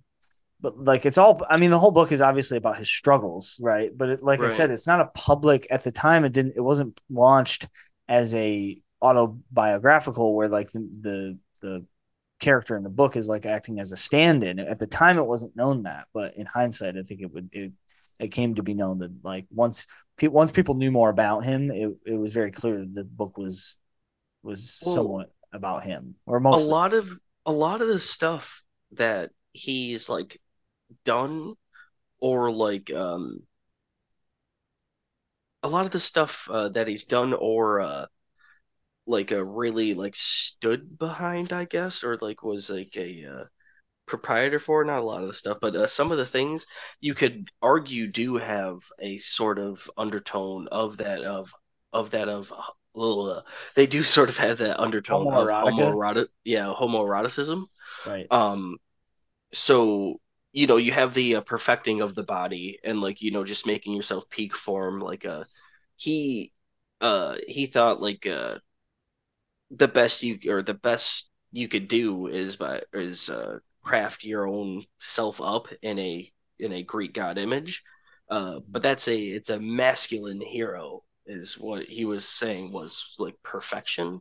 but 0.61 0.78
like 0.78 1.07
it's 1.07 1.18
all. 1.18 1.42
I 1.51 1.57
mean, 1.57 1.70
the 1.70 1.78
whole 1.78 1.90
book 1.90 2.12
is 2.12 2.20
obviously 2.20 2.57
about 2.57 2.78
his 2.78 2.88
struggles, 2.88 3.59
right? 3.61 3.90
But 3.97 4.09
it, 4.11 4.22
like 4.22 4.40
right. 4.40 4.47
I 4.47 4.55
said, 4.55 4.70
it's 4.70 4.86
not 4.86 5.01
a 5.01 5.07
public 5.07 5.66
at 5.70 5.82
the 5.82 5.92
time. 5.92 6.24
It 6.24 6.32
didn't. 6.32 6.55
It 6.57 6.62
wasn't 6.62 7.01
launched 7.11 7.68
as 8.09 8.32
a 8.34 8.80
autobiographical 9.03 10.36
where 10.36 10.49
like 10.49 10.70
the 10.70 10.88
the, 11.01 11.38
the 11.62 11.86
character 12.38 12.76
in 12.76 12.84
the 12.84 12.90
book 12.90 13.16
is 13.16 13.28
like 13.28 13.45
acting 13.45 13.80
as 13.80 13.90
a 13.90 13.97
stand-in. 13.97 14.61
At 14.61 14.78
the 14.78 14.86
time, 14.86 15.18
it 15.18 15.26
wasn't 15.26 15.57
known 15.57 15.82
that, 15.82 16.07
but 16.14 16.36
in 16.36 16.47
hindsight, 16.47 16.97
I 16.97 17.03
think 17.03 17.22
it 17.22 17.32
would 17.32 17.51
it 17.53 17.72
it 18.21 18.29
came 18.29 18.55
to 18.55 18.62
be 18.62 18.75
known 18.75 18.99
that 18.99 19.12
like 19.25 19.47
once 19.51 19.87
once 20.23 20.53
people 20.53 20.75
knew 20.75 20.91
more 20.91 21.11
about 21.11 21.45
him, 21.45 21.71
it, 21.71 21.93
it 22.07 22.15
was 22.15 22.33
very 22.33 22.51
clear 22.51 22.79
that 22.79 22.95
the 22.95 23.05
book 23.05 23.37
was 23.37 23.77
was 24.43 24.81
well, 24.85 24.95
somewhat 24.95 25.33
about 25.53 25.85
him 25.85 26.15
or 26.27 26.41
most 26.41 26.67
a 26.67 26.71
lot 26.71 26.93
of 26.93 27.09
a 27.47 27.53
lot 27.53 27.81
of 27.81 27.89
the 27.89 27.99
stuff 27.99 28.62
that 28.93 29.31
he's 29.53 30.09
like 30.09 30.41
done 31.05 31.55
or 32.21 32.51
like 32.51 32.93
um 32.93 33.41
a 35.62 35.69
lot 35.69 35.87
of 35.87 35.93
the 35.93 36.01
stuff 36.01 36.49
uh, 36.51 36.69
that 36.71 36.89
he's 36.89 37.05
done 37.05 37.33
or 37.33 37.81
uh 37.81 38.07
like 39.07 39.31
a 39.31 39.45
really 39.45 39.95
like 39.95 40.17
stood 40.17 40.99
behind 40.99 41.53
i 41.53 41.65
guess 41.65 42.03
or 42.03 42.17
like 42.21 42.43
was 42.43 42.71
like 42.71 42.93
a 42.97 43.25
uh, 43.25 43.45
proprietor 44.07 44.59
for, 44.59 44.84
not 44.84 45.00
a 45.00 45.05
lot 45.05 45.22
of 45.22 45.28
the 45.28 45.34
stuff, 45.34 45.59
but 45.61 45.74
uh, 45.74 45.86
some 45.86 46.12
of 46.12 46.18
the 46.18 46.26
things 46.26 46.66
you 47.00 47.14
could 47.14 47.48
argue 47.62 48.07
do 48.07 48.36
have 48.36 48.80
a 48.98 49.18
sort 49.18 49.59
of 49.59 49.90
undertone 49.96 50.68
of 50.68 50.98
that 50.98 51.22
of 51.22 51.52
of 51.92 52.11
that 52.11 52.28
of 52.28 52.52
uh, 52.96 53.40
they 53.74 53.86
do 53.86 54.02
sort 54.16 54.28
of 54.28 54.38
have 54.38 54.59
that 54.59 54.80
undertone 54.80 55.30
of 55.32 55.48
homoerotic, 55.48 56.26
yeah, 56.44 56.72
homoeroticism. 56.76 57.64
Right. 58.07 58.26
Um. 58.30 58.76
So 59.52 60.20
you 60.52 60.66
know 60.66 60.76
you 60.76 60.92
have 60.92 61.14
the 61.14 61.36
uh, 61.36 61.40
perfecting 61.40 62.00
of 62.00 62.14
the 62.14 62.22
body 62.22 62.78
and 62.84 63.00
like 63.00 63.22
you 63.22 63.30
know 63.30 63.44
just 63.44 63.66
making 63.66 63.94
yourself 63.94 64.28
peak 64.30 64.57
form. 64.57 65.00
Like 65.00 65.24
uh, 65.24 65.44
he 65.96 66.52
uh 67.00 67.36
he 67.46 67.66
thought 67.66 68.00
like 68.00 68.26
uh 68.26 68.59
the 69.70 69.88
best 69.88 70.22
you 70.22 70.38
or 70.50 70.62
the 70.62 70.74
best 70.74 71.30
you 71.52 71.68
could 71.68 71.88
do 71.88 72.26
is 72.26 72.57
by 72.57 72.82
is 72.92 73.28
uh 73.28 73.59
craft 73.85 74.24
your 74.24 74.47
own 74.47 74.85
self 74.99 75.41
up 75.41 75.68
in 75.82 75.99
a 75.99 76.30
in 76.59 76.72
a 76.72 76.82
Greek 76.82 77.14
god 77.14 77.39
image. 77.39 77.82
Uh, 78.30 78.61
but 78.68 78.82
that's 78.82 79.07
a 79.09 79.16
it's 79.16 79.51
a 79.51 79.61
masculine 79.61 80.41
hero 80.41 81.03
is 81.26 81.59
what 81.59 81.85
he 81.85 82.05
was 82.05 82.26
saying 82.26 82.72
was 82.72 83.14
like 83.18 83.35
perfection. 83.43 84.20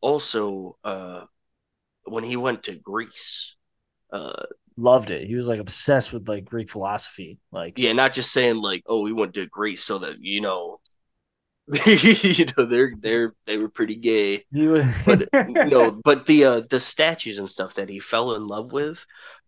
Also, 0.00 0.76
uh, 0.84 1.24
when 2.04 2.24
he 2.24 2.36
went 2.36 2.62
to 2.64 2.74
Greece, 2.76 3.56
uh, 4.12 4.44
loved 4.76 5.10
it. 5.10 5.26
He 5.26 5.34
was 5.34 5.48
like 5.48 5.60
obsessed 5.60 6.12
with 6.12 6.28
like 6.28 6.46
Greek 6.46 6.70
philosophy. 6.70 7.38
Like 7.52 7.78
yeah, 7.78 7.92
not 7.92 8.12
just 8.12 8.32
saying 8.32 8.56
like 8.56 8.82
oh 8.86 9.02
we 9.02 9.12
went 9.12 9.34
to 9.34 9.46
Greece 9.46 9.84
so 9.84 9.98
that 9.98 10.16
you 10.20 10.40
know 10.40 10.79
you 11.86 12.46
know 12.56 12.64
they're 12.64 12.94
they're 13.00 13.34
they 13.46 13.56
were 13.58 13.68
pretty 13.68 13.96
gay. 13.96 14.44
But 15.04 15.28
no 15.62 15.90
but 15.92 16.26
the 16.26 16.44
uh 16.44 16.60
the 16.68 16.80
statues 16.80 17.38
and 17.38 17.50
stuff 17.50 17.74
that 17.74 17.88
he 17.88 18.00
fell 18.00 18.34
in 18.34 18.46
love 18.46 18.72
with 18.72 19.06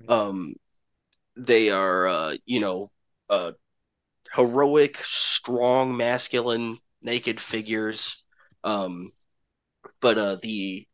um 0.09 0.55
they 1.37 1.71
are 1.71 2.07
uh 2.09 2.37
you 2.47 2.61
know 2.61 2.91
uh 3.31 3.53
heroic 4.35 4.99
strong 5.05 5.97
masculine 5.97 6.79
naked 7.03 7.41
figures. 7.41 8.25
Um 8.65 9.13
but 10.01 10.19
uh 10.19 10.37
the 10.43 10.87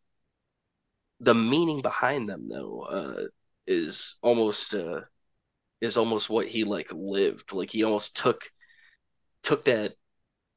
the 1.20 1.34
meaning 1.34 1.82
behind 1.82 2.28
them 2.28 2.48
though 2.48 2.82
uh 2.82 3.24
is 3.66 4.16
almost 4.22 4.74
uh 4.74 5.00
is 5.80 5.96
almost 5.96 6.30
what 6.30 6.46
he 6.48 6.64
like 6.64 6.92
lived. 6.92 7.52
Like 7.52 7.70
he 7.70 7.84
almost 7.84 8.16
took 8.16 8.42
took 9.42 9.64
that 9.66 9.94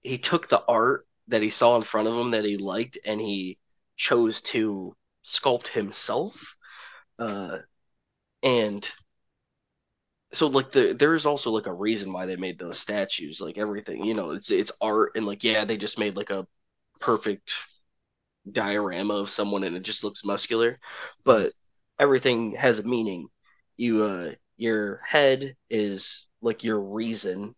he 0.03 0.17
took 0.17 0.47
the 0.47 0.63
art 0.67 1.07
that 1.27 1.41
he 1.41 1.49
saw 1.49 1.75
in 1.75 1.83
front 1.83 2.07
of 2.07 2.15
him 2.15 2.31
that 2.31 2.45
he 2.45 2.57
liked 2.57 2.97
and 3.05 3.19
he 3.21 3.57
chose 3.95 4.41
to 4.41 4.95
sculpt 5.23 5.67
himself. 5.69 6.55
Uh 7.19 7.59
and 8.43 8.91
so 10.33 10.47
like 10.47 10.71
the 10.71 10.93
there's 10.93 11.25
also 11.25 11.51
like 11.51 11.67
a 11.67 11.73
reason 11.73 12.13
why 12.13 12.25
they 12.25 12.35
made 12.35 12.57
those 12.57 12.79
statues 12.79 13.41
like 13.41 13.57
everything 13.57 14.05
you 14.05 14.13
know 14.13 14.31
it's 14.31 14.49
it's 14.51 14.71
art 14.81 15.11
and 15.15 15.25
like 15.25 15.43
yeah 15.43 15.65
they 15.65 15.77
just 15.77 15.99
made 15.99 16.15
like 16.15 16.29
a 16.29 16.47
perfect 16.99 17.53
diorama 18.51 19.13
of 19.15 19.29
someone 19.29 19.63
and 19.63 19.75
it 19.75 19.83
just 19.83 20.03
looks 20.03 20.25
muscular 20.25 20.79
but 21.23 21.53
everything 21.99 22.53
has 22.55 22.79
a 22.79 22.83
meaning. 22.83 23.27
You 23.77 24.03
uh 24.03 24.31
your 24.57 25.01
head 25.05 25.55
is 25.69 26.27
like 26.41 26.63
your 26.63 26.79
reason 26.79 27.55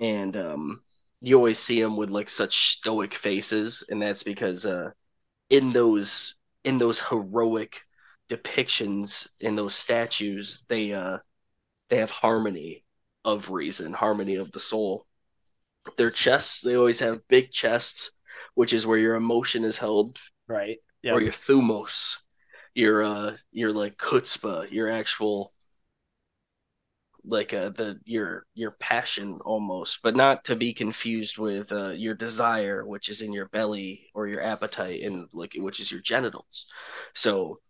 and 0.00 0.36
um 0.36 0.82
you 1.20 1.36
always 1.36 1.58
see 1.58 1.80
them 1.80 1.96
with 1.96 2.10
like 2.10 2.30
such 2.30 2.70
stoic 2.70 3.14
faces, 3.14 3.82
and 3.88 4.00
that's 4.00 4.22
because 4.22 4.64
uh, 4.66 4.90
in 5.50 5.72
those 5.72 6.36
in 6.64 6.78
those 6.78 7.00
heroic 7.00 7.82
depictions 8.28 9.26
in 9.40 9.56
those 9.56 9.74
statues, 9.74 10.64
they 10.68 10.92
uh, 10.92 11.18
they 11.88 11.96
have 11.96 12.10
harmony 12.10 12.84
of 13.24 13.50
reason, 13.50 13.92
harmony 13.92 14.36
of 14.36 14.52
the 14.52 14.60
soul. 14.60 15.06
Their 15.96 16.10
chests, 16.10 16.60
they 16.60 16.76
always 16.76 17.00
have 17.00 17.26
big 17.28 17.50
chests, 17.50 18.12
which 18.54 18.72
is 18.72 18.86
where 18.86 18.98
your 18.98 19.14
emotion 19.14 19.64
is 19.64 19.78
held, 19.78 20.18
right? 20.46 20.78
Yeah. 21.02 21.14
Or 21.14 21.20
your 21.20 21.32
thumos, 21.32 22.16
your 22.74 23.02
uh, 23.02 23.36
your 23.52 23.72
like 23.72 23.96
chutzpah, 23.96 24.70
your 24.70 24.90
actual 24.90 25.52
like 27.28 27.54
uh, 27.54 27.70
the 27.70 28.00
your 28.04 28.46
your 28.54 28.72
passion 28.72 29.38
almost, 29.44 30.00
but 30.02 30.16
not 30.16 30.44
to 30.46 30.56
be 30.56 30.72
confused 30.74 31.38
with 31.38 31.72
uh, 31.72 31.90
your 31.90 32.14
desire, 32.14 32.86
which 32.86 33.08
is 33.08 33.22
in 33.22 33.32
your 33.32 33.48
belly, 33.48 34.08
or 34.14 34.26
your 34.28 34.42
appetite, 34.42 35.02
and 35.02 35.28
like 35.32 35.52
which 35.56 35.80
is 35.80 35.90
your 35.92 36.00
genitals. 36.00 36.66
So 37.14 37.60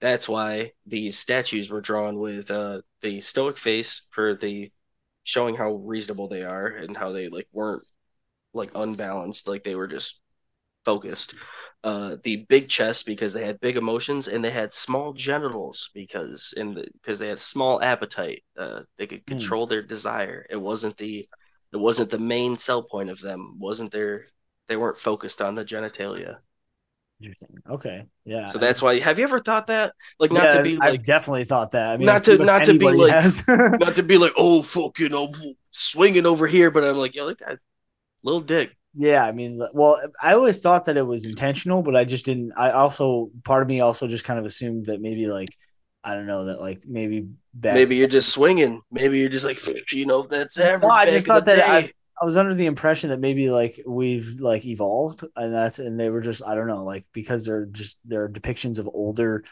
that's 0.00 0.28
why 0.28 0.72
these 0.86 1.18
statues 1.18 1.70
were 1.70 1.80
drawn 1.80 2.18
with 2.18 2.50
uh, 2.50 2.82
the 3.02 3.20
stoic 3.20 3.58
face 3.58 4.02
for 4.10 4.34
the 4.34 4.70
showing 5.24 5.56
how 5.56 5.72
reasonable 5.72 6.28
they 6.28 6.42
are 6.44 6.66
and 6.66 6.96
how 6.96 7.12
they 7.12 7.28
like 7.28 7.48
weren't 7.52 7.84
like 8.54 8.70
unbalanced, 8.74 9.48
like 9.48 9.64
they 9.64 9.74
were 9.76 9.88
just 9.88 10.20
focused. 10.84 11.34
Uh, 11.84 12.16
the 12.22 12.46
big 12.48 12.68
chest 12.70 13.04
because 13.04 13.34
they 13.34 13.44
had 13.44 13.60
big 13.60 13.76
emotions, 13.76 14.26
and 14.26 14.42
they 14.42 14.50
had 14.50 14.72
small 14.72 15.12
genitals 15.12 15.90
because 15.92 16.54
in 16.56 16.72
the 16.72 16.88
because 16.94 17.18
they 17.18 17.28
had 17.28 17.38
small 17.38 17.82
appetite. 17.82 18.42
Uh, 18.58 18.80
they 18.96 19.06
could 19.06 19.22
hmm. 19.26 19.32
control 19.32 19.66
mm. 19.66 19.70
their 19.70 19.82
desire. 19.82 20.46
It 20.48 20.56
wasn't 20.56 20.96
the 20.96 21.28
it 21.72 21.76
wasn't 21.76 22.08
the 22.08 22.18
main 22.18 22.56
sell 22.56 22.82
point 22.82 23.10
of 23.10 23.20
them. 23.20 23.58
wasn't 23.58 23.92
their 23.92 24.26
they 24.66 24.76
weren't 24.76 24.96
focused 24.96 25.42
on 25.42 25.54
the 25.54 25.64
genitalia. 25.64 26.38
Okay. 27.68 28.04
Yeah. 28.24 28.48
So 28.48 28.58
that's 28.58 28.80
why. 28.80 28.98
Have 28.98 29.18
you 29.18 29.24
ever 29.24 29.38
thought 29.38 29.66
that? 29.66 29.92
Like, 30.18 30.32
not 30.32 30.44
yeah, 30.44 30.52
to 30.54 30.62
be 30.62 30.76
like. 30.76 30.94
I've 30.94 31.04
definitely 31.04 31.44
thought 31.44 31.72
that. 31.72 31.90
I 31.90 31.96
mean, 31.98 32.06
not 32.06 32.24
to 32.24 32.38
not 32.38 32.64
to 32.64 32.78
be 32.78 32.90
like, 32.90 33.34
not 33.46 33.94
to 33.94 34.02
be 34.02 34.16
like, 34.16 34.32
oh 34.38 34.62
fuck, 34.62 34.98
you 34.98 35.10
know, 35.10 35.32
swinging 35.70 36.24
over 36.24 36.46
here. 36.46 36.70
But 36.70 36.84
I'm 36.84 36.96
like, 36.96 37.14
yo, 37.14 37.26
look 37.26 37.40
that 37.40 37.58
little 38.22 38.40
dick. 38.40 38.74
Yeah, 38.96 39.24
I 39.24 39.32
mean, 39.32 39.60
well, 39.72 40.00
I 40.22 40.34
always 40.34 40.60
thought 40.60 40.84
that 40.84 40.96
it 40.96 41.06
was 41.06 41.26
intentional, 41.26 41.82
but 41.82 41.96
I 41.96 42.04
just 42.04 42.24
didn't. 42.24 42.52
I 42.56 42.70
also 42.70 43.30
part 43.44 43.62
of 43.62 43.68
me 43.68 43.80
also 43.80 44.06
just 44.06 44.24
kind 44.24 44.38
of 44.38 44.46
assumed 44.46 44.86
that 44.86 45.00
maybe 45.00 45.26
like 45.26 45.48
I 46.04 46.14
don't 46.14 46.26
know 46.26 46.44
that 46.44 46.60
like 46.60 46.82
maybe 46.86 47.28
maybe 47.62 47.96
you're 47.96 48.08
just 48.08 48.28
swinging. 48.28 48.82
Maybe 48.92 49.18
you're 49.18 49.28
just 49.28 49.44
like 49.44 49.58
you 49.92 50.06
know 50.06 50.22
that's 50.22 50.58
average. 50.58 50.82
Well, 50.82 50.92
I 50.92 51.06
just 51.06 51.26
thought 51.26 51.46
that 51.46 51.60
I, 51.60 51.90
I 52.20 52.24
was 52.24 52.36
under 52.36 52.54
the 52.54 52.66
impression 52.66 53.10
that 53.10 53.20
maybe 53.20 53.50
like 53.50 53.80
we've 53.86 54.38
like 54.38 54.66
evolved 54.66 55.24
and 55.34 55.52
that's 55.52 55.78
and 55.78 55.98
they 55.98 56.10
were 56.10 56.20
just 56.20 56.46
I 56.46 56.54
don't 56.54 56.68
know 56.68 56.84
like 56.84 57.06
because 57.12 57.46
they're 57.46 57.66
just 57.66 57.98
they're 58.04 58.28
depictions 58.28 58.78
of 58.78 58.86
older 58.86 59.44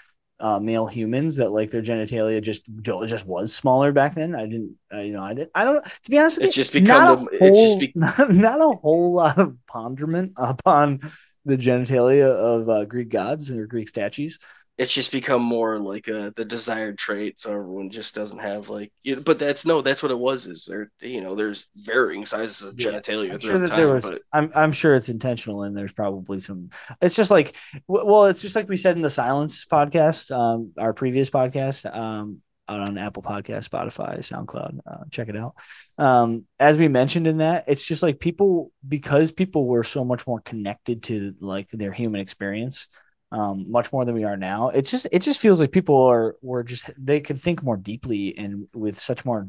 uh, 0.43 0.59
male 0.59 0.89
humans 0.89 1.37
that 1.37 1.51
like 1.51 1.71
their 1.71 1.83
genitalia 1.83 2.43
just 2.43 2.69
just 2.83 3.27
was 3.27 3.55
smaller 3.55 3.93
back 3.93 4.15
then. 4.15 4.35
I 4.35 4.47
didn't, 4.47 4.77
uh, 4.93 4.99
you 4.99 5.13
know, 5.13 5.23
I 5.23 5.35
didn't. 5.35 5.53
I 5.55 5.63
don't. 5.63 5.85
To 5.85 6.11
be 6.11 6.19
honest 6.19 6.39
with 6.39 6.49
it's 6.49 6.57
just 6.57 6.73
become. 6.73 7.29
A, 7.29 7.45
it's 7.47 7.61
just 7.61 7.79
be- 7.79 7.93
not, 7.95 8.33
not, 8.33 8.61
a 8.61 8.77
whole 8.77 9.15
lot 9.15 9.39
of 9.39 9.57
ponderment 9.69 10.33
upon 10.37 10.99
the 11.45 11.57
genitalia 11.57 12.29
of 12.29 12.69
uh, 12.69 12.85
Greek 12.87 13.09
gods 13.09 13.53
or 13.53 13.67
Greek 13.67 13.89
statues 13.89 14.39
it's 14.79 14.93
just 14.93 15.13
become 15.13 15.43
more 15.43 15.79
like 15.79 16.09
uh, 16.09 16.31
the 16.35 16.45
desired 16.45 16.99
trait 16.99 17.39
so 17.39 17.53
everyone 17.53 17.91
just 17.91 18.15
doesn't 18.15 18.39
have 18.39 18.69
like 18.69 18.91
you 19.03 19.17
know, 19.17 19.23
but 19.23 19.39
that's 19.39 19.67
no 19.67 19.83
that's 19.83 20.03
what 20.03 20.13
it 20.13 20.19
was 20.19 20.47
is 20.47 20.65
there 20.65 20.91
you 21.01 21.21
know 21.21 21.35
there's 21.35 21.69
varying 21.77 22.25
sizes 22.25 22.63
of 22.63 22.75
genitalia 22.75 23.27
yeah, 23.27 23.33
I'm 23.35 23.39
sure 23.39 23.59
that 23.59 23.69
time, 23.69 23.77
there 23.77 23.93
was 23.93 24.11
but... 24.11 24.23
I'm, 24.33 24.51
I'm 24.55 24.73
sure 24.73 24.95
it's 24.95 25.09
intentional 25.09 25.65
and 25.65 25.77
there's 25.77 25.93
probably 25.93 26.39
some 26.39 26.71
it's 27.01 27.17
just 27.17 27.31
like 27.31 27.57
well 27.87 28.27
it's 28.27 28.43
just 28.43 28.57
like 28.57 28.69
we 28.69 28.77
said 28.77 28.97
in 28.97 29.03
the 29.03 29.11
silence 29.11 29.65
podcast 29.67 30.35
um 30.35 30.73
our 30.79 30.95
previous 30.95 31.31
podcast 31.31 31.95
um 31.95 32.41
out 32.69 32.81
on 32.81 32.97
Apple 32.97 33.25
Podcast, 33.25 33.69
Spotify, 33.69 34.19
SoundCloud. 34.19 34.79
Uh, 34.87 35.05
check 35.11 35.29
it 35.29 35.37
out. 35.37 35.55
Um, 35.99 36.47
as 36.61 36.79
we 36.79 36.87
mentioned 36.87 37.27
in 37.27 37.39
that, 37.39 37.65
it's 37.67 37.87
just 37.87 38.05
like 38.05 38.21
people 38.21 38.71
because 38.87 39.33
people 39.33 39.67
were 39.67 39.83
so 39.83 40.05
much 40.05 40.29
more 40.29 40.41
connected 40.41 41.03
to 41.05 41.35
like 41.41 41.69
their 41.71 41.93
human 41.93 42.21
experience 42.21 42.87
um, 43.33 43.65
much 43.71 43.93
more 43.93 44.05
than 44.05 44.15
we 44.15 44.25
are 44.25 44.37
now. 44.37 44.69
It's 44.69 44.91
just 44.91 45.09
it 45.11 45.23
just 45.23 45.41
feels 45.41 45.59
like 45.59 45.73
people 45.73 45.97
are 46.05 46.37
were 46.43 46.63
just 46.63 46.91
they 47.03 47.21
could 47.21 47.41
think 47.41 47.63
more 47.63 47.79
deeply 47.79 48.37
and 48.37 48.69
with 48.75 48.97
such 48.97 49.25
more. 49.25 49.49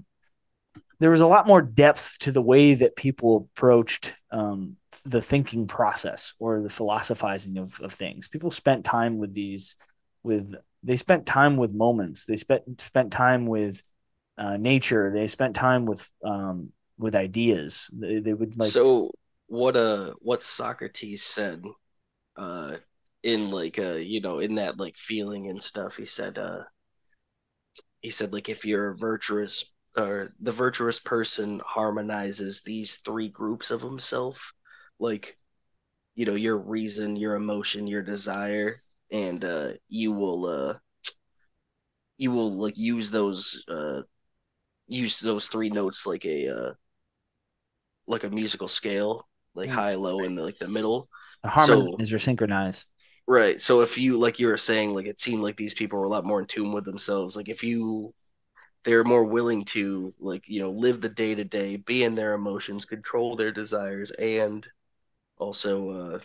There 0.99 1.11
was 1.11 1.19
a 1.19 1.27
lot 1.27 1.47
more 1.47 1.61
depth 1.61 2.17
to 2.19 2.31
the 2.31 2.41
way 2.41 2.75
that 2.75 2.95
people 2.95 3.49
approached 3.53 4.15
um, 4.31 4.77
the 5.03 5.21
thinking 5.21 5.67
process 5.67 6.33
or 6.39 6.61
the 6.61 6.69
philosophizing 6.69 7.57
of, 7.57 7.77
of 7.81 7.91
things. 7.91 8.29
People 8.29 8.51
spent 8.51 8.85
time 8.85 9.17
with 9.17 9.33
these 9.33 9.75
with 10.23 10.55
they 10.81 10.95
spent 10.95 11.25
time 11.25 11.57
with 11.57 11.73
moments. 11.73 12.25
They 12.25 12.37
spent 12.37 12.79
spent 12.79 13.11
time 13.11 13.45
with 13.47 13.83
uh, 14.37 14.55
nature. 14.55 15.11
They 15.13 15.27
spent 15.27 15.57
time 15.57 15.85
with 15.85 16.09
um, 16.23 16.71
with 16.97 17.15
ideas. 17.15 17.91
They, 17.93 18.19
they 18.19 18.33
would 18.33 18.57
like 18.57 18.71
so 18.71 19.11
what 19.47 19.75
uh 19.75 20.13
what 20.19 20.41
Socrates 20.41 21.21
said 21.21 21.61
uh 22.37 22.77
in 23.23 23.49
like 23.49 23.79
uh 23.79 23.95
you 23.95 24.19
know 24.21 24.39
in 24.39 24.55
that 24.55 24.77
like 24.79 24.97
feeling 24.97 25.49
and 25.49 25.61
stuff 25.61 25.95
he 25.95 26.05
said 26.05 26.37
uh 26.37 26.59
he 28.01 28.09
said 28.09 28.33
like 28.33 28.49
if 28.49 28.65
you're 28.65 28.91
a 28.91 28.97
virtuous 28.97 29.65
or 29.97 30.33
the 30.41 30.51
virtuous 30.51 30.99
person 30.99 31.61
harmonizes 31.65 32.61
these 32.61 32.97
three 32.97 33.29
groups 33.29 33.71
of 33.71 33.81
himself 33.81 34.53
like 34.99 35.37
you 36.15 36.25
know 36.25 36.35
your 36.35 36.57
reason 36.57 37.15
your 37.15 37.35
emotion 37.35 37.87
your 37.87 38.01
desire 38.01 38.81
and 39.11 39.45
uh 39.45 39.71
you 39.87 40.11
will 40.11 40.45
uh 40.45 40.73
you 42.17 42.31
will 42.31 42.51
like 42.57 42.77
use 42.77 43.09
those 43.09 43.63
uh 43.69 44.01
use 44.87 45.19
those 45.19 45.47
three 45.47 45.69
notes 45.69 46.05
like 46.05 46.25
a 46.25 46.47
uh 46.49 46.73
like 48.05 48.25
a 48.25 48.29
musical 48.29 48.67
scale 48.67 49.27
like 49.55 49.69
mm. 49.69 49.73
high 49.73 49.95
low 49.95 50.23
and 50.23 50.35
like 50.37 50.57
the 50.57 50.67
middle 50.67 51.07
harmonize 51.45 52.09
so, 52.09 52.15
or 52.15 52.19
synchronize 52.19 52.85
Right. 53.27 53.61
So 53.61 53.81
if 53.81 53.97
you 53.97 54.17
like 54.17 54.39
you 54.39 54.47
were 54.47 54.57
saying, 54.57 54.93
like 54.93 55.05
it 55.05 55.21
seemed 55.21 55.41
like 55.43 55.55
these 55.55 55.73
people 55.73 55.97
were 55.99 56.05
a 56.05 56.09
lot 56.09 56.25
more 56.25 56.39
in 56.41 56.45
tune 56.47 56.73
with 56.73 56.83
themselves. 56.85 57.35
Like 57.35 57.49
if 57.49 57.63
you 57.63 58.13
they're 58.85 59.03
more 59.05 59.25
willing 59.25 59.65
to 59.65 60.13
like, 60.19 60.47
you 60.49 60.61
know, 60.61 60.71
live 60.71 61.01
the 61.01 61.09
day 61.09 61.35
to 61.35 61.43
day, 61.45 61.77
be 61.77 62.03
in 62.03 62.15
their 62.15 62.33
emotions, 62.33 62.85
control 62.85 63.35
their 63.35 63.51
desires, 63.53 64.11
and 64.13 64.67
also 65.37 65.89
uh 65.91 66.19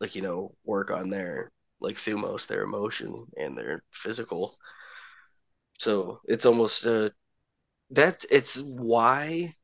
like, 0.00 0.16
you 0.16 0.22
know, 0.22 0.54
work 0.64 0.90
on 0.92 1.08
their 1.10 1.50
like 1.80 1.96
thumos, 1.96 2.46
their 2.48 2.62
emotion 2.64 3.26
and 3.38 3.56
their 3.58 3.82
physical. 3.92 4.56
So 5.78 6.20
it's 6.26 6.46
almost 6.46 6.86
uh 6.86 7.10
that 7.90 8.26
it's 8.30 8.60
why 8.62 9.56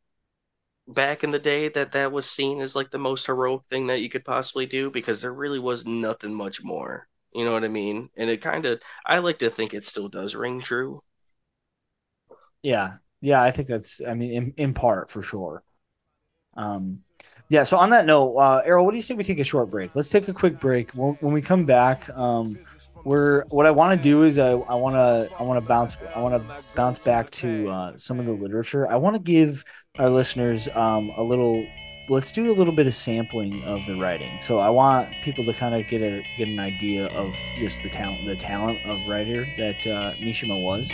back 0.86 1.24
in 1.24 1.30
the 1.30 1.38
day 1.38 1.68
that 1.70 1.92
that 1.92 2.12
was 2.12 2.28
seen 2.28 2.60
as 2.60 2.76
like 2.76 2.90
the 2.90 2.98
most 2.98 3.26
heroic 3.26 3.62
thing 3.70 3.86
that 3.86 4.00
you 4.00 4.10
could 4.10 4.24
possibly 4.24 4.66
do 4.66 4.90
because 4.90 5.20
there 5.20 5.32
really 5.32 5.58
was 5.58 5.86
nothing 5.86 6.34
much 6.34 6.62
more. 6.62 7.08
You 7.32 7.44
know 7.44 7.52
what 7.52 7.64
I 7.64 7.68
mean? 7.68 8.10
And 8.16 8.30
it 8.30 8.42
kind 8.42 8.64
of, 8.66 8.80
I 9.04 9.18
like 9.18 9.38
to 9.38 9.50
think 9.50 9.74
it 9.74 9.84
still 9.84 10.08
does 10.08 10.34
ring 10.34 10.60
true. 10.60 11.02
Yeah. 12.62 12.96
Yeah. 13.20 13.42
I 13.42 13.50
think 13.50 13.66
that's, 13.66 14.00
I 14.06 14.14
mean, 14.14 14.32
in, 14.32 14.54
in 14.56 14.74
part 14.74 15.10
for 15.10 15.22
sure. 15.22 15.62
Um, 16.56 17.00
yeah. 17.48 17.64
So 17.64 17.76
on 17.76 17.90
that 17.90 18.06
note, 18.06 18.36
uh, 18.36 18.62
Errol, 18.64 18.84
what 18.84 18.92
do 18.92 18.98
you 18.98 19.02
say 19.02 19.14
we 19.14 19.24
take 19.24 19.40
a 19.40 19.44
short 19.44 19.70
break? 19.70 19.96
Let's 19.96 20.10
take 20.10 20.28
a 20.28 20.32
quick 20.32 20.60
break. 20.60 20.92
When, 20.92 21.14
when 21.14 21.32
we 21.32 21.42
come 21.42 21.64
back, 21.64 22.08
um, 22.10 22.56
we're 23.04 23.44
what 23.46 23.66
I 23.66 23.70
want 23.70 23.96
to 23.96 24.02
do 24.02 24.22
is 24.22 24.38
I 24.38 24.52
I 24.52 24.74
want 24.74 24.96
to 24.96 25.28
I 25.38 25.42
want 25.42 25.62
to 25.62 25.68
bounce 25.68 25.96
I 26.14 26.20
want 26.20 26.34
to 26.34 26.64
bounce 26.74 26.98
back 26.98 27.30
to 27.30 27.68
uh, 27.68 27.96
some 27.96 28.18
of 28.18 28.26
the 28.26 28.32
literature. 28.32 28.90
I 28.90 28.96
want 28.96 29.16
to 29.16 29.22
give 29.22 29.64
our 29.98 30.08
listeners 30.08 30.68
um, 30.74 31.10
a 31.16 31.22
little. 31.22 31.66
Let's 32.08 32.32
do 32.32 32.52
a 32.52 32.52
little 32.52 32.74
bit 32.74 32.86
of 32.86 32.92
sampling 32.92 33.62
of 33.64 33.86
the 33.86 33.96
writing. 33.96 34.38
So 34.38 34.58
I 34.58 34.68
want 34.68 35.10
people 35.22 35.42
to 35.44 35.54
kind 35.54 35.74
of 35.74 35.86
get 35.88 36.02
a 36.02 36.24
get 36.36 36.48
an 36.48 36.58
idea 36.58 37.06
of 37.08 37.34
just 37.56 37.82
the 37.82 37.88
talent 37.88 38.26
the 38.26 38.36
talent 38.36 38.84
of 38.84 39.06
writer 39.06 39.46
that 39.58 39.86
uh, 39.86 40.12
Mishima 40.14 40.62
was. 40.62 40.92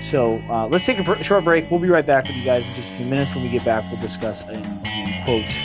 So 0.00 0.42
uh, 0.50 0.66
let's 0.68 0.84
take 0.84 0.98
a 0.98 1.24
short 1.24 1.44
break. 1.44 1.70
We'll 1.70 1.80
be 1.80 1.88
right 1.88 2.06
back 2.06 2.26
with 2.26 2.36
you 2.36 2.44
guys 2.44 2.68
in 2.68 2.74
just 2.74 2.92
a 2.92 2.96
few 2.96 3.06
minutes. 3.06 3.34
When 3.34 3.44
we 3.44 3.50
get 3.50 3.64
back, 3.64 3.84
we'll 3.90 4.00
discuss 4.00 4.44
and, 4.44 4.66
and 4.86 5.24
quote 5.24 5.56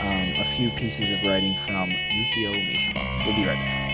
um, 0.00 0.40
a 0.40 0.44
few 0.44 0.70
pieces 0.70 1.12
of 1.12 1.22
writing 1.22 1.56
from 1.56 1.88
Yukio 1.88 2.52
Mishima. 2.52 3.24
We'll 3.24 3.36
be 3.36 3.46
right 3.46 3.54
back. 3.54 3.85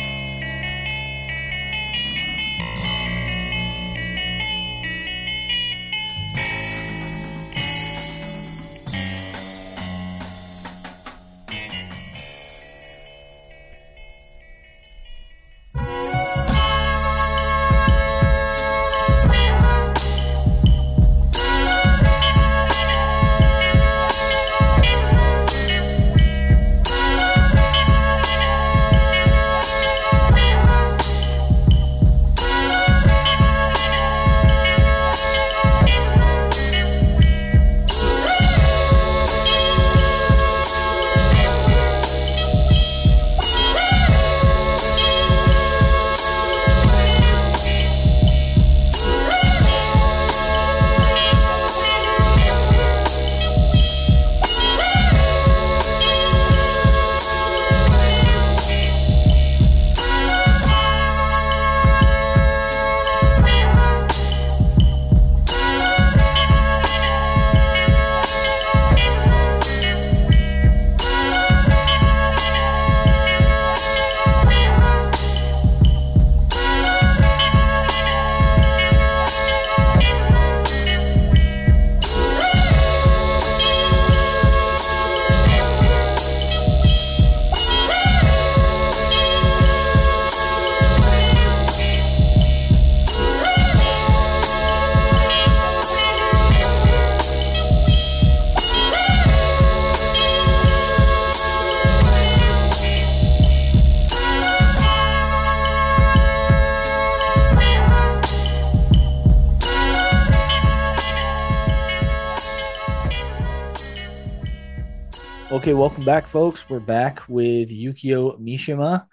Welcome 115.74 116.04
back, 116.04 116.26
folks. 116.26 116.68
We're 116.68 116.80
back 116.80 117.22
with 117.28 117.70
Yukio 117.70 118.38
Mishima 118.38 119.06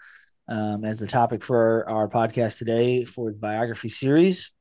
um, 0.49 0.83
as 0.83 0.99
the 0.99 1.07
topic 1.07 1.41
for 1.41 1.85
our, 1.87 1.89
our, 1.89 2.07
podcast 2.09 2.57
today 2.57 3.05
for 3.05 3.31
the 3.31 3.37
biography 3.37 3.87
series. 3.87 4.51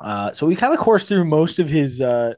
Uh, 0.00 0.32
so 0.32 0.46
we 0.46 0.54
kind 0.54 0.74
of 0.74 0.80
coursed 0.80 1.08
through 1.08 1.24
most 1.24 1.60
of 1.60 1.68
his, 1.68 2.02
uh, 2.02 2.34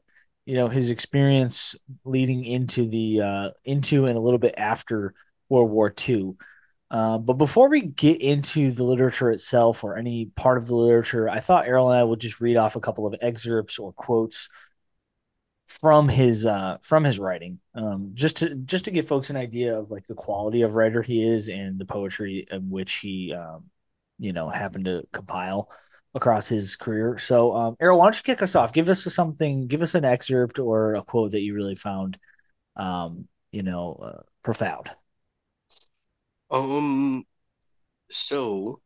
you 0.46 0.54
know, 0.54 0.68
his 0.68 0.90
experience 0.90 1.74
leading 2.04 2.44
into 2.44 2.88
the 2.88 3.20
uh, 3.20 3.50
into 3.64 4.06
and 4.06 4.16
a 4.16 4.20
little 4.20 4.38
bit 4.38 4.54
after 4.56 5.14
World 5.48 5.70
War 5.70 5.92
II. 6.08 6.36
Uh, 6.92 7.18
but 7.18 7.34
before 7.34 7.68
we 7.68 7.82
get 7.82 8.20
into 8.20 8.70
the 8.70 8.84
literature 8.84 9.32
itself 9.32 9.82
or 9.82 9.96
any 9.96 10.26
part 10.36 10.58
of 10.58 10.68
the 10.68 10.76
literature, 10.76 11.28
I 11.28 11.40
thought 11.40 11.66
Errol 11.66 11.90
and 11.90 11.98
I 11.98 12.04
would 12.04 12.20
just 12.20 12.40
read 12.40 12.56
off 12.56 12.76
a 12.76 12.80
couple 12.80 13.06
of 13.06 13.16
excerpts 13.20 13.78
or 13.78 13.92
quotes 13.92 14.48
from 15.70 16.08
his 16.08 16.46
uh 16.46 16.78
from 16.82 17.04
his 17.04 17.20
writing 17.20 17.60
um 17.76 18.10
just 18.14 18.38
to 18.38 18.56
just 18.56 18.86
to 18.86 18.90
give 18.90 19.06
folks 19.06 19.30
an 19.30 19.36
idea 19.36 19.78
of 19.78 19.88
like 19.90 20.04
the 20.06 20.14
quality 20.14 20.62
of 20.62 20.74
writer 20.74 21.00
he 21.00 21.26
is 21.26 21.48
and 21.48 21.78
the 21.78 21.84
poetry 21.84 22.44
in 22.50 22.68
which 22.68 22.94
he 22.94 23.32
um 23.32 23.64
you 24.18 24.32
know 24.32 24.48
happened 24.48 24.86
to 24.86 25.04
compile 25.12 25.70
across 26.12 26.48
his 26.48 26.74
career. 26.74 27.18
So 27.18 27.54
um 27.54 27.76
Errol 27.80 27.98
why 27.98 28.06
don't 28.06 28.16
you 28.16 28.22
kick 28.22 28.42
us 28.42 28.56
off? 28.56 28.72
Give 28.72 28.88
us 28.88 29.04
something 29.04 29.68
give 29.68 29.80
us 29.80 29.94
an 29.94 30.04
excerpt 30.04 30.58
or 30.58 30.96
a 30.96 31.02
quote 31.02 31.30
that 31.32 31.42
you 31.42 31.54
really 31.54 31.76
found 31.76 32.18
um 32.76 33.28
you 33.52 33.62
know 33.62 34.00
uh, 34.02 34.22
profound. 34.42 34.90
Um 36.50 37.24
so 38.10 38.80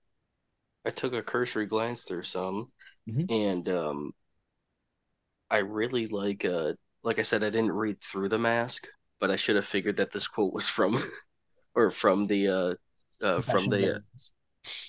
I 0.85 0.91
took 0.91 1.15
a 1.15 1.23
cursory 1.23 1.65
glance 1.65 2.05
through 2.05 2.25
some 2.25 2.71
mm-hmm. 3.09 3.25
and 3.31 3.69
um 3.71 4.13
I 5.51 5.59
really 5.59 6.07
like 6.07 6.45
uh 6.45 6.75
like 7.03 7.19
I 7.19 7.23
said 7.23 7.45
I 7.45 7.51
didn't 7.51 7.73
read 7.73 8.01
through 8.01 8.29
the 8.31 8.39
mask, 8.39 8.87
but 9.21 9.31
I 9.31 9.37
should 9.37 9.57
have 9.57 9.67
figured 9.67 9.97
that 9.99 10.13
this 10.13 10.29
quote 10.29 10.53
was 10.53 10.69
from 10.69 11.03
or 11.75 11.91
from 11.91 12.27
the 12.27 12.49
uh, 12.49 12.75
uh 13.25 13.41
from 13.41 13.69
the 13.69 13.97
uh, 13.97 13.99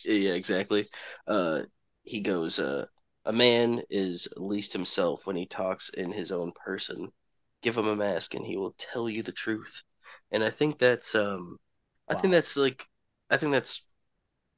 yeah 0.03 0.33
exactly. 0.33 0.87
Uh 1.27 1.63
he 2.03 2.21
goes 2.21 2.59
uh 2.59 2.85
a 3.25 3.33
man 3.33 3.81
is 3.89 4.27
least 4.37 4.71
himself 4.73 5.25
when 5.25 5.35
he 5.35 5.45
talks 5.47 5.89
in 5.89 6.11
his 6.11 6.31
own 6.31 6.51
person. 6.53 7.11
Give 7.61 7.77
him 7.77 7.87
a 7.87 7.95
mask 7.95 8.35
and 8.35 8.45
he 8.45 8.57
will 8.57 8.75
tell 8.77 9.09
you 9.09 9.23
the 9.23 9.31
truth. 9.31 9.81
And 10.31 10.43
I 10.43 10.49
think 10.49 10.77
that's 10.79 11.15
um 11.15 11.57
I 12.07 12.15
think 12.15 12.31
that's 12.31 12.55
like 12.55 12.87
I 13.29 13.37
think 13.37 13.51
that's 13.51 13.85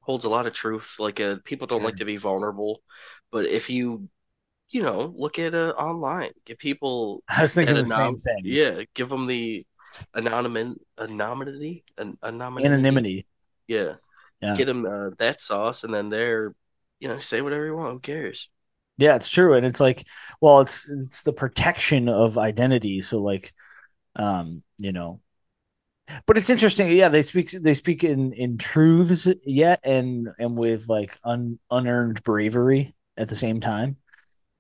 holds 0.02 0.26
a 0.26 0.30
lot 0.30 0.48
of 0.48 0.54
truth. 0.54 0.96
Like 1.00 1.20
uh, 1.20 1.38
people 1.44 1.68
don't 1.68 1.80
sure. 1.80 1.86
like 1.86 1.98
to 1.98 2.06
be 2.06 2.18
vulnerable, 2.18 2.82
but 3.32 3.46
if 3.46 3.70
you 3.70 4.10
you 4.70 4.82
know, 4.82 5.14
look 5.16 5.40
at 5.40 5.56
uh, 5.56 5.74
online. 5.78 6.32
Give 6.46 6.58
people. 6.58 7.24
I 7.30 7.42
was 7.42 7.54
thinking 7.54 7.76
the 7.76 7.86
same 7.86 8.18
thing. 8.18 8.42
Yeah, 8.44 8.82
give 8.94 9.10
them 9.10 9.28
the 9.28 9.66
anonymity, 10.16 10.82
anonymity, 11.00 11.84
anonymity. 11.98 12.66
Anonymity. 12.66 13.28
Yeah. 13.68 13.94
yeah. 14.42 14.56
Get 14.56 14.66
them 14.66 14.86
uh, 14.86 15.12
that 15.18 15.42
sauce, 15.42 15.84
and 15.84 15.94
then 15.94 16.10
they're, 16.10 16.54
you 17.00 17.08
know, 17.08 17.20
say 17.20 17.42
whatever 17.42 17.66
you 17.66 17.76
want. 17.76 17.94
Who 17.94 18.00
cares? 18.00 18.50
Yeah, 18.98 19.16
it's 19.16 19.30
true, 19.30 19.54
and 19.54 19.66
it's 19.66 19.80
like, 19.80 20.06
well, 20.42 20.60
it's 20.60 20.90
it's 20.90 21.22
the 21.22 21.34
protection 21.34 22.10
of 22.10 22.38
identity. 22.38 23.02
So, 23.02 23.22
like, 23.22 23.54
um, 24.16 24.64
you 24.80 24.92
know, 24.92 25.22
but 26.26 26.38
it's 26.38 26.50
interesting. 26.50 26.90
Yeah, 26.92 27.10
they 27.10 27.22
speak 27.22 27.52
they 27.52 27.74
speak 27.74 28.04
in 28.04 28.34
in 28.34 28.58
truths 28.58 29.28
yet, 29.46 29.80
and 29.84 30.30
and 30.40 30.58
with 30.58 30.90
like 30.90 31.18
un, 31.24 31.60
unearned 31.70 32.24
bravery 32.24 32.96
at 33.16 33.28
the 33.30 33.36
same 33.36 33.62
time. 33.62 33.98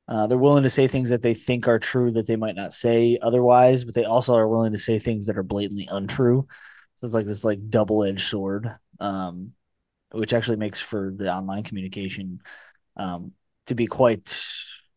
Uh, 0.08 0.26
they're 0.28 0.38
willing 0.38 0.64
to 0.64 0.70
say 0.70 0.88
things 0.88 1.10
that 1.10 1.22
they 1.22 1.34
think 1.34 1.68
are 1.68 1.80
true 1.80 2.12
that 2.12 2.28
they 2.28 2.38
might 2.38 2.56
not 2.56 2.72
say 2.74 3.18
otherwise, 3.22 3.84
but 3.84 3.94
they 3.94 4.06
also 4.06 4.36
are 4.36 4.48
willing 4.48 4.72
to 4.72 4.78
say 4.78 4.98
things 4.98 5.28
that 5.28 5.38
are 5.38 5.44
blatantly 5.44 5.88
untrue. 5.92 6.48
So 6.96 7.06
it's 7.06 7.14
like 7.14 7.26
this 7.26 7.44
like 7.44 7.70
double 7.70 8.04
edged 8.04 8.22
sword, 8.22 8.70
um, 9.00 9.52
which 10.12 10.34
actually 10.34 10.58
makes 10.58 10.80
for 10.80 11.12
the 11.16 11.32
online 11.34 11.64
communication 11.64 12.40
um, 12.96 13.34
to 13.66 13.76
be 13.76 13.88
quite 13.88 14.34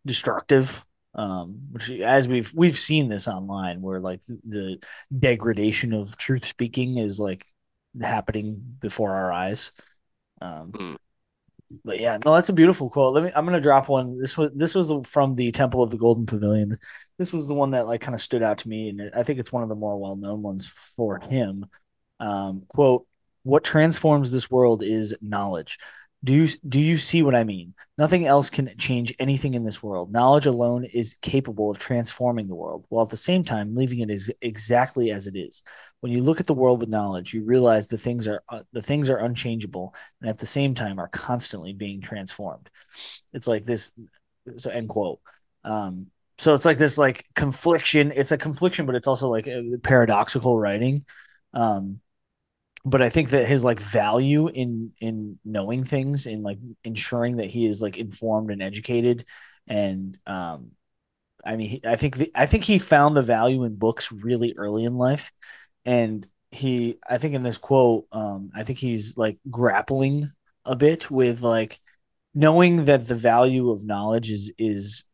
destructive. 0.07 0.85
Um, 1.13 1.63
which 1.73 1.91
as 1.91 2.29
we've 2.29 2.53
we've 2.55 2.79
seen 2.79 3.09
this 3.09 3.27
online, 3.27 3.83
where 3.83 3.99
like 3.99 4.23
the 4.47 4.79
degradation 5.19 5.93
of 5.93 6.17
truth 6.17 6.45
speaking 6.45 6.99
is 6.99 7.19
like 7.19 7.45
happening 8.01 8.77
before 8.81 9.11
our 9.11 9.33
eyes. 9.33 9.73
Um, 10.41 10.71
mm 10.71 10.97
but 11.85 12.01
yeah, 12.01 12.19
no, 12.25 12.35
that's 12.35 12.49
a 12.49 12.55
beautiful 12.55 12.91
quote. 12.91 13.15
Let 13.15 13.25
me. 13.25 13.31
I'm 13.35 13.45
gonna 13.45 13.61
drop 13.61 13.89
one. 13.89 14.19
This 14.19 14.37
was 14.37 14.51
this 14.55 14.75
was 14.75 14.93
from 15.07 15.35
the 15.35 15.53
Temple 15.53 15.83
of 15.83 15.91
the 15.91 15.97
Golden 15.97 16.27
Pavilion. 16.27 16.77
This 17.17 17.33
was 17.33 17.47
the 17.47 17.55
one 17.55 17.71
that 17.73 17.87
like 17.87 18.01
kind 18.01 18.15
of 18.15 18.21
stood 18.21 18.43
out 18.43 18.59
to 18.59 18.69
me, 18.69 18.89
and 18.89 19.11
I 19.15 19.23
think 19.23 19.39
it's 19.39 19.53
one 19.53 19.63
of 19.63 19.69
the 19.69 19.77
more 19.77 19.97
well 19.99 20.17
known 20.17 20.43
ones 20.43 20.67
for 20.97 21.21
him. 21.21 21.67
Um, 22.19 22.65
quote: 22.69 23.07
"What 23.45 23.63
transforms 23.63 24.33
this 24.33 24.51
world 24.51 24.83
is 24.83 25.17
knowledge. 25.21 25.79
Do 26.23 26.35
you 26.35 26.49
do 26.69 26.79
you 26.79 26.99
see 26.99 27.23
what 27.23 27.35
I 27.35 27.45
mean? 27.45 27.73
Nothing 27.97 28.27
else 28.27 28.51
can 28.51 28.77
change 28.77 29.15
anything 29.19 29.55
in 29.55 29.65
this 29.65 29.83
world. 29.83 30.13
Knowledge 30.13 30.45
alone 30.45 30.85
is 30.85 31.17
capable 31.23 31.71
of 31.71 31.79
transforming 31.79 32.47
the 32.47 32.55
world, 32.55 32.85
while 32.91 33.05
at 33.05 33.11
the 33.11 33.17
same 33.17 33.43
time 33.43 33.75
leaving 33.75 34.01
it 34.01 34.11
as 34.11 34.31
exactly 34.43 35.11
as 35.11 35.27
it 35.27 35.35
is. 35.35 35.63
When 36.01 36.13
you 36.13 36.23
look 36.23 36.39
at 36.39 36.47
the 36.47 36.55
world 36.55 36.81
with 36.81 36.91
knowledge, 36.91 37.33
you 37.33 37.43
realize 37.43 37.89
the 37.89 37.97
things 37.97 38.29
are 38.29 38.43
uh, 38.51 38.63
the 38.73 38.83
things 38.83 39.09
are 39.09 39.17
unchangeable, 39.17 39.95
and 40.21 40.29
at 40.29 40.37
the 40.39 40.47
same 40.47 40.75
time 40.75 40.99
are 40.99 41.09
constantly 41.09 41.73
being 41.73 42.03
transformed. 42.03 42.69
It's 43.33 43.49
like 43.49 43.65
this. 43.65 43.93
So 44.57 44.71
end 44.71 44.91
quote. 44.91 45.21
Um, 45.65 46.09
so 46.37 46.53
it's 46.53 46.67
like 46.67 46.79
this 46.79 46.99
like 46.99 47.25
confliction. 47.35 48.13
It's 48.15 48.33
a 48.33 48.39
confliction, 48.39 48.85
but 48.85 48.95
it's 48.95 49.09
also 49.09 49.29
like 49.29 49.49
paradoxical 49.83 50.59
writing. 50.59 51.07
Um, 51.55 52.01
but 52.85 53.03
I 53.03 53.11
think 53.11 53.31
that 53.31 53.49
his 53.49 53.65
like 53.65 53.81
value 53.81 54.49
in 54.49 54.93
in 55.01 55.39
knowing 55.45 55.85
things 55.85 56.27
and 56.27 56.43
like 56.43 56.59
ensuring 56.85 57.37
that 57.37 57.47
he 57.47 57.67
is 57.67 57.83
like 57.83 57.99
informed 57.99 58.51
and 58.51 58.63
educated 58.63 59.25
and 59.69 60.19
um 60.27 60.73
I 61.45 61.57
mean 61.57 61.81
I 61.85 61.97
think 61.97 62.17
the, 62.17 62.31
I 62.35 62.47
think 62.47 62.65
he 62.65 62.79
found 62.79 63.17
the 63.17 63.23
value 63.23 63.65
in 63.65 63.77
books 63.77 64.13
really 64.13 64.55
early 64.57 64.85
in 64.85 64.97
life. 64.97 65.33
And 65.85 66.27
he 66.51 66.99
I 67.09 67.19
think 67.19 67.35
in 67.35 67.43
this 67.43 67.59
quote 67.59 68.07
um 68.13 68.51
I 68.55 68.65
think 68.65 68.79
he's 68.79 69.17
like 69.17 69.39
grappling 69.51 70.25
a 70.65 70.77
bit 70.77 71.11
with 71.11 71.43
like 71.43 71.79
knowing 72.35 72.87
that 72.87 73.07
the 73.07 73.15
value 73.15 73.71
of 73.71 73.85
knowledge 73.85 74.31
is 74.31 74.53
is 74.59 75.05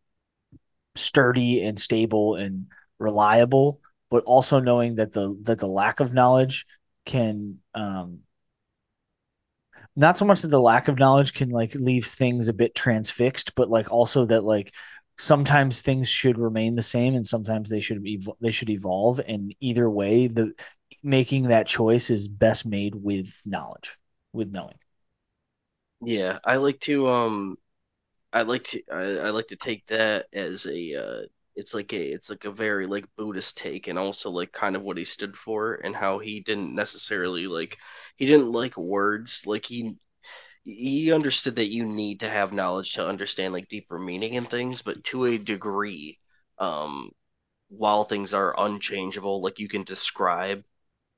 sturdy 0.94 1.64
and 1.64 1.78
stable 1.78 2.36
and 2.36 2.66
reliable 2.98 3.80
but 4.10 4.24
also 4.24 4.60
knowing 4.60 4.97
that 4.97 5.12
the 5.12 5.36
that 5.43 5.59
the 5.59 5.66
lack 5.66 6.01
of 6.01 6.14
knowledge 6.14 6.64
can 7.06 7.58
um 7.74 8.20
not 9.94 10.16
so 10.18 10.24
much 10.24 10.42
that 10.42 10.48
the 10.48 10.60
lack 10.60 10.88
of 10.88 10.98
knowledge 10.98 11.32
can 11.32 11.50
like 11.50 11.74
leaves 11.74 12.14
things 12.14 12.48
a 12.48 12.52
bit 12.52 12.74
transfixed 12.74 13.54
but 13.54 13.70
like 13.70 13.90
also 13.92 14.24
that 14.26 14.42
like 14.44 14.74
sometimes 15.18 15.80
things 15.80 16.08
should 16.08 16.38
remain 16.38 16.76
the 16.76 16.82
same 16.82 17.14
and 17.14 17.26
sometimes 17.26 17.70
they 17.70 17.80
should 17.80 18.02
be 18.02 18.22
they 18.40 18.50
should 18.50 18.70
evolve. 18.70 19.20
And 19.26 19.54
either 19.60 19.88
way 19.88 20.26
the 20.26 20.52
making 21.02 21.44
that 21.44 21.66
choice 21.66 22.10
is 22.10 22.28
best 22.28 22.66
made 22.66 22.94
with 22.94 23.40
knowledge 23.46 23.96
with 24.32 24.52
knowing. 24.52 24.76
Yeah 26.00 26.38
i 26.44 26.56
like 26.56 26.80
to 26.80 27.08
um 27.08 27.56
i 28.32 28.42
like 28.42 28.64
to 28.64 28.82
i, 28.92 29.28
I 29.28 29.30
like 29.30 29.48
to 29.48 29.56
take 29.56 29.86
that 29.88 30.26
as 30.32 30.66
a 30.66 30.94
uh 30.96 31.26
it's 31.56 31.74
like 31.74 31.92
a 31.92 32.12
it's 32.12 32.30
like 32.30 32.44
a 32.44 32.50
very 32.50 32.86
like 32.86 33.06
Buddhist 33.16 33.56
take 33.56 33.88
and 33.88 33.98
also 33.98 34.30
like 34.30 34.52
kind 34.52 34.76
of 34.76 34.82
what 34.82 34.98
he 34.98 35.04
stood 35.04 35.36
for 35.36 35.74
and 35.74 35.96
how 35.96 36.18
he 36.18 36.40
didn't 36.40 36.74
necessarily 36.74 37.46
like 37.46 37.78
he 38.16 38.26
didn't 38.26 38.52
like 38.52 38.76
words 38.76 39.42
like 39.46 39.64
he 39.64 39.96
he 40.64 41.12
understood 41.12 41.56
that 41.56 41.72
you 41.72 41.84
need 41.84 42.20
to 42.20 42.28
have 42.28 42.52
knowledge 42.52 42.94
to 42.94 43.06
understand 43.06 43.54
like 43.54 43.68
deeper 43.68 43.98
meaning 43.98 44.34
in 44.34 44.44
things 44.44 44.82
but 44.82 45.02
to 45.04 45.24
a 45.26 45.38
degree 45.38 46.18
um 46.58 47.10
while 47.68 48.04
things 48.04 48.34
are 48.34 48.58
unchangeable 48.60 49.40
like 49.40 49.58
you 49.58 49.68
can 49.68 49.82
describe 49.84 50.62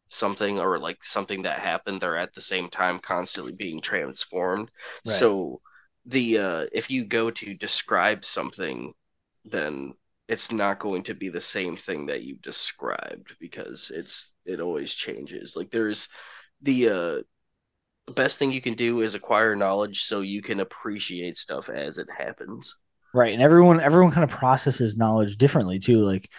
something 0.08 0.58
or 0.58 0.78
like 0.78 1.02
something 1.04 1.42
that 1.42 1.58
happened 1.60 2.00
they're 2.00 2.16
at 2.16 2.34
the 2.34 2.40
same 2.40 2.68
time 2.68 2.98
constantly 2.98 3.52
being 3.52 3.80
transformed 3.80 4.70
right. 5.06 5.14
so 5.14 5.60
the 6.06 6.38
uh 6.38 6.66
if 6.72 6.90
you 6.90 7.04
go 7.04 7.30
to 7.30 7.54
describe 7.54 8.24
something 8.24 8.92
then 9.44 9.92
it's 10.28 10.52
not 10.52 10.78
going 10.78 11.02
to 11.04 11.14
be 11.14 11.30
the 11.30 11.40
same 11.40 11.76
thing 11.76 12.06
that 12.06 12.22
you 12.22 12.36
described 12.42 13.34
because 13.40 13.90
it's 13.94 14.34
it 14.44 14.60
always 14.60 14.92
changes. 14.92 15.56
Like 15.56 15.70
there's 15.70 16.08
the 16.62 16.88
uh 16.88 18.12
best 18.12 18.38
thing 18.38 18.52
you 18.52 18.60
can 18.60 18.74
do 18.74 19.00
is 19.00 19.14
acquire 19.14 19.56
knowledge 19.56 20.04
so 20.04 20.20
you 20.20 20.42
can 20.42 20.60
appreciate 20.60 21.36
stuff 21.36 21.68
as 21.68 21.98
it 21.98 22.08
happens. 22.16 22.74
Right. 23.14 23.32
And 23.32 23.42
everyone 23.42 23.80
everyone 23.80 24.12
kind 24.12 24.24
of 24.24 24.30
processes 24.30 24.96
knowledge 24.96 25.36
differently 25.36 25.78
too. 25.78 26.04
Like 26.04 26.30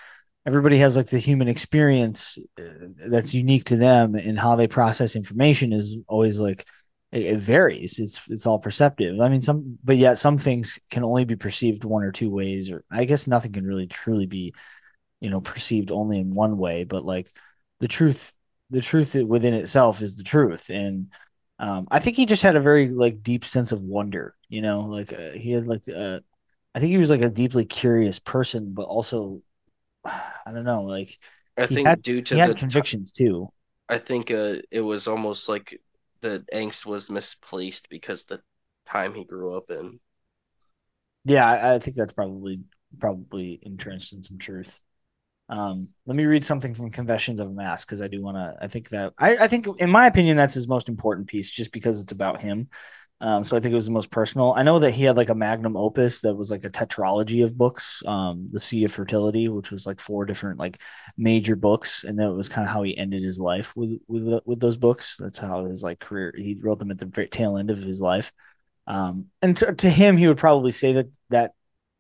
everybody 0.45 0.77
has 0.77 0.95
like 0.95 1.07
the 1.07 1.19
human 1.19 1.47
experience 1.47 2.37
uh, 2.59 2.87
that's 3.07 3.33
unique 3.33 3.65
to 3.65 3.75
them 3.75 4.15
and 4.15 4.39
how 4.39 4.55
they 4.55 4.67
process 4.67 5.15
information 5.15 5.73
is 5.73 5.97
always 6.07 6.39
like 6.39 6.65
it, 7.11 7.25
it, 7.25 7.39
varies. 7.39 7.99
It's 7.99 8.21
it's 8.29 8.45
all 8.45 8.59
perceptive. 8.59 9.19
I 9.21 9.29
mean, 9.29 9.41
some, 9.41 9.77
but 9.83 9.97
yet 9.97 10.17
some 10.17 10.37
things 10.37 10.79
can 10.89 11.03
only 11.03 11.25
be 11.25 11.35
perceived 11.35 11.83
one 11.83 12.03
or 12.03 12.11
two 12.11 12.29
ways, 12.29 12.71
or 12.71 12.83
I 12.91 13.05
guess 13.05 13.27
nothing 13.27 13.51
can 13.51 13.65
really 13.65 13.87
truly 13.87 14.25
be, 14.25 14.53
you 15.19 15.29
know, 15.29 15.41
perceived 15.41 15.91
only 15.91 16.19
in 16.19 16.31
one 16.31 16.57
way. 16.57 16.83
But 16.83 17.05
like, 17.05 17.31
the 17.79 17.87
truth 17.87 18.33
the 18.69 18.81
truth 18.81 19.15
within 19.15 19.53
itself 19.53 20.01
is 20.01 20.15
the 20.15 20.23
truth 20.23 20.69
and 20.69 21.11
um, 21.59 21.87
I 21.91 21.99
think 21.99 22.15
he 22.15 22.25
just 22.25 22.43
had 22.43 22.55
a 22.55 22.61
very 22.61 22.87
like 22.87 23.21
deep 23.21 23.43
sense 23.43 23.73
of 23.73 23.83
wonder, 23.83 24.33
you 24.47 24.61
know, 24.61 24.81
like 24.81 25.11
uh, 25.11 25.31
he 25.31 25.51
had 25.51 25.67
like 25.67 25.83
uh, 25.89 26.19
I 26.73 26.79
think 26.79 26.91
he 26.91 26.97
was 26.97 27.09
like 27.09 27.21
a 27.21 27.29
deeply 27.29 27.65
curious 27.65 28.17
person, 28.17 28.73
but 28.73 28.83
also 28.83 29.41
I 30.05 30.51
don't 30.53 30.63
know, 30.63 30.83
like 30.83 31.17
I 31.57 31.65
think 31.65 31.87
had, 31.87 32.01
due 32.01 32.21
to 32.21 32.33
he 32.33 32.39
had 32.39 32.55
convictions 32.55 33.11
t- 33.11 33.25
too. 33.25 33.51
I 33.89 33.97
think 33.97 34.31
uh, 34.31 34.55
it 34.71 34.79
was 34.79 35.07
almost 35.07 35.49
like 35.49 35.81
the 36.21 36.45
angst 36.53 36.85
was 36.85 37.09
misplaced 37.09 37.89
because 37.89 38.23
the 38.23 38.41
time 38.87 39.13
he 39.13 39.23
grew 39.23 39.55
up 39.55 39.69
in. 39.71 39.99
Yeah, 41.25 41.47
I, 41.47 41.75
I 41.75 41.79
think 41.79 41.95
that's 41.95 42.13
probably 42.13 42.61
probably 42.97 43.59
entrenched 43.61 44.13
in 44.13 44.23
some 44.23 44.37
truth. 44.37 44.79
Um, 45.49 45.89
let 46.05 46.15
me 46.15 46.25
read 46.25 46.43
something 46.43 46.75
from 46.75 46.91
Confessions 46.91 47.39
of 47.39 47.47
a 47.47 47.51
Mask 47.51 47.87
because 47.87 48.01
I 48.01 48.07
do 48.07 48.21
want 48.21 48.37
to. 48.37 48.55
I 48.61 48.67
think 48.67 48.89
that 48.89 49.13
I, 49.17 49.37
I 49.37 49.47
think, 49.47 49.67
in 49.79 49.89
my 49.89 50.07
opinion, 50.07 50.37
that's 50.37 50.53
his 50.53 50.67
most 50.67 50.89
important 50.89 51.27
piece, 51.27 51.51
just 51.51 51.71
because 51.71 52.01
it's 52.01 52.11
about 52.11 52.41
him. 52.41 52.69
Um, 53.21 53.43
so 53.43 53.57
I 53.57 53.59
think 53.59 53.73
it 53.73 53.75
was 53.75 53.85
the 53.85 53.91
most 53.91 54.11
personal. 54.11 54.53
I 54.53 54.63
know 54.63 54.79
that 54.79 54.95
he 54.95 55.03
had 55.03 55.17
like 55.17 55.29
a 55.29 55.35
magnum 55.35 55.75
opus 55.75 56.21
that 56.21 56.35
was 56.35 56.51
like 56.51 56.63
a 56.63 56.69
tetralogy 56.69 57.43
of 57.43 57.57
books, 57.57 58.01
um, 58.05 58.47
The 58.51 58.59
Sea 58.59 58.85
of 58.85 58.93
Fertility, 58.93 59.49
which 59.49 59.71
was 59.71 59.85
like 59.85 59.99
four 59.99 60.25
different 60.25 60.57
like 60.57 60.81
major 61.17 61.57
books, 61.57 62.05
and 62.05 62.17
that 62.19 62.31
was 62.31 62.47
kind 62.47 62.65
of 62.65 62.73
how 62.73 62.83
he 62.83 62.97
ended 62.97 63.21
his 63.21 63.39
life 63.39 63.75
with 63.75 63.99
with 64.07 64.39
with 64.45 64.59
those 64.61 64.77
books. 64.77 65.17
That's 65.17 65.37
how 65.37 65.65
his 65.65 65.83
like 65.83 65.99
career. 65.99 66.33
He 66.35 66.57
wrote 66.61 66.79
them 66.79 66.91
at 66.91 66.97
the 66.97 67.27
tail 67.27 67.57
end 67.57 67.71
of 67.71 67.79
his 67.79 67.99
life. 67.99 68.31
Um, 68.87 69.25
and 69.41 69.55
to, 69.57 69.75
to 69.75 69.89
him, 69.89 70.15
he 70.15 70.27
would 70.27 70.37
probably 70.37 70.71
say 70.71 70.93
that 70.93 71.07
that 71.29 71.51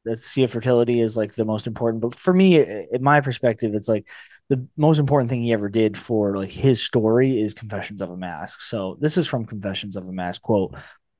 that 0.05 0.19
Sea 0.19 0.43
of 0.43 0.51
Fertility 0.51 1.01
is 1.01 1.17
like 1.17 1.33
the 1.33 1.45
most 1.45 1.67
important. 1.67 2.01
But 2.01 2.15
for 2.15 2.33
me, 2.33 2.59
in 2.59 3.03
my 3.03 3.19
perspective, 3.21 3.73
it's 3.73 3.89
like 3.89 4.07
the 4.49 4.67
most 4.77 4.99
important 4.99 5.29
thing 5.29 5.43
he 5.43 5.53
ever 5.53 5.69
did 5.69 5.97
for 5.97 6.35
like 6.35 6.49
his 6.49 6.83
story 6.83 7.39
is 7.39 7.53
Confessions 7.53 8.01
of 8.01 8.09
a 8.09 8.17
Mask. 8.17 8.61
So 8.61 8.97
this 8.99 9.17
is 9.17 9.27
from 9.27 9.45
Confessions 9.45 9.95
of 9.95 10.07
a 10.07 10.11
Mask 10.11 10.41
quote. 10.41 10.75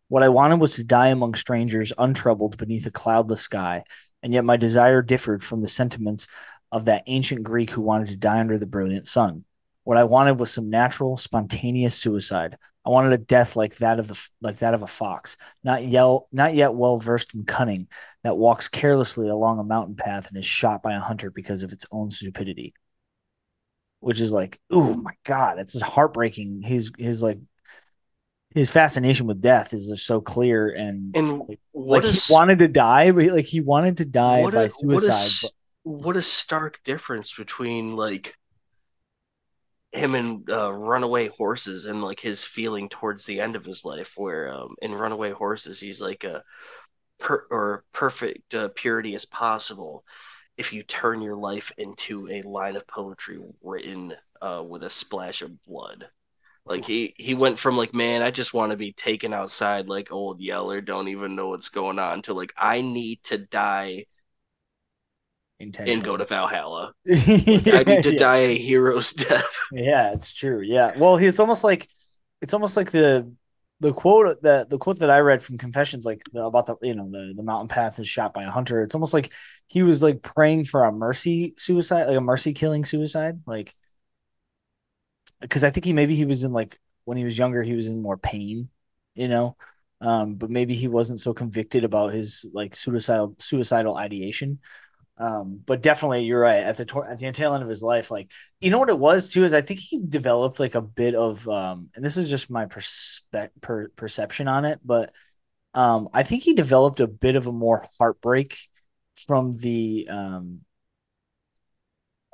What 0.10 0.24
I 0.24 0.30
wanted 0.30 0.60
was 0.60 0.76
to 0.76 0.84
die 0.84 1.08
among 1.10 1.36
strangers, 1.36 1.94
untroubled 1.98 2.58
beneath 2.58 2.86
a 2.88 2.92
cloudless 2.92 3.42
sky, 3.42 3.84
and 4.22 4.34
yet 4.34 4.44
my 4.44 4.58
desire 4.58 5.02
differed 5.02 5.42
from 5.42 5.62
the 5.62 5.68
sentiments 5.68 6.28
of 6.72 6.86
that 6.86 7.04
ancient 7.06 7.44
Greek 7.44 7.70
who 7.70 7.82
wanted 7.82 8.08
to 8.10 8.18
die 8.18 8.40
under 8.40 8.58
the 8.58 8.66
brilliant 8.66 9.08
sun. 9.08 9.46
What 9.84 9.98
I 9.98 10.04
wanted 10.04 10.40
was 10.40 10.52
some 10.52 10.70
natural, 10.70 11.18
spontaneous 11.18 11.96
suicide. 11.96 12.58
I 12.86 12.90
wanted 12.90 13.14
a 13.14 13.18
death 13.18 13.56
like 13.56 13.76
that 13.78 14.00
of 14.00 14.08
the 14.08 14.30
like 14.42 14.58
that 14.58 14.74
of 14.74 14.82
a 14.82 14.88
fox, 14.88 15.38
not 15.64 15.84
yell, 15.86 16.28
not 16.32 16.56
yet 16.56 16.74
well 16.74 16.98
versed 16.98 17.36
in 17.36 17.46
cunning, 17.46 17.88
that 18.24 18.38
walks 18.38 18.68
carelessly 18.68 19.30
along 19.30 19.60
a 19.60 19.64
mountain 19.64 19.96
path 19.96 20.28
and 20.28 20.38
is 20.38 20.46
shot 20.46 20.82
by 20.82 20.94
a 20.94 21.00
hunter 21.00 21.30
because 21.30 21.62
of 21.64 21.72
its 21.72 21.86
own 21.92 22.10
stupidity. 22.10 22.74
Which 24.00 24.22
is 24.22 24.34
like, 24.34 24.60
oh 24.72 24.96
my 24.96 25.14
god, 25.24 25.60
just 25.60 25.84
heartbreaking. 25.84 26.62
His 26.64 26.92
his 26.98 27.22
like 27.22 27.40
his 28.56 28.72
fascination 28.72 29.28
with 29.28 29.42
death 29.42 29.74
is 29.74 29.90
just 29.90 30.06
so 30.06 30.22
clear 30.22 30.70
and, 30.70 31.16
and 31.16 31.40
like, 31.48 31.60
like 31.74 32.04
he 32.04 32.20
wanted 32.30 32.60
to 32.60 32.68
die, 32.68 33.12
but 33.12 33.26
like 33.26 33.46
he 33.46 33.62
wanted 33.62 33.98
to 33.98 34.06
die 34.06 34.50
by 34.50 34.64
a, 34.64 34.70
suicide. 34.70 35.14
What 35.14 35.44
a, 35.44 35.54
but... 35.84 36.06
what 36.06 36.18
a 36.18 36.22
stark 36.22 36.80
difference 36.84 37.34
between 37.36 37.96
like 37.96 38.36
him 39.92 40.16
and 40.16 40.50
uh, 40.50 40.72
Runaway 40.72 41.28
Horses 41.30 41.86
and 41.86 42.02
like 42.02 42.20
his 42.20 42.44
feeling 42.44 42.90
towards 42.90 43.26
the 43.26 43.40
end 43.40 43.56
of 43.56 43.66
his 43.66 43.86
life, 43.86 44.14
where 44.18 44.54
um, 44.54 44.76
in 44.82 44.94
Runaway 44.94 45.32
Horses 45.32 45.80
he's 45.80 46.02
like 46.02 46.24
a 46.24 46.44
per- 47.20 47.46
or 47.52 47.84
perfect 47.94 48.54
uh, 48.56 48.70
purity 48.76 49.16
as 49.16 49.26
possible. 49.26 50.04
If 50.58 50.74
you 50.74 50.84
turn 50.84 51.22
your 51.22 51.38
life 51.38 51.72
into 51.78 52.28
a 52.30 52.42
line 52.42 52.76
of 52.76 52.86
poetry 52.88 53.40
written 53.64 54.14
uh, 54.42 54.64
with 54.68 54.84
a 54.84 54.90
splash 54.90 55.42
of 55.42 55.64
blood, 55.64 56.08
like 56.70 56.86
he 56.86 57.16
he 57.18 57.34
went 57.34 57.58
from 57.58 57.76
like 57.76 57.96
man, 57.96 58.22
I 58.22 58.32
just 58.32 58.54
want 58.54 58.72
to 58.72 58.78
be 58.78 58.94
taken 58.94 59.34
outside 59.34 59.90
like 59.90 60.12
old 60.12 60.40
Yeller, 60.40 60.82
don't 60.82 61.08
even 61.08 61.36
know 61.36 61.50
what's 61.50 61.70
going 61.70 61.98
on, 61.98 62.22
to 62.24 62.34
like 62.34 62.54
I 62.56 62.82
need 62.82 63.24
to 63.24 63.40
die 63.40 64.06
and 65.60 66.04
go 66.04 66.16
to 66.16 66.26
Valhalla. 66.26 66.94
yeah, 67.06 67.78
I 67.80 67.84
need 67.84 68.04
to 68.04 68.14
yeah. 68.14 68.20
die 68.20 68.38
a 68.38 68.58
hero's 68.58 69.14
death. 69.14 69.46
Yeah, 69.72 70.14
it's 70.14 70.32
true. 70.32 70.62
Yeah. 70.62 70.94
Well, 70.98 71.18
it's 71.18 71.40
almost 71.40 71.64
like 71.64 71.88
it's 72.42 72.54
almost 72.54 72.78
like 72.78 72.92
the 72.92 73.32
the 73.80 73.94
quote 73.94 74.42
that 74.44 74.70
the 74.70 74.78
quote 74.78 75.00
that 75.00 75.10
I 75.10 75.20
read 75.20 75.42
from 75.42 75.58
Confessions, 75.58 76.06
like 76.06 76.22
about 76.36 76.66
the 76.66 76.76
you 76.82 76.96
know 76.96 77.10
the 77.10 77.34
the 77.36 77.44
mountain 77.44 77.68
path 77.68 78.00
is 78.00 78.08
shot 78.08 78.34
by 78.34 78.44
a 78.44 78.52
hunter. 78.52 78.82
It's 78.82 78.96
almost 78.96 79.14
like 79.14 79.34
he 79.68 79.84
was 79.84 80.04
like 80.04 80.22
praying 80.22 80.66
for 80.66 80.84
a 80.84 80.92
mercy 80.92 81.54
suicide, 81.58 82.06
like 82.06 82.18
a 82.18 82.22
mercy 82.22 82.54
killing 82.54 82.86
suicide, 82.86 83.40
like 83.46 83.76
because 85.42 85.64
I 85.64 85.70
think 85.70 85.86
he 85.86 85.94
maybe 85.94 86.16
he 86.16 86.26
was 86.26 86.44
in 86.44 86.52
like 86.52 86.78
when 87.06 87.18
he 87.18 87.24
was 87.24 87.38
younger 87.38 87.64
he 87.64 87.76
was 87.76 87.90
in 87.90 88.02
more 88.02 88.18
pain, 88.18 88.70
you 89.16 89.28
know, 89.28 89.56
um, 90.02 90.36
but 90.36 90.50
maybe 90.50 90.76
he 90.76 90.88
wasn't 90.88 91.20
so 91.20 91.34
convicted 91.34 91.84
about 91.84 92.14
his 92.14 92.50
like 92.54 92.76
suicidal 92.76 93.36
suicidal 93.40 93.98
ideation. 93.98 94.60
Um, 95.18 95.60
but 95.66 95.82
definitely, 95.82 96.24
you're 96.24 96.40
right. 96.40 96.64
At 96.64 96.78
the 96.78 97.06
at 97.10 97.18
the 97.18 97.32
tail 97.34 97.54
end 97.54 97.64
of 97.64 97.70
his 97.70 97.84
life, 97.84 98.10
like 98.10 98.32
you 98.62 98.72
know 98.72 98.80
what 98.80 98.90
it 98.90 98.98
was 98.98 99.30
too 99.30 99.44
is 99.44 99.54
I 99.54 99.62
think 99.62 99.82
he 99.82 100.00
developed 100.00 100.60
like 100.60 100.76
a 100.76 100.82
bit 100.82 101.14
of, 101.16 101.46
um, 101.50 101.90
and 101.96 102.06
this 102.06 102.16
is 102.16 102.30
just 102.30 102.50
my 102.50 102.66
perspe- 102.66 103.50
per- 103.62 103.90
perception 103.90 104.48
on 104.48 104.64
it, 104.64 104.80
but 104.84 105.12
um, 105.74 106.10
I 106.14 106.24
think 106.24 106.44
he 106.44 106.54
developed 106.54 107.02
a 107.02 107.08
bit 107.08 107.36
of 107.36 107.48
a 107.48 107.52
more 107.52 107.82
heartbreak 107.98 108.58
from 109.28 109.52
the. 109.54 110.08
Um, 110.10 110.62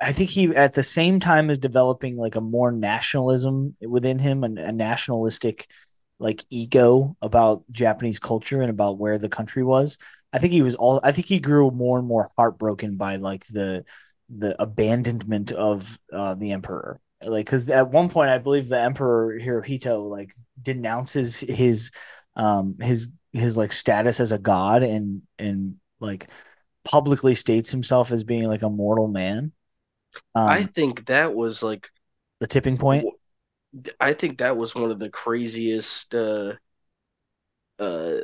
I 0.00 0.12
think 0.12 0.30
he 0.30 0.54
at 0.54 0.74
the 0.74 0.82
same 0.82 1.20
time 1.20 1.48
is 1.48 1.58
developing 1.58 2.16
like 2.16 2.34
a 2.34 2.40
more 2.40 2.70
nationalism 2.70 3.76
within 3.80 4.18
him 4.18 4.44
and 4.44 4.58
a 4.58 4.72
nationalistic 4.72 5.66
like 6.18 6.44
ego 6.50 7.16
about 7.22 7.64
Japanese 7.70 8.18
culture 8.18 8.60
and 8.60 8.70
about 8.70 8.98
where 8.98 9.18
the 9.18 9.28
country 9.28 9.62
was. 9.62 9.98
I 10.32 10.38
think 10.38 10.52
he 10.52 10.62
was 10.62 10.74
all 10.74 11.00
I 11.02 11.12
think 11.12 11.26
he 11.28 11.40
grew 11.40 11.70
more 11.70 11.98
and 11.98 12.06
more 12.06 12.28
heartbroken 12.36 12.96
by 12.96 13.16
like 13.16 13.46
the 13.46 13.84
the 14.28 14.60
abandonment 14.60 15.52
of 15.52 15.98
uh, 16.12 16.34
the 16.34 16.52
emperor. 16.52 17.00
Like 17.22 17.46
cuz 17.46 17.68
at 17.70 17.90
one 17.90 18.08
point 18.10 18.30
I 18.30 18.38
believe 18.38 18.68
the 18.68 18.80
emperor 18.80 19.38
Hirohito 19.40 20.10
like 20.10 20.34
denounces 20.60 21.40
his 21.40 21.90
um 22.34 22.76
his 22.80 23.08
his 23.32 23.56
like 23.56 23.72
status 23.72 24.20
as 24.20 24.32
a 24.32 24.38
god 24.38 24.82
and 24.82 25.22
and 25.38 25.76
like 26.00 26.28
publicly 26.84 27.34
states 27.34 27.70
himself 27.70 28.12
as 28.12 28.24
being 28.24 28.44
like 28.44 28.62
a 28.62 28.70
mortal 28.70 29.08
man. 29.08 29.52
Um, 30.34 30.58
I 30.58 30.64
think 30.64 31.06
that 31.06 31.34
was 31.34 31.62
like 31.62 31.90
the 32.40 32.46
tipping 32.46 32.78
point. 32.78 33.08
I 34.00 34.12
think 34.14 34.38
that 34.38 34.56
was 34.56 34.74
one 34.74 34.90
of 34.90 34.98
the 34.98 35.10
craziest 35.10 36.14
uh, 36.14 36.54
uh, 37.78 38.20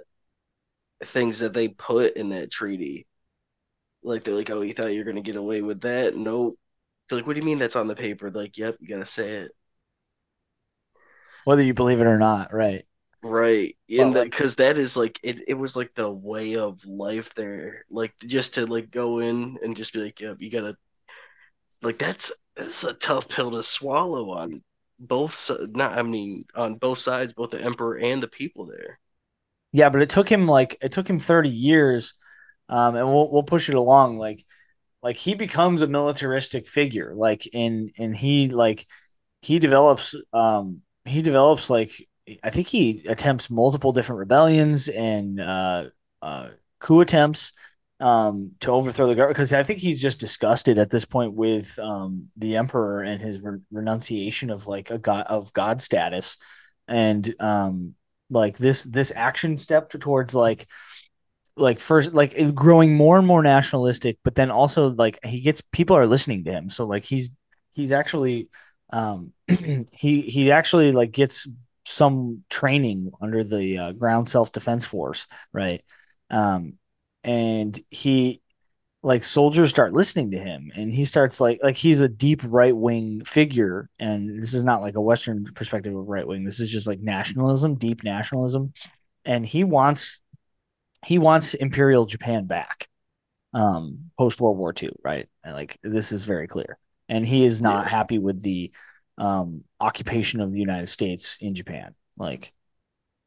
things 1.04 1.40
that 1.40 1.52
they 1.52 1.68
put 1.68 2.16
in 2.16 2.30
that 2.30 2.50
treaty. 2.50 3.06
Like 4.02 4.24
they're 4.24 4.34
like, 4.34 4.50
oh, 4.50 4.62
you 4.62 4.74
thought 4.74 4.92
you 4.92 5.00
were 5.00 5.04
gonna 5.04 5.22
get 5.22 5.36
away 5.36 5.62
with 5.62 5.82
that? 5.82 6.16
Nope. 6.16 6.58
They're 7.08 7.18
like, 7.18 7.28
what 7.28 7.34
do 7.34 7.40
you 7.40 7.46
mean 7.46 7.58
that's 7.58 7.76
on 7.76 7.88
the 7.88 7.96
paper? 7.96 8.30
They're 8.30 8.42
like, 8.44 8.58
yep, 8.58 8.76
you 8.80 8.88
gotta 8.88 9.06
say 9.06 9.30
it. 9.38 9.52
Whether 11.44 11.62
you 11.62 11.72
believe 11.72 12.00
it 12.00 12.06
or 12.06 12.18
not, 12.18 12.52
right? 12.52 12.84
Right, 13.24 13.76
and 13.96 14.12
because 14.14 14.52
like, 14.52 14.56
that 14.56 14.78
is 14.78 14.96
like 14.96 15.20
it, 15.22 15.48
it 15.48 15.54
was 15.54 15.76
like 15.76 15.94
the 15.94 16.10
way 16.10 16.56
of 16.56 16.84
life 16.84 17.32
there, 17.34 17.84
like 17.88 18.14
just 18.26 18.54
to 18.54 18.66
like 18.66 18.90
go 18.90 19.20
in 19.20 19.58
and 19.62 19.76
just 19.76 19.92
be 19.92 20.00
like, 20.00 20.20
yep, 20.20 20.38
you 20.40 20.50
gotta, 20.50 20.76
like 21.82 21.98
that's 21.98 22.32
that's 22.56 22.84
a 22.84 22.94
tough 22.94 23.28
pill 23.28 23.50
to 23.52 23.62
swallow 23.62 24.30
on 24.32 24.62
both 24.98 25.50
not 25.74 25.98
I 25.98 26.02
mean 26.02 26.44
on 26.54 26.76
both 26.76 26.98
sides, 26.98 27.32
both 27.32 27.50
the 27.50 27.60
emperor 27.60 27.98
and 27.98 28.22
the 28.22 28.28
people 28.28 28.66
there. 28.66 28.98
Yeah, 29.72 29.88
but 29.88 30.02
it 30.02 30.10
took 30.10 30.28
him 30.28 30.46
like 30.46 30.76
it 30.82 30.92
took 30.92 31.08
him 31.08 31.18
30 31.18 31.48
years. 31.48 32.14
Um, 32.68 32.96
and 32.96 33.06
we'll 33.06 33.30
we'll 33.30 33.42
push 33.42 33.68
it 33.68 33.74
along. 33.74 34.16
Like 34.16 34.44
like 35.02 35.16
he 35.16 35.34
becomes 35.34 35.82
a 35.82 35.88
militaristic 35.88 36.66
figure. 36.66 37.14
Like 37.14 37.46
in 37.52 37.90
and 37.98 38.16
he 38.16 38.48
like 38.48 38.86
he 39.40 39.58
develops 39.58 40.14
um 40.32 40.82
he 41.04 41.22
develops 41.22 41.68
like 41.68 41.90
I 42.44 42.50
think 42.50 42.68
he 42.68 43.04
attempts 43.08 43.50
multiple 43.50 43.92
different 43.92 44.20
rebellions 44.20 44.88
and 44.88 45.40
uh 45.40 45.86
uh 46.20 46.50
coup 46.78 47.00
attempts 47.00 47.52
um, 48.02 48.50
to 48.60 48.72
overthrow 48.72 49.06
the 49.06 49.14
government 49.14 49.36
because 49.36 49.52
I 49.52 49.62
think 49.62 49.78
he's 49.78 50.02
just 50.02 50.20
disgusted 50.20 50.78
at 50.78 50.90
this 50.90 51.04
point 51.04 51.34
with 51.34 51.78
um, 51.78 52.28
the 52.36 52.56
emperor 52.56 53.02
and 53.02 53.20
his 53.20 53.40
re- 53.40 53.60
renunciation 53.70 54.50
of 54.50 54.66
like 54.66 54.90
a 54.90 54.98
god 54.98 55.26
of 55.28 55.52
god 55.52 55.80
status, 55.80 56.36
and 56.88 57.32
um, 57.38 57.94
like 58.28 58.58
this 58.58 58.82
this 58.84 59.12
action 59.14 59.56
step 59.56 59.88
towards 59.90 60.34
like 60.34 60.66
like 61.56 61.78
first 61.78 62.12
like 62.12 62.34
growing 62.54 62.96
more 62.96 63.18
and 63.18 63.26
more 63.26 63.42
nationalistic, 63.42 64.18
but 64.24 64.34
then 64.34 64.50
also 64.50 64.90
like 64.90 65.18
he 65.24 65.40
gets 65.40 65.60
people 65.60 65.96
are 65.96 66.06
listening 66.06 66.44
to 66.44 66.52
him, 66.52 66.70
so 66.70 66.86
like 66.86 67.04
he's 67.04 67.30
he's 67.70 67.92
actually 67.92 68.48
um, 68.92 69.32
he 69.92 70.22
he 70.22 70.50
actually 70.50 70.90
like 70.90 71.12
gets 71.12 71.48
some 71.84 72.42
training 72.50 73.12
under 73.20 73.44
the 73.44 73.78
uh, 73.78 73.92
ground 73.92 74.28
self 74.28 74.50
defense 74.50 74.86
force, 74.86 75.28
right? 75.52 75.82
Um, 76.30 76.78
and 77.24 77.78
he 77.90 78.40
like 79.02 79.24
soldiers 79.24 79.70
start 79.70 79.92
listening 79.92 80.30
to 80.30 80.38
him 80.38 80.70
and 80.76 80.92
he 80.92 81.04
starts 81.04 81.40
like 81.40 81.58
like 81.62 81.76
he's 81.76 82.00
a 82.00 82.08
deep 82.08 82.40
right 82.44 82.76
wing 82.76 83.24
figure 83.24 83.88
and 83.98 84.36
this 84.36 84.54
is 84.54 84.62
not 84.62 84.80
like 84.80 84.94
a 84.94 85.00
western 85.00 85.44
perspective 85.44 85.94
of 85.94 86.06
right 86.06 86.26
wing 86.26 86.44
this 86.44 86.60
is 86.60 86.70
just 86.70 86.86
like 86.86 87.00
nationalism 87.00 87.74
deep 87.74 88.04
nationalism 88.04 88.72
and 89.24 89.44
he 89.44 89.64
wants 89.64 90.20
he 91.04 91.18
wants 91.18 91.54
imperial 91.54 92.06
japan 92.06 92.46
back 92.46 92.86
um 93.54 94.10
post 94.18 94.40
world 94.40 94.56
war 94.56 94.72
ii 94.82 94.90
right? 95.04 95.28
And 95.44 95.54
like 95.54 95.78
this 95.82 96.12
is 96.12 96.24
very 96.24 96.46
clear. 96.46 96.78
And 97.08 97.26
he 97.26 97.44
is 97.44 97.60
not 97.60 97.84
yeah. 97.84 97.90
happy 97.90 98.18
with 98.18 98.42
the 98.42 98.72
um 99.18 99.64
occupation 99.78 100.40
of 100.40 100.52
the 100.52 100.58
united 100.58 100.86
states 100.86 101.36
in 101.40 101.54
japan 101.54 101.94
like 102.16 102.52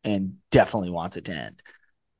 and 0.03 0.37
definitely 0.51 0.89
wants 0.89 1.17
it 1.17 1.25
to 1.25 1.33
end. 1.33 1.61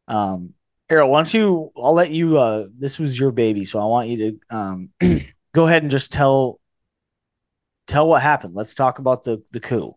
Um 0.08 0.54
Errol, 0.90 1.10
why 1.10 1.20
don't 1.20 1.34
you? 1.34 1.72
I'll 1.76 1.94
let 1.94 2.12
you. 2.12 2.38
Uh, 2.38 2.68
this 2.78 3.00
was 3.00 3.20
your 3.20 3.32
baby, 3.32 3.64
so 3.66 3.80
I 3.80 3.86
want 3.86 4.08
you 4.10 4.18
to 4.50 4.56
um, 4.56 4.90
go 5.54 5.66
ahead 5.66 5.82
and 5.82 5.90
just 5.92 6.14
tell 6.14 6.60
tell 7.88 8.08
what 8.08 8.22
happened. 8.22 8.56
Let's 8.56 8.74
talk 8.76 9.00
about 9.00 9.24
the 9.24 9.44
the 9.52 9.60
coup, 9.60 9.96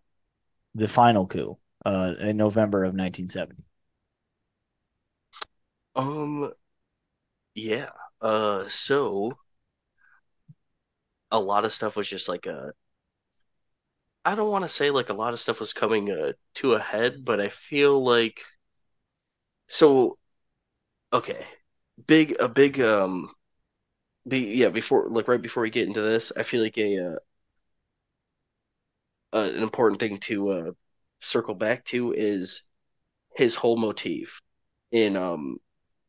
the 0.75 0.89
final 0.89 1.27
coup, 1.27 1.59
uh, 1.87 2.15
in 2.21 2.37
November 2.37 2.85
of 2.85 2.95
1970. 2.95 3.65
Um, 5.95 6.53
yeah. 7.55 7.91
Uh, 8.21 8.69
so 8.69 9.39
a 11.31 11.39
lot 11.41 11.65
of 11.65 11.73
stuff 11.73 11.97
was 11.97 12.09
just 12.09 12.29
like 12.29 12.47
a. 12.47 12.73
I 14.25 14.35
don't 14.37 14.51
want 14.51 14.63
to 14.65 14.69
say 14.69 14.91
like 14.91 15.09
a 15.09 15.13
lot 15.15 15.33
of 15.33 15.41
stuff 15.41 15.59
was 15.61 15.73
coming 15.73 16.11
uh, 16.11 16.33
to 16.57 16.75
a 16.75 16.81
head, 16.81 17.25
but 17.25 17.41
I 17.41 17.49
feel 17.49 18.01
like 18.03 18.45
so 19.69 20.18
okay, 21.13 21.45
big 22.07 22.37
a 22.41 22.49
big 22.49 22.81
um, 22.81 23.31
be 24.27 24.57
yeah 24.57 24.69
before 24.69 25.09
like 25.11 25.29
right 25.29 25.43
before 25.43 25.63
we 25.63 25.71
get 25.71 25.89
into 25.89 26.03
this, 26.03 26.33
I 26.37 26.43
feel 26.43 26.63
like 26.63 26.79
a 26.79 26.99
uh, 27.15 27.17
uh, 29.33 29.51
an 29.55 29.63
important 29.63 30.01
thing 30.01 30.19
to 30.19 30.49
uh, 30.51 30.71
circle 31.21 31.55
back 31.55 31.85
to 31.87 32.13
is 32.17 32.63
his 33.37 33.55
whole 33.55 33.77
motif 33.79 34.43
in 34.93 35.17
um 35.17 35.59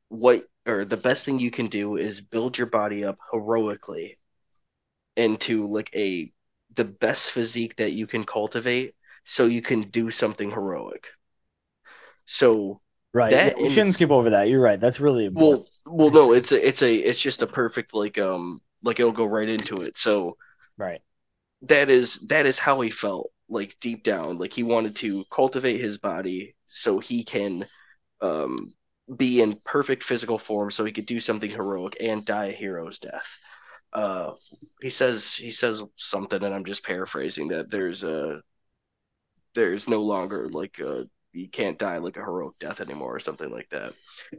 what 0.10 0.46
or 0.68 0.86
the 0.86 0.98
best 0.98 1.26
thing 1.26 1.40
you 1.40 1.52
can 1.52 1.68
do 1.68 1.98
is 1.98 2.22
build 2.22 2.58
your 2.58 2.68
body 2.68 3.06
up 3.06 3.18
heroically 3.32 4.18
into 5.18 5.68
like 5.68 5.92
a 5.96 6.32
the 6.76 6.86
best 6.86 7.32
physique 7.32 7.76
that 7.78 7.94
you 7.94 8.08
can 8.08 8.24
cultivate 8.24 8.96
so 9.26 9.46
you 9.46 9.62
can 9.62 9.82
do 9.82 10.12
something 10.12 10.52
heroic. 10.52 11.10
So 12.28 12.82
Right. 13.14 13.32
That 13.32 13.58
we 13.58 13.70
shouldn't 13.70 13.96
skip 13.96 14.12
over 14.12 14.32
that. 14.32 14.50
You're 14.50 14.62
right. 14.62 14.80
That's 14.80 15.00
really 15.00 15.26
important. 15.26 15.62
well. 15.62 15.70
Well, 15.92 16.12
no, 16.12 16.34
it's 16.34 16.52
a, 16.52 16.68
it's 16.68 16.84
a, 16.84 16.94
it's 16.94 17.20
just 17.20 17.42
a 17.42 17.48
perfect 17.48 17.94
like 17.96 18.20
um 18.20 18.62
like 18.84 19.00
it'll 19.00 19.12
go 19.12 19.26
right 19.26 19.50
into 19.50 19.82
it. 19.82 19.98
So 19.98 20.38
right. 20.78 21.02
That 21.64 21.90
is 21.90 22.20
that 22.28 22.46
is 22.46 22.60
how 22.60 22.80
he 22.82 22.90
felt 22.90 23.32
like 23.50 23.76
deep 23.82 24.04
down. 24.04 24.38
Like 24.38 24.54
he 24.54 24.64
wanted 24.64 24.96
to 24.98 25.26
cultivate 25.32 25.82
his 25.82 25.98
body 25.98 26.56
so 26.68 27.00
he 27.00 27.24
can 27.24 27.66
um 28.22 28.74
be 29.18 29.42
in 29.42 29.60
perfect 29.64 30.04
physical 30.04 30.38
form 30.38 30.70
so 30.70 30.86
he 30.86 30.92
could 30.92 31.08
do 31.08 31.20
something 31.20 31.50
heroic 31.50 31.98
and 32.00 32.26
die 32.26 32.48
a 32.48 32.52
hero's 32.52 33.00
death. 33.00 33.38
Uh, 33.92 34.34
he 34.82 34.90
says 34.90 35.34
he 35.34 35.50
says 35.50 35.84
something, 35.96 36.44
and 36.44 36.54
I'm 36.54 36.66
just 36.66 36.86
paraphrasing 36.86 37.48
that 37.50 37.72
there's 37.72 38.04
a 38.04 38.42
there's 39.56 39.88
no 39.88 40.04
longer 40.04 40.48
like 40.50 40.80
a 40.80 41.06
you 41.32 41.48
can't 41.48 41.78
die 41.78 41.98
like 41.98 42.18
a 42.18 42.22
heroic 42.22 42.58
death 42.60 42.82
anymore 42.82 43.16
or 43.16 43.20
something 43.20 43.52
like 43.52 43.70
that. 43.70 43.94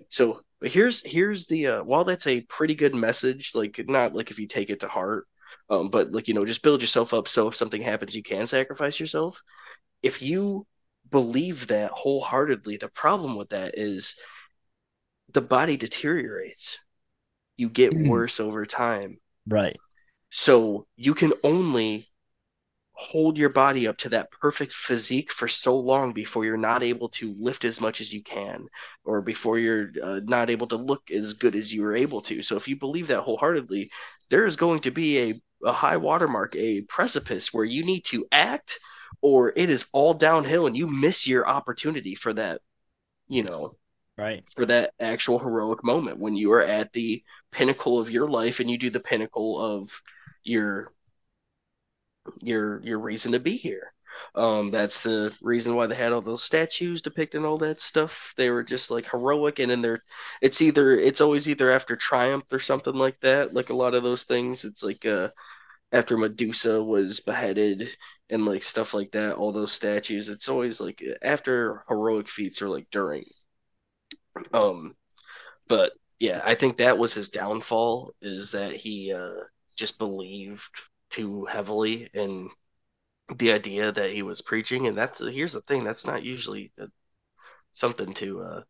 So 0.08 0.40
but 0.60 0.70
here's 0.70 1.02
here's 1.04 1.46
the 1.46 1.66
uh, 1.66 1.82
while 1.82 2.04
that's 2.04 2.26
a 2.26 2.42
pretty 2.42 2.74
good 2.74 2.94
message, 2.94 3.52
like 3.54 3.80
not 3.88 4.14
like 4.14 4.30
if 4.30 4.38
you 4.38 4.46
take 4.46 4.70
it 4.70 4.80
to 4.80 4.88
heart, 4.88 5.26
um, 5.68 5.88
but 5.88 6.12
like 6.12 6.28
you 6.28 6.34
know 6.34 6.44
just 6.44 6.62
build 6.62 6.80
yourself 6.80 7.14
up 7.14 7.28
so 7.28 7.48
if 7.48 7.56
something 7.56 7.82
happens 7.82 8.14
you 8.14 8.22
can 8.22 8.46
sacrifice 8.46 8.98
yourself. 9.00 9.42
If 10.02 10.22
you 10.22 10.66
believe 11.10 11.68
that 11.68 11.90
wholeheartedly, 11.92 12.78
the 12.78 12.88
problem 12.88 13.36
with 13.36 13.50
that 13.50 13.78
is 13.78 14.16
the 15.32 15.42
body 15.42 15.76
deteriorates. 15.76 16.78
You 17.56 17.68
get 17.68 17.92
mm. 17.92 18.08
worse 18.08 18.40
over 18.40 18.66
time. 18.66 19.18
Right. 19.46 19.76
So 20.30 20.86
you 20.96 21.14
can 21.14 21.32
only 21.42 22.09
hold 23.00 23.38
your 23.38 23.48
body 23.48 23.88
up 23.88 23.96
to 23.96 24.10
that 24.10 24.30
perfect 24.30 24.74
physique 24.74 25.32
for 25.32 25.48
so 25.48 25.74
long 25.74 26.12
before 26.12 26.44
you're 26.44 26.58
not 26.58 26.82
able 26.82 27.08
to 27.08 27.34
lift 27.38 27.64
as 27.64 27.80
much 27.80 28.02
as 28.02 28.12
you 28.12 28.22
can 28.22 28.66
or 29.04 29.22
before 29.22 29.58
you're 29.58 29.90
uh, 30.02 30.20
not 30.24 30.50
able 30.50 30.66
to 30.66 30.76
look 30.76 31.10
as 31.10 31.32
good 31.32 31.56
as 31.56 31.72
you 31.72 31.82
were 31.82 31.96
able 31.96 32.20
to. 32.20 32.42
So 32.42 32.56
if 32.56 32.68
you 32.68 32.76
believe 32.76 33.06
that 33.06 33.22
wholeheartedly 33.22 33.90
there 34.28 34.44
is 34.44 34.56
going 34.56 34.80
to 34.80 34.90
be 34.90 35.18
a, 35.18 35.40
a 35.64 35.72
high 35.72 35.96
watermark 35.96 36.54
a 36.56 36.82
precipice 36.82 37.54
where 37.54 37.64
you 37.64 37.86
need 37.86 38.04
to 38.04 38.26
act 38.32 38.78
or 39.22 39.54
it 39.56 39.70
is 39.70 39.86
all 39.92 40.12
downhill 40.12 40.66
and 40.66 40.76
you 40.76 40.86
miss 40.86 41.26
your 41.26 41.48
opportunity 41.48 42.14
for 42.14 42.34
that 42.34 42.60
you 43.28 43.42
know 43.42 43.76
right. 44.18 44.44
for 44.54 44.66
that 44.66 44.92
actual 45.00 45.38
heroic 45.38 45.82
moment 45.82 46.18
when 46.18 46.36
you 46.36 46.52
are 46.52 46.62
at 46.62 46.92
the 46.92 47.22
pinnacle 47.50 47.98
of 47.98 48.10
your 48.10 48.28
life 48.28 48.60
and 48.60 48.70
you 48.70 48.76
do 48.76 48.90
the 48.90 49.00
pinnacle 49.00 49.58
of 49.58 49.90
your 50.42 50.92
your 52.42 52.80
your 52.82 52.98
reason 52.98 53.32
to 53.32 53.40
be 53.40 53.56
here. 53.56 53.92
Um, 54.34 54.70
that's 54.70 55.00
the 55.02 55.32
reason 55.40 55.74
why 55.74 55.86
they 55.86 55.94
had 55.94 56.12
all 56.12 56.20
those 56.20 56.42
statues 56.42 57.00
depicting 57.02 57.44
all 57.44 57.58
that 57.58 57.80
stuff. 57.80 58.34
They 58.36 58.50
were 58.50 58.64
just 58.64 58.90
like 58.90 59.08
heroic, 59.10 59.58
and 59.60 59.70
then 59.70 59.82
they're 59.82 60.02
it's 60.42 60.60
either 60.62 60.92
it's 60.98 61.20
always 61.20 61.48
either 61.48 61.70
after 61.70 61.96
triumph 61.96 62.44
or 62.52 62.58
something 62.60 62.94
like 62.94 63.18
that. 63.20 63.54
Like 63.54 63.70
a 63.70 63.74
lot 63.74 63.94
of 63.94 64.02
those 64.02 64.24
things, 64.24 64.64
it's 64.64 64.82
like 64.82 65.06
uh 65.06 65.30
after 65.92 66.18
Medusa 66.18 66.82
was 66.82 67.20
beheaded 67.20 67.90
and 68.30 68.46
like 68.46 68.62
stuff 68.64 68.94
like 68.94 69.12
that. 69.12 69.36
All 69.36 69.52
those 69.52 69.72
statues, 69.72 70.28
it's 70.28 70.48
always 70.48 70.80
like 70.80 71.02
after 71.22 71.84
heroic 71.88 72.28
feats 72.30 72.62
or 72.62 72.68
like 72.68 72.88
during. 72.92 73.24
Um, 74.52 74.96
but 75.68 75.92
yeah, 76.20 76.42
I 76.44 76.56
think 76.56 76.78
that 76.78 76.98
was 76.98 77.14
his 77.14 77.30
downfall 77.30 78.14
is 78.22 78.52
that 78.52 78.76
he 78.76 79.12
uh 79.14 79.42
just 79.76 79.98
believed 79.98 80.82
too 81.10 81.44
heavily 81.46 82.08
in 82.14 82.50
the 83.36 83.52
idea 83.52 83.92
that 83.92 84.12
he 84.12 84.22
was 84.22 84.42
preaching. 84.42 84.86
And 84.86 84.96
that's 84.98 85.20
here's 85.20 85.52
the 85.54 85.62
thing 85.62 85.84
that's 85.84 86.06
not 86.06 86.24
usually 86.24 86.72
a, 86.78 86.88
something 87.72 88.14
to 88.14 88.42
uh 88.42 88.62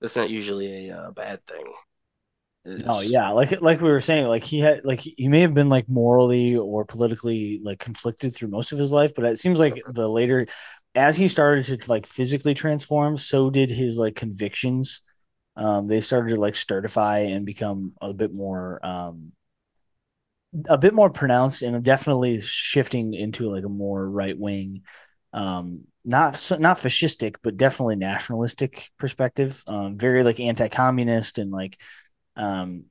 that's 0.00 0.16
not 0.16 0.30
usually 0.30 0.88
a 0.88 0.96
uh, 0.96 1.10
bad 1.12 1.44
thing. 1.46 1.72
Oh 2.86 3.00
yeah, 3.00 3.30
like 3.30 3.60
like 3.60 3.80
we 3.80 3.88
were 3.90 3.98
saying, 3.98 4.26
like 4.28 4.44
he 4.44 4.60
had 4.60 4.84
like 4.84 5.00
he 5.00 5.26
may 5.26 5.40
have 5.40 5.54
been 5.54 5.68
like 5.68 5.88
morally 5.88 6.56
or 6.56 6.84
politically 6.84 7.60
like 7.62 7.80
conflicted 7.80 8.34
through 8.36 8.48
most 8.50 8.70
of 8.72 8.78
his 8.78 8.92
life, 8.92 9.14
but 9.16 9.24
it 9.24 9.38
seems 9.38 9.58
like 9.58 9.82
the 9.88 10.08
later, 10.08 10.46
as 10.94 11.16
he 11.16 11.26
started 11.26 11.64
to 11.64 11.90
like 11.90 12.06
physically 12.06 12.54
transform, 12.54 13.16
so 13.16 13.50
did 13.50 13.70
his 13.70 13.98
like 13.98 14.14
convictions. 14.14 15.00
Um, 15.56 15.88
they 15.88 16.00
started 16.00 16.34
to 16.34 16.40
like 16.40 16.54
sturdify 16.54 17.34
and 17.34 17.44
become 17.44 17.94
a 18.00 18.12
bit 18.14 18.32
more 18.32 18.84
um, 18.86 19.32
a 20.68 20.78
bit 20.78 20.94
more 20.94 21.10
pronounced 21.10 21.62
and 21.62 21.82
definitely 21.82 22.40
shifting 22.40 23.14
into 23.14 23.50
like 23.50 23.64
a 23.64 23.68
more 23.68 24.08
right 24.08 24.38
wing, 24.38 24.82
um, 25.32 25.82
not 26.04 26.32
not 26.58 26.78
fascistic, 26.78 27.36
but 27.42 27.56
definitely 27.56 27.96
nationalistic 27.96 28.90
perspective. 28.98 29.62
Um, 29.66 29.98
very 29.98 30.22
like 30.22 30.40
anti 30.40 30.68
communist 30.68 31.38
and 31.38 31.50
like, 31.50 31.80
um, 32.36 32.84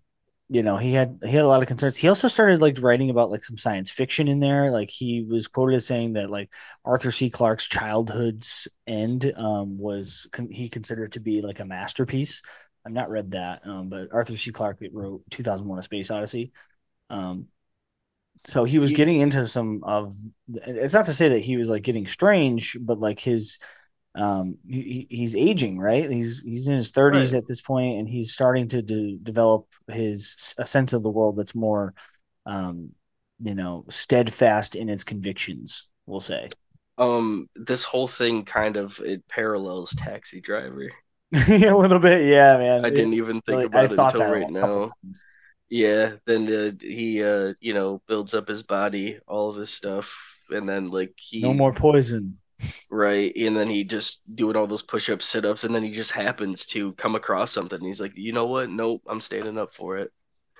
you 0.49 0.64
know, 0.64 0.77
he 0.77 0.94
had 0.94 1.19
he 1.23 1.31
had 1.31 1.44
a 1.44 1.48
lot 1.48 1.61
of 1.61 1.68
concerns. 1.68 1.98
He 1.98 2.07
also 2.07 2.27
started 2.27 2.61
like 2.61 2.81
writing 2.81 3.10
about 3.10 3.31
like 3.31 3.44
some 3.44 3.57
science 3.57 3.91
fiction 3.91 4.27
in 4.27 4.39
there. 4.39 4.72
Like 4.72 4.89
he 4.89 5.23
was 5.23 5.48
quoted 5.48 5.76
as 5.76 5.88
saying 5.88 6.14
that 6.14 6.30
like 6.30 6.53
Arthur 6.85 7.11
C. 7.11 7.30
Clarke's 7.30 7.68
childhood's 7.68 8.68
end 8.85 9.34
um, 9.35 9.77
was 9.77 10.30
con- 10.31 10.52
he 10.52 10.69
considered 10.69 11.14
to 11.14 11.19
be 11.19 11.41
like 11.41 11.60
a 11.60 11.65
masterpiece. 11.65 12.41
I've 12.85 12.94
not 12.94 13.10
read 13.10 13.31
that, 13.31 13.68
um, 13.68 13.89
but 13.89 14.07
Arthur 14.14 14.38
C. 14.38 14.52
Clarke 14.52 14.81
wrote 14.94 15.22
2001: 15.31 15.80
A 15.80 15.81
Space 15.81 16.11
Odyssey. 16.11 16.53
Um, 17.10 17.48
so 18.43 18.64
he 18.64 18.80
was 18.80 18.91
getting 18.91 19.19
into 19.19 19.45
some 19.45 19.84
of. 19.84 20.14
It's 20.47 20.93
not 20.93 21.05
to 21.05 21.14
say 21.14 21.30
that 21.30 21.39
he 21.39 21.57
was 21.57 21.69
like 21.69 21.84
getting 21.84 22.05
strange, 22.05 22.77
but 22.80 22.99
like 22.99 23.19
his, 23.19 23.59
um, 24.15 24.57
he, 24.68 25.07
he's 25.09 25.35
aging, 25.35 25.80
right? 25.80 26.09
He's 26.09 26.41
he's 26.41 26.68
in 26.68 26.76
his 26.76 26.91
thirties 26.91 27.34
right. 27.34 27.39
at 27.39 27.47
this 27.47 27.61
point, 27.61 27.99
and 27.99 28.07
he's 28.07 28.31
starting 28.31 28.68
to 28.69 28.81
de- 28.81 29.19
develop 29.22 29.68
his 29.88 30.55
a 30.57 30.65
sense 30.65 30.93
of 30.93 31.03
the 31.03 31.09
world 31.09 31.38
that's 31.38 31.55
more, 31.55 31.93
um, 32.45 32.91
you 33.39 33.55
know, 33.55 33.85
steadfast 33.89 34.76
in 34.76 34.89
its 34.89 35.03
convictions. 35.03 35.89
We'll 36.05 36.19
say. 36.19 36.49
Um, 36.97 37.47
this 37.55 37.84
whole 37.84 38.07
thing 38.07 38.43
kind 38.43 38.76
of 38.76 38.99
it 39.05 39.27
parallels 39.27 39.93
Taxi 39.95 40.41
Driver. 40.41 40.89
a 41.34 41.76
little 41.76 41.99
bit, 41.99 42.26
yeah, 42.26 42.57
man. 42.57 42.85
I 42.85 42.89
didn't 42.89 43.14
even 43.14 43.41
think 43.41 43.65
about 43.65 43.84
I've 43.84 43.91
it 43.91 43.99
until 43.99 44.31
right 44.31 44.49
now. 44.49 44.84
Times. 45.03 45.26
Yeah, 45.69 46.14
then 46.26 46.52
uh, 46.52 46.72
he 46.80 47.23
uh, 47.23 47.53
you 47.60 47.73
know 47.73 48.02
builds 48.07 48.34
up 48.34 48.48
his 48.48 48.64
body, 48.64 49.19
all 49.27 49.49
of 49.49 49.57
his 49.57 49.69
stuff, 49.69 50.45
and 50.49 50.68
then 50.68 50.89
like 50.91 51.14
he 51.18 51.41
no 51.41 51.53
more 51.53 51.73
poison. 51.73 52.39
Right, 52.89 53.34
and 53.35 53.56
then 53.56 53.69
he 53.69 53.84
just 53.84 54.22
doing 54.34 54.56
all 54.56 54.68
those 54.68 54.81
push-ups, 54.81 55.26
sit-ups, 55.26 55.64
and 55.65 55.76
then 55.76 55.84
he 55.84 55.91
just 55.91 56.11
happens 56.11 56.65
to 56.68 56.94
come 56.94 57.15
across 57.15 57.52
something. 57.52 57.81
he's 57.81 57.99
like, 58.02 58.14
you 58.15 58.31
know 58.34 58.45
what? 58.48 58.69
Nope, 58.69 59.03
I'm 59.07 59.22
standing 59.22 59.57
up 59.57 59.72
for 59.73 59.98
it. 59.98 60.11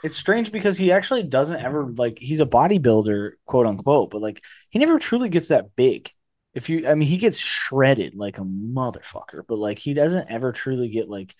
it's 0.04 0.16
strange 0.16 0.52
because 0.52 0.78
he 0.78 0.92
actually 0.92 1.24
doesn't 1.24 1.62
ever 1.62 1.88
like 1.98 2.20
he's 2.20 2.40
a 2.42 2.46
bodybuilder, 2.46 3.32
quote 3.46 3.66
unquote, 3.66 4.12
but 4.12 4.22
like 4.22 4.44
he 4.70 4.80
never 4.80 5.00
truly 5.00 5.30
gets 5.30 5.50
that 5.50 5.76
big. 5.76 6.12
If 6.54 6.70
you, 6.70 6.88
I 6.88 6.96
mean, 6.96 7.08
he 7.08 7.18
gets 7.18 7.40
shredded 7.40 8.16
like 8.16 8.38
a 8.40 8.44
motherfucker, 8.44 9.44
but 9.48 9.58
like 9.60 9.80
he 9.80 9.94
doesn't 9.94 10.30
ever 10.32 10.52
truly 10.52 10.90
get 10.90 11.10
like 11.10 11.36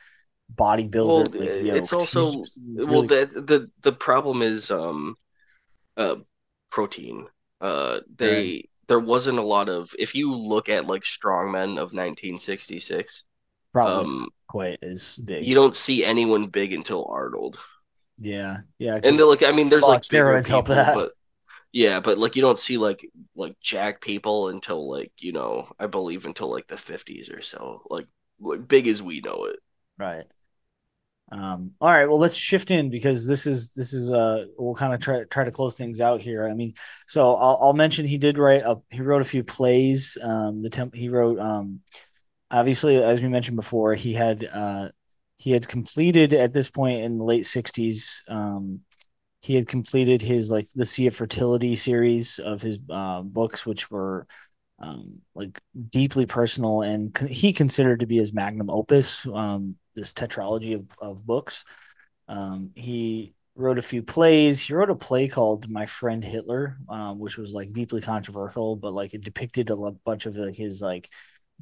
bodybuilder. 0.56 1.32
Well, 1.32 1.42
like, 1.42 1.82
it's 1.82 1.94
also 1.94 2.44
really... 2.66 2.86
well 2.86 3.02
the 3.04 3.26
the 3.26 3.70
the 3.82 3.92
problem 3.92 4.42
is 4.42 4.72
um 4.72 5.16
uh 5.96 6.16
protein. 6.70 7.28
Uh, 7.60 8.00
they 8.16 8.44
right. 8.44 8.70
there 8.88 9.00
wasn't 9.00 9.40
a 9.40 9.44
lot 9.44 9.70
of 9.70 9.94
if 9.98 10.16
you 10.16 10.34
look 10.34 10.70
at 10.70 10.88
like 10.88 11.04
strongmen 11.04 11.72
of 11.72 11.94
1966, 11.94 13.24
probably 13.74 14.06
um, 14.06 14.30
quite 14.48 14.80
as 14.84 15.18
big. 15.18 15.46
You 15.46 15.56
don't 15.56 15.76
see 15.76 16.06
anyone 16.06 16.48
big 16.48 16.74
until 16.74 17.06
Arnold. 17.06 17.58
Yeah, 18.20 18.60
yeah, 18.80 19.00
and 19.04 19.18
they're 19.18 19.26
like, 19.26 19.44
I 19.44 19.52
mean, 19.52 19.70
there's 19.70 19.84
like 19.84 20.02
steroids 20.02 20.48
help 20.48 20.68
that. 20.68 20.96
But, 20.96 21.12
yeah, 21.72 22.00
but 22.00 22.18
like 22.18 22.36
you 22.36 22.42
don't 22.42 22.60
see 22.60 22.78
like 22.78 23.08
like 23.36 23.56
jack 23.62 24.02
people 24.02 24.50
until 24.50 24.90
like 24.90 25.12
you 25.18 25.32
know 25.32 25.68
I 25.80 25.88
believe 25.88 26.26
until 26.26 26.52
like 26.52 26.68
the 26.68 26.76
50s 26.76 27.36
or 27.36 27.42
so, 27.42 27.84
like 27.90 28.08
like 28.40 28.68
big 28.68 28.88
as 28.88 29.02
we 29.02 29.22
know 29.22 29.46
it. 29.46 29.60
Right. 29.98 30.26
Um, 31.30 31.72
all 31.82 31.92
right, 31.92 32.08
well, 32.08 32.20
let's 32.20 32.38
shift 32.38 32.72
in 32.72 32.90
because 32.90 33.28
this 33.28 33.46
is 33.48 33.74
this 33.74 33.94
is 33.94 34.10
uh 34.12 34.46
we'll 34.58 34.76
kind 34.76 34.94
of 34.94 35.02
try 35.02 35.26
try 35.26 35.44
to 35.44 35.52
close 35.52 35.76
things 35.76 36.00
out 36.00 36.22
here. 36.22 36.48
I 36.48 36.54
mean, 36.54 36.74
so 37.06 37.36
I'll, 37.36 37.60
I'll 37.62 37.74
mention 37.74 38.06
he 38.06 38.18
did 38.18 38.38
write 38.38 38.62
a 38.64 38.78
he 38.90 39.02
wrote 39.02 39.22
a 39.22 39.26
few 39.26 39.44
plays. 39.44 40.18
Um, 40.22 40.62
the 40.62 40.70
temp 40.70 40.96
he 40.96 41.10
wrote 41.10 41.40
um, 41.40 41.82
obviously 42.52 42.98
as 43.04 43.22
we 43.22 43.30
mentioned 43.30 43.58
before, 43.58 43.94
he 43.96 44.14
had 44.14 44.48
uh 44.52 44.90
he 45.38 45.52
had 45.52 45.68
completed 45.68 46.34
at 46.34 46.54
this 46.54 46.70
point 46.70 47.02
in 47.02 47.18
the 47.18 47.26
late 47.26 47.46
'60s. 47.46 48.24
Um, 48.30 48.82
he 49.42 49.56
had 49.56 49.68
completed 49.68 50.22
his 50.22 50.52
like 50.52 50.68
the 50.76 50.86
Sea 50.86 51.08
of 51.08 51.16
Fertility 51.16 51.76
series 51.76 52.40
of 52.40 52.62
his 52.62 52.80
uh, 52.90 53.22
books, 53.22 53.66
which 53.66 53.90
were 53.92 54.28
um, 54.80 55.22
like 55.36 55.60
deeply 55.90 56.26
personal 56.26 56.82
and 56.82 57.18
he 57.30 57.54
considered 57.54 58.02
to 58.02 58.08
be 58.08 58.18
his 58.18 58.34
magnum 58.34 58.70
opus. 58.70 59.26
Um, 59.28 59.76
this 59.98 60.14
tetralogy 60.14 60.76
of, 60.76 60.86
of 61.02 61.26
books. 61.26 61.66
Um, 62.30 62.72
he 62.76 63.34
wrote 63.56 63.80
a 63.80 63.82
few 63.82 64.04
plays. 64.04 64.62
He 64.62 64.74
wrote 64.74 64.90
a 64.90 64.96
play 64.96 65.28
called 65.28 65.70
My 65.70 65.86
Friend 65.86 66.24
Hitler, 66.24 66.78
um, 66.88 67.20
which 67.20 67.38
was 67.38 67.54
like 67.54 67.74
deeply 67.74 68.00
controversial, 68.00 68.76
but 68.76 68.94
like 68.94 69.14
it 69.14 69.24
depicted 69.24 69.70
a 69.70 69.76
bunch 70.06 70.26
of 70.26 70.38
like 70.38 70.56
his 70.56 70.82
like 70.82 71.10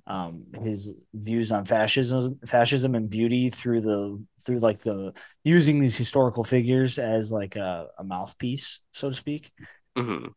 um, 0.08 0.44
his 0.62 0.94
views 1.14 1.52
on 1.52 1.66
fascism, 1.66 2.38
fascism 2.46 2.96
and 2.96 3.10
beauty 3.10 3.50
through 3.50 3.82
the 3.82 4.24
through 4.46 4.58
like 4.58 4.80
the 4.80 5.14
using 5.44 5.80
these 5.80 5.98
historical 5.98 6.44
figures 6.44 7.00
as 7.00 7.32
like 7.32 7.56
a, 7.56 7.88
a 7.98 8.04
mouthpiece, 8.04 8.82
so 8.94 9.10
to 9.10 9.16
speak. 9.16 9.52
Mm-hmm. 9.98 10.28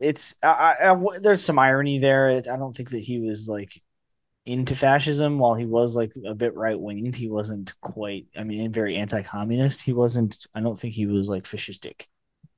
It's 0.00 0.34
I, 0.42 0.76
I, 0.80 1.18
there's 1.20 1.44
some 1.44 1.58
irony 1.58 1.98
there. 1.98 2.30
I 2.30 2.56
don't 2.56 2.74
think 2.74 2.90
that 2.90 2.98
he 2.98 3.20
was 3.20 3.48
like 3.48 3.70
into 4.48 4.74
fascism 4.74 5.38
while 5.38 5.54
he 5.54 5.66
was 5.66 5.94
like 5.94 6.12
a 6.24 6.34
bit 6.34 6.56
right 6.56 6.80
winged 6.80 7.14
he 7.14 7.28
wasn't 7.28 7.74
quite 7.82 8.26
i 8.36 8.44
mean 8.44 8.72
very 8.72 8.96
anti-communist. 8.96 9.82
He 9.82 9.92
wasn't 9.92 10.46
i 10.54 10.60
don't 10.60 10.78
think 10.78 10.94
he 10.94 11.06
was 11.06 11.28
like 11.28 11.44
fascistic. 11.44 12.06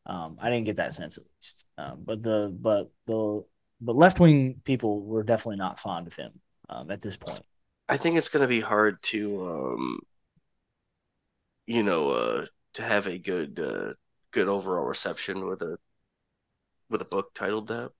Um 0.06 0.38
i 0.40 0.50
didn't 0.50 0.66
get 0.66 0.76
that 0.76 0.92
sense 0.92 1.18
at 1.18 1.24
least. 1.36 1.66
Um, 1.78 2.02
but 2.04 2.22
the 2.22 2.54
but 2.56 2.90
the 3.06 3.44
but 3.80 3.96
left-wing 3.96 4.60
people 4.64 5.02
were 5.02 5.24
definitely 5.24 5.56
not 5.56 5.80
fond 5.80 6.06
of 6.06 6.14
him 6.14 6.32
um, 6.68 6.90
at 6.90 7.00
this 7.00 7.16
point. 7.16 7.42
I 7.88 7.96
think 7.96 8.16
it's 8.16 8.28
going 8.28 8.42
to 8.42 8.48
be 8.48 8.60
hard 8.60 9.02
to 9.04 9.48
um 9.50 10.00
you 11.66 11.82
know 11.82 12.10
uh 12.10 12.46
to 12.74 12.82
have 12.82 13.06
a 13.06 13.18
good 13.18 13.58
uh 13.58 13.94
good 14.30 14.48
overall 14.48 14.84
reception 14.84 15.46
with 15.46 15.62
a 15.62 15.76
with 16.90 17.00
a 17.02 17.06
book 17.06 17.32
titled 17.34 17.68
that 17.68 17.90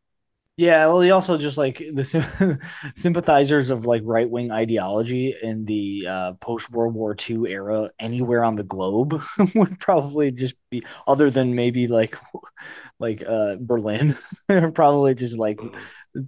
yeah, 0.60 0.88
well, 0.88 1.00
he 1.00 1.10
also 1.10 1.38
just 1.38 1.56
like 1.56 1.78
the 1.78 2.60
sympathizers 2.94 3.70
of 3.70 3.86
like 3.86 4.02
right 4.04 4.28
wing 4.28 4.50
ideology 4.50 5.34
in 5.42 5.64
the 5.64 6.04
uh, 6.06 6.32
post 6.34 6.70
World 6.70 6.92
War 6.92 7.16
II 7.18 7.50
era 7.50 7.90
anywhere 7.98 8.44
on 8.44 8.56
the 8.56 8.62
globe 8.62 9.22
would 9.54 9.80
probably 9.80 10.30
just 10.30 10.56
be 10.70 10.84
other 11.06 11.30
than 11.30 11.54
maybe 11.54 11.86
like 11.86 12.14
like 12.98 13.22
uh, 13.26 13.56
Berlin. 13.58 14.14
They're 14.48 14.70
probably 14.70 15.14
just 15.14 15.38
like 15.38 15.58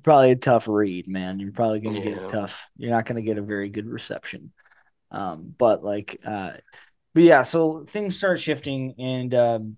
probably 0.02 0.30
a 0.30 0.36
tough 0.36 0.66
read, 0.66 1.08
man. 1.08 1.38
You're 1.38 1.52
probably 1.52 1.80
gonna 1.80 1.98
yeah. 1.98 2.04
get 2.04 2.22
a 2.22 2.26
tough. 2.26 2.70
You're 2.78 2.90
not 2.90 3.04
gonna 3.04 3.20
get 3.20 3.36
a 3.36 3.42
very 3.42 3.68
good 3.68 3.86
reception. 3.86 4.50
Um, 5.10 5.54
but 5.58 5.84
like, 5.84 6.18
uh, 6.24 6.52
but 7.12 7.22
yeah, 7.22 7.42
so 7.42 7.84
things 7.84 8.16
start 8.16 8.40
shifting 8.40 8.94
and. 8.98 9.34
Um, 9.34 9.76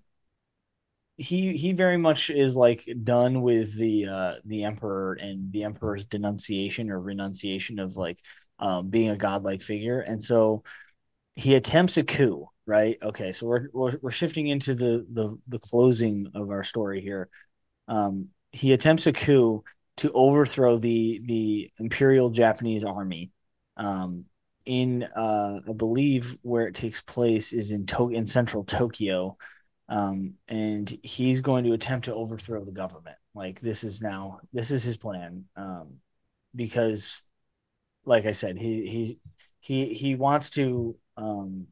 he 1.17 1.55
he 1.55 1.71
very 1.73 1.97
much 1.97 2.29
is 2.29 2.55
like 2.55 2.85
done 3.03 3.41
with 3.41 3.77
the 3.77 4.05
uh 4.07 4.33
the 4.45 4.63
emperor 4.63 5.13
and 5.13 5.51
the 5.51 5.63
emperor's 5.63 6.05
denunciation 6.05 6.89
or 6.91 6.99
renunciation 6.99 7.79
of 7.79 7.95
like 7.95 8.19
um 8.59 8.89
being 8.89 9.09
a 9.09 9.17
godlike 9.17 9.61
figure. 9.61 9.99
And 9.99 10.23
so 10.23 10.63
he 11.35 11.55
attempts 11.55 11.97
a 11.97 12.03
coup 12.03 12.47
right? 12.67 12.97
Okay 13.01 13.31
so 13.31 13.47
we're 13.47 13.69
we're, 13.73 13.97
we're 14.01 14.11
shifting 14.11 14.47
into 14.47 14.73
the 14.75 15.05
the 15.11 15.37
the 15.47 15.59
closing 15.59 16.27
of 16.35 16.49
our 16.49 16.63
story 16.63 17.01
here. 17.01 17.29
Um 17.87 18.29
he 18.51 18.73
attempts 18.73 19.07
a 19.07 19.13
coup 19.13 19.63
to 19.97 20.11
overthrow 20.13 20.77
the 20.77 21.21
the 21.25 21.71
imperial 21.79 22.29
japanese 22.29 22.83
army 22.83 23.31
um 23.77 24.25
in 24.65 25.03
uh 25.03 25.59
i 25.67 25.73
believe 25.73 26.37
where 26.41 26.67
it 26.67 26.75
takes 26.75 27.01
place 27.01 27.53
is 27.53 27.71
in 27.71 27.85
to- 27.85 28.11
in 28.11 28.27
central 28.27 28.63
tokyo 28.63 29.37
um, 29.89 30.35
and 30.47 30.91
he's 31.03 31.41
going 31.41 31.63
to 31.65 31.73
attempt 31.73 32.05
to 32.05 32.13
overthrow 32.13 32.63
the 32.63 32.71
government. 32.71 33.17
Like 33.33 33.59
this 33.59 33.83
is 33.83 34.01
now 34.01 34.39
this 34.53 34.71
is 34.71 34.83
his 34.83 34.97
plan, 34.97 35.45
um, 35.55 35.95
because, 36.55 37.21
like 38.05 38.25
I 38.25 38.31
said, 38.31 38.57
he 38.57 38.87
he 38.87 39.19
he 39.59 39.93
he 39.93 40.15
wants 40.15 40.51
to. 40.51 40.95
Um, 41.17 41.67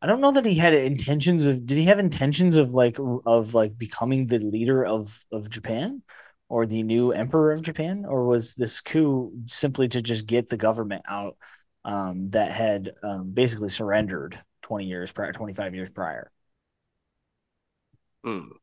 I 0.00 0.06
don't 0.06 0.20
know 0.20 0.32
that 0.32 0.46
he 0.46 0.56
had 0.56 0.74
intentions 0.74 1.46
of. 1.46 1.66
Did 1.66 1.76
he 1.76 1.84
have 1.84 1.98
intentions 1.98 2.56
of 2.56 2.70
like 2.70 2.98
of 3.26 3.54
like 3.54 3.76
becoming 3.76 4.26
the 4.26 4.38
leader 4.38 4.84
of 4.84 5.24
of 5.32 5.50
Japan? 5.50 6.02
or 6.48 6.66
the 6.66 6.82
new 6.82 7.12
emperor 7.12 7.52
of 7.52 7.62
Japan, 7.62 8.04
or 8.08 8.24
was 8.24 8.54
this 8.54 8.80
coup 8.80 9.32
simply 9.46 9.88
to 9.88 10.00
just 10.00 10.26
get 10.26 10.48
the 10.48 10.56
government 10.56 11.02
out 11.08 11.36
um, 11.84 12.30
that 12.30 12.50
had 12.50 12.92
um, 13.02 13.30
basically 13.32 13.68
surrendered 13.68 14.40
20 14.62 14.86
years 14.86 15.12
prior, 15.12 15.32
25 15.32 15.74
years 15.74 15.90
prior? 15.90 16.30
Hmm. 18.24 18.58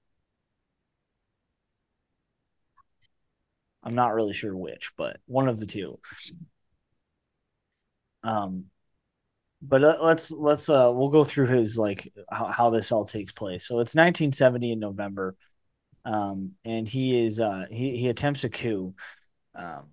I'm 3.83 3.95
not 3.95 4.13
really 4.13 4.33
sure 4.33 4.55
which, 4.55 4.91
but 4.97 5.17
one 5.27 5.47
of 5.47 5.59
the 5.59 5.65
two. 5.67 5.99
Um, 8.23 8.65
but 9.61 9.81
let's 9.81 10.31
let's 10.31 10.69
uh 10.69 10.91
we'll 10.93 11.09
go 11.09 11.23
through 11.23 11.47
his 11.47 11.77
like 11.77 12.11
how, 12.31 12.45
how 12.45 12.69
this 12.69 12.91
all 12.91 13.05
takes 13.05 13.31
place. 13.31 13.67
So 13.67 13.79
it's 13.79 13.95
1970 13.95 14.73
in 14.73 14.79
November, 14.79 15.35
um, 16.05 16.53
and 16.65 16.87
he 16.87 17.25
is 17.25 17.39
uh 17.39 17.67
he 17.71 17.97
he 17.97 18.09
attempts 18.09 18.43
a 18.43 18.49
coup. 18.49 18.95
Um, 19.55 19.91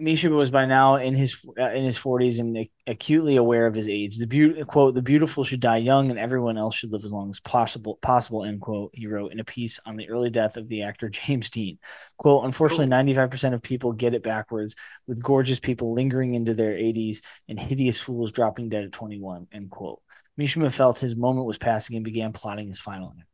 Mishima 0.00 0.36
was 0.36 0.52
by 0.52 0.64
now 0.64 0.94
in 0.94 1.16
his 1.16 1.44
uh, 1.58 1.70
in 1.70 1.84
his 1.84 1.98
40s 1.98 2.38
and 2.38 2.68
acutely 2.86 3.34
aware 3.34 3.66
of 3.66 3.74
his 3.74 3.88
age. 3.88 4.18
The 4.18 4.28
be- 4.28 4.64
quote, 4.64 4.94
"The 4.94 5.02
beautiful 5.02 5.42
should 5.42 5.58
die 5.58 5.78
young, 5.78 6.10
and 6.10 6.20
everyone 6.20 6.56
else 6.56 6.76
should 6.76 6.92
live 6.92 7.02
as 7.02 7.12
long 7.12 7.30
as 7.30 7.40
possible." 7.40 7.98
Possible, 8.00 8.44
end 8.44 8.60
quote. 8.60 8.90
He 8.94 9.08
wrote 9.08 9.32
in 9.32 9.40
a 9.40 9.44
piece 9.44 9.80
on 9.86 9.96
the 9.96 10.08
early 10.08 10.30
death 10.30 10.56
of 10.56 10.68
the 10.68 10.82
actor 10.82 11.08
James 11.10 11.50
Dean. 11.50 11.78
"Quote: 12.16 12.44
Unfortunately, 12.44 12.86
95 12.86 13.28
percent 13.28 13.54
of 13.56 13.62
people 13.62 13.92
get 13.92 14.14
it 14.14 14.22
backwards, 14.22 14.76
with 15.08 15.22
gorgeous 15.22 15.58
people 15.58 15.92
lingering 15.94 16.34
into 16.34 16.54
their 16.54 16.74
80s 16.74 17.20
and 17.48 17.58
hideous 17.58 18.00
fools 18.00 18.30
dropping 18.30 18.68
dead 18.68 18.84
at 18.84 18.92
21." 18.92 19.48
End 19.52 19.68
quote. 19.68 20.00
Mishima 20.38 20.72
felt 20.72 21.00
his 21.00 21.16
moment 21.16 21.46
was 21.46 21.58
passing 21.58 21.96
and 21.96 22.04
began 22.04 22.32
plotting 22.32 22.68
his 22.68 22.78
final 22.78 23.12
act. 23.18 23.28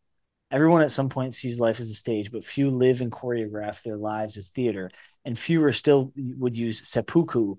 Everyone 0.50 0.82
at 0.82 0.90
some 0.90 1.08
point 1.08 1.34
sees 1.34 1.58
life 1.58 1.80
as 1.80 1.90
a 1.90 1.94
stage, 1.94 2.30
but 2.30 2.44
few 2.44 2.70
live 2.70 3.00
and 3.00 3.10
choreograph 3.10 3.82
their 3.82 3.96
lives 3.96 4.36
as 4.36 4.50
theater, 4.50 4.90
and 5.24 5.38
fewer 5.38 5.72
still 5.72 6.12
would 6.16 6.56
use 6.56 6.86
seppuku, 6.88 7.56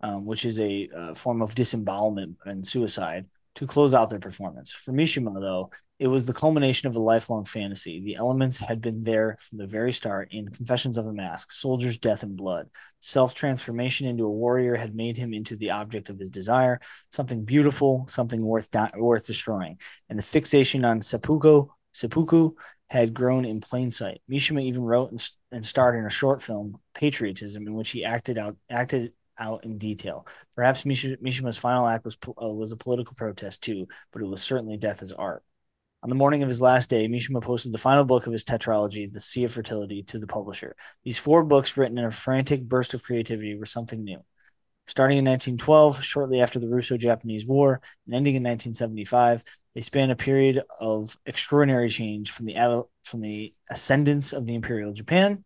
um, 0.00 0.26
which 0.26 0.44
is 0.44 0.60
a 0.60 0.88
uh, 0.94 1.14
form 1.14 1.40
of 1.40 1.54
disembowelment 1.54 2.36
and 2.44 2.66
suicide, 2.66 3.26
to 3.54 3.66
close 3.66 3.94
out 3.94 4.10
their 4.10 4.18
performance. 4.18 4.72
For 4.72 4.92
Mishima, 4.92 5.40
though, 5.40 5.70
it 5.98 6.08
was 6.08 6.26
the 6.26 6.32
culmination 6.32 6.88
of 6.88 6.96
a 6.96 7.00
lifelong 7.00 7.44
fantasy. 7.44 8.00
The 8.00 8.16
elements 8.16 8.58
had 8.58 8.80
been 8.80 9.02
there 9.02 9.36
from 9.40 9.58
the 9.58 9.66
very 9.66 9.92
start 9.92 10.28
in 10.32 10.48
Confessions 10.48 10.98
of 10.98 11.06
a 11.06 11.12
Mask, 11.12 11.52
Soldiers, 11.52 11.98
Death, 11.98 12.24
and 12.24 12.36
Blood. 12.36 12.68
Self 13.00 13.32
transformation 13.32 14.08
into 14.08 14.24
a 14.24 14.30
warrior 14.30 14.74
had 14.74 14.96
made 14.96 15.16
him 15.16 15.32
into 15.32 15.56
the 15.56 15.70
object 15.70 16.10
of 16.10 16.18
his 16.18 16.30
desire, 16.30 16.80
something 17.12 17.44
beautiful, 17.44 18.06
something 18.08 18.42
worth 18.42 18.70
di- 18.72 18.92
worth 18.96 19.26
destroying. 19.26 19.78
And 20.10 20.18
the 20.18 20.24
fixation 20.24 20.84
on 20.84 21.00
seppuku 21.00 21.68
seppuku 21.94 22.52
had 22.90 23.14
grown 23.14 23.44
in 23.44 23.60
plain 23.60 23.90
sight. 23.90 24.20
Mishima 24.30 24.62
even 24.62 24.82
wrote 24.82 25.10
and, 25.10 25.30
and 25.50 25.64
starred 25.64 25.98
in 25.98 26.04
a 26.04 26.10
short 26.10 26.42
film, 26.42 26.78
Patriotism, 26.94 27.66
in 27.66 27.74
which 27.74 27.90
he 27.90 28.04
acted 28.04 28.38
out 28.38 28.56
acted 28.68 29.12
out 29.38 29.64
in 29.64 29.78
detail. 29.78 30.26
Perhaps 30.54 30.84
Mishima's 30.84 31.58
final 31.58 31.86
act 31.86 32.04
was 32.04 32.16
uh, 32.40 32.48
was 32.48 32.72
a 32.72 32.76
political 32.76 33.14
protest 33.14 33.62
too, 33.62 33.86
but 34.12 34.22
it 34.22 34.26
was 34.26 34.42
certainly 34.42 34.76
death 34.76 35.02
as 35.02 35.12
art. 35.12 35.42
On 36.02 36.10
the 36.10 36.16
morning 36.16 36.42
of 36.42 36.48
his 36.50 36.60
last 36.60 36.90
day, 36.90 37.08
Mishima 37.08 37.40
posted 37.42 37.72
the 37.72 37.78
final 37.78 38.04
book 38.04 38.26
of 38.26 38.32
his 38.32 38.44
tetralogy, 38.44 39.10
The 39.10 39.20
Sea 39.20 39.44
of 39.44 39.52
Fertility, 39.52 40.02
to 40.02 40.18
the 40.18 40.26
publisher. 40.26 40.76
These 41.02 41.18
four 41.18 41.42
books, 41.44 41.78
written 41.78 41.96
in 41.96 42.04
a 42.04 42.10
frantic 42.10 42.62
burst 42.62 42.92
of 42.92 43.02
creativity, 43.02 43.56
were 43.56 43.64
something 43.64 44.04
new. 44.04 44.22
Starting 44.86 45.18
in 45.18 45.24
1912, 45.24 46.02
shortly 46.04 46.40
after 46.40 46.58
the 46.58 46.68
Russo 46.68 46.96
Japanese 46.96 47.46
War, 47.46 47.80
and 48.06 48.14
ending 48.14 48.34
in 48.34 48.42
1975, 48.42 49.42
they 49.74 49.80
span 49.80 50.10
a 50.10 50.16
period 50.16 50.62
of 50.78 51.16
extraordinary 51.26 51.88
change 51.88 52.30
from 52.30 52.46
the, 52.46 52.84
from 53.02 53.20
the 53.20 53.54
ascendance 53.70 54.32
of 54.32 54.46
the 54.46 54.54
Imperial 54.54 54.92
Japan 54.92 55.44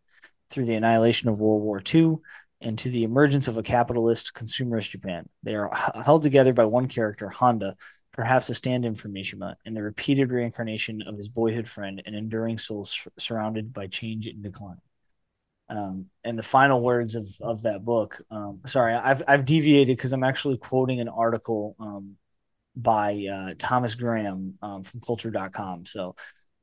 through 0.50 0.64
the 0.64 0.74
annihilation 0.74 1.28
of 1.28 1.40
World 1.40 1.62
War 1.62 1.80
II 1.94 2.16
and 2.60 2.78
to 2.78 2.90
the 2.90 3.04
emergence 3.04 3.48
of 3.48 3.56
a 3.56 3.62
capitalist 3.62 4.34
consumerist 4.34 4.90
Japan. 4.90 5.28
They 5.42 5.54
are 5.54 5.70
held 6.04 6.22
together 6.22 6.52
by 6.52 6.64
one 6.64 6.88
character, 6.88 7.28
Honda, 7.28 7.76
perhaps 8.12 8.50
a 8.50 8.54
stand 8.54 8.84
in 8.84 8.96
for 8.96 9.08
Mishima, 9.08 9.54
and 9.64 9.76
the 9.76 9.82
repeated 9.82 10.32
reincarnation 10.32 11.02
of 11.02 11.16
his 11.16 11.28
boyhood 11.28 11.68
friend, 11.68 12.02
an 12.04 12.14
enduring 12.14 12.58
soul 12.58 12.86
surrounded 13.16 13.72
by 13.72 13.86
change 13.86 14.26
and 14.26 14.42
decline. 14.42 14.78
Um, 15.70 16.06
and 16.24 16.38
the 16.38 16.42
final 16.42 16.82
words 16.82 17.14
of, 17.14 17.26
of 17.42 17.62
that 17.62 17.84
book, 17.84 18.22
um, 18.30 18.60
sorry, 18.66 18.94
I've, 18.94 19.22
I've 19.28 19.44
deviated 19.44 19.96
because 19.96 20.12
I'm 20.12 20.24
actually 20.24 20.56
quoting 20.56 21.00
an 21.00 21.08
article 21.08 21.76
um, 21.78 22.16
by 22.74 23.26
uh, 23.30 23.54
Thomas 23.58 23.94
Graham 23.94 24.54
um, 24.62 24.82
from 24.82 25.00
culture.com. 25.00 25.84
So 25.84 26.16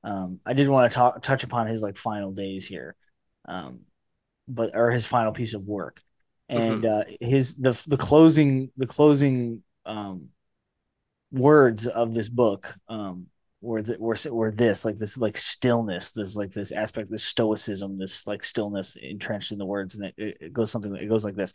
um, 0.03 0.40
I 0.45 0.53
did 0.53 0.69
want 0.69 0.91
to 0.91 0.95
talk, 0.95 1.22
touch 1.22 1.44
upon 1.44 1.68
his 1.68 1.84
like 1.84 1.98
final 1.98 2.32
days 2.32 2.65
here, 2.65 2.95
um, 3.48 3.82
but 4.48 4.72
or 4.76 4.90
his 4.90 5.06
final 5.06 5.34
piece 5.34 5.53
of 5.53 5.68
work. 5.68 6.02
And 6.48 6.84
mm-hmm. 6.84 7.11
uh, 7.23 7.27
his 7.27 7.56
the 7.56 7.72
the 7.88 7.98
closing 7.98 8.69
the 8.77 8.86
closing 8.86 9.64
um, 9.86 10.30
words 11.32 11.88
of 11.88 12.14
this 12.14 12.30
book 12.30 12.73
um 12.88 13.27
were, 13.65 14.15
were 14.31 14.51
this 14.51 14.85
like 14.85 14.97
this 14.97 15.17
like 15.17 15.37
stillness 15.37 16.11
this 16.11 16.35
like 16.35 16.51
this 16.51 16.71
aspect 16.71 17.09
this 17.09 17.23
stoicism 17.23 17.97
this 17.97 18.27
like 18.27 18.43
stillness 18.43 18.95
entrenched 18.95 19.51
in 19.51 19.57
the 19.57 19.65
words 19.65 19.95
and 19.95 20.05
it, 20.17 20.37
it 20.39 20.53
goes 20.53 20.71
something 20.71 20.95
it 20.95 21.09
goes 21.09 21.25
like 21.25 21.35
this 21.35 21.53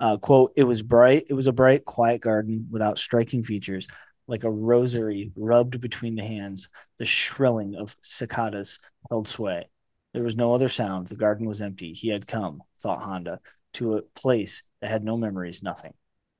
uh, 0.00 0.16
quote 0.16 0.52
it 0.56 0.64
was 0.64 0.82
bright 0.82 1.24
it 1.28 1.34
was 1.34 1.48
a 1.48 1.52
bright 1.52 1.84
quiet 1.84 2.20
garden 2.20 2.68
without 2.70 2.98
striking 2.98 3.42
features 3.42 3.88
like 4.28 4.44
a 4.44 4.50
rosary 4.50 5.32
rubbed 5.34 5.80
between 5.80 6.14
the 6.14 6.22
hands 6.22 6.68
the 6.98 7.04
shrilling 7.04 7.74
of 7.74 7.96
cicadas 8.02 8.78
held 9.10 9.26
sway. 9.26 9.68
There 10.12 10.22
was 10.22 10.36
no 10.36 10.52
other 10.52 10.68
sound 10.68 11.06
the 11.06 11.16
garden 11.16 11.48
was 11.48 11.62
empty 11.62 11.92
he 11.92 12.08
had 12.08 12.26
come 12.26 12.62
thought 12.80 13.00
honda 13.00 13.40
to 13.74 13.96
a 13.96 14.02
place 14.02 14.62
that 14.80 14.90
had 14.90 15.02
no 15.02 15.16
memories 15.16 15.62
nothing. 15.62 15.94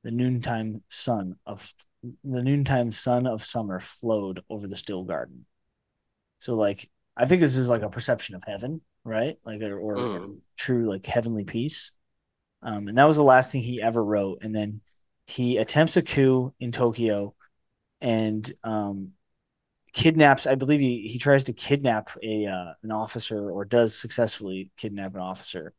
The 0.05 0.11
noontime 0.11 0.83
sun 0.89 1.37
of 1.45 1.73
the 2.03 2.43
noontime 2.43 2.93
sun 2.93 3.27
of 3.27 3.45
summer 3.45 3.81
flowed 3.81 4.43
over 4.49 4.67
the 4.67 4.77
still 4.77 5.05
garden. 5.05 5.47
So 6.39 6.55
like 6.55 6.89
I 7.17 7.27
think 7.27 7.41
this 7.41 7.57
is 7.57 7.69
like 7.69 7.83
a 7.83 7.91
perception 7.91 8.37
of 8.37 8.45
heaven, 8.47 8.81
right? 9.05 9.37
Like 9.45 9.61
or, 9.63 9.79
or 9.79 9.97
mm. 9.97 10.39
true 10.57 10.89
like 10.89 11.05
heavenly 11.05 11.45
peace. 11.45 11.93
Um, 12.63 12.89
and 12.89 12.99
that 12.99 13.05
was 13.05 13.17
the 13.17 13.23
last 13.23 13.53
thing 13.53 13.63
he 13.63 13.83
ever 13.83 14.03
wrote. 14.03 14.39
And 14.43 14.55
then 14.55 14.81
he 15.27 15.59
attempts 15.59 15.97
a 15.97 16.03
coup 16.03 16.55
in 16.59 16.73
Tokyo 16.73 17.35
and 18.01 18.51
um, 18.65 19.13
kidnaps. 19.93 20.47
I 20.47 20.55
believe 20.55 20.81
he 20.81 21.09
he 21.09 21.19
tries 21.19 21.45
to 21.45 21.53
kidnap 21.53 22.11
a 22.23 22.47
uh, 22.47 22.73
an 22.83 22.93
officer 22.93 23.51
or 23.51 23.65
does 23.65 23.99
successfully 23.99 24.71
kidnap 24.77 25.15
an 25.15 25.21
officer 25.21 25.75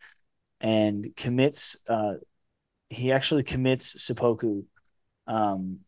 and 0.60 1.08
commits. 1.16 1.78
Uh, 1.88 2.16
he 2.90 3.12
actually 3.12 3.44
commits 3.44 4.04
seppuku 4.04 4.64
um, 5.28 5.80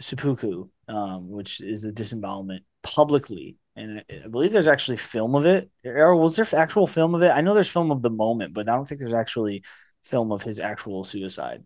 seppuku, 0.00 0.68
um, 0.88 1.28
which 1.28 1.60
is 1.60 1.84
a 1.84 1.92
disembowelment 1.92 2.64
publicly. 2.82 3.56
And 3.76 4.04
I 4.10 4.28
believe 4.28 4.52
there's 4.52 4.68
actually 4.68 4.96
film 4.96 5.34
of 5.36 5.46
it. 5.46 5.70
Or 5.84 6.16
was 6.16 6.36
there 6.36 6.60
actual 6.60 6.86
film 6.86 7.14
of 7.14 7.22
it? 7.22 7.30
I 7.30 7.40
know 7.40 7.54
there's 7.54 7.70
film 7.70 7.90
of 7.90 8.02
the 8.02 8.10
moment, 8.10 8.52
but 8.52 8.68
I 8.68 8.74
don't 8.74 8.84
think 8.84 9.00
there's 9.00 9.12
actually 9.12 9.62
film 10.02 10.32
of 10.32 10.42
his 10.42 10.58
actual 10.58 11.04
suicide. 11.04 11.62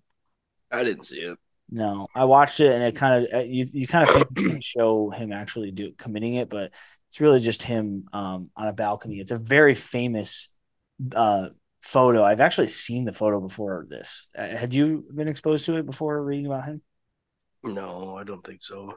I 0.71 0.85
didn't 0.85 1.05
see 1.05 1.21
it. 1.21 1.39
No, 1.71 2.07
I 2.15 2.27
watched 2.27 2.61
it, 2.61 2.73
and 2.73 2.83
it 2.83 2.97
kind 2.97 3.25
of 3.25 3.33
uh, 3.33 3.45
you 3.45 3.65
you 3.73 3.87
kind 3.87 4.07
of 4.07 4.15
think 4.15 4.63
show 4.63 5.09
him 5.09 5.33
actually 5.33 5.71
do 5.71 5.93
committing 5.97 6.35
it, 6.35 6.51
but 6.51 6.75
it's 7.09 7.21
really 7.21 7.41
just 7.41 7.63
him 7.63 8.05
um, 8.13 8.51
on 8.57 8.69
a 8.69 8.75
balcony. 8.75 9.21
It's 9.21 9.33
a 9.33 9.37
very 9.37 9.75
famous 9.75 10.53
uh, 11.15 11.49
photo. 11.83 12.25
I've 12.25 12.41
actually 12.41 12.67
seen 12.67 13.07
the 13.07 13.13
photo 13.13 13.41
before 13.41 13.87
this. 13.89 14.29
Uh, 14.37 14.49
had 14.49 14.75
you 14.75 15.07
been 15.15 15.29
exposed 15.29 15.65
to 15.67 15.77
it 15.77 15.87
before 15.87 16.23
reading 16.23 16.47
about 16.47 16.67
him? 16.67 16.83
No, 17.65 18.17
I 18.17 18.25
don't 18.25 18.45
think 18.45 18.63
so. 18.63 18.95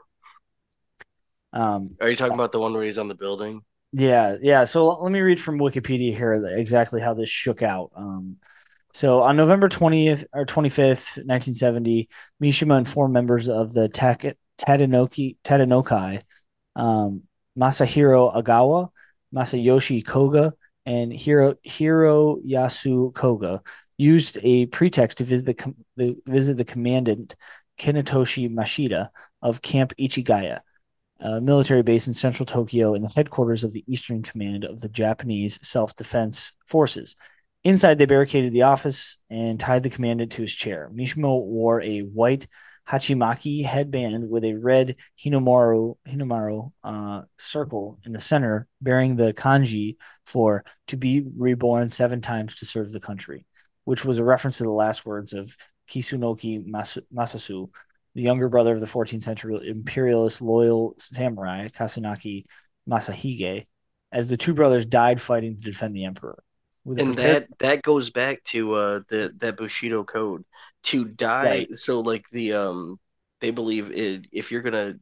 Um, 1.54 1.96
Are 2.02 2.10
you 2.10 2.16
talking 2.16 2.34
about 2.34 2.52
the 2.52 2.60
one 2.60 2.74
where 2.74 2.84
he's 2.84 2.98
on 2.98 3.08
the 3.08 3.16
building? 3.16 3.62
Yeah, 3.94 4.38
yeah. 4.42 4.66
So 4.66 4.90
let 5.02 5.12
me 5.12 5.22
read 5.22 5.40
from 5.40 5.58
Wikipedia 5.58 6.16
here 6.16 6.34
exactly 6.58 7.00
how 7.00 7.14
this 7.14 7.30
shook 7.30 7.62
out. 7.62 7.92
Um, 7.96 8.38
so 8.94 9.22
on 9.22 9.38
November 9.38 9.70
20th 9.70 10.26
or 10.34 10.46
25th, 10.46 11.18
1970, 11.26 12.10
Mishima 12.42 12.78
and 12.78 12.88
four 12.88 13.08
members 13.08 13.48
of 13.48 13.74
the 13.74 13.88
Tadanoki, 13.88 15.38
Tatenokai, 15.44 16.22
um, 16.76 17.24
Masahiro 17.58 18.36
Agawa, 18.36 18.90
Masayoshi 19.34 20.06
Koga, 20.06 20.54
and 20.86 21.12
Hiro, 21.12 21.56
Hiro 21.64 22.38
Yasu 22.38 23.14
Koga 23.14 23.62
used 23.98 24.38
a 24.44 24.66
pretext 24.68 25.20
to 25.20 25.24
visit 25.24 25.58
the, 25.58 25.74
the 25.96 26.18
visit 26.26 26.58
the 26.58 26.66
commandant 26.66 27.36
Kanetoshi 27.78 28.50
Mashita 28.50 29.10
of 29.42 29.62
Camp 29.62 29.94
Ichigaya, 30.00 30.62
a 31.20 31.42
military 31.42 31.84
base 31.84 32.08
in 32.08 32.14
central 32.14 32.46
Tokyo 32.46 32.94
and 32.94 33.06
the 33.06 33.14
headquarters 33.16 33.64
of 33.64 33.74
the 33.74 33.84
Eastern 33.88 34.22
Command 34.22 34.64
of 34.66 34.82
the 34.82 34.90
Japanese 34.90 35.60
Self 35.68 35.96
Defense 35.96 36.54
Forces. 36.68 37.16
Inside, 37.64 37.98
they 37.98 38.06
barricaded 38.06 38.54
the 38.54 38.64
office 38.64 39.18
and 39.30 39.60
tied 39.60 39.84
the 39.84 39.90
commandant 39.90 40.34
to 40.34 40.44
his 40.44 40.54
chair. 40.54 40.92
Mishima 40.94 41.44
wore 41.44 41.82
a 41.82 42.02
white 42.02 42.48
hachimaki 42.88 43.64
headband 43.64 44.30
with 44.30 44.46
a 44.46 44.54
red 44.54 44.96
hinomaru, 45.20 45.96
hinomaru 46.08 46.72
uh, 46.84 47.24
circle 47.38 48.00
in 48.06 48.12
the 48.12 48.20
center, 48.20 48.68
bearing 48.82 49.16
the 49.16 49.34
kanji 49.34 49.98
for 50.26 50.64
"to 50.88 50.98
be 50.98 51.26
reborn 51.36 51.90
seven 51.90 52.22
times 52.22 52.56
to 52.56 52.66
serve 52.66 52.92
the 52.92 53.00
country," 53.00 53.46
which 53.86 54.06
was 54.06 54.20
a 54.20 54.24
reference 54.24 54.60
to 54.60 54.64
the 54.64 54.72
last 54.72 55.06
words 55.06 55.34
of 55.34 55.56
Kusunoki 55.90 56.66
Masasue, 56.66 57.70
the 58.14 58.22
younger 58.22 58.49
brother 58.49 58.74
of 58.74 58.80
the 58.80 58.88
14th 58.88 59.24
century 59.24 59.68
imperialist 59.68 60.41
loyal 60.41 60.95
samurai 60.98 61.68
Kusunoki 61.68 62.45
Masashige, 62.90 63.64
as 64.12 64.30
the 64.30 64.38
two 64.38 64.53
brothers 64.53 64.86
died 64.86 65.22
fighting 65.22 65.56
to 65.56 65.62
defend 65.62 65.95
the 65.95 66.06
emperor. 66.06 66.41
With 66.84 66.99
and 66.99 67.18
that 67.18 67.48
that 67.60 67.82
goes 67.82 68.12
back 68.12 68.44
to 68.45 68.74
uh, 68.74 68.99
the 69.10 69.34
that 69.38 69.57
Bushido 69.57 70.03
code 70.03 70.45
to 70.84 71.06
die. 71.06 71.44
Right. 71.44 71.80
So 71.80 71.99
like 72.02 72.30
the 72.30 72.53
um, 72.53 72.99
they 73.41 73.49
believe 73.49 73.91
it, 73.91 74.28
if 74.32 74.52
you're 74.52 74.62
gonna 74.62 74.95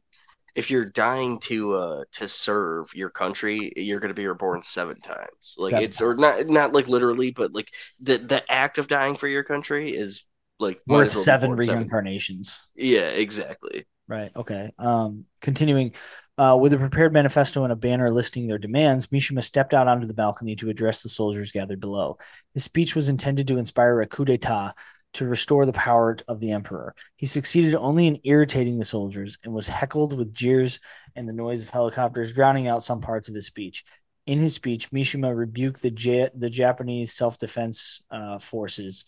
if 0.54 0.70
you're 0.70 0.86
dying 0.86 1.38
to 1.40 1.74
uh 1.74 2.04
to 2.12 2.26
serve 2.26 2.94
your 2.94 3.10
country, 3.10 3.72
you're 3.76 4.00
gonna 4.00 4.14
be 4.14 4.26
reborn 4.26 4.62
seven 4.62 4.98
times. 5.00 5.56
Like 5.58 5.70
seven 5.70 5.84
it's 5.84 5.98
times. 5.98 6.08
or 6.08 6.14
not 6.14 6.46
not 6.46 6.72
like 6.72 6.88
literally, 6.88 7.32
but 7.32 7.52
like 7.52 7.68
the 8.00 8.16
the 8.18 8.50
act 8.50 8.78
of 8.78 8.88
dying 8.88 9.14
for 9.14 9.28
your 9.28 9.44
country 9.44 9.94
is 9.94 10.24
like 10.64 10.80
worth 10.86 11.12
seven 11.12 11.52
reincarnations. 11.52 12.68
Yeah, 12.74 13.08
exactly. 13.08 13.86
Right. 14.06 14.30
Okay. 14.36 14.70
Um, 14.78 15.24
continuing, 15.40 15.94
uh, 16.36 16.58
with 16.60 16.74
a 16.74 16.78
prepared 16.78 17.12
manifesto 17.12 17.64
and 17.64 17.72
a 17.72 17.76
banner 17.76 18.10
listing 18.10 18.46
their 18.46 18.58
demands, 18.58 19.06
Mishima 19.06 19.42
stepped 19.42 19.72
out 19.72 19.88
onto 19.88 20.06
the 20.06 20.14
balcony 20.14 20.56
to 20.56 20.68
address 20.68 21.02
the 21.02 21.08
soldiers 21.08 21.52
gathered 21.52 21.80
below. 21.80 22.18
His 22.52 22.64
speech 22.64 22.94
was 22.94 23.08
intended 23.08 23.48
to 23.48 23.58
inspire 23.58 24.00
a 24.00 24.06
coup 24.06 24.24
d'état 24.24 24.72
to 25.14 25.26
restore 25.26 25.64
the 25.64 25.72
power 25.72 26.16
of 26.28 26.40
the 26.40 26.50
emperor. 26.50 26.94
He 27.16 27.26
succeeded 27.26 27.74
only 27.76 28.06
in 28.06 28.20
irritating 28.24 28.78
the 28.78 28.84
soldiers 28.84 29.38
and 29.44 29.54
was 29.54 29.68
heckled 29.68 30.16
with 30.16 30.34
jeers 30.34 30.80
and 31.16 31.28
the 31.28 31.34
noise 31.34 31.62
of 31.62 31.70
helicopters, 31.70 32.32
drowning 32.32 32.66
out 32.66 32.82
some 32.82 33.00
parts 33.00 33.28
of 33.28 33.34
his 33.34 33.46
speech. 33.46 33.84
In 34.26 34.38
his 34.38 34.54
speech, 34.54 34.90
Mishima 34.90 35.34
rebuked 35.34 35.82
the, 35.82 35.90
J- 35.90 36.30
the 36.34 36.50
Japanese 36.50 37.12
self 37.12 37.38
defense 37.38 38.02
uh, 38.10 38.38
forces 38.38 39.04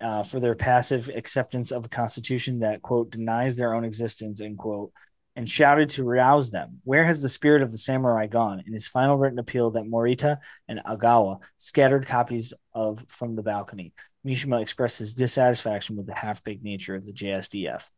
uh, 0.00 0.22
for 0.22 0.40
their 0.40 0.54
passive 0.54 1.10
acceptance 1.14 1.72
of 1.72 1.84
a 1.84 1.88
constitution 1.88 2.60
that 2.60 2.82
quote 2.82 3.10
denies 3.10 3.56
their 3.56 3.74
own 3.74 3.84
existence 3.84 4.40
end 4.40 4.58
quote 4.58 4.92
and 5.36 5.48
shouted 5.48 5.88
to 5.88 6.04
rouse 6.04 6.50
them. 6.50 6.80
Where 6.84 7.04
has 7.04 7.22
the 7.22 7.28
spirit 7.28 7.62
of 7.62 7.70
the 7.70 7.78
samurai 7.78 8.26
gone? 8.26 8.62
In 8.66 8.72
his 8.72 8.88
final 8.88 9.16
written 9.16 9.38
appeal 9.38 9.70
that 9.72 9.84
morita 9.84 10.38
and 10.66 10.80
agawa 10.84 11.40
scattered 11.56 12.06
copies 12.06 12.52
of 12.72 13.04
from 13.08 13.36
the 13.36 13.42
balcony 13.42 13.92
mishima 14.28 14.60
expressed 14.60 14.98
his 14.98 15.14
dissatisfaction 15.14 15.96
with 15.96 16.06
the 16.06 16.14
half-baked 16.14 16.62
nature 16.62 16.94
of 16.94 17.06
the 17.06 17.12
jsdf 17.12 17.88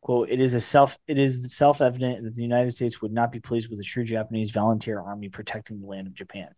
quote 0.00 0.28
it 0.28 0.40
is 0.40 0.54
a 0.54 0.60
self 0.60 0.98
it 1.06 1.18
is 1.18 1.56
self-evident 1.56 2.22
that 2.22 2.34
the 2.34 2.42
united 2.42 2.70
states 2.70 3.00
would 3.00 3.12
not 3.12 3.32
be 3.32 3.40
pleased 3.40 3.70
with 3.70 3.80
a 3.80 3.84
true 3.84 4.04
japanese 4.04 4.50
volunteer 4.50 5.00
army 5.00 5.28
protecting 5.28 5.80
the 5.80 5.86
land 5.86 6.06
of 6.06 6.14
japan. 6.14 6.48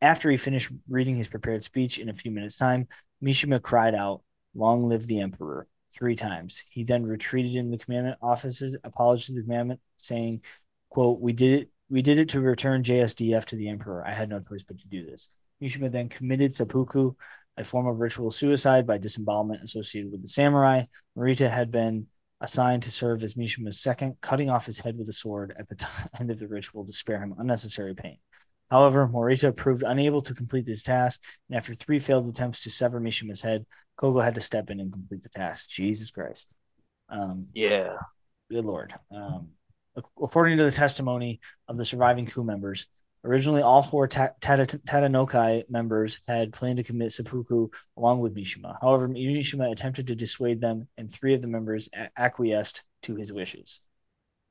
After 0.00 0.30
he 0.30 0.36
finished 0.36 0.70
reading 0.88 1.16
his 1.16 1.28
prepared 1.28 1.62
speech 1.62 1.98
in 1.98 2.10
a 2.10 2.14
few 2.14 2.30
minutes' 2.30 2.58
time, 2.58 2.88
Mishima 3.24 3.60
cried 3.62 3.94
out, 3.94 4.22
Long 4.54 4.88
live 4.88 5.06
the 5.06 5.20
emperor 5.20 5.66
three 5.92 6.14
times. 6.14 6.62
He 6.70 6.84
then 6.84 7.04
retreated 7.04 7.56
in 7.56 7.70
the 7.70 7.78
commandant 7.78 8.18
offices, 8.22 8.78
apologized 8.84 9.26
to 9.26 9.34
the 9.34 9.42
commandant, 9.42 9.80
saying, 9.96 10.42
quote, 10.90 11.20
we 11.20 11.32
did 11.32 11.62
it 11.62 11.70
we 11.90 12.02
did 12.02 12.18
it 12.18 12.30
to 12.30 12.40
return 12.40 12.82
JSDF 12.82 13.44
to 13.46 13.56
the 13.56 13.68
emperor. 13.68 14.04
I 14.06 14.14
had 14.14 14.28
no 14.28 14.40
choice 14.40 14.62
but 14.62 14.78
to 14.78 14.88
do 14.88 15.04
this. 15.04 15.28
Mishima 15.62 15.92
then 15.92 16.08
committed 16.08 16.54
seppuku, 16.54 17.12
a 17.56 17.64
form 17.64 17.86
of 17.86 18.00
ritual 18.00 18.30
suicide 18.30 18.86
by 18.86 18.98
disembowelment 18.98 19.62
associated 19.62 20.10
with 20.10 20.22
the 20.22 20.26
samurai. 20.26 20.84
Morita 21.16 21.50
had 21.50 21.70
been 21.70 22.06
assigned 22.40 22.82
to 22.84 22.90
serve 22.90 23.22
as 23.22 23.34
Mishima's 23.34 23.80
second, 23.80 24.20
cutting 24.20 24.50
off 24.50 24.66
his 24.66 24.78
head 24.78 24.98
with 24.98 25.08
a 25.08 25.12
sword 25.12 25.54
at 25.58 25.68
the 25.68 26.08
end 26.20 26.30
of 26.30 26.38
the 26.38 26.48
ritual 26.48 26.84
to 26.84 26.92
spare 26.92 27.20
him 27.20 27.34
unnecessary 27.38 27.94
pain. 27.94 28.18
However, 28.70 29.06
Morita 29.06 29.54
proved 29.54 29.82
unable 29.82 30.20
to 30.22 30.34
complete 30.34 30.66
this 30.66 30.82
task, 30.82 31.22
and 31.48 31.56
after 31.56 31.74
three 31.74 31.98
failed 31.98 32.28
attempts 32.28 32.62
to 32.64 32.70
sever 32.70 33.00
Mishima's 33.00 33.42
head, 33.42 33.66
Koga 33.96 34.22
had 34.22 34.34
to 34.34 34.40
step 34.40 34.70
in 34.70 34.80
and 34.80 34.92
complete 34.92 35.22
the 35.22 35.28
task. 35.28 35.68
Jesus 35.68 36.10
Christ. 36.10 36.54
Um, 37.08 37.46
yeah. 37.54 37.96
Good 38.50 38.64
Lord. 38.64 38.94
Um, 39.10 39.48
according 40.20 40.58
to 40.58 40.64
the 40.64 40.70
testimony 40.70 41.40
of 41.68 41.76
the 41.76 41.84
surviving 41.84 42.26
coup 42.26 42.44
members, 42.44 42.86
originally 43.24 43.62
all 43.62 43.82
four 43.82 44.08
Tatenokai 44.08 45.70
members 45.70 46.24
had 46.26 46.52
planned 46.52 46.78
to 46.78 46.84
commit 46.84 47.12
seppuku 47.12 47.68
along 47.96 48.20
with 48.20 48.34
Mishima. 48.34 48.76
However, 48.80 49.08
Mishima 49.08 49.70
attempted 49.70 50.06
to 50.08 50.14
dissuade 50.14 50.60
them, 50.60 50.88
and 50.98 51.10
three 51.10 51.34
of 51.34 51.42
the 51.42 51.48
members 51.48 51.88
acquiesced 52.16 52.82
to 53.02 53.14
his 53.14 53.32
wishes. 53.32 53.80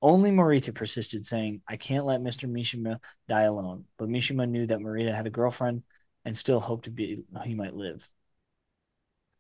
Only 0.03 0.31
Morita 0.31 0.75
persisted, 0.75 1.25
saying, 1.25 1.61
I 1.65 1.77
can't 1.77 2.05
let 2.05 2.19
Mr. 2.19 2.51
Mishima 2.51 2.99
die 3.29 3.43
alone. 3.43 3.85
But 3.97 4.09
Mishima 4.09 4.47
knew 4.47 4.67
that 4.67 4.79
Morita 4.79 5.13
had 5.13 5.27
a 5.27 5.31
girlfriend 5.31 5.83
and 6.25 6.35
still 6.35 6.59
hoped 6.59 6.83
to 6.85 6.91
be 6.91 7.23
he 7.45 7.55
might 7.55 7.73
live. 7.73 8.05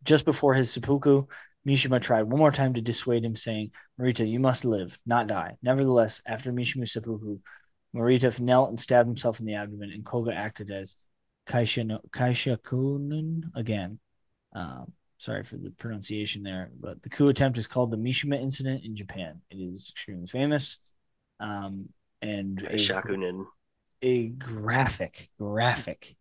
Just 0.05 0.23
before 0.23 0.53
his 0.53 0.71
seppuku, 0.71 1.25
Mishima 1.67 2.01
tried 2.01 2.23
one 2.23 2.39
more 2.39 2.51
time 2.51 2.73
to 2.75 2.81
dissuade 2.81 3.25
him, 3.25 3.35
saying, 3.35 3.71
Morita, 3.99 4.25
you 4.25 4.39
must 4.39 4.63
live, 4.63 4.97
not 5.05 5.27
die. 5.27 5.57
Nevertheless, 5.61 6.21
after 6.25 6.53
Mishima's 6.53 6.93
seppuku, 6.93 7.39
Morita 7.93 8.39
knelt 8.39 8.69
and 8.69 8.79
stabbed 8.79 9.07
himself 9.07 9.41
in 9.41 9.45
the 9.45 9.55
abdomen, 9.55 9.91
and 9.91 10.05
Koga 10.05 10.33
acted 10.33 10.71
as 10.71 10.95
Kaisha, 11.45 11.99
again. 13.53 13.99
Um, 14.53 14.93
Sorry 15.23 15.41
for 15.41 15.55
the 15.55 15.69
pronunciation 15.69 16.43
there, 16.43 16.69
but 16.81 17.01
the 17.01 17.07
coup 17.07 17.29
attempt 17.29 17.57
is 17.57 17.65
called 17.65 17.91
the 17.91 17.97
Mishima 17.97 18.35
incident 18.35 18.83
in 18.83 18.93
Japan. 18.93 19.39
It 19.49 19.55
is 19.55 19.89
extremely 19.89 20.27
famous. 20.27 20.79
Um, 21.39 21.87
and 22.21 22.61
a, 22.63 22.75
Shakunin. 22.75 23.45
a 24.01 24.27
graphic, 24.27 25.29
graphic, 25.39 26.17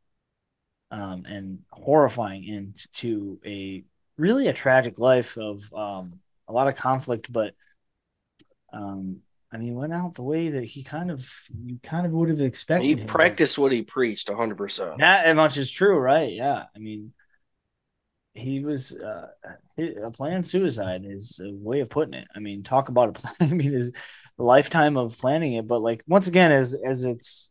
um, 0.93 1.25
and 1.27 1.59
horrifying 1.73 2.45
end 2.49 2.85
to 2.93 3.41
a 3.45 3.83
really 4.19 4.47
a 4.47 4.53
tragic 4.53 5.01
life 5.01 5.37
of 5.37 5.61
um, 5.75 6.21
a 6.47 6.53
lot 6.53 6.69
of 6.69 6.77
conflict, 6.77 7.33
but 7.33 7.55
um, 8.73 9.17
I 9.53 9.57
mean, 9.57 9.75
went 9.75 9.93
out 9.93 10.15
the 10.15 10.23
way 10.23 10.51
that 10.51 10.63
he 10.63 10.85
kind 10.85 11.11
of 11.11 11.29
you 11.65 11.81
kind 11.83 12.07
of 12.07 12.13
would 12.13 12.29
have 12.29 12.41
expected. 12.41 13.01
He 13.01 13.05
practiced 13.05 13.57
to. 13.57 13.63
what 13.63 13.73
he 13.73 13.83
preached, 13.83 14.31
hundred 14.31 14.59
percent. 14.59 14.99
That 14.99 15.35
much 15.35 15.57
is 15.57 15.73
true, 15.73 15.99
right? 15.99 16.31
Yeah, 16.31 16.67
I 16.77 16.79
mean, 16.79 17.13
he 18.35 18.65
was 18.65 18.93
uh, 18.97 19.29
a 19.79 20.11
planned 20.11 20.47
suicide 20.47 21.03
is 21.05 21.41
a 21.45 21.53
way 21.53 21.81
of 21.81 21.91
putting 21.91 22.15
it. 22.15 22.27
I 22.35 22.39
mean, 22.39 22.63
talk 22.63 22.89
about 22.89 23.11
a 23.11 23.13
plan. 23.21 23.51
I 23.51 23.55
mean, 23.55 23.73
his 23.73 23.93
lifetime 24.39 24.97
of 24.97 25.19
planning 25.19 25.55
it. 25.55 25.67
But 25.67 25.81
like 25.81 26.03
once 26.07 26.29
again, 26.29 26.53
as 26.53 26.75
as 26.75 27.05
it's 27.05 27.51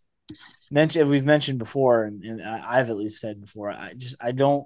mentioned, 0.71 1.09
we've 1.09 1.25
mentioned 1.25 1.59
before, 1.59 2.05
and, 2.05 2.23
and 2.23 2.41
I've 2.41 2.89
at 2.89 2.97
least 2.97 3.21
said 3.21 3.41
before, 3.41 3.69
I 3.71 3.93
just 3.95 4.15
I 4.21 4.31
don't 4.31 4.65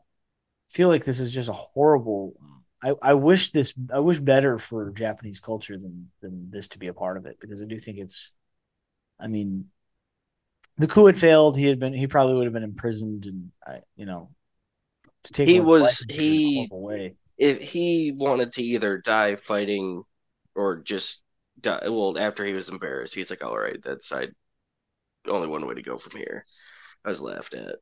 feel 0.69 0.87
like 0.89 1.03
this 1.03 1.19
is 1.19 1.33
just 1.33 1.49
a 1.49 1.53
horrible. 1.53 2.33
I, 2.83 2.93
I 3.01 3.13
wish 3.15 3.51
this 3.51 3.73
I 3.93 3.99
wish 3.99 4.19
better 4.19 4.57
for 4.57 4.91
Japanese 4.91 5.39
culture 5.39 5.77
than 5.77 6.11
than 6.21 6.49
this 6.49 6.69
to 6.69 6.79
be 6.79 6.87
a 6.87 6.93
part 6.93 7.17
of 7.17 7.25
it 7.25 7.39
because 7.39 7.61
I 7.61 7.65
do 7.65 7.77
think 7.77 7.97
it's. 7.97 8.31
I 9.19 9.27
mean, 9.27 9.69
the 10.77 10.87
coup 10.87 11.05
had 11.05 11.17
failed. 11.17 11.57
He 11.57 11.65
had 11.67 11.79
been 11.79 11.93
he 11.93 12.07
probably 12.07 12.35
would 12.35 12.45
have 12.45 12.53
been 12.53 12.63
imprisoned, 12.63 13.25
and 13.25 13.51
I 13.65 13.81
you 13.95 14.05
know 14.05 14.29
to 15.25 15.33
take 15.33 15.49
he 15.49 15.59
was 15.59 16.05
he 16.09 16.69
if 17.37 17.61
he 17.61 18.13
wanted 18.15 18.53
to 18.53 18.63
either 18.63 18.97
die 18.99 19.35
fighting 19.35 20.03
or 20.55 20.77
just 20.77 21.23
die 21.59 21.81
well 21.83 22.17
after 22.17 22.45
he 22.45 22.53
was 22.53 22.69
embarrassed 22.69 23.15
he's 23.15 23.29
like 23.29 23.43
all 23.43 23.57
right 23.57 23.79
that's 23.83 24.11
i 24.11 24.27
only 25.27 25.47
one 25.47 25.65
way 25.65 25.75
to 25.75 25.81
go 25.81 25.97
from 25.97 26.17
here. 26.17 26.45
I 27.03 27.09
was 27.09 27.21
laughed 27.21 27.53
at. 27.53 27.75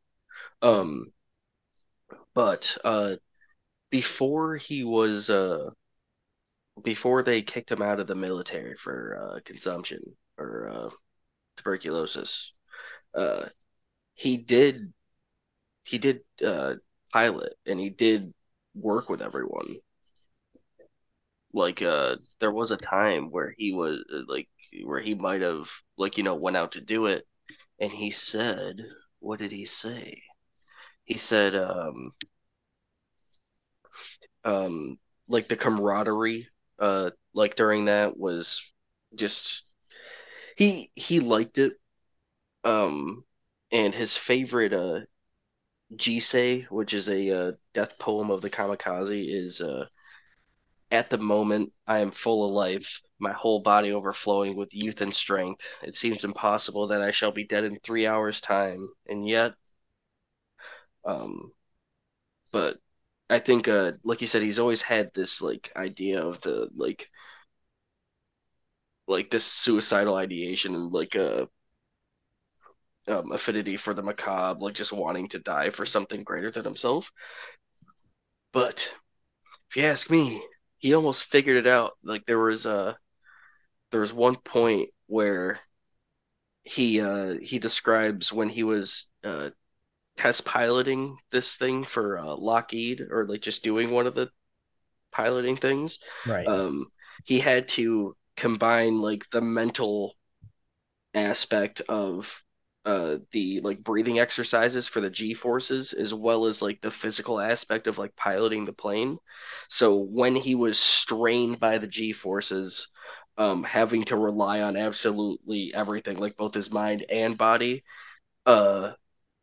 Um 0.61 1.11
but 2.33 2.77
uh 2.83 3.15
before 3.89 4.55
he 4.55 4.83
was 4.83 5.29
uh 5.29 5.69
before 6.83 7.23
they 7.23 7.41
kicked 7.41 7.71
him 7.71 7.81
out 7.81 7.99
of 7.99 8.07
the 8.07 8.15
military 8.15 8.75
for 8.75 9.35
uh 9.35 9.39
consumption 9.45 9.99
or 10.37 10.69
uh 10.69 10.89
tuberculosis 11.57 12.53
uh 13.15 13.45
he 14.15 14.37
did 14.37 14.91
he 15.85 15.97
did 15.97 16.21
uh 16.45 16.73
pilot 17.13 17.53
and 17.67 17.79
he 17.79 17.89
did 17.91 18.33
work 18.75 19.09
with 19.09 19.21
everyone. 19.21 19.77
Like 21.53 21.81
uh 21.81 22.17
there 22.39 22.51
was 22.51 22.71
a 22.71 22.77
time 22.77 23.31
where 23.31 23.53
he 23.57 23.73
was 23.73 24.03
uh, 24.13 24.23
like 24.27 24.49
where 24.83 24.99
he 24.99 25.15
might 25.15 25.41
have 25.41 25.69
like 25.97 26.17
you 26.17 26.23
know 26.23 26.35
went 26.35 26.57
out 26.57 26.73
to 26.73 26.81
do 26.81 27.05
it 27.07 27.27
and 27.79 27.91
he 27.91 28.11
said 28.11 28.81
what 29.19 29.39
did 29.39 29.51
he 29.51 29.65
say? 29.65 30.23
He 31.05 31.17
said 31.17 31.55
um 31.55 32.13
um 34.45 34.97
like 35.27 35.47
the 35.47 35.55
camaraderie 35.55 36.47
uh 36.79 37.11
like 37.33 37.55
during 37.55 37.85
that 37.85 38.17
was 38.17 38.71
just 39.15 39.63
he 40.57 40.91
he 40.95 41.19
liked 41.19 41.59
it 41.59 41.73
um 42.65 43.25
and 43.71 43.95
his 43.95 44.17
favorite 44.17 44.73
uh 44.73 45.01
Jisei, 45.95 46.65
which 46.69 46.93
is 46.93 47.09
a 47.09 47.29
uh, 47.31 47.51
death 47.73 47.97
poem 47.99 48.31
of 48.31 48.41
the 48.41 48.49
kamikaze, 48.49 49.25
is 49.29 49.61
uh, 49.61 49.85
at 50.91 51.09
the 51.09 51.17
moment 51.17 51.73
I 51.87 51.99
am 51.99 52.11
full 52.11 52.45
of 52.45 52.51
life, 52.53 53.01
my 53.19 53.33
whole 53.33 53.59
body 53.59 53.91
overflowing 53.91 54.55
with 54.55 54.73
youth 54.73 55.01
and 55.01 55.13
strength. 55.13 55.67
It 55.81 55.95
seems 55.97 56.23
impossible 56.23 56.87
that 56.87 57.01
I 57.01 57.11
shall 57.11 57.31
be 57.31 57.43
dead 57.45 57.63
in 57.65 57.79
three 57.79 58.07
hours' 58.07 58.39
time, 58.41 58.87
and 59.07 59.27
yet, 59.27 59.55
um, 61.05 61.51
but 62.51 62.77
I 63.29 63.39
think, 63.39 63.67
uh, 63.67 63.93
like 64.03 64.21
you 64.21 64.27
said, 64.27 64.43
he's 64.43 64.59
always 64.59 64.81
had 64.81 65.13
this 65.13 65.41
like 65.41 65.71
idea 65.75 66.25
of 66.25 66.41
the 66.41 66.69
like, 66.75 67.09
like 69.07 69.29
this 69.29 69.45
suicidal 69.45 70.15
ideation 70.15 70.75
and 70.75 70.91
like 70.91 71.15
uh 71.15 71.45
um, 73.07 73.31
affinity 73.31 73.77
for 73.77 73.93
the 73.93 74.03
macabre, 74.03 74.59
like 74.59 74.73
just 74.73 74.93
wanting 74.93 75.27
to 75.29 75.39
die 75.39 75.69
for 75.69 75.85
something 75.85 76.23
greater 76.23 76.51
than 76.51 76.63
himself. 76.63 77.11
But 78.51 78.93
if 79.69 79.77
you 79.77 79.83
ask 79.83 80.09
me, 80.09 80.41
he 80.77 80.93
almost 80.93 81.25
figured 81.25 81.57
it 81.57 81.67
out. 81.67 81.93
Like 82.03 82.25
there 82.25 82.39
was 82.39 82.65
a 82.65 82.97
there 83.91 84.01
was 84.01 84.13
one 84.13 84.35
point 84.35 84.89
where 85.07 85.59
he 86.63 87.01
uh, 87.01 87.35
he 87.41 87.59
describes 87.59 88.31
when 88.31 88.49
he 88.49 88.63
was 88.63 89.11
uh, 89.23 89.49
test 90.17 90.45
piloting 90.45 91.17
this 91.31 91.57
thing 91.57 91.83
for 91.83 92.19
uh, 92.19 92.35
Lockheed 92.35 93.01
or 93.09 93.25
like 93.25 93.41
just 93.41 93.63
doing 93.63 93.91
one 93.91 94.07
of 94.07 94.15
the 94.15 94.29
piloting 95.11 95.57
things. 95.57 95.99
Right. 96.27 96.47
Um, 96.47 96.87
he 97.25 97.39
had 97.39 97.67
to 97.69 98.15
combine 98.35 98.99
like 98.99 99.29
the 99.29 99.41
mental 99.41 100.15
aspect 101.13 101.81
of 101.81 102.41
uh 102.85 103.17
the 103.31 103.61
like 103.61 103.83
breathing 103.83 104.19
exercises 104.19 104.87
for 104.87 105.01
the 105.01 105.09
G 105.09 105.33
forces 105.33 105.93
as 105.93 106.13
well 106.13 106.45
as 106.45 106.61
like 106.61 106.81
the 106.81 106.91
physical 106.91 107.39
aspect 107.39 107.87
of 107.87 107.97
like 107.97 108.15
piloting 108.15 108.65
the 108.65 108.73
plane. 108.73 109.17
So 109.69 109.97
when 109.97 110.35
he 110.35 110.55
was 110.55 110.77
strained 110.79 111.59
by 111.59 111.77
the 111.77 111.87
G 111.87 112.11
forces, 112.13 112.87
um 113.37 113.63
having 113.63 114.03
to 114.05 114.17
rely 114.17 114.61
on 114.61 114.77
absolutely 114.77 115.73
everything, 115.73 116.17
like 116.17 116.37
both 116.37 116.53
his 116.53 116.71
mind 116.71 117.05
and 117.09 117.37
body, 117.37 117.83
uh 118.45 118.91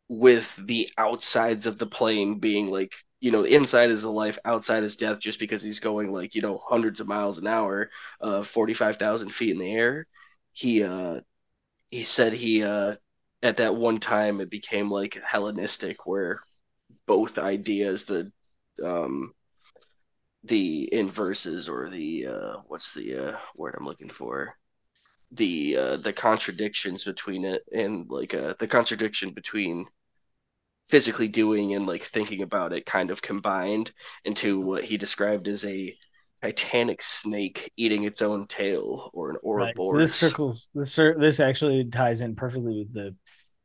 with 0.09 0.55
the 0.67 0.89
outsides 0.97 1.65
of 1.65 1.77
the 1.77 1.87
plane 1.87 2.39
being 2.39 2.69
like 2.71 2.93
you 3.21 3.31
know, 3.31 3.43
inside 3.43 3.91
is 3.91 4.03
the 4.03 4.11
life, 4.11 4.39
outside 4.45 4.83
is 4.83 4.97
death, 4.97 5.19
just 5.19 5.39
because 5.39 5.63
he's 5.63 5.79
going 5.79 6.11
like, 6.11 6.35
you 6.35 6.41
know, 6.41 6.57
hundreds 6.67 6.99
of 7.01 7.07
miles 7.07 7.37
an 7.37 7.47
hour, 7.47 7.89
uh, 8.21 8.43
45,000 8.43 9.29
feet 9.29 9.51
in 9.51 9.59
the 9.59 9.71
air. 9.73 10.07
He, 10.53 10.83
uh, 10.83 11.21
he 11.89 12.05
said 12.05 12.33
he, 12.33 12.63
uh, 12.63 12.95
at 13.43 13.57
that 13.57 13.75
one 13.75 13.99
time 13.99 14.41
it 14.41 14.49
became 14.49 14.89
like 14.89 15.17
Hellenistic, 15.23 16.05
where 16.05 16.41
both 17.07 17.37
ideas, 17.37 18.05
the 18.05 18.31
um, 18.83 19.33
the 20.43 20.91
inverses 20.93 21.69
or 21.69 21.89
the 21.89 22.27
uh, 22.27 22.53
what's 22.67 22.93
the 22.93 23.15
uh, 23.15 23.37
word 23.55 23.75
I'm 23.77 23.85
looking 23.85 24.09
for, 24.09 24.55
the 25.31 25.77
uh, 25.77 25.97
the 25.97 26.13
contradictions 26.13 27.03
between 27.03 27.45
it 27.45 27.63
and 27.73 28.09
like 28.09 28.33
uh, 28.33 28.53
the 28.59 28.67
contradiction 28.67 29.31
between 29.31 29.85
physically 30.89 31.27
doing 31.27 31.73
and 31.73 31.85
like 31.87 32.03
thinking 32.03 32.41
about 32.41 32.73
it 32.73 32.85
kind 32.85 33.11
of 33.11 33.21
combined 33.21 33.91
into 34.25 34.59
what 34.59 34.83
he 34.83 34.97
described 34.97 35.47
as 35.47 35.65
a 35.65 35.95
titanic 36.41 37.01
snake 37.01 37.71
eating 37.77 38.03
its 38.03 38.21
own 38.21 38.47
tail 38.47 39.11
or 39.13 39.31
an 39.31 39.37
Ouroboros. 39.43 39.93
Right. 39.93 40.01
This 40.01 40.15
circles 40.15 40.69
this 40.73 40.95
this 40.95 41.39
actually 41.39 41.85
ties 41.85 42.21
in 42.21 42.35
perfectly 42.35 42.79
with 42.79 42.93
the 42.93 43.15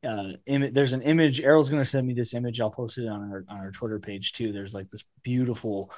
uh 0.07 0.33
image 0.47 0.75
there's 0.75 0.93
an 0.93 1.03
image 1.03 1.41
Errol's 1.41 1.71
gonna 1.71 1.85
send 1.85 2.07
me 2.07 2.15
this 2.15 2.35
image. 2.35 2.61
I'll 2.61 2.71
post 2.71 2.99
it 2.99 3.09
on 3.09 3.31
our 3.31 3.45
on 3.49 3.59
our 3.59 3.71
Twitter 3.71 3.99
page 3.99 4.33
too. 4.33 4.53
There's 4.53 4.75
like 4.75 4.89
this 4.91 5.05
beautiful 5.23 5.91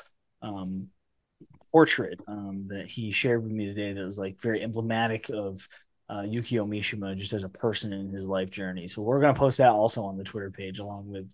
um 0.43 0.89
portrait 1.73 2.21
um 2.29 2.65
that 2.69 2.89
he 2.89 3.11
shared 3.11 3.43
with 3.43 3.53
me 3.53 3.67
today 3.67 3.93
that 3.93 4.05
was 4.05 4.19
like 4.19 4.41
very 4.41 4.63
emblematic 4.63 5.31
of 5.31 5.67
uh, 6.11 6.23
Yukio 6.23 6.67
Mishima 6.67 7.15
just 7.17 7.35
as 7.35 7.45
a 7.45 7.51
person 7.51 7.93
in 7.93 8.11
his 8.11 8.27
life 8.27 8.51
journey. 8.51 8.89
So 8.89 9.03
we're 9.03 9.21
gonna 9.21 9.35
post 9.35 9.59
that 9.59 9.73
also 9.73 10.05
on 10.05 10.17
the 10.17 10.25
Twitter 10.25 10.51
page 10.51 10.79
along 10.79 11.09
with 11.09 11.31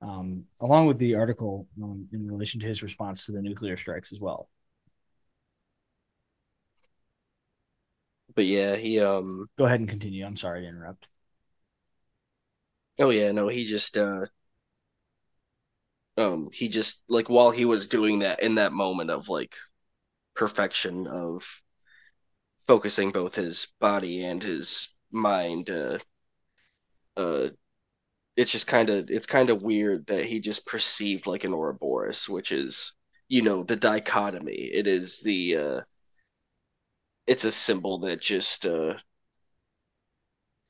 um 0.00 0.44
along 0.60 0.86
with 0.86 0.98
the 0.98 1.16
article 1.16 1.66
um, 1.82 2.06
in 2.12 2.30
relation 2.30 2.60
to 2.60 2.66
his 2.66 2.82
response 2.82 3.26
to 3.26 3.32
the 3.32 3.42
nuclear 3.42 3.76
strikes 3.76 4.12
as 4.12 4.20
well. 4.20 4.48
But 8.36 8.46
yeah, 8.46 8.76
he 8.76 9.00
um 9.00 9.48
go 9.58 9.64
ahead 9.64 9.80
and 9.80 9.88
continue. 9.88 10.24
I'm 10.24 10.36
sorry 10.36 10.62
to 10.62 10.68
interrupt. 10.68 11.08
Oh 12.98 13.10
yeah, 13.10 13.30
no, 13.32 13.46
he 13.48 13.64
just 13.64 13.96
uh 13.96 14.26
um 16.16 16.48
he 16.52 16.68
just 16.68 17.02
like 17.08 17.28
while 17.28 17.50
he 17.50 17.64
was 17.64 17.88
doing 17.88 18.20
that 18.20 18.40
in 18.42 18.56
that 18.56 18.72
moment 18.72 19.10
of 19.10 19.28
like 19.28 19.54
perfection 20.34 21.06
of 21.06 21.44
focusing 22.66 23.10
both 23.10 23.34
his 23.36 23.68
body 23.80 24.22
and 24.24 24.42
his 24.42 24.88
mind 25.10 25.70
uh 25.70 25.98
uh 27.16 27.48
it's 28.36 28.52
just 28.52 28.66
kind 28.66 28.90
of 28.90 29.10
it's 29.10 29.26
kind 29.26 29.50
of 29.50 29.62
weird 29.62 30.06
that 30.06 30.24
he 30.26 30.40
just 30.40 30.66
perceived 30.66 31.26
like 31.26 31.44
an 31.44 31.52
Ouroboros, 31.54 32.28
which 32.28 32.52
is 32.52 32.92
you 33.28 33.42
know 33.42 33.62
the 33.64 33.76
dichotomy. 33.76 34.54
It 34.72 34.86
is 34.88 35.20
the 35.20 35.56
uh 35.56 35.80
it's 37.26 37.44
a 37.44 37.50
symbol 37.52 37.98
that 38.00 38.20
just 38.20 38.66
uh 38.66 38.94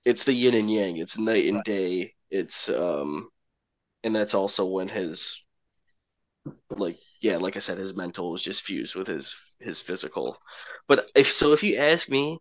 it's 0.04 0.24
the 0.24 0.32
yin 0.32 0.54
and 0.54 0.70
yang. 0.70 0.96
It's 0.98 1.18
night 1.18 1.46
and 1.46 1.62
day. 1.64 2.14
It's 2.30 2.68
um 2.68 3.28
and 4.04 4.14
that's 4.14 4.34
also 4.34 4.66
when 4.66 4.88
his 4.88 5.40
like 6.76 6.98
yeah 7.20 7.36
like 7.36 7.56
i 7.56 7.60
said 7.60 7.78
his 7.78 7.96
mental 7.96 8.30
was 8.30 8.42
just 8.42 8.62
fused 8.62 8.94
with 8.94 9.06
his 9.06 9.34
his 9.60 9.80
physical. 9.80 10.36
But 10.88 11.08
if 11.14 11.32
so 11.32 11.52
if 11.52 11.62
you 11.62 11.76
ask 11.76 12.08
me 12.08 12.38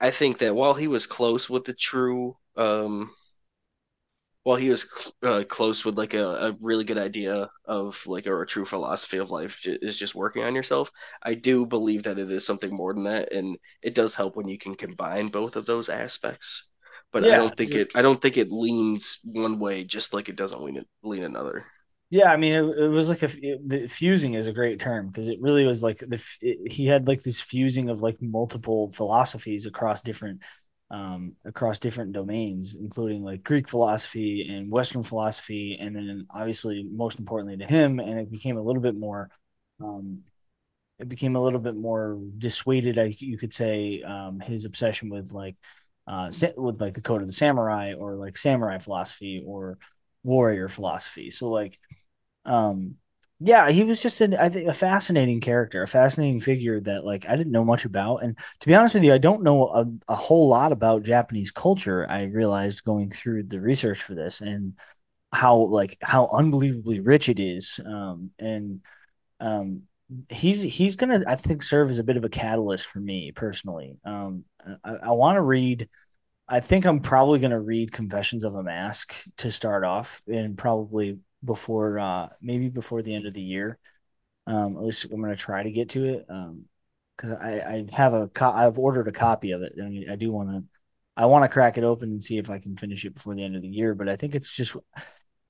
i 0.00 0.10
think 0.12 0.38
that 0.38 0.54
while 0.54 0.74
he 0.74 0.88
was 0.88 1.06
close 1.06 1.50
with 1.50 1.64
the 1.64 1.74
true 1.74 2.36
um 2.56 3.10
while 4.48 4.56
he 4.56 4.70
was 4.70 5.12
uh, 5.22 5.44
close 5.46 5.84
with 5.84 5.98
like 5.98 6.14
a, 6.14 6.26
a 6.46 6.56
really 6.62 6.82
good 6.82 6.96
idea 6.96 7.50
of 7.66 8.02
like 8.06 8.26
or 8.26 8.40
a 8.40 8.46
true 8.46 8.64
philosophy 8.64 9.18
of 9.18 9.30
life 9.30 9.60
is 9.66 9.98
just 9.98 10.14
working 10.14 10.42
on 10.42 10.54
yourself. 10.54 10.90
I 11.22 11.34
do 11.34 11.66
believe 11.66 12.04
that 12.04 12.18
it 12.18 12.32
is 12.32 12.46
something 12.46 12.74
more 12.74 12.94
than 12.94 13.04
that 13.04 13.30
and 13.30 13.58
it 13.82 13.94
does 13.94 14.14
help 14.14 14.36
when 14.36 14.48
you 14.48 14.56
can 14.56 14.74
combine 14.74 15.28
both 15.28 15.56
of 15.56 15.66
those 15.66 15.90
aspects. 15.90 16.64
But 17.12 17.24
yeah, 17.24 17.34
i 17.34 17.36
don't 17.36 17.56
think 17.58 17.74
it 17.74 17.92
i 17.94 18.00
don't 18.00 18.20
think 18.20 18.36
it 18.38 18.50
leans 18.50 19.18
one 19.22 19.58
way 19.58 19.84
just 19.84 20.14
like 20.14 20.30
it 20.30 20.36
doesn't 20.36 20.62
lean 20.62 20.82
lean 21.02 21.24
another. 21.24 21.66
Yeah, 22.10 22.32
I 22.32 22.38
mean, 22.38 22.54
it, 22.54 22.78
it 22.84 22.88
was 22.88 23.10
like 23.10 23.22
a 23.22 23.30
it, 23.42 23.68
the 23.68 23.86
fusing 23.86 24.32
is 24.32 24.46
a 24.46 24.52
great 24.52 24.80
term 24.80 25.08
because 25.08 25.28
it 25.28 25.42
really 25.42 25.66
was 25.66 25.82
like 25.82 25.98
the 25.98 26.22
it, 26.40 26.72
he 26.72 26.86
had 26.86 27.06
like 27.06 27.22
this 27.22 27.40
fusing 27.40 27.90
of 27.90 28.00
like 28.00 28.16
multiple 28.22 28.90
philosophies 28.92 29.66
across 29.66 30.00
different 30.00 30.42
um, 30.90 31.32
across 31.44 31.78
different 31.78 32.12
domains, 32.12 32.76
including 32.76 33.22
like 33.22 33.42
Greek 33.42 33.68
philosophy 33.68 34.48
and 34.48 34.70
Western 34.70 35.02
philosophy, 35.02 35.76
and 35.78 35.94
then 35.94 36.26
obviously 36.34 36.86
most 36.90 37.18
importantly 37.18 37.56
to 37.58 37.66
him, 37.66 37.98
and 37.98 38.18
it 38.18 38.30
became 38.30 38.56
a 38.56 38.62
little 38.62 38.82
bit 38.82 38.96
more, 38.96 39.30
um, 39.82 40.20
it 40.98 41.08
became 41.08 41.36
a 41.36 41.42
little 41.42 41.60
bit 41.60 41.76
more 41.76 42.18
dissuaded, 42.38 42.98
I, 42.98 43.14
you 43.18 43.38
could 43.38 43.54
say, 43.54 44.02
um, 44.02 44.40
his 44.40 44.64
obsession 44.64 45.10
with 45.10 45.32
like, 45.32 45.56
uh, 46.06 46.30
with 46.56 46.80
like 46.80 46.94
the 46.94 47.02
code 47.02 47.20
of 47.20 47.28
the 47.28 47.34
samurai 47.34 47.92
or 47.92 48.16
like 48.16 48.36
samurai 48.36 48.78
philosophy 48.78 49.44
or 49.46 49.78
warrior 50.24 50.68
philosophy. 50.68 51.28
So 51.30 51.48
like, 51.50 51.78
um, 52.46 52.96
yeah, 53.40 53.70
he 53.70 53.84
was 53.84 54.02
just 54.02 54.20
an, 54.20 54.34
I 54.34 54.48
think 54.48 54.68
a 54.68 54.72
fascinating 54.72 55.40
character, 55.40 55.82
a 55.82 55.86
fascinating 55.86 56.40
figure 56.40 56.80
that 56.80 57.04
like 57.04 57.28
I 57.28 57.36
didn't 57.36 57.52
know 57.52 57.64
much 57.64 57.84
about. 57.84 58.18
And 58.24 58.36
to 58.60 58.66
be 58.66 58.74
honest 58.74 58.94
with 58.94 59.04
you, 59.04 59.14
I 59.14 59.18
don't 59.18 59.44
know 59.44 59.68
a, 59.68 59.86
a 60.08 60.16
whole 60.16 60.48
lot 60.48 60.72
about 60.72 61.04
Japanese 61.04 61.52
culture. 61.52 62.04
I 62.08 62.24
realized 62.24 62.84
going 62.84 63.10
through 63.10 63.44
the 63.44 63.60
research 63.60 64.02
for 64.02 64.14
this 64.14 64.40
and 64.40 64.74
how 65.32 65.56
like 65.58 65.98
how 66.02 66.28
unbelievably 66.32 67.00
rich 67.00 67.28
it 67.28 67.40
is. 67.40 67.80
Um, 67.86 68.30
and 68.38 68.80
um, 69.40 69.82
he's 70.30 70.62
he's 70.62 70.96
gonna 70.96 71.22
I 71.26 71.36
think 71.36 71.62
serve 71.62 71.90
as 71.90 71.98
a 71.98 72.04
bit 72.04 72.16
of 72.16 72.24
a 72.24 72.28
catalyst 72.30 72.88
for 72.88 73.00
me 73.00 73.32
personally. 73.32 73.98
Um, 74.04 74.44
I, 74.84 74.94
I 74.96 75.12
want 75.12 75.36
to 75.36 75.42
read. 75.42 75.88
I 76.48 76.60
think 76.60 76.86
I'm 76.86 77.00
probably 77.00 77.40
going 77.40 77.52
to 77.52 77.60
read 77.60 77.92
Confessions 77.92 78.44
of 78.44 78.54
a 78.54 78.62
Mask 78.62 79.14
to 79.38 79.50
start 79.50 79.84
off, 79.84 80.22
and 80.28 80.56
probably 80.56 81.18
before 81.44 81.98
uh 81.98 82.28
maybe 82.40 82.68
before 82.68 83.02
the 83.02 83.14
end 83.14 83.26
of 83.26 83.34
the 83.34 83.42
year. 83.42 83.78
Um, 84.46 84.76
at 84.76 84.82
least 84.84 85.06
I'm 85.12 85.20
gonna 85.20 85.36
try 85.36 85.62
to 85.62 85.70
get 85.70 85.90
to 85.90 86.04
it. 86.04 86.26
Um, 86.28 86.64
because 87.16 87.32
I 87.32 87.60
I 87.60 87.86
have 87.96 88.14
a 88.14 88.28
co- 88.28 88.50
I've 88.50 88.78
ordered 88.78 89.08
a 89.08 89.12
copy 89.12 89.52
of 89.52 89.62
it. 89.62 89.74
I, 89.82 89.88
mean, 89.88 90.10
I 90.10 90.16
do 90.16 90.30
want 90.32 90.50
to 90.50 90.64
I 91.16 91.26
want 91.26 91.44
to 91.44 91.48
crack 91.48 91.76
it 91.78 91.84
open 91.84 92.10
and 92.10 92.22
see 92.22 92.38
if 92.38 92.48
I 92.50 92.58
can 92.60 92.76
finish 92.76 93.04
it 93.04 93.14
before 93.14 93.34
the 93.34 93.44
end 93.44 93.56
of 93.56 93.62
the 93.62 93.68
year. 93.68 93.94
But 93.94 94.08
I 94.08 94.16
think 94.16 94.34
it's 94.34 94.54
just 94.54 94.76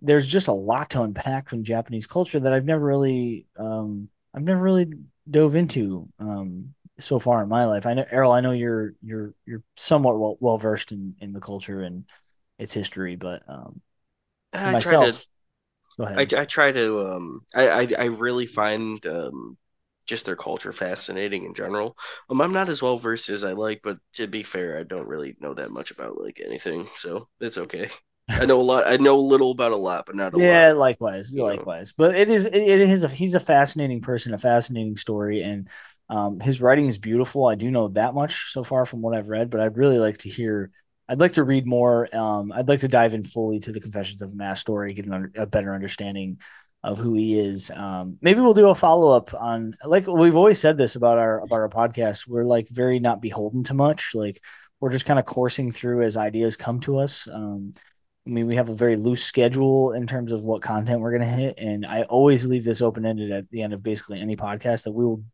there's 0.01 0.31
just 0.31 0.49
a 0.49 0.53
lot 0.53 0.91
to 0.91 1.03
unpack 1.03 1.49
from 1.51 1.65
Japanese 1.65 2.07
culture 2.07 2.41
that 2.41 2.53
I've 2.53 2.65
never 2.65 2.85
really 2.85 3.47
um 3.59 4.09
I've 4.35 4.43
never 4.43 4.63
really 4.63 4.93
dove 5.31 5.55
into 5.55 6.09
um 6.19 6.75
so 6.99 7.19
far 7.19 7.43
in 7.43 7.49
my 7.49 7.65
life. 7.65 7.87
I 7.87 7.95
know 7.95 8.05
Errol, 8.11 8.33
I 8.33 8.41
know 8.41 8.53
you're 8.53 8.95
you're 9.03 9.35
you're 9.47 9.63
somewhat 9.77 10.19
well 10.19 10.37
well 10.41 10.59
versed 10.59 10.93
in 10.93 11.15
in 11.21 11.33
the 11.33 11.41
culture 11.41 11.83
and 11.83 12.05
its 12.59 12.75
history, 12.75 13.17
but 13.17 13.43
um 13.49 13.81
for 14.59 14.69
I 14.69 14.73
myself 14.73 15.27
Go 15.99 16.05
ahead. 16.05 16.19
I, 16.19 16.41
I 16.43 16.45
try 16.45 16.73
to 16.73 17.01
um 17.09 17.43
I, 17.55 17.69
I, 17.71 17.89
I 17.99 18.05
really 18.07 18.47
find 18.47 19.05
um 19.07 19.57
just 20.07 20.25
their 20.27 20.37
culture 20.37 20.73
fascinating 20.73 21.45
in 21.45 21.55
general. 21.55 21.97
Um 22.31 22.41
I'm 22.41 22.53
not 22.53 22.69
as 22.69 22.83
well 22.83 22.99
versed 22.99 23.29
as 23.31 23.45
I 23.45 23.53
like, 23.53 23.81
but 23.83 23.99
to 24.15 24.27
be 24.27 24.43
fair, 24.43 24.79
I 24.79 24.83
don't 24.85 25.09
really 25.09 25.37
know 25.41 25.55
that 25.55 25.71
much 25.71 25.91
about 25.91 26.21
like 26.21 26.41
anything, 26.45 26.89
so 26.97 27.29
it's 27.41 27.59
okay. 27.59 27.89
I 28.39 28.47
know 28.47 28.61
a 28.61 28.63
lot. 28.63 28.87
I 28.87 28.97
know 28.97 29.17
a 29.17 29.21
little 29.21 29.51
about 29.53 29.73
a 29.73 29.77
lot, 29.77 30.07
but 30.07 30.17
not 30.17 30.35
a 30.35 30.39
yeah, 30.39 30.39
lot. 30.39 30.71
Yeah, 30.73 30.73
likewise, 30.73 31.33
likewise. 31.35 31.95
Know. 31.99 32.05
But 32.07 32.15
it 32.17 32.31
is 32.31 32.47
it, 32.47 32.55
it 32.55 32.81
is 32.81 33.05
a, 33.05 33.09
he's 33.09 33.35
a 33.35 33.41
fascinating 33.41 34.01
person, 34.01 34.35
a 34.35 34.39
fascinating 34.39 34.97
story, 34.97 35.43
and 35.43 35.69
um, 36.09 36.41
his 36.41 36.61
writing 36.63 36.87
is 36.87 36.99
beautiful. 36.99 37.47
I 37.47 37.55
do 37.55 37.71
know 37.71 37.89
that 37.89 38.15
much 38.15 38.53
so 38.53 38.63
far 38.65 38.85
from 38.87 39.03
what 39.03 39.15
I've 39.17 39.29
read, 39.29 39.51
but 39.51 39.61
I'd 39.61 39.77
really 39.77 39.99
like 39.99 40.19
to 40.19 40.29
hear 40.29 40.71
I'd 41.09 41.21
like 41.21 41.33
to 41.33 41.45
read 41.45 41.67
more. 41.67 42.15
Um, 42.15 42.53
I'd 42.53 42.69
like 42.69 42.81
to 42.81 42.89
dive 42.89 43.15
in 43.15 43.25
fully 43.25 43.59
to 43.61 43.73
the 43.73 43.81
Confessions 43.81 44.21
of 44.23 44.33
a 44.33 44.35
Mask 44.35 44.61
story, 44.61 44.93
get 44.93 45.07
an, 45.07 45.33
a 45.37 45.47
better 45.47 45.73
understanding 45.73 46.39
of 46.85 46.99
who 46.99 47.15
he 47.15 47.39
is. 47.39 47.71
Um, 47.71 48.19
maybe 48.21 48.41
we'll 48.41 48.55
do 48.55 48.69
a 48.69 48.75
follow 48.75 49.17
up 49.17 49.33
on 49.35 49.75
like 49.85 50.07
we've 50.07 50.37
always 50.37 50.61
said 50.61 50.79
this 50.79 50.97
about 50.97 51.19
our 51.19 51.41
about 51.41 51.61
our 51.61 51.69
podcast. 51.69 52.29
We're 52.29 52.45
like 52.45 52.69
very 52.69 53.01
not 53.01 53.23
beholden 53.23 53.65
to 53.65 53.75
much. 53.75 54.15
Like 54.15 54.41
we're 54.81 54.93
just 54.93 55.07
kind 55.07 55.19
of 55.19 55.25
coursing 55.25 55.71
through 55.71 56.03
as 56.03 56.17
ideas 56.17 56.57
come 56.57 56.81
to 56.81 56.99
us. 56.99 57.27
Um, 57.29 57.73
I 58.27 58.31
mean, 58.31 58.47
we 58.47 58.57
have 58.57 58.69
a 58.69 58.75
very 58.75 58.97
loose 58.97 59.25
schedule 59.25 59.93
in 59.93 60.07
terms 60.07 60.33
of 60.33 60.45
what 60.45 60.61
content 60.61 61.01
we're 61.01 61.13
going 61.13 61.23
to 61.23 61.27
hit, 61.27 61.59
and 61.59 61.87
I 61.87 62.03
always 62.03 62.45
leave 62.47 62.65
this 62.65 62.83
open 62.83 63.07
ended 63.07 63.33
at 63.33 63.49
the 63.51 63.63
end 63.63 63.73
of 63.73 63.83
basically 63.83 64.21
any 64.21 64.37
podcast 64.37 64.85
that 64.85 64.93
we 64.93 65.05
will. 65.05 65.25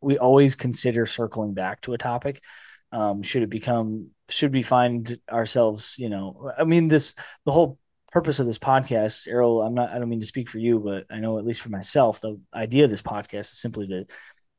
We 0.00 0.18
always 0.18 0.54
consider 0.54 1.06
circling 1.06 1.54
back 1.54 1.80
to 1.82 1.94
a 1.94 1.98
topic. 1.98 2.42
Um, 2.90 3.22
should 3.22 3.42
it 3.42 3.48
become 3.48 4.10
should 4.32 4.52
we 4.52 4.62
find 4.62 5.18
ourselves, 5.30 5.96
you 5.98 6.08
know, 6.08 6.50
I 6.58 6.64
mean, 6.64 6.88
this 6.88 7.14
the 7.44 7.52
whole 7.52 7.78
purpose 8.10 8.40
of 8.40 8.46
this 8.46 8.58
podcast, 8.58 9.28
Errol, 9.28 9.62
I'm 9.62 9.74
not, 9.74 9.90
I 9.90 9.98
don't 9.98 10.08
mean 10.08 10.20
to 10.20 10.26
speak 10.26 10.48
for 10.48 10.58
you, 10.58 10.80
but 10.80 11.06
I 11.10 11.20
know 11.20 11.38
at 11.38 11.46
least 11.46 11.62
for 11.62 11.70
myself, 11.70 12.20
the 12.20 12.40
idea 12.54 12.84
of 12.84 12.90
this 12.90 13.02
podcast 13.02 13.52
is 13.52 13.60
simply 13.60 13.88
to, 13.88 14.06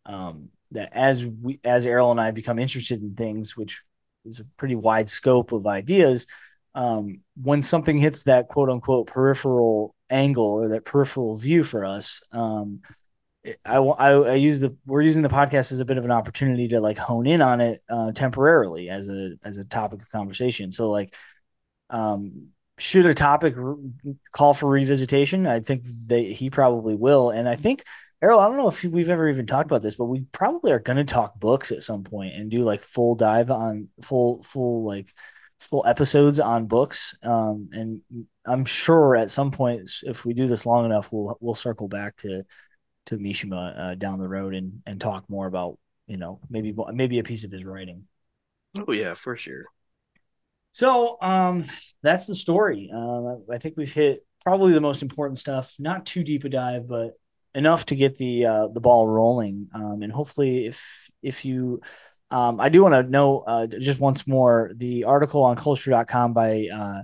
um, 0.06 0.50
that 0.72 0.90
as 0.94 1.26
we, 1.26 1.60
as 1.64 1.86
Errol 1.86 2.12
and 2.12 2.20
I 2.20 2.32
become 2.32 2.58
interested 2.58 3.02
in 3.02 3.14
things, 3.14 3.56
which 3.56 3.84
is 4.26 4.40
a 4.40 4.46
pretty 4.58 4.76
wide 4.76 5.10
scope 5.10 5.52
of 5.52 5.68
ideas, 5.68 6.26
um, 6.76 7.22
when 7.42 7.62
something 7.62 7.98
hits 7.98 8.24
that 8.24 8.48
quote 8.48 8.70
unquote 8.70 9.08
peripheral 9.08 9.96
angle 10.10 10.46
or 10.46 10.70
that 10.70 10.86
peripheral 10.86 11.36
view 11.36 11.64
for 11.64 11.86
us, 11.86 12.22
um, 12.32 12.82
I, 13.66 13.78
I, 13.78 14.12
I 14.12 14.36
use 14.36 14.60
the 14.60 14.76
we're 14.86 15.02
using 15.02 15.24
the 15.24 15.30
podcast 15.30 15.72
as 15.72 15.80
a 15.80 15.86
bit 15.86 15.98
of 15.98 16.06
an 16.06 16.12
opportunity 16.12 16.70
to 16.70 16.80
like 16.80 16.98
hone 16.98 17.28
in 17.28 17.42
on 17.42 17.60
it 17.62 17.82
uh, 17.90 18.12
temporarily 18.14 18.90
as 18.90 19.10
a 19.10 19.32
as 19.44 19.58
a 19.58 19.66
topic 19.66 20.02
of 20.02 20.10
conversation. 20.10 20.72
So 20.72 20.90
like, 20.90 21.14
um, 21.90 22.50
should 22.78 23.06
a 23.06 23.14
topic 23.14 23.56
re- 23.58 24.16
call 24.32 24.54
for 24.54 24.70
revisitation? 24.70 25.48
I 25.48 25.60
think 25.60 25.84
that 26.08 26.20
he 26.20 26.50
probably 26.50 26.96
will, 26.96 27.32
and 27.32 27.50
I 27.50 27.56
think 27.56 27.84
Errol. 28.24 28.40
I 28.40 28.48
don't 28.48 28.56
know 28.56 28.70
if 28.70 28.82
we've 28.86 29.10
ever 29.10 29.28
even 29.28 29.46
talked 29.46 29.70
about 29.70 29.82
this, 29.82 29.96
but 29.96 30.06
we 30.06 30.22
probably 30.32 30.72
are 30.72 30.80
going 30.80 30.96
to 30.98 31.04
talk 31.04 31.38
books 31.38 31.74
at 31.74 31.84
some 31.84 32.06
point 32.06 32.36
and 32.36 32.50
do 32.50 32.64
like 32.64 32.82
full 32.82 33.16
dive 33.16 33.52
on 33.52 33.90
full 34.02 34.42
full 34.44 34.86
like 34.86 35.10
full 35.60 35.84
episodes 35.86 36.40
on 36.40 36.68
books. 36.68 37.16
Um, 37.22 37.70
and 37.74 38.02
I'm 38.46 38.64
sure 38.64 39.18
at 39.18 39.30
some 39.30 39.52
point, 39.52 39.90
if 40.04 40.24
we 40.24 40.34
do 40.34 40.48
this 40.48 40.66
long 40.66 40.86
enough, 40.86 41.12
we'll 41.12 41.38
we'll 41.42 41.54
circle 41.54 41.90
back 41.90 42.16
to 42.18 42.46
to 43.08 43.18
Mishima 43.18 43.78
uh, 43.78 43.96
down 43.96 44.20
the 44.20 44.28
road 44.28 44.56
and 44.56 44.82
and 44.86 45.00
talk 45.00 45.30
more 45.30 45.48
about 45.48 45.78
you 46.08 46.18
know 46.18 46.40
maybe 46.50 46.76
maybe 46.94 47.20
a 47.20 47.24
piece 47.24 47.44
of 47.44 47.52
his 47.52 47.66
writing. 47.66 48.08
Oh 48.88 48.92
yeah, 48.92 49.14
for 49.14 49.36
sure. 49.36 49.66
So 50.72 51.18
um, 51.22 51.66
that's 52.02 52.28
the 52.28 52.36
story. 52.36 52.90
Uh, 52.94 53.36
I 53.52 53.60
think 53.60 53.76
we've 53.78 53.94
hit 53.94 54.26
probably 54.44 54.74
the 54.74 54.82
most 54.82 55.02
important 55.02 55.38
stuff. 55.38 55.76
Not 55.80 56.06
too 56.06 56.24
deep 56.24 56.44
a 56.44 56.50
dive, 56.50 56.88
but 56.88 57.12
enough 57.56 57.86
to 57.86 57.96
get 57.96 58.16
the 58.16 58.46
uh, 58.46 58.68
the 58.70 58.82
ball 58.82 59.08
rolling. 59.08 59.70
Um, 59.74 60.02
and 60.02 60.12
hopefully, 60.12 60.66
if 60.66 61.10
if 61.22 61.46
you, 61.46 61.82
um, 62.32 62.60
I 62.60 62.70
do 62.70 62.82
want 62.82 62.94
to 62.94 63.04
know 63.04 63.44
uh, 63.46 63.68
just 63.68 64.02
once 64.02 64.28
more 64.28 64.72
the 64.76 65.04
article 65.04 65.44
on 65.44 65.56
Culture.com 65.56 66.34
by 66.34 66.68
uh, 66.74 67.04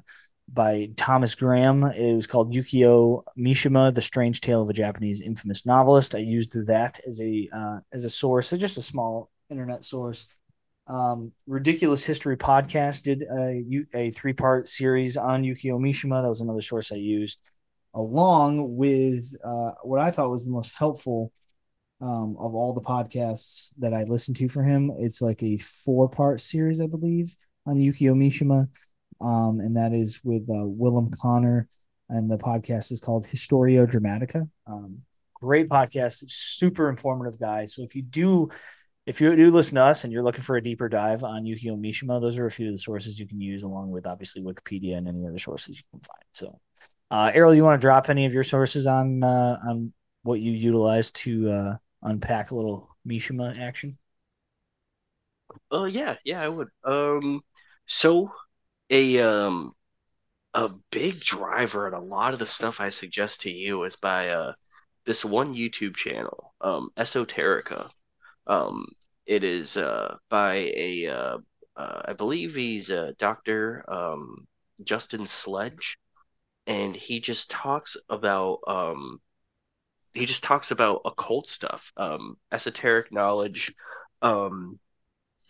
by 0.53 0.89
Thomas 0.95 1.35
Graham. 1.35 1.83
It 1.83 2.15
was 2.15 2.27
called 2.27 2.53
Yukio 2.53 3.23
Mishima: 3.37 3.93
The 3.93 4.01
Strange 4.01 4.41
Tale 4.41 4.61
of 4.61 4.69
a 4.69 4.73
Japanese 4.73 5.21
Infamous 5.21 5.65
Novelist. 5.65 6.15
I 6.15 6.19
used 6.19 6.53
that 6.67 6.99
as 7.07 7.21
a 7.21 7.49
uh, 7.51 7.79
as 7.93 8.05
a 8.05 8.09
source, 8.09 8.49
so 8.49 8.57
just 8.57 8.77
a 8.77 8.81
small 8.81 9.29
internet 9.49 9.83
source. 9.83 10.27
Um, 10.87 11.31
Ridiculous 11.45 12.03
History 12.03 12.35
Podcast 12.35 13.03
did 13.03 13.21
a, 13.23 13.63
a 13.93 14.11
three 14.11 14.33
part 14.33 14.67
series 14.67 15.17
on 15.17 15.43
Yukio 15.43 15.79
Mishima. 15.79 16.21
That 16.23 16.29
was 16.29 16.41
another 16.41 16.61
source 16.61 16.91
I 16.91 16.95
used, 16.95 17.39
along 17.93 18.75
with 18.75 19.25
uh, 19.43 19.71
what 19.83 19.99
I 19.99 20.09
thought 20.09 20.31
was 20.31 20.45
the 20.45 20.51
most 20.51 20.77
helpful 20.77 21.31
um, 22.01 22.35
of 22.39 22.55
all 22.55 22.73
the 22.73 22.81
podcasts 22.81 23.73
that 23.77 23.93
I 23.93 24.03
listened 24.03 24.37
to 24.37 24.47
for 24.47 24.63
him. 24.63 24.91
It's 24.97 25.21
like 25.21 25.43
a 25.43 25.57
four 25.57 26.09
part 26.09 26.41
series, 26.41 26.81
I 26.81 26.87
believe, 26.87 27.35
on 27.65 27.75
Yukio 27.75 28.15
Mishima. 28.15 28.67
Um, 29.21 29.59
and 29.59 29.75
that 29.77 29.93
is 29.93 30.21
with 30.23 30.49
uh, 30.49 30.65
Willem 30.65 31.09
Connor. 31.21 31.67
And 32.09 32.29
the 32.29 32.37
podcast 32.37 32.91
is 32.91 32.99
called 32.99 33.25
Historia 33.27 33.85
Dramatica. 33.85 34.49
Um, 34.65 34.99
great 35.35 35.69
podcast, 35.69 36.23
super 36.29 36.89
informative 36.89 37.39
guy. 37.39 37.65
So 37.65 37.83
if 37.83 37.95
you 37.95 38.01
do 38.01 38.49
if 39.05 39.19
you 39.19 39.35
do 39.35 39.49
listen 39.49 39.75
to 39.75 39.81
us 39.81 40.03
and 40.03 40.13
you're 40.13 40.21
looking 40.21 40.43
for 40.43 40.55
a 40.57 40.63
deeper 40.63 40.87
dive 40.87 41.23
on 41.23 41.43
Yukio 41.43 41.75
Mishima, 41.75 42.21
those 42.21 42.37
are 42.37 42.45
a 42.45 42.51
few 42.51 42.67
of 42.67 42.73
the 42.73 42.77
sources 42.77 43.19
you 43.19 43.27
can 43.27 43.41
use, 43.41 43.63
along 43.63 43.89
with 43.89 44.05
obviously 44.05 44.43
Wikipedia 44.43 44.97
and 44.97 45.07
any 45.07 45.25
other 45.25 45.39
sources 45.39 45.77
you 45.77 45.83
can 45.91 46.01
find. 46.01 46.23
So, 46.33 46.59
uh, 47.09 47.31
Errol, 47.33 47.55
you 47.55 47.63
want 47.63 47.81
to 47.81 47.83
drop 47.83 48.09
any 48.09 48.27
of 48.27 48.33
your 48.33 48.43
sources 48.43 48.85
on 48.85 49.23
uh, 49.23 49.57
on 49.67 49.93
what 50.21 50.41
you 50.41 50.51
utilize 50.51 51.09
to 51.11 51.49
uh, 51.49 51.75
unpack 52.03 52.51
a 52.51 52.55
little 52.55 52.95
Mishima 53.07 53.59
action? 53.59 53.97
Oh 55.71 55.85
yeah, 55.85 56.15
yeah, 56.23 56.41
I 56.41 56.47
would. 56.49 56.67
Um, 56.83 57.41
so 57.87 58.31
a 58.89 59.19
um 59.21 59.73
a 60.53 60.69
big 60.91 61.19
driver 61.19 61.85
and 61.85 61.95
a 61.95 61.99
lot 61.99 62.33
of 62.33 62.39
the 62.39 62.45
stuff 62.45 62.81
I 62.81 62.89
suggest 62.89 63.41
to 63.41 63.51
you 63.51 63.83
is 63.83 63.95
by 63.95 64.29
uh 64.29 64.53
this 65.05 65.25
one 65.25 65.55
YouTube 65.55 65.95
channel, 65.95 66.53
um, 66.61 66.91
Esoterica. 66.95 67.89
Um, 68.45 68.87
it 69.25 69.43
is 69.43 69.75
uh, 69.75 70.17
by 70.29 70.71
a, 70.75 71.07
uh, 71.07 71.37
uh, 71.75 72.01
I 72.05 72.13
believe 72.13 72.53
he's 72.53 72.91
a 72.91 73.13
doctor, 73.17 73.83
um, 73.87 74.47
Justin 74.83 75.25
Sledge, 75.25 75.97
and 76.67 76.95
he 76.95 77.19
just 77.19 77.49
talks 77.49 77.97
about 78.09 78.59
um, 78.67 79.19
he 80.13 80.27
just 80.27 80.43
talks 80.43 80.69
about 80.69 81.01
occult 81.05 81.47
stuff, 81.47 81.91
um, 81.97 82.37
esoteric 82.51 83.11
knowledge, 83.11 83.73
um, 84.21 84.79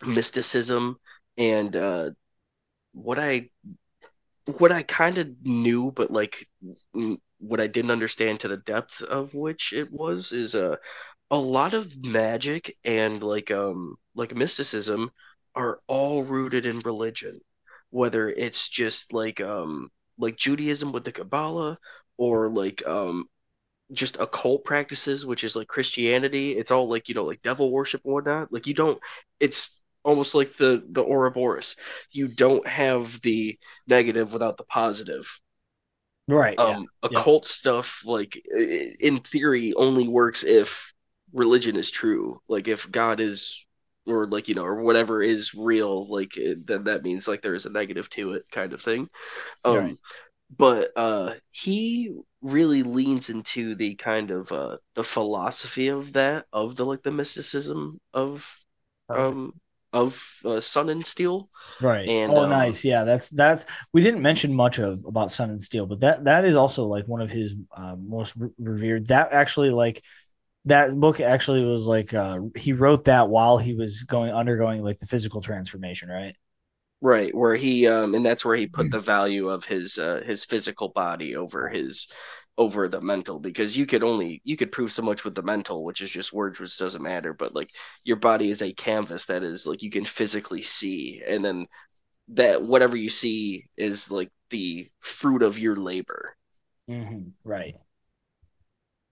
mysticism, 0.02 0.96
and 1.36 1.76
uh, 1.76 2.10
what 2.92 3.18
I 3.18 3.50
what 4.58 4.72
I 4.72 4.82
kind 4.82 5.18
of 5.18 5.28
knew, 5.42 5.92
but 5.92 6.10
like 6.10 6.46
what 7.38 7.60
I 7.60 7.66
didn't 7.66 7.90
understand 7.90 8.40
to 8.40 8.48
the 8.48 8.56
depth 8.58 9.02
of 9.02 9.34
which 9.34 9.72
it 9.72 9.90
was 9.90 10.32
is 10.32 10.54
uh 10.54 10.76
a 11.30 11.38
lot 11.38 11.74
of 11.74 12.04
magic 12.06 12.76
and 12.84 13.22
like 13.22 13.50
um 13.50 13.96
like 14.14 14.34
mysticism 14.34 15.10
are 15.54 15.80
all 15.88 16.24
rooted 16.24 16.66
in 16.66 16.80
religion. 16.80 17.40
Whether 17.90 18.30
it's 18.30 18.68
just 18.68 19.12
like 19.12 19.40
um 19.40 19.90
like 20.18 20.36
Judaism 20.36 20.92
with 20.92 21.04
the 21.04 21.12
Kabbalah 21.12 21.78
or 22.18 22.50
like 22.50 22.86
um 22.86 23.26
just 23.92 24.18
occult 24.20 24.64
practices 24.64 25.26
which 25.26 25.44
is 25.44 25.56
like 25.56 25.68
Christianity 25.68 26.56
it's 26.56 26.70
all 26.70 26.88
like 26.88 27.08
you 27.08 27.14
know 27.14 27.24
like 27.24 27.42
devil 27.42 27.70
worship 27.72 28.02
and 28.04 28.14
whatnot. 28.14 28.52
Like 28.52 28.66
you 28.66 28.74
don't 28.74 29.00
it's 29.40 29.79
almost 30.04 30.34
like 30.34 30.54
the 30.54 30.82
the 30.90 31.04
Ouroboros 31.04 31.76
you 32.10 32.28
don't 32.28 32.66
have 32.66 33.20
the 33.22 33.58
negative 33.86 34.32
without 34.32 34.56
the 34.56 34.64
positive 34.64 35.40
right 36.28 36.58
um 36.58 36.86
yeah. 37.02 37.18
occult 37.18 37.44
yeah. 37.44 37.50
stuff 37.50 38.02
like 38.04 38.40
in 39.00 39.18
theory 39.18 39.74
only 39.74 40.08
works 40.08 40.44
if 40.44 40.94
religion 41.32 41.76
is 41.76 41.90
true 41.90 42.40
like 42.48 42.68
if 42.68 42.90
god 42.90 43.20
is 43.20 43.64
or 44.06 44.26
like 44.26 44.48
you 44.48 44.54
know 44.54 44.64
or 44.64 44.82
whatever 44.82 45.22
is 45.22 45.54
real 45.54 46.06
like 46.08 46.38
then 46.64 46.84
that 46.84 47.02
means 47.02 47.28
like 47.28 47.42
there 47.42 47.54
is 47.54 47.66
a 47.66 47.70
negative 47.70 48.08
to 48.10 48.32
it 48.32 48.44
kind 48.50 48.72
of 48.72 48.80
thing 48.80 49.08
um 49.64 49.76
right. 49.76 49.98
but 50.56 50.90
uh 50.96 51.34
he 51.50 52.14
really 52.42 52.82
leans 52.82 53.28
into 53.28 53.74
the 53.74 53.94
kind 53.96 54.30
of 54.30 54.50
uh 54.50 54.76
the 54.94 55.04
philosophy 55.04 55.88
of 55.88 56.14
that 56.14 56.46
of 56.52 56.74
the 56.76 56.84
like 56.84 57.02
the 57.02 57.10
mysticism 57.10 58.00
of 58.14 58.58
um 59.10 59.52
of 59.92 60.22
uh, 60.44 60.60
Sun 60.60 60.88
and 60.88 61.04
Steel. 61.04 61.48
Right. 61.80 62.08
And, 62.08 62.32
oh, 62.32 62.44
um, 62.44 62.50
nice. 62.50 62.84
Yeah, 62.84 63.04
that's 63.04 63.30
that's 63.30 63.66
we 63.92 64.02
didn't 64.02 64.22
mention 64.22 64.54
much 64.54 64.78
of 64.78 65.04
about 65.04 65.32
Sun 65.32 65.50
and 65.50 65.62
Steel, 65.62 65.86
but 65.86 66.00
that 66.00 66.24
that 66.24 66.44
is 66.44 66.56
also 66.56 66.84
like 66.84 67.06
one 67.06 67.20
of 67.20 67.30
his 67.30 67.54
uh, 67.76 67.96
most 67.96 68.34
re- 68.36 68.50
revered. 68.58 69.08
That 69.08 69.32
actually 69.32 69.70
like 69.70 70.02
that 70.66 70.94
book 70.94 71.20
actually 71.20 71.64
was 71.64 71.86
like 71.86 72.12
uh, 72.14 72.40
he 72.56 72.72
wrote 72.72 73.04
that 73.04 73.30
while 73.30 73.58
he 73.58 73.74
was 73.74 74.02
going 74.02 74.32
undergoing 74.32 74.82
like 74.82 74.98
the 74.98 75.06
physical 75.06 75.40
transformation, 75.40 76.08
right? 76.08 76.36
Right, 77.02 77.34
where 77.34 77.54
he 77.54 77.86
um 77.86 78.14
and 78.14 78.24
that's 78.26 78.44
where 78.44 78.56
he 78.56 78.66
put 78.66 78.90
the 78.90 79.00
value 79.00 79.48
of 79.48 79.64
his 79.64 79.96
uh 79.96 80.20
his 80.24 80.44
physical 80.44 80.90
body 80.90 81.34
over 81.34 81.66
his 81.66 82.08
over 82.58 82.88
the 82.88 83.00
mental 83.00 83.38
because 83.38 83.76
you 83.76 83.86
could 83.86 84.02
only 84.02 84.40
you 84.44 84.56
could 84.56 84.70
prove 84.70 84.92
so 84.92 85.02
much 85.02 85.24
with 85.24 85.34
the 85.34 85.42
mental 85.42 85.84
which 85.84 86.02
is 86.02 86.10
just 86.10 86.32
words 86.32 86.60
which 86.60 86.76
doesn't 86.76 87.02
matter 87.02 87.32
but 87.32 87.54
like 87.54 87.70
your 88.04 88.16
body 88.16 88.50
is 88.50 88.60
a 88.60 88.72
canvas 88.72 89.26
that 89.26 89.42
is 89.42 89.66
like 89.66 89.82
you 89.82 89.90
can 89.90 90.04
physically 90.04 90.60
see 90.60 91.22
and 91.26 91.44
then 91.44 91.66
that 92.28 92.62
whatever 92.62 92.96
you 92.96 93.08
see 93.08 93.66
is 93.76 94.10
like 94.10 94.30
the 94.50 94.90
fruit 95.00 95.42
of 95.42 95.58
your 95.58 95.76
labor 95.76 96.36
mm-hmm. 96.88 97.28
right 97.44 97.76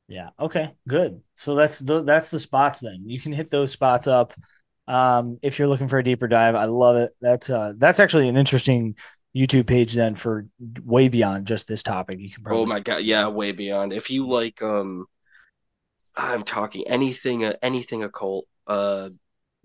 yeah. 0.09 0.31
Okay. 0.41 0.75
Good. 0.89 1.21
So 1.35 1.55
that's 1.55 1.79
the 1.79 2.03
that's 2.03 2.31
the 2.31 2.39
spots. 2.39 2.81
Then 2.81 3.05
you 3.07 3.21
can 3.21 3.33
hit 3.33 3.51
those 3.51 3.71
spots 3.71 4.07
up. 4.07 4.33
Um, 4.89 5.39
if 5.43 5.59
you're 5.59 5.69
looking 5.69 5.89
for 5.89 5.99
a 5.99 6.05
deeper 6.05 6.27
dive, 6.27 6.55
I 6.55 6.65
love 6.65 6.97
it. 6.97 7.15
That's 7.21 7.51
uh 7.51 7.75
that's 7.77 8.01
actually 8.01 8.29
an 8.29 8.39
interesting 8.39 8.97
YouTube 9.39 9.67
page 9.67 9.95
then 9.95 10.15
for 10.15 10.47
way 10.85 11.09
beyond 11.09 11.47
just 11.47 11.69
this 11.69 11.83
topic. 11.83 12.19
You 12.21 12.31
can 12.31 12.43
probably. 12.43 12.63
Oh 12.63 12.67
my 12.67 12.81
god! 12.81 13.05
Yeah, 13.05 13.29
way 13.29 13.53
beyond. 13.53 13.93
If 13.93 14.11
you 14.11 14.27
like, 14.27 14.61
um, 14.63 15.07
I'm 16.17 16.43
talking 16.43 16.89
anything, 16.89 17.45
uh, 17.45 17.55
anything 17.63 18.03
occult. 18.03 18.47
Uh, 18.67 19.11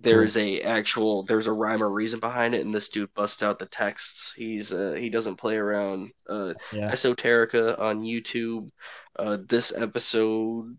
there's 0.04 0.38
a 0.38 0.62
actual 0.62 1.24
there's 1.24 1.48
a 1.48 1.54
rhyme 1.54 1.82
or 1.82 1.90
reason 1.90 2.20
behind 2.20 2.54
it 2.54 2.66
and 2.66 2.76
this 2.76 2.90
dude 2.90 3.14
busts 3.14 3.42
out 3.42 3.58
the 3.58 3.66
texts 3.68 4.34
he's 4.36 4.74
uh 4.74 4.94
he 4.98 5.10
doesn't 5.10 5.38
play 5.38 5.56
around 5.56 6.12
uh 6.30 6.54
yeah. 6.74 6.92
esoterica 6.92 7.80
on 7.80 8.02
youtube 8.02 8.70
uh 9.18 9.38
this 9.48 9.74
episode 9.74 10.78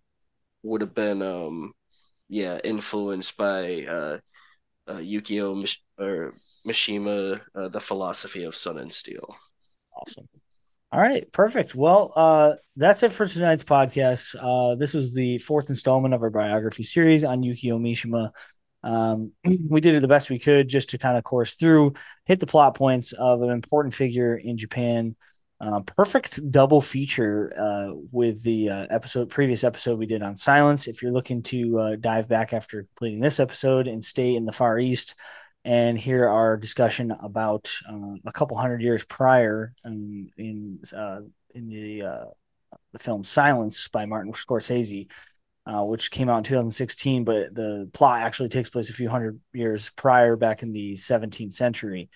would 0.63 0.83
have 0.83 0.95
been 0.95 1.23
um 1.23 1.73
yeah 2.29 2.59
influenced 2.65 3.37
by 3.37 3.85
uh, 3.85 4.19
uh 4.89 4.99
yukio 4.99 5.77
or 5.99 6.35
mishima 6.67 7.41
uh, 7.55 7.69
the 7.69 7.81
philosophy 7.81 8.45
of 8.45 8.57
sun 8.57 8.79
and 8.79 8.93
steel 8.93 9.37
awesome 9.97 10.29
all 10.95 11.01
right, 11.01 11.31
perfect. 11.33 11.75
Well, 11.75 12.13
uh, 12.15 12.53
that's 12.77 13.03
it 13.03 13.13
for 13.13 13.27
tonight's 13.27 13.65
podcast. 13.65 14.37
Uh, 14.39 14.77
this 14.77 14.95
was 14.95 15.13
the 15.13 15.39
fourth 15.39 15.69
installment 15.69 16.15
of 16.15 16.23
our 16.23 16.31
biography 16.31 16.85
series 16.85 17.25
on 17.25 17.43
Yukio 17.43 17.81
Mishima. 17.81 18.31
Um, 18.85 19.33
we 19.69 19.81
did 19.81 19.97
it 19.97 20.01
the 20.01 20.07
best 20.07 20.31
we 20.31 20.39
could 20.39 20.69
just 20.69 20.91
to 20.91 20.99
kind 20.99 21.19
of 21.19 21.25
course 21.25 21.55
through, 21.55 21.95
hit 22.27 22.39
the 22.39 22.47
plot 22.47 22.77
points 22.77 23.13
of 23.13 23.43
an 23.43 23.51
important 23.51 23.93
figure 23.93 24.37
in 24.37 24.57
Japan. 24.57 25.17
Uh, 25.61 25.81
perfect 25.81 26.49
double 26.53 26.81
feature 26.81 27.53
uh, 27.59 27.89
with 28.13 28.45
the 28.45 28.71
uh, 28.71 28.87
episode 28.91 29.31
previous 29.31 29.65
episode 29.65 29.99
we 29.99 30.07
did 30.07 30.23
on 30.23 30.37
silence. 30.37 30.87
If 30.87 31.03
you're 31.03 31.11
looking 31.11 31.43
to 31.45 31.79
uh, 31.81 31.97
dive 31.97 32.29
back 32.29 32.53
after 32.53 32.83
completing 32.83 33.21
this 33.21 33.41
episode 33.41 33.89
and 33.89 34.05
stay 34.05 34.37
in 34.37 34.45
the 34.45 34.53
Far 34.53 34.79
East 34.79 35.17
and 35.65 35.99
hear 35.99 36.29
our 36.29 36.57
discussion 36.57 37.11
about 37.21 37.73
uh, 37.91 38.15
a 38.27 38.33
couple 38.33 38.57
hundred 38.57 38.83
years 38.83 39.05
prior 39.05 39.75
um, 39.85 40.29
in 40.37 40.79
uh, 40.97 41.21
in 41.55 41.69
the 41.69 42.03
the 42.93 42.99
film 42.99 43.25
Silence 43.25 43.89
by 43.89 44.07
Martin 44.07 44.33
Scorsese, 44.33 45.11
uh, 45.67 45.85
which 45.85 46.11
came 46.11 46.29
out 46.29 46.39
in 46.39 46.45
2016, 46.45 47.25
but 47.25 47.55
the 47.55 47.89
plot 47.93 48.23
actually 48.23 48.49
takes 48.49 48.71
place 48.71 48.91
a 48.91 48.95
few 48.95 49.09
hundred 49.09 49.41
years 49.53 49.91
prior, 49.91 50.37
back 50.37 50.63
in 50.63 50.73
the 50.73 50.95
17th 50.95 51.55
century. 51.55 52.09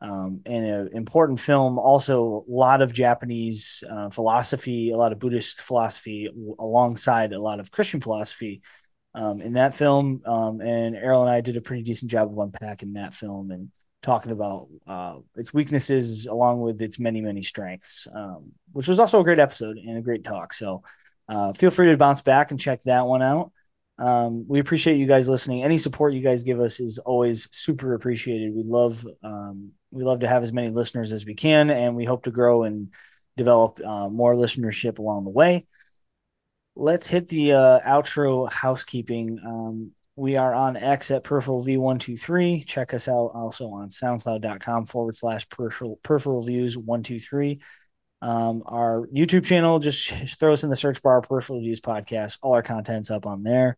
um, 0.00 0.40
and 0.46 0.64
an 0.64 0.90
important 0.94 1.38
film. 1.40 1.78
Also, 1.78 2.44
a 2.48 2.52
lot 2.52 2.80
of 2.80 2.92
Japanese 2.92 3.84
uh, 3.90 4.08
philosophy, 4.10 4.92
a 4.92 4.96
lot 4.96 5.12
of 5.12 5.18
Buddhist 5.18 5.60
philosophy, 5.60 6.28
alongside 6.58 7.32
a 7.32 7.40
lot 7.40 7.60
of 7.60 7.70
Christian 7.70 8.00
philosophy 8.00 8.62
um, 9.14 9.40
in 9.40 9.54
that 9.54 9.74
film. 9.74 10.22
Um, 10.24 10.60
and 10.60 10.96
Errol 10.96 11.22
and 11.22 11.30
I 11.30 11.40
did 11.40 11.56
a 11.56 11.60
pretty 11.60 11.82
decent 11.82 12.10
job 12.10 12.30
of 12.30 12.38
unpacking 12.38 12.94
that 12.94 13.14
film 13.14 13.50
and 13.50 13.70
talking 14.02 14.32
about 14.32 14.68
uh, 14.86 15.16
its 15.36 15.52
weaknesses 15.52 16.26
along 16.26 16.60
with 16.60 16.80
its 16.80 16.98
many, 16.98 17.20
many 17.20 17.42
strengths, 17.42 18.06
um, 18.14 18.52
which 18.72 18.88
was 18.88 18.98
also 18.98 19.20
a 19.20 19.24
great 19.24 19.38
episode 19.38 19.76
and 19.76 19.98
a 19.98 20.02
great 20.02 20.24
talk. 20.24 20.52
So 20.52 20.82
uh, 21.28 21.52
feel 21.52 21.70
free 21.70 21.90
to 21.90 21.96
bounce 21.96 22.22
back 22.22 22.50
and 22.50 22.58
check 22.58 22.82
that 22.84 23.06
one 23.06 23.22
out. 23.22 23.52
Um, 23.98 24.46
we 24.48 24.60
appreciate 24.60 24.96
you 24.96 25.06
guys 25.06 25.28
listening. 25.28 25.62
Any 25.62 25.76
support 25.76 26.14
you 26.14 26.22
guys 26.22 26.42
give 26.42 26.58
us 26.58 26.80
is 26.80 26.98
always 26.98 27.48
super 27.52 27.92
appreciated. 27.92 28.54
We 28.54 28.62
love 28.62 29.06
um, 29.22 29.72
we 29.90 30.04
love 30.04 30.20
to 30.20 30.28
have 30.28 30.42
as 30.42 30.52
many 30.52 30.68
listeners 30.68 31.12
as 31.12 31.26
we 31.26 31.34
can, 31.34 31.68
and 31.68 31.94
we 31.94 32.06
hope 32.06 32.24
to 32.24 32.30
grow 32.30 32.62
and 32.62 32.94
develop 33.36 33.78
uh, 33.84 34.08
more 34.08 34.34
listenership 34.34 34.98
along 34.98 35.24
the 35.24 35.30
way. 35.30 35.66
Let's 36.80 37.08
hit 37.08 37.28
the 37.28 37.52
uh, 37.52 37.80
outro 37.80 38.50
housekeeping. 38.50 39.38
Um, 39.44 39.90
we 40.16 40.38
are 40.38 40.54
on 40.54 40.78
X 40.78 41.10
at 41.10 41.24
peripheral 41.24 41.62
V123. 41.62 42.64
Check 42.66 42.94
us 42.94 43.06
out 43.06 43.32
also 43.34 43.68
on 43.68 43.90
soundcloud.com 43.90 44.86
forward 44.86 45.14
slash 45.14 45.46
peripheral, 45.50 46.00
peripheral 46.02 46.40
views 46.40 46.78
123. 46.78 47.60
Um, 48.22 48.62
our 48.64 49.06
YouTube 49.14 49.44
channel, 49.44 49.78
just 49.78 50.08
throw 50.40 50.54
us 50.54 50.64
in 50.64 50.70
the 50.70 50.76
search 50.76 51.02
bar, 51.02 51.20
Peripheral 51.20 51.60
Views 51.60 51.82
Podcast. 51.82 52.38
All 52.40 52.54
our 52.54 52.62
content's 52.62 53.10
up 53.10 53.26
on 53.26 53.42
there. 53.42 53.76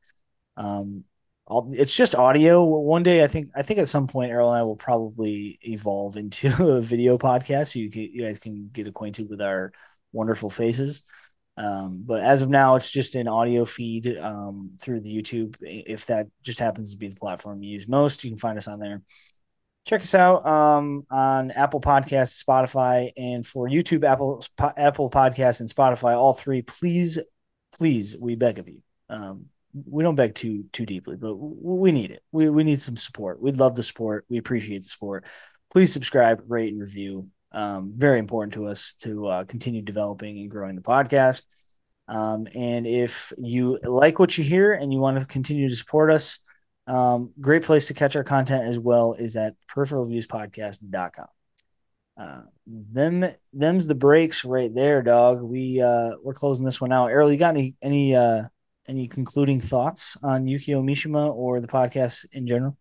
Um, 0.56 1.02
I'll, 1.48 1.70
it's 1.72 1.96
just 1.96 2.14
audio. 2.14 2.62
One 2.62 3.02
day, 3.02 3.24
I 3.24 3.26
think, 3.26 3.50
I 3.56 3.62
think 3.62 3.80
at 3.80 3.88
some 3.88 4.06
point, 4.06 4.30
Errol 4.30 4.52
and 4.52 4.60
I 4.60 4.62
will 4.62 4.76
probably 4.76 5.58
evolve 5.62 6.14
into 6.16 6.46
a 6.68 6.80
video 6.80 7.18
podcast, 7.18 7.72
so 7.72 7.80
you, 7.80 7.90
can, 7.90 8.02
you 8.02 8.22
guys 8.22 8.38
can 8.38 8.70
get 8.72 8.86
acquainted 8.86 9.28
with 9.28 9.42
our 9.42 9.72
wonderful 10.12 10.50
faces. 10.50 11.02
Um, 11.56 12.02
but 12.06 12.22
as 12.22 12.42
of 12.42 12.48
now, 12.48 12.76
it's 12.76 12.90
just 12.90 13.14
an 13.14 13.28
audio 13.28 13.64
feed 13.64 14.06
um, 14.18 14.72
through 14.80 15.00
the 15.00 15.14
YouTube. 15.14 15.56
If 15.60 16.06
that 16.06 16.28
just 16.42 16.58
happens 16.58 16.92
to 16.92 16.98
be 16.98 17.08
the 17.08 17.16
platform 17.16 17.62
you 17.62 17.72
use 17.72 17.88
most, 17.88 18.24
you 18.24 18.30
can 18.30 18.38
find 18.38 18.56
us 18.56 18.68
on 18.68 18.80
there 18.80 19.02
check 19.84 20.00
us 20.00 20.14
out 20.14 20.46
um, 20.46 21.06
on 21.10 21.50
Apple 21.52 21.80
Podcasts, 21.80 22.42
Spotify, 22.42 23.10
and 23.16 23.46
for 23.46 23.68
YouTube, 23.68 24.04
Apple 24.04 24.42
Apple 24.76 25.10
Podcasts, 25.10 25.60
and 25.60 25.68
Spotify, 25.68 26.14
all 26.14 26.34
three. 26.34 26.62
Please, 26.62 27.18
please, 27.72 28.16
we 28.18 28.34
beg 28.34 28.58
of 28.58 28.68
you. 28.68 28.82
Um, 29.08 29.46
we 29.86 30.02
don't 30.02 30.14
beg 30.14 30.34
too 30.34 30.64
too 30.72 30.86
deeply, 30.86 31.16
but 31.16 31.34
we 31.34 31.92
need 31.92 32.10
it. 32.10 32.22
We 32.32 32.48
we 32.50 32.64
need 32.64 32.80
some 32.80 32.96
support. 32.96 33.40
We'd 33.40 33.56
love 33.56 33.74
the 33.74 33.82
support. 33.82 34.24
We 34.28 34.38
appreciate 34.38 34.82
the 34.82 34.88
support. 34.88 35.26
Please 35.70 35.92
subscribe, 35.92 36.42
rate, 36.48 36.72
and 36.72 36.80
review. 36.80 37.28
Um, 37.52 37.92
very 37.94 38.18
important 38.18 38.54
to 38.54 38.66
us 38.66 38.94
to 39.00 39.26
uh, 39.26 39.44
continue 39.44 39.82
developing 39.82 40.38
and 40.38 40.50
growing 40.50 40.76
the 40.76 40.82
podcast. 40.82 41.42
Um, 42.08 42.48
and 42.54 42.86
if 42.86 43.32
you 43.38 43.78
like 43.82 44.18
what 44.18 44.36
you 44.36 44.44
hear 44.44 44.72
and 44.72 44.92
you 44.92 44.98
want 44.98 45.18
to 45.18 45.26
continue 45.26 45.68
to 45.68 45.76
support 45.76 46.10
us, 46.10 46.40
um, 46.86 47.30
great 47.40 47.62
place 47.62 47.86
to 47.88 47.94
catch 47.94 48.16
our 48.16 48.24
content 48.24 48.64
as 48.64 48.78
well 48.78 49.14
is 49.14 49.36
at 49.36 49.54
peripheralviewspodcast.com. 49.70 51.26
Uh, 52.18 52.42
them 52.66 53.24
them's 53.52 53.86
the 53.86 53.94
breaks 53.94 54.44
right 54.44 54.74
there, 54.74 55.02
dog. 55.02 55.40
We 55.40 55.80
uh 55.80 56.10
we're 56.22 56.34
closing 56.34 56.64
this 56.64 56.80
one 56.80 56.92
out. 56.92 57.08
Errol, 57.08 57.32
you 57.32 57.38
got 57.38 57.54
any 57.54 57.74
any 57.80 58.14
uh 58.14 58.42
any 58.86 59.08
concluding 59.08 59.58
thoughts 59.58 60.16
on 60.22 60.44
Yukio 60.44 60.82
Mishima 60.82 61.32
or 61.32 61.60
the 61.60 61.68
podcast 61.68 62.26
in 62.32 62.46
general? 62.46 62.76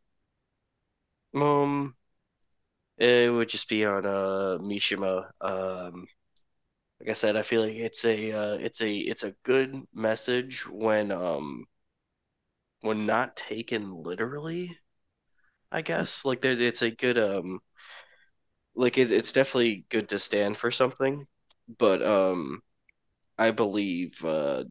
Um 1.33 1.95
it 3.01 3.31
would 3.33 3.49
just 3.49 3.69
be 3.69 3.85
on 3.85 4.05
uh 4.05 4.57
Mishima. 4.61 5.29
Um 5.41 6.07
like 6.99 7.09
I 7.09 7.13
said, 7.13 7.35
I 7.35 7.41
feel 7.41 7.61
like 7.63 7.75
it's 7.75 8.05
a 8.05 8.31
uh, 8.31 8.53
it's 8.55 8.81
a 8.81 8.93
it's 8.95 9.23
a 9.23 9.35
good 9.43 9.75
message 9.93 10.67
when 10.67 11.11
um 11.11 11.65
when 12.81 13.05
not 13.07 13.35
taken 13.35 13.91
literally, 14.03 14.77
I 15.71 15.81
guess. 15.83 16.25
Like 16.25 16.41
there, 16.41 16.53
it's 16.59 16.81
a 16.83 16.91
good 16.91 17.17
um, 17.17 17.61
like 18.75 18.97
it, 18.97 19.11
it's 19.11 19.31
definitely 19.31 19.85
good 19.89 20.09
to 20.09 20.19
stand 20.19 20.57
for 20.57 20.71
something, 20.71 21.27
but 21.77 22.01
um, 22.03 22.61
I 23.37 23.51
believe 23.51 24.23
uh, 24.25 24.65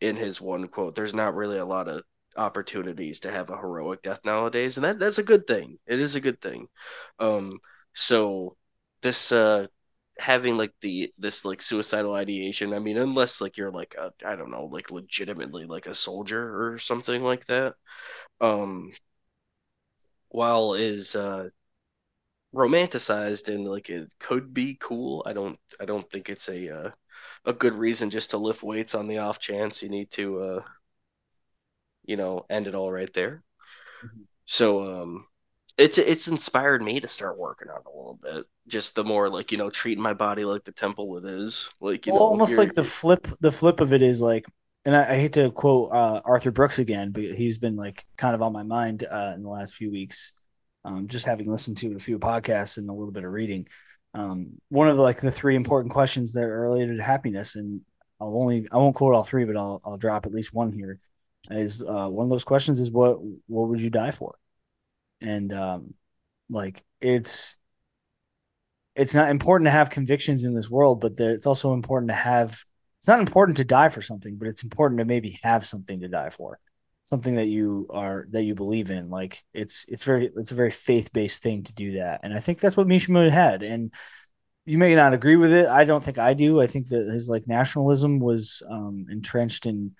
in 0.00 0.16
his 0.16 0.40
one 0.40 0.68
quote, 0.68 0.96
there's 0.96 1.14
not 1.14 1.34
really 1.36 1.58
a 1.58 1.66
lot 1.66 1.88
of 1.88 2.02
opportunities 2.38 3.20
to 3.20 3.30
have 3.32 3.50
a 3.50 3.56
heroic 3.58 4.02
death 4.02 4.20
nowadays, 4.24 4.76
and 4.78 4.84
that 4.84 4.98
that's 4.98 5.18
a 5.18 5.22
good 5.24 5.46
thing. 5.46 5.78
It 5.86 6.00
is 6.00 6.14
a 6.16 6.20
good 6.20 6.40
thing. 6.40 6.68
Um, 7.18 7.60
so 7.94 8.56
this 9.02 9.32
uh 9.32 9.66
having 10.18 10.56
like 10.56 10.72
the 10.80 11.12
this 11.18 11.44
like 11.44 11.62
suicidal 11.62 12.12
ideation 12.14 12.74
i 12.74 12.78
mean 12.80 12.98
unless 12.98 13.40
like 13.40 13.56
you're 13.56 13.70
like 13.70 13.94
a 13.98 14.12
i 14.26 14.34
don't 14.36 14.50
know 14.50 14.64
like 14.66 14.90
legitimately 14.90 15.64
like 15.66 15.86
a 15.86 15.94
soldier 15.94 16.72
or 16.74 16.78
something 16.78 17.22
like 17.22 17.46
that 17.46 17.74
um 18.40 18.92
while 20.30 20.74
is 20.74 21.14
uh 21.16 21.48
romanticized 22.54 23.52
and 23.54 23.66
like 23.68 23.90
it 23.90 24.08
could 24.18 24.54
be 24.54 24.76
cool 24.80 25.22
i 25.26 25.32
don't 25.32 25.58
i 25.80 25.84
don't 25.84 26.10
think 26.10 26.28
it's 26.30 26.48
a 26.48 26.68
uh, 26.86 26.90
a 27.44 27.52
good 27.52 27.74
reason 27.74 28.08
just 28.10 28.30
to 28.30 28.38
lift 28.38 28.62
weights 28.62 28.94
on 28.94 29.06
the 29.06 29.18
off 29.18 29.38
chance 29.38 29.82
you 29.82 29.88
need 29.90 30.10
to 30.10 30.40
uh 30.42 30.62
you 32.08 32.16
know 32.16 32.44
end 32.50 32.66
it 32.66 32.74
all 32.74 32.90
right 32.90 33.14
there 33.14 33.44
mm-hmm. 34.02 34.22
so 34.46 35.02
um 35.02 35.24
it's 35.78 35.96
it's 35.96 36.28
inspired 36.28 36.82
me 36.82 36.98
to 37.00 37.08
start 37.08 37.38
working 37.38 37.68
out 37.72 37.84
a 37.86 37.96
little 37.96 38.18
bit. 38.20 38.44
Just 38.66 38.96
the 38.96 39.04
more 39.04 39.30
like 39.30 39.52
you 39.52 39.58
know, 39.58 39.70
treating 39.70 40.02
my 40.02 40.12
body 40.12 40.44
like 40.44 40.64
the 40.64 40.72
temple 40.72 41.16
it 41.18 41.24
is. 41.24 41.68
Like 41.80 42.06
you 42.06 42.12
well, 42.12 42.22
know, 42.22 42.26
almost 42.26 42.58
like 42.58 42.74
the 42.74 42.82
flip. 42.82 43.28
The 43.40 43.52
flip 43.52 43.80
of 43.80 43.92
it 43.92 44.02
is 44.02 44.20
like, 44.20 44.44
and 44.84 44.94
I, 44.94 45.12
I 45.12 45.14
hate 45.14 45.34
to 45.34 45.50
quote 45.52 45.92
uh, 45.92 46.20
Arthur 46.24 46.50
Brooks 46.50 46.80
again, 46.80 47.12
but 47.12 47.22
he's 47.22 47.58
been 47.58 47.76
like 47.76 48.04
kind 48.16 48.34
of 48.34 48.42
on 48.42 48.52
my 48.52 48.64
mind 48.64 49.04
uh, 49.08 49.32
in 49.36 49.42
the 49.42 49.48
last 49.48 49.76
few 49.76 49.90
weeks. 49.90 50.32
Um, 50.84 51.06
just 51.06 51.26
having 51.26 51.50
listened 51.50 51.78
to 51.78 51.94
a 51.94 51.98
few 51.98 52.18
podcasts 52.18 52.78
and 52.78 52.90
a 52.90 52.92
little 52.92 53.12
bit 53.12 53.24
of 53.24 53.30
reading. 53.30 53.68
Um, 54.14 54.54
one 54.70 54.88
of 54.88 54.96
the 54.96 55.02
like 55.02 55.20
the 55.20 55.30
three 55.30 55.54
important 55.54 55.92
questions 55.92 56.32
that 56.32 56.44
are 56.44 56.60
related 56.60 56.96
to 56.96 57.02
happiness, 57.02 57.54
and 57.54 57.82
I'll 58.20 58.36
only 58.36 58.66
I 58.72 58.78
won't 58.78 58.96
quote 58.96 59.14
all 59.14 59.22
three, 59.22 59.44
but 59.44 59.56
I'll 59.56 59.80
I'll 59.84 59.96
drop 59.96 60.26
at 60.26 60.32
least 60.32 60.52
one 60.52 60.72
here. 60.72 60.98
Is 61.50 61.82
uh, 61.82 62.08
one 62.08 62.24
of 62.24 62.30
those 62.30 62.44
questions 62.44 62.80
is 62.80 62.92
what 62.92 63.18
what 63.46 63.68
would 63.68 63.80
you 63.80 63.90
die 63.90 64.10
for? 64.10 64.36
and 65.20 65.52
um, 65.52 65.94
like 66.50 66.82
it's 67.00 67.56
it's 68.94 69.14
not 69.14 69.30
important 69.30 69.66
to 69.66 69.72
have 69.72 69.90
convictions 69.90 70.44
in 70.44 70.54
this 70.54 70.68
world, 70.68 71.00
but 71.00 71.12
it's 71.18 71.46
also 71.46 71.72
important 71.72 72.10
to 72.10 72.16
have. 72.16 72.58
It's 72.98 73.08
not 73.08 73.20
important 73.20 73.58
to 73.58 73.64
die 73.64 73.90
for 73.90 74.02
something, 74.02 74.36
but 74.36 74.48
it's 74.48 74.64
important 74.64 74.98
to 74.98 75.04
maybe 75.04 75.38
have 75.44 75.64
something 75.64 76.00
to 76.00 76.08
die 76.08 76.30
for, 76.30 76.58
something 77.04 77.36
that 77.36 77.46
you 77.46 77.86
are 77.90 78.26
that 78.32 78.42
you 78.42 78.54
believe 78.54 78.90
in. 78.90 79.08
Like 79.08 79.42
it's 79.54 79.86
it's 79.88 80.04
very 80.04 80.30
it's 80.36 80.50
a 80.50 80.56
very 80.56 80.72
faith 80.72 81.12
based 81.12 81.42
thing 81.42 81.64
to 81.64 81.72
do 81.72 81.92
that, 81.92 82.20
and 82.24 82.34
I 82.34 82.40
think 82.40 82.60
that's 82.60 82.76
what 82.76 82.88
Mishima 82.88 83.30
had. 83.30 83.62
And 83.62 83.92
you 84.64 84.78
may 84.78 84.94
not 84.94 85.14
agree 85.14 85.36
with 85.36 85.52
it. 85.52 85.66
I 85.66 85.84
don't 85.84 86.02
think 86.02 86.18
I 86.18 86.34
do. 86.34 86.60
I 86.60 86.66
think 86.66 86.88
that 86.88 87.10
his 87.10 87.28
like 87.28 87.46
nationalism 87.46 88.18
was 88.18 88.62
um, 88.68 89.06
entrenched 89.10 89.66
in. 89.66 89.94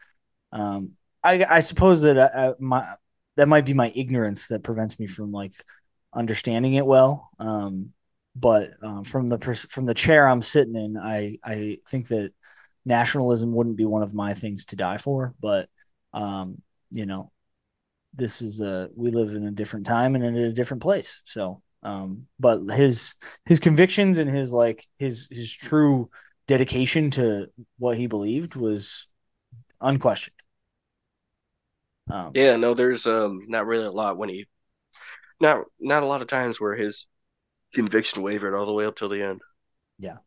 Um, 0.51 0.93
I, 1.23 1.45
I 1.49 1.61
suppose 1.61 2.03
that 2.03 2.19
I, 2.19 2.23
uh, 2.23 2.51
I, 2.53 2.55
my 2.59 2.87
that 3.37 3.49
might 3.49 3.67
be 3.67 3.75
my 3.75 3.93
ignorance 3.95 4.49
that 4.49 4.65
prevents 4.65 4.99
me 4.99 5.07
from 5.07 5.33
like 5.33 5.53
understanding 6.15 6.75
it 6.75 6.87
well. 6.87 7.31
Um, 7.39 7.93
but 8.35 8.71
um, 8.83 9.05
from 9.05 9.29
the 9.29 9.39
pers- 9.39 9.67
from 9.67 9.87
the 9.87 9.95
chair 9.95 10.29
I'm 10.29 10.43
sitting 10.43 10.77
in, 10.77 10.97
I 10.97 11.39
I 11.45 11.79
think 11.89 12.09
that 12.09 12.33
nationalism 12.85 13.53
wouldn't 13.53 13.77
be 13.77 13.85
one 13.85 14.03
of 14.03 14.15
my 14.15 14.35
things 14.35 14.67
to 14.67 14.77
die 14.77 14.99
for. 14.99 15.35
But 15.41 15.69
um, 16.13 16.63
you 16.91 17.07
know, 17.07 17.33
this 18.15 18.43
is 18.43 18.61
a 18.61 18.91
we 18.95 19.11
live 19.11 19.35
in 19.35 19.47
a 19.47 19.51
different 19.53 19.87
time 19.87 20.15
and 20.15 20.25
in 20.25 20.37
a 20.37 20.53
different 20.53 20.83
place. 20.83 21.23
So, 21.25 21.63
um, 21.83 22.27
but 22.39 22.61
his 22.67 23.15
his 23.47 23.61
convictions 23.61 24.19
and 24.19 24.31
his 24.31 24.53
like 24.53 24.85
his 24.99 25.29
his 25.31 25.55
true 25.57 26.11
dedication 26.47 27.11
to 27.13 27.49
what 27.79 27.99
he 27.99 28.07
believed 28.07 28.57
was 28.57 29.09
unquestioned. 29.81 30.38
Um, 32.11 32.33
yeah, 32.35 32.57
no, 32.57 32.75
there's 32.75 33.07
um 33.07 33.43
not 33.49 33.67
really 33.67 33.87
a 33.87 33.91
lot 33.91 34.17
when 34.17 34.29
he 34.29 34.47
not 35.41 35.65
not 35.81 36.03
a 36.03 36.07
lot 36.07 36.23
of 36.23 36.29
times 36.29 36.61
where 36.61 36.75
his 36.75 37.07
conviction 37.75 38.23
wavered 38.23 38.55
all 38.55 38.67
the 38.67 38.73
way 38.73 38.87
up 38.87 38.97
till 38.97 39.09
the 39.09 39.23
end. 39.23 39.41
Yeah. 39.99 40.19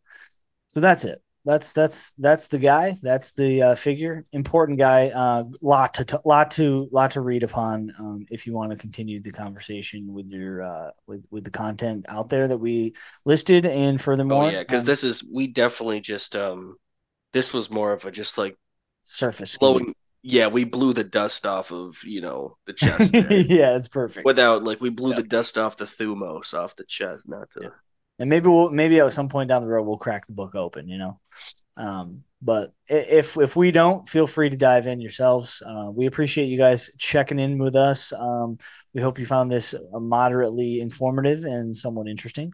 So 0.67 0.79
that's 0.79 1.05
it. 1.05 1.21
That's 1.43 1.73
that's 1.73 2.13
that's 2.13 2.49
the 2.49 2.59
guy. 2.59 2.93
That's 3.01 3.33
the 3.33 3.61
uh, 3.63 3.75
figure. 3.75 4.25
Important 4.31 4.77
guy. 4.77 5.09
Uh, 5.09 5.45
lot 5.61 5.95
to 5.95 6.05
t- 6.05 6.17
lot 6.23 6.51
to 6.51 6.87
lot 6.91 7.11
to 7.11 7.21
read 7.21 7.41
upon. 7.41 7.91
Um, 7.97 8.25
if 8.29 8.45
you 8.45 8.53
want 8.53 8.71
to 8.71 8.77
continue 8.77 9.19
the 9.19 9.31
conversation 9.31 10.13
with 10.13 10.27
your 10.27 10.61
uh, 10.61 10.91
with 11.07 11.25
with 11.31 11.43
the 11.43 11.49
content 11.49 12.05
out 12.09 12.29
there 12.29 12.47
that 12.47 12.59
we 12.59 12.93
listed, 13.25 13.65
and 13.65 13.99
furthermore, 13.99 14.43
oh 14.43 14.49
yeah, 14.49 14.59
because 14.59 14.81
um, 14.81 14.85
this 14.85 15.03
is 15.03 15.23
we 15.23 15.47
definitely 15.47 15.99
just 15.99 16.35
um, 16.35 16.75
this 17.33 17.53
was 17.53 17.71
more 17.71 17.91
of 17.91 18.05
a 18.05 18.11
just 18.11 18.37
like 18.37 18.55
surface 19.01 19.57
blowing 19.57 19.95
yeah, 20.23 20.48
we 20.48 20.64
blew 20.64 20.93
the 20.93 21.03
dust 21.03 21.45
off 21.45 21.72
of 21.72 21.98
you 22.03 22.22
know 22.22 22.57
the 22.65 22.73
chest. 22.73 23.14
yeah, 23.14 23.76
it's 23.76 23.88
perfect. 23.88 24.26
Without 24.26 24.64
like 24.64 24.81
we 24.81 24.89
blew 24.89 25.14
the 25.14 25.23
dust 25.23 25.57
off 25.57 25.77
the 25.77 25.85
thumos 25.85 26.53
off 26.53 26.76
the 26.76 26.85
chest, 26.85 27.27
not 27.27 27.49
to. 27.52 27.60
Yeah. 27.64 27.69
And 28.19 28.30
maybe 28.30 28.49
we'll 28.49 28.69
maybe 28.69 28.99
at 28.99 29.14
some 29.14 29.30
point 29.30 29.49
down 29.49 29.64
the 29.64 29.68
road 29.68 29.84
we'll 29.84 29.98
crack 29.98 30.27
the 30.27 30.34
book 30.34 30.53
open, 30.53 30.88
you 30.88 30.98
know. 30.98 31.19
Um, 31.76 32.23
but 32.41 32.73
if 32.88 33.38
if 33.38 33.56
we 33.56 33.72
don't, 33.72 34.07
feel 34.07 34.27
free 34.27 34.49
to 34.49 34.57
dive 34.57 34.85
in 34.85 35.02
yourselves. 35.02 35.64
Uh, 35.65 35.89
we 35.91 36.06
appreciate 36.06 36.45
you 36.45 36.57
guys 36.57 36.91
checking 36.99 37.39
in 37.39 37.57
with 37.57 37.76
us. 37.76 38.14
Um, 38.14 38.57
we 38.93 39.02
hope 39.02 39.18
you 39.18 39.26
found 39.26 39.49
this 39.49 39.73
moderately 39.91 40.81
informative 40.81 41.43
and 41.43 41.76
somewhat 41.76 42.07
interesting. 42.07 42.53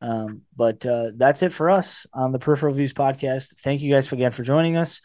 Um, 0.00 0.42
but 0.56 0.84
uh, 0.84 1.12
that's 1.16 1.42
it 1.42 1.52
for 1.52 1.70
us 1.70 2.06
on 2.12 2.32
the 2.32 2.38
Peripheral 2.38 2.74
Views 2.74 2.92
podcast. 2.92 3.60
Thank 3.60 3.82
you 3.82 3.92
guys 3.92 4.12
again 4.12 4.32
for 4.32 4.42
joining 4.42 4.76
us. 4.76 5.00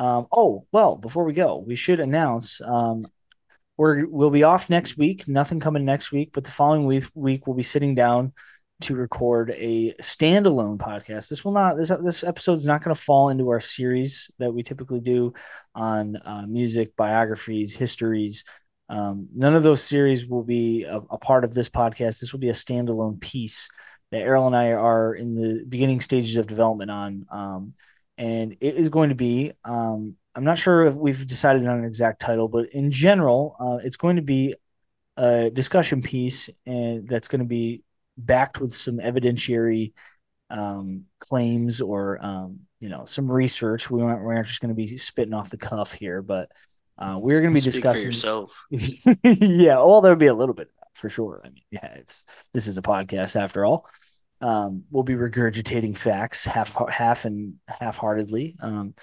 Um, 0.00 0.26
oh, 0.32 0.66
well, 0.72 0.96
before 0.96 1.24
we 1.24 1.34
go, 1.34 1.58
we 1.58 1.76
should 1.76 2.00
announce 2.00 2.62
um, 2.62 3.06
we're, 3.76 4.06
we'll 4.06 4.30
be 4.30 4.44
off 4.44 4.70
next 4.70 4.96
week. 4.96 5.28
Nothing 5.28 5.60
coming 5.60 5.84
next 5.84 6.10
week, 6.10 6.30
but 6.32 6.42
the 6.42 6.50
following 6.50 6.86
week, 6.86 7.04
week 7.14 7.46
we'll 7.46 7.56
be 7.56 7.62
sitting 7.62 7.94
down 7.94 8.32
to 8.80 8.96
record 8.96 9.50
a 9.50 9.92
standalone 10.00 10.78
podcast. 10.78 11.28
This 11.28 11.44
will 11.44 11.52
not 11.52 11.76
this 11.76 11.90
this 12.02 12.24
episode 12.24 12.54
is 12.54 12.66
not 12.66 12.82
going 12.82 12.94
to 12.94 13.00
fall 13.00 13.28
into 13.28 13.50
our 13.50 13.60
series 13.60 14.30
that 14.38 14.54
we 14.54 14.62
typically 14.62 15.00
do 15.00 15.34
on 15.74 16.16
uh, 16.24 16.46
music, 16.48 16.96
biographies, 16.96 17.76
histories. 17.76 18.44
Um, 18.88 19.28
none 19.36 19.54
of 19.54 19.62
those 19.62 19.82
series 19.82 20.26
will 20.26 20.44
be 20.44 20.84
a, 20.84 20.96
a, 20.96 21.18
part 21.18 21.44
of 21.44 21.52
this 21.52 21.68
podcast. 21.68 22.20
This 22.20 22.32
will 22.32 22.40
be 22.40 22.48
a 22.48 22.54
standalone 22.54 23.20
piece 23.20 23.68
that 24.12 24.22
Errol 24.22 24.46
and 24.46 24.56
I 24.56 24.72
are 24.72 25.14
in 25.14 25.34
the 25.34 25.62
beginning 25.68 26.00
stages 26.00 26.38
of 26.38 26.46
development 26.46 26.90
on. 26.90 27.26
Um, 27.30 27.74
and 28.20 28.52
it 28.60 28.74
is 28.74 28.90
going 28.90 29.08
to 29.08 29.14
be, 29.14 29.50
um, 29.64 30.14
I'm 30.34 30.44
not 30.44 30.58
sure 30.58 30.84
if 30.84 30.94
we've 30.94 31.26
decided 31.26 31.66
on 31.66 31.78
an 31.78 31.86
exact 31.86 32.20
title, 32.20 32.48
but 32.48 32.66
in 32.66 32.90
general, 32.90 33.56
uh, 33.58 33.78
it's 33.82 33.96
going 33.96 34.16
to 34.16 34.22
be 34.22 34.54
a 35.16 35.50
discussion 35.50 36.02
piece 36.02 36.50
and 36.66 37.08
that's 37.08 37.28
going 37.28 37.38
to 37.38 37.46
be 37.46 37.82
backed 38.18 38.60
with 38.60 38.74
some 38.74 38.98
evidentiary 38.98 39.94
um, 40.50 41.06
claims 41.18 41.80
or, 41.80 42.18
um, 42.20 42.60
you 42.78 42.90
know, 42.90 43.06
some 43.06 43.32
research. 43.32 43.90
We 43.90 44.02
aren't, 44.02 44.22
we're 44.22 44.34
not 44.34 44.44
just 44.44 44.60
going 44.60 44.68
to 44.68 44.74
be 44.74 44.98
spitting 44.98 45.34
off 45.34 45.48
the 45.48 45.56
cuff 45.56 45.92
here, 45.92 46.20
but 46.20 46.52
uh, 46.98 47.16
we're 47.18 47.40
going 47.40 47.54
to 47.54 47.54
be 47.54 47.60
Speak 47.60 47.72
discussing 47.72 48.08
yourself. 48.08 48.66
yeah, 48.70 49.76
well, 49.76 50.02
there'll 50.02 50.18
be 50.18 50.26
a 50.26 50.34
little 50.34 50.54
bit 50.54 50.68
for 50.92 51.08
sure. 51.08 51.40
I 51.42 51.48
mean, 51.48 51.62
yeah, 51.70 51.94
it's 51.94 52.26
this 52.52 52.68
is 52.68 52.76
a 52.76 52.82
podcast 52.82 53.40
after 53.40 53.64
all. 53.64 53.86
Um, 54.40 54.84
we'll 54.90 55.02
be 55.02 55.14
regurgitating 55.14 55.96
facts 55.96 56.44
half 56.46 56.74
half 56.90 57.24
and 57.24 57.54
half 57.68 57.98
heartedly. 57.98 58.56
Um, 58.60 58.94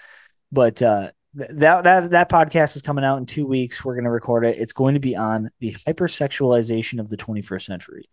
but 0.52 0.82
uh, 0.82 1.12
that 1.34 1.84
that 1.84 2.12
that 2.12 2.30
podcast 2.30 2.76
is 2.76 2.82
coming 2.82 3.04
out 3.04 3.18
in 3.18 3.26
two 3.26 3.46
weeks. 3.46 3.84
We're 3.86 3.96
going 3.96 4.06
to 4.06 4.12
record 4.12 4.46
it. 4.46 4.58
It's 4.58 4.74
going 4.74 4.96
to 4.96 5.00
be 5.00 5.16
on 5.16 5.50
the 5.60 5.74
hypersexualization 5.88 7.00
of 7.00 7.10
the 7.10 7.18
21st 7.18 7.62
century. 7.62 8.06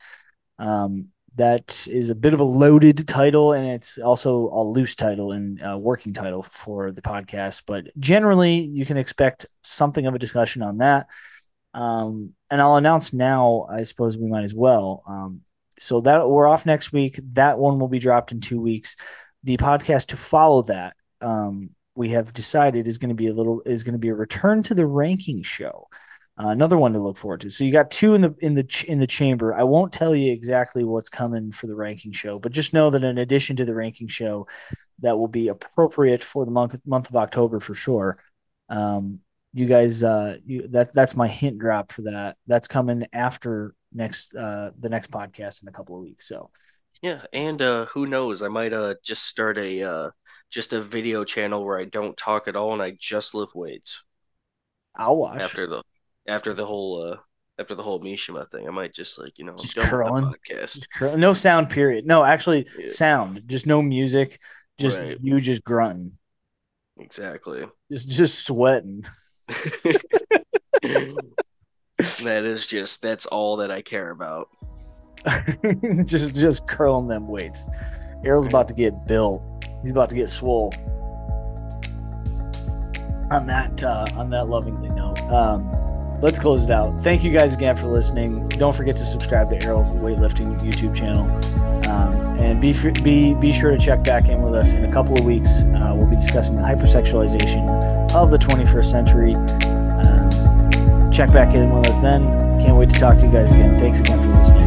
Um, 0.59 1.09
that 1.37 1.87
is 1.91 2.11
a 2.11 2.15
bit 2.15 2.35
of 2.35 2.41
a 2.41 2.45
loaded 2.45 3.09
title, 3.09 3.53
and 3.53 3.67
it's 3.67 3.99
also 3.99 4.49
a 4.51 4.63
loose 4.63 4.95
title 4.95 5.33
and 5.33 5.61
a 5.63 5.77
working 5.77 6.13
title 6.13 6.43
for 6.43 6.93
the 6.93 7.03
podcast. 7.03 7.63
But 7.67 7.89
generally, 7.99 8.55
you 8.55 8.85
can 8.85 8.97
expect 8.97 9.47
something 9.63 10.07
of 10.07 10.15
a 10.15 10.19
discussion 10.19 10.63
on 10.63 10.79
that. 10.79 11.09
Um, 11.73 12.35
and 12.51 12.61
I'll 12.61 12.77
announce 12.77 13.13
now. 13.13 13.67
I 13.69 13.83
suppose 13.83 14.17
we 14.17 14.29
might 14.29 14.45
as 14.45 14.55
well. 14.55 15.03
Um, 15.09 15.41
so 15.79 16.01
that 16.03 16.29
we're 16.29 16.47
off 16.47 16.67
next 16.67 16.93
week. 16.93 17.19
That 17.33 17.59
one 17.59 17.79
will 17.79 17.89
be 17.89 17.99
dropped 17.99 18.33
in 18.33 18.41
two 18.41 18.61
weeks. 18.61 18.97
The 19.43 19.57
podcast 19.57 20.07
to 20.09 20.17
follow 20.17 20.63
that, 20.63 20.97
um, 21.21 21.71
we 21.95 22.11
have 22.11 22.33
decided 22.33 22.87
is 22.87 22.99
going 22.99 23.11
to 23.11 23.15
be 23.15 23.29
a 23.29 23.35
little 23.35 23.63
is 23.65 23.85
going 23.85 23.93
to 23.93 23.99
be 23.99 24.09
a 24.09 24.15
return 24.15 24.63
to 24.65 24.75
the 24.75 24.87
ranking 24.87 25.43
show. 25.43 25.89
Uh, 26.37 26.49
another 26.49 26.77
one 26.77 26.93
to 26.93 26.99
look 26.99 27.17
forward 27.17 27.41
to. 27.41 27.51
So 27.51 27.63
you 27.63 27.71
got 27.71 27.93
two 27.93 28.15
in 28.15 28.21
the 28.21 28.35
in 28.41 28.55
the 28.55 28.85
in 28.89 28.99
the 28.99 29.07
chamber. 29.07 29.55
I 29.55 29.63
won't 29.63 29.93
tell 29.93 30.17
you 30.17 30.33
exactly 30.33 30.83
what's 30.83 31.09
coming 31.09 31.53
for 31.53 31.69
the 31.69 31.77
ranking 31.77 32.11
show, 32.11 32.41
but 32.41 32.51
just 32.51 32.75
know 32.75 32.91
that 32.91 33.05
in 33.05 33.19
addition 33.19 33.55
to 33.57 33.65
the 33.65 33.75
ranking 33.75 34.09
show, 34.09 34.49
that 35.01 35.17
will 35.17 35.29
be 35.29 35.49
appropriate 35.49 36.25
for 36.25 36.45
the 36.45 36.51
month 36.51 36.77
month 36.85 37.09
of 37.09 37.17
October 37.17 37.61
for 37.61 37.75
sure. 37.75 38.19
Um, 38.69 39.21
you 39.55 39.67
guys, 39.67 40.03
uh, 40.03 40.37
you 40.45 40.67
that 40.69 40.93
that's 40.93 41.17
my 41.17 41.29
hint 41.29 41.59
drop 41.59 41.93
for 41.93 42.03
that. 42.03 42.37
That's 42.47 42.69
coming 42.69 43.07
after 43.13 43.75
next 43.93 44.35
uh 44.35 44.73
the 44.81 44.89
next 44.89 45.13
podcast 45.13 45.63
in 45.63 45.69
a 45.69 45.73
couple 45.73 45.97
of 45.97 46.03
weeks. 46.03 46.29
So 46.29 46.51
yeah, 47.01 47.23
and 47.33 47.63
uh, 47.63 47.87
who 47.87 48.07
knows? 48.07 48.43
I 48.43 48.49
might 48.49 48.73
uh 48.73 48.95
just 49.05 49.25
start 49.25 49.57
a 49.57 49.83
uh 49.83 50.11
just 50.51 50.73
a 50.73 50.81
video 50.81 51.25
channel 51.25 51.65
where 51.65 51.79
I 51.79 51.85
don't 51.85 52.17
talk 52.17 52.49
at 52.49 52.57
all 52.57 52.73
and 52.73 52.83
I 52.83 52.97
just 52.99 53.35
lift 53.35 53.55
weights. 53.55 54.03
I'll 54.97 55.17
watch 55.17 55.43
after 55.43 55.69
the 55.69 55.83
after 56.27 56.53
the 56.53 56.67
whole 56.67 57.13
uh 57.13 57.17
after 57.59 57.77
the 57.77 57.83
whole 57.83 58.01
Mishima 58.01 58.51
thing. 58.51 58.67
I 58.67 58.73
might 58.73 58.93
just 58.93 59.21
like 59.21 59.39
you 59.39 59.45
know 59.45 59.55
just 59.57 59.77
curling 59.79 60.35
podcast. 60.51 60.85
Curling. 60.95 61.21
No 61.21 61.33
sound. 61.33 61.71
Period. 61.71 62.07
No, 62.07 62.25
actually, 62.25 62.67
yeah. 62.77 62.89
sound. 62.89 63.43
Just 63.47 63.67
no 63.69 63.83
music. 63.83 64.41
Just 64.79 65.01
right. 65.01 65.19
you 65.23 65.39
just 65.39 65.63
grunting. 65.63 66.19
Exactly. 66.99 67.65
Just 67.93 68.11
just 68.11 68.45
sweating. 68.45 69.05
that 72.23 72.45
is 72.45 72.67
just 72.67 73.03
that's 73.03 73.27
all 73.27 73.57
that 73.57 73.71
I 73.71 73.83
care 73.83 74.11
about. 74.11 74.49
just 76.05 76.35
just 76.35 76.67
curling 76.67 77.09
them 77.09 77.29
weights. 77.29 77.69
Errol's 78.25 78.47
about 78.47 78.69
to 78.69 78.75
get 78.75 79.07
built. 79.07 79.43
He's 79.83 79.91
about 79.91 80.09
to 80.11 80.17
get 80.17 80.31
swole. 80.31 80.73
On 83.31 83.47
that 83.47 83.83
uh, 83.83 84.07
on 84.17 84.31
that 84.31 84.49
lovingly 84.49 84.91
note. 84.91 85.21
Um, 85.31 86.21
let's 86.21 86.39
close 86.39 86.65
it 86.65 86.71
out. 86.71 87.01
Thank 87.03 87.25
you 87.25 87.33
guys 87.33 87.55
again 87.55 87.77
for 87.77 87.87
listening. 87.89 88.49
Don't 88.51 88.75
forget 88.75 88.97
to 88.97 89.05
subscribe 89.05 89.51
to 89.51 89.63
Errol's 89.63 89.93
weightlifting 89.93 90.59
YouTube 90.61 90.95
channel, 90.95 91.27
and 92.55 92.61
be 92.61 93.03
be 93.03 93.35
be 93.35 93.53
sure 93.53 93.71
to 93.71 93.79
check 93.79 94.03
back 94.03 94.29
in 94.29 94.43
with 94.43 94.55
us 94.55 94.73
in 94.73 94.85
a 94.85 94.93
couple 94.93 95.19
of 95.19 95.25
weeks. 95.25 95.65
Uh, 95.65 95.93
we'll 95.95 96.07
be 96.07 96.17
discussing 96.17 96.57
the 96.57 96.63
hypersexualization 96.63 98.11
of 98.13 98.31
the 98.31 98.39
21st 98.39 98.85
century. 98.85 99.35
Um, 99.35 101.11
check 101.11 101.33
back 101.33 101.55
in 101.55 101.73
with 101.73 101.87
us 101.89 102.01
then. 102.01 102.23
Can't 102.61 102.77
wait 102.77 102.91
to 102.91 102.99
talk 102.99 103.19
to 103.19 103.27
you 103.27 103.33
guys 103.33 103.53
again. 103.53 103.75
Thanks 103.75 104.01
again 104.01 104.21
for 104.21 104.29
listening. 104.29 104.64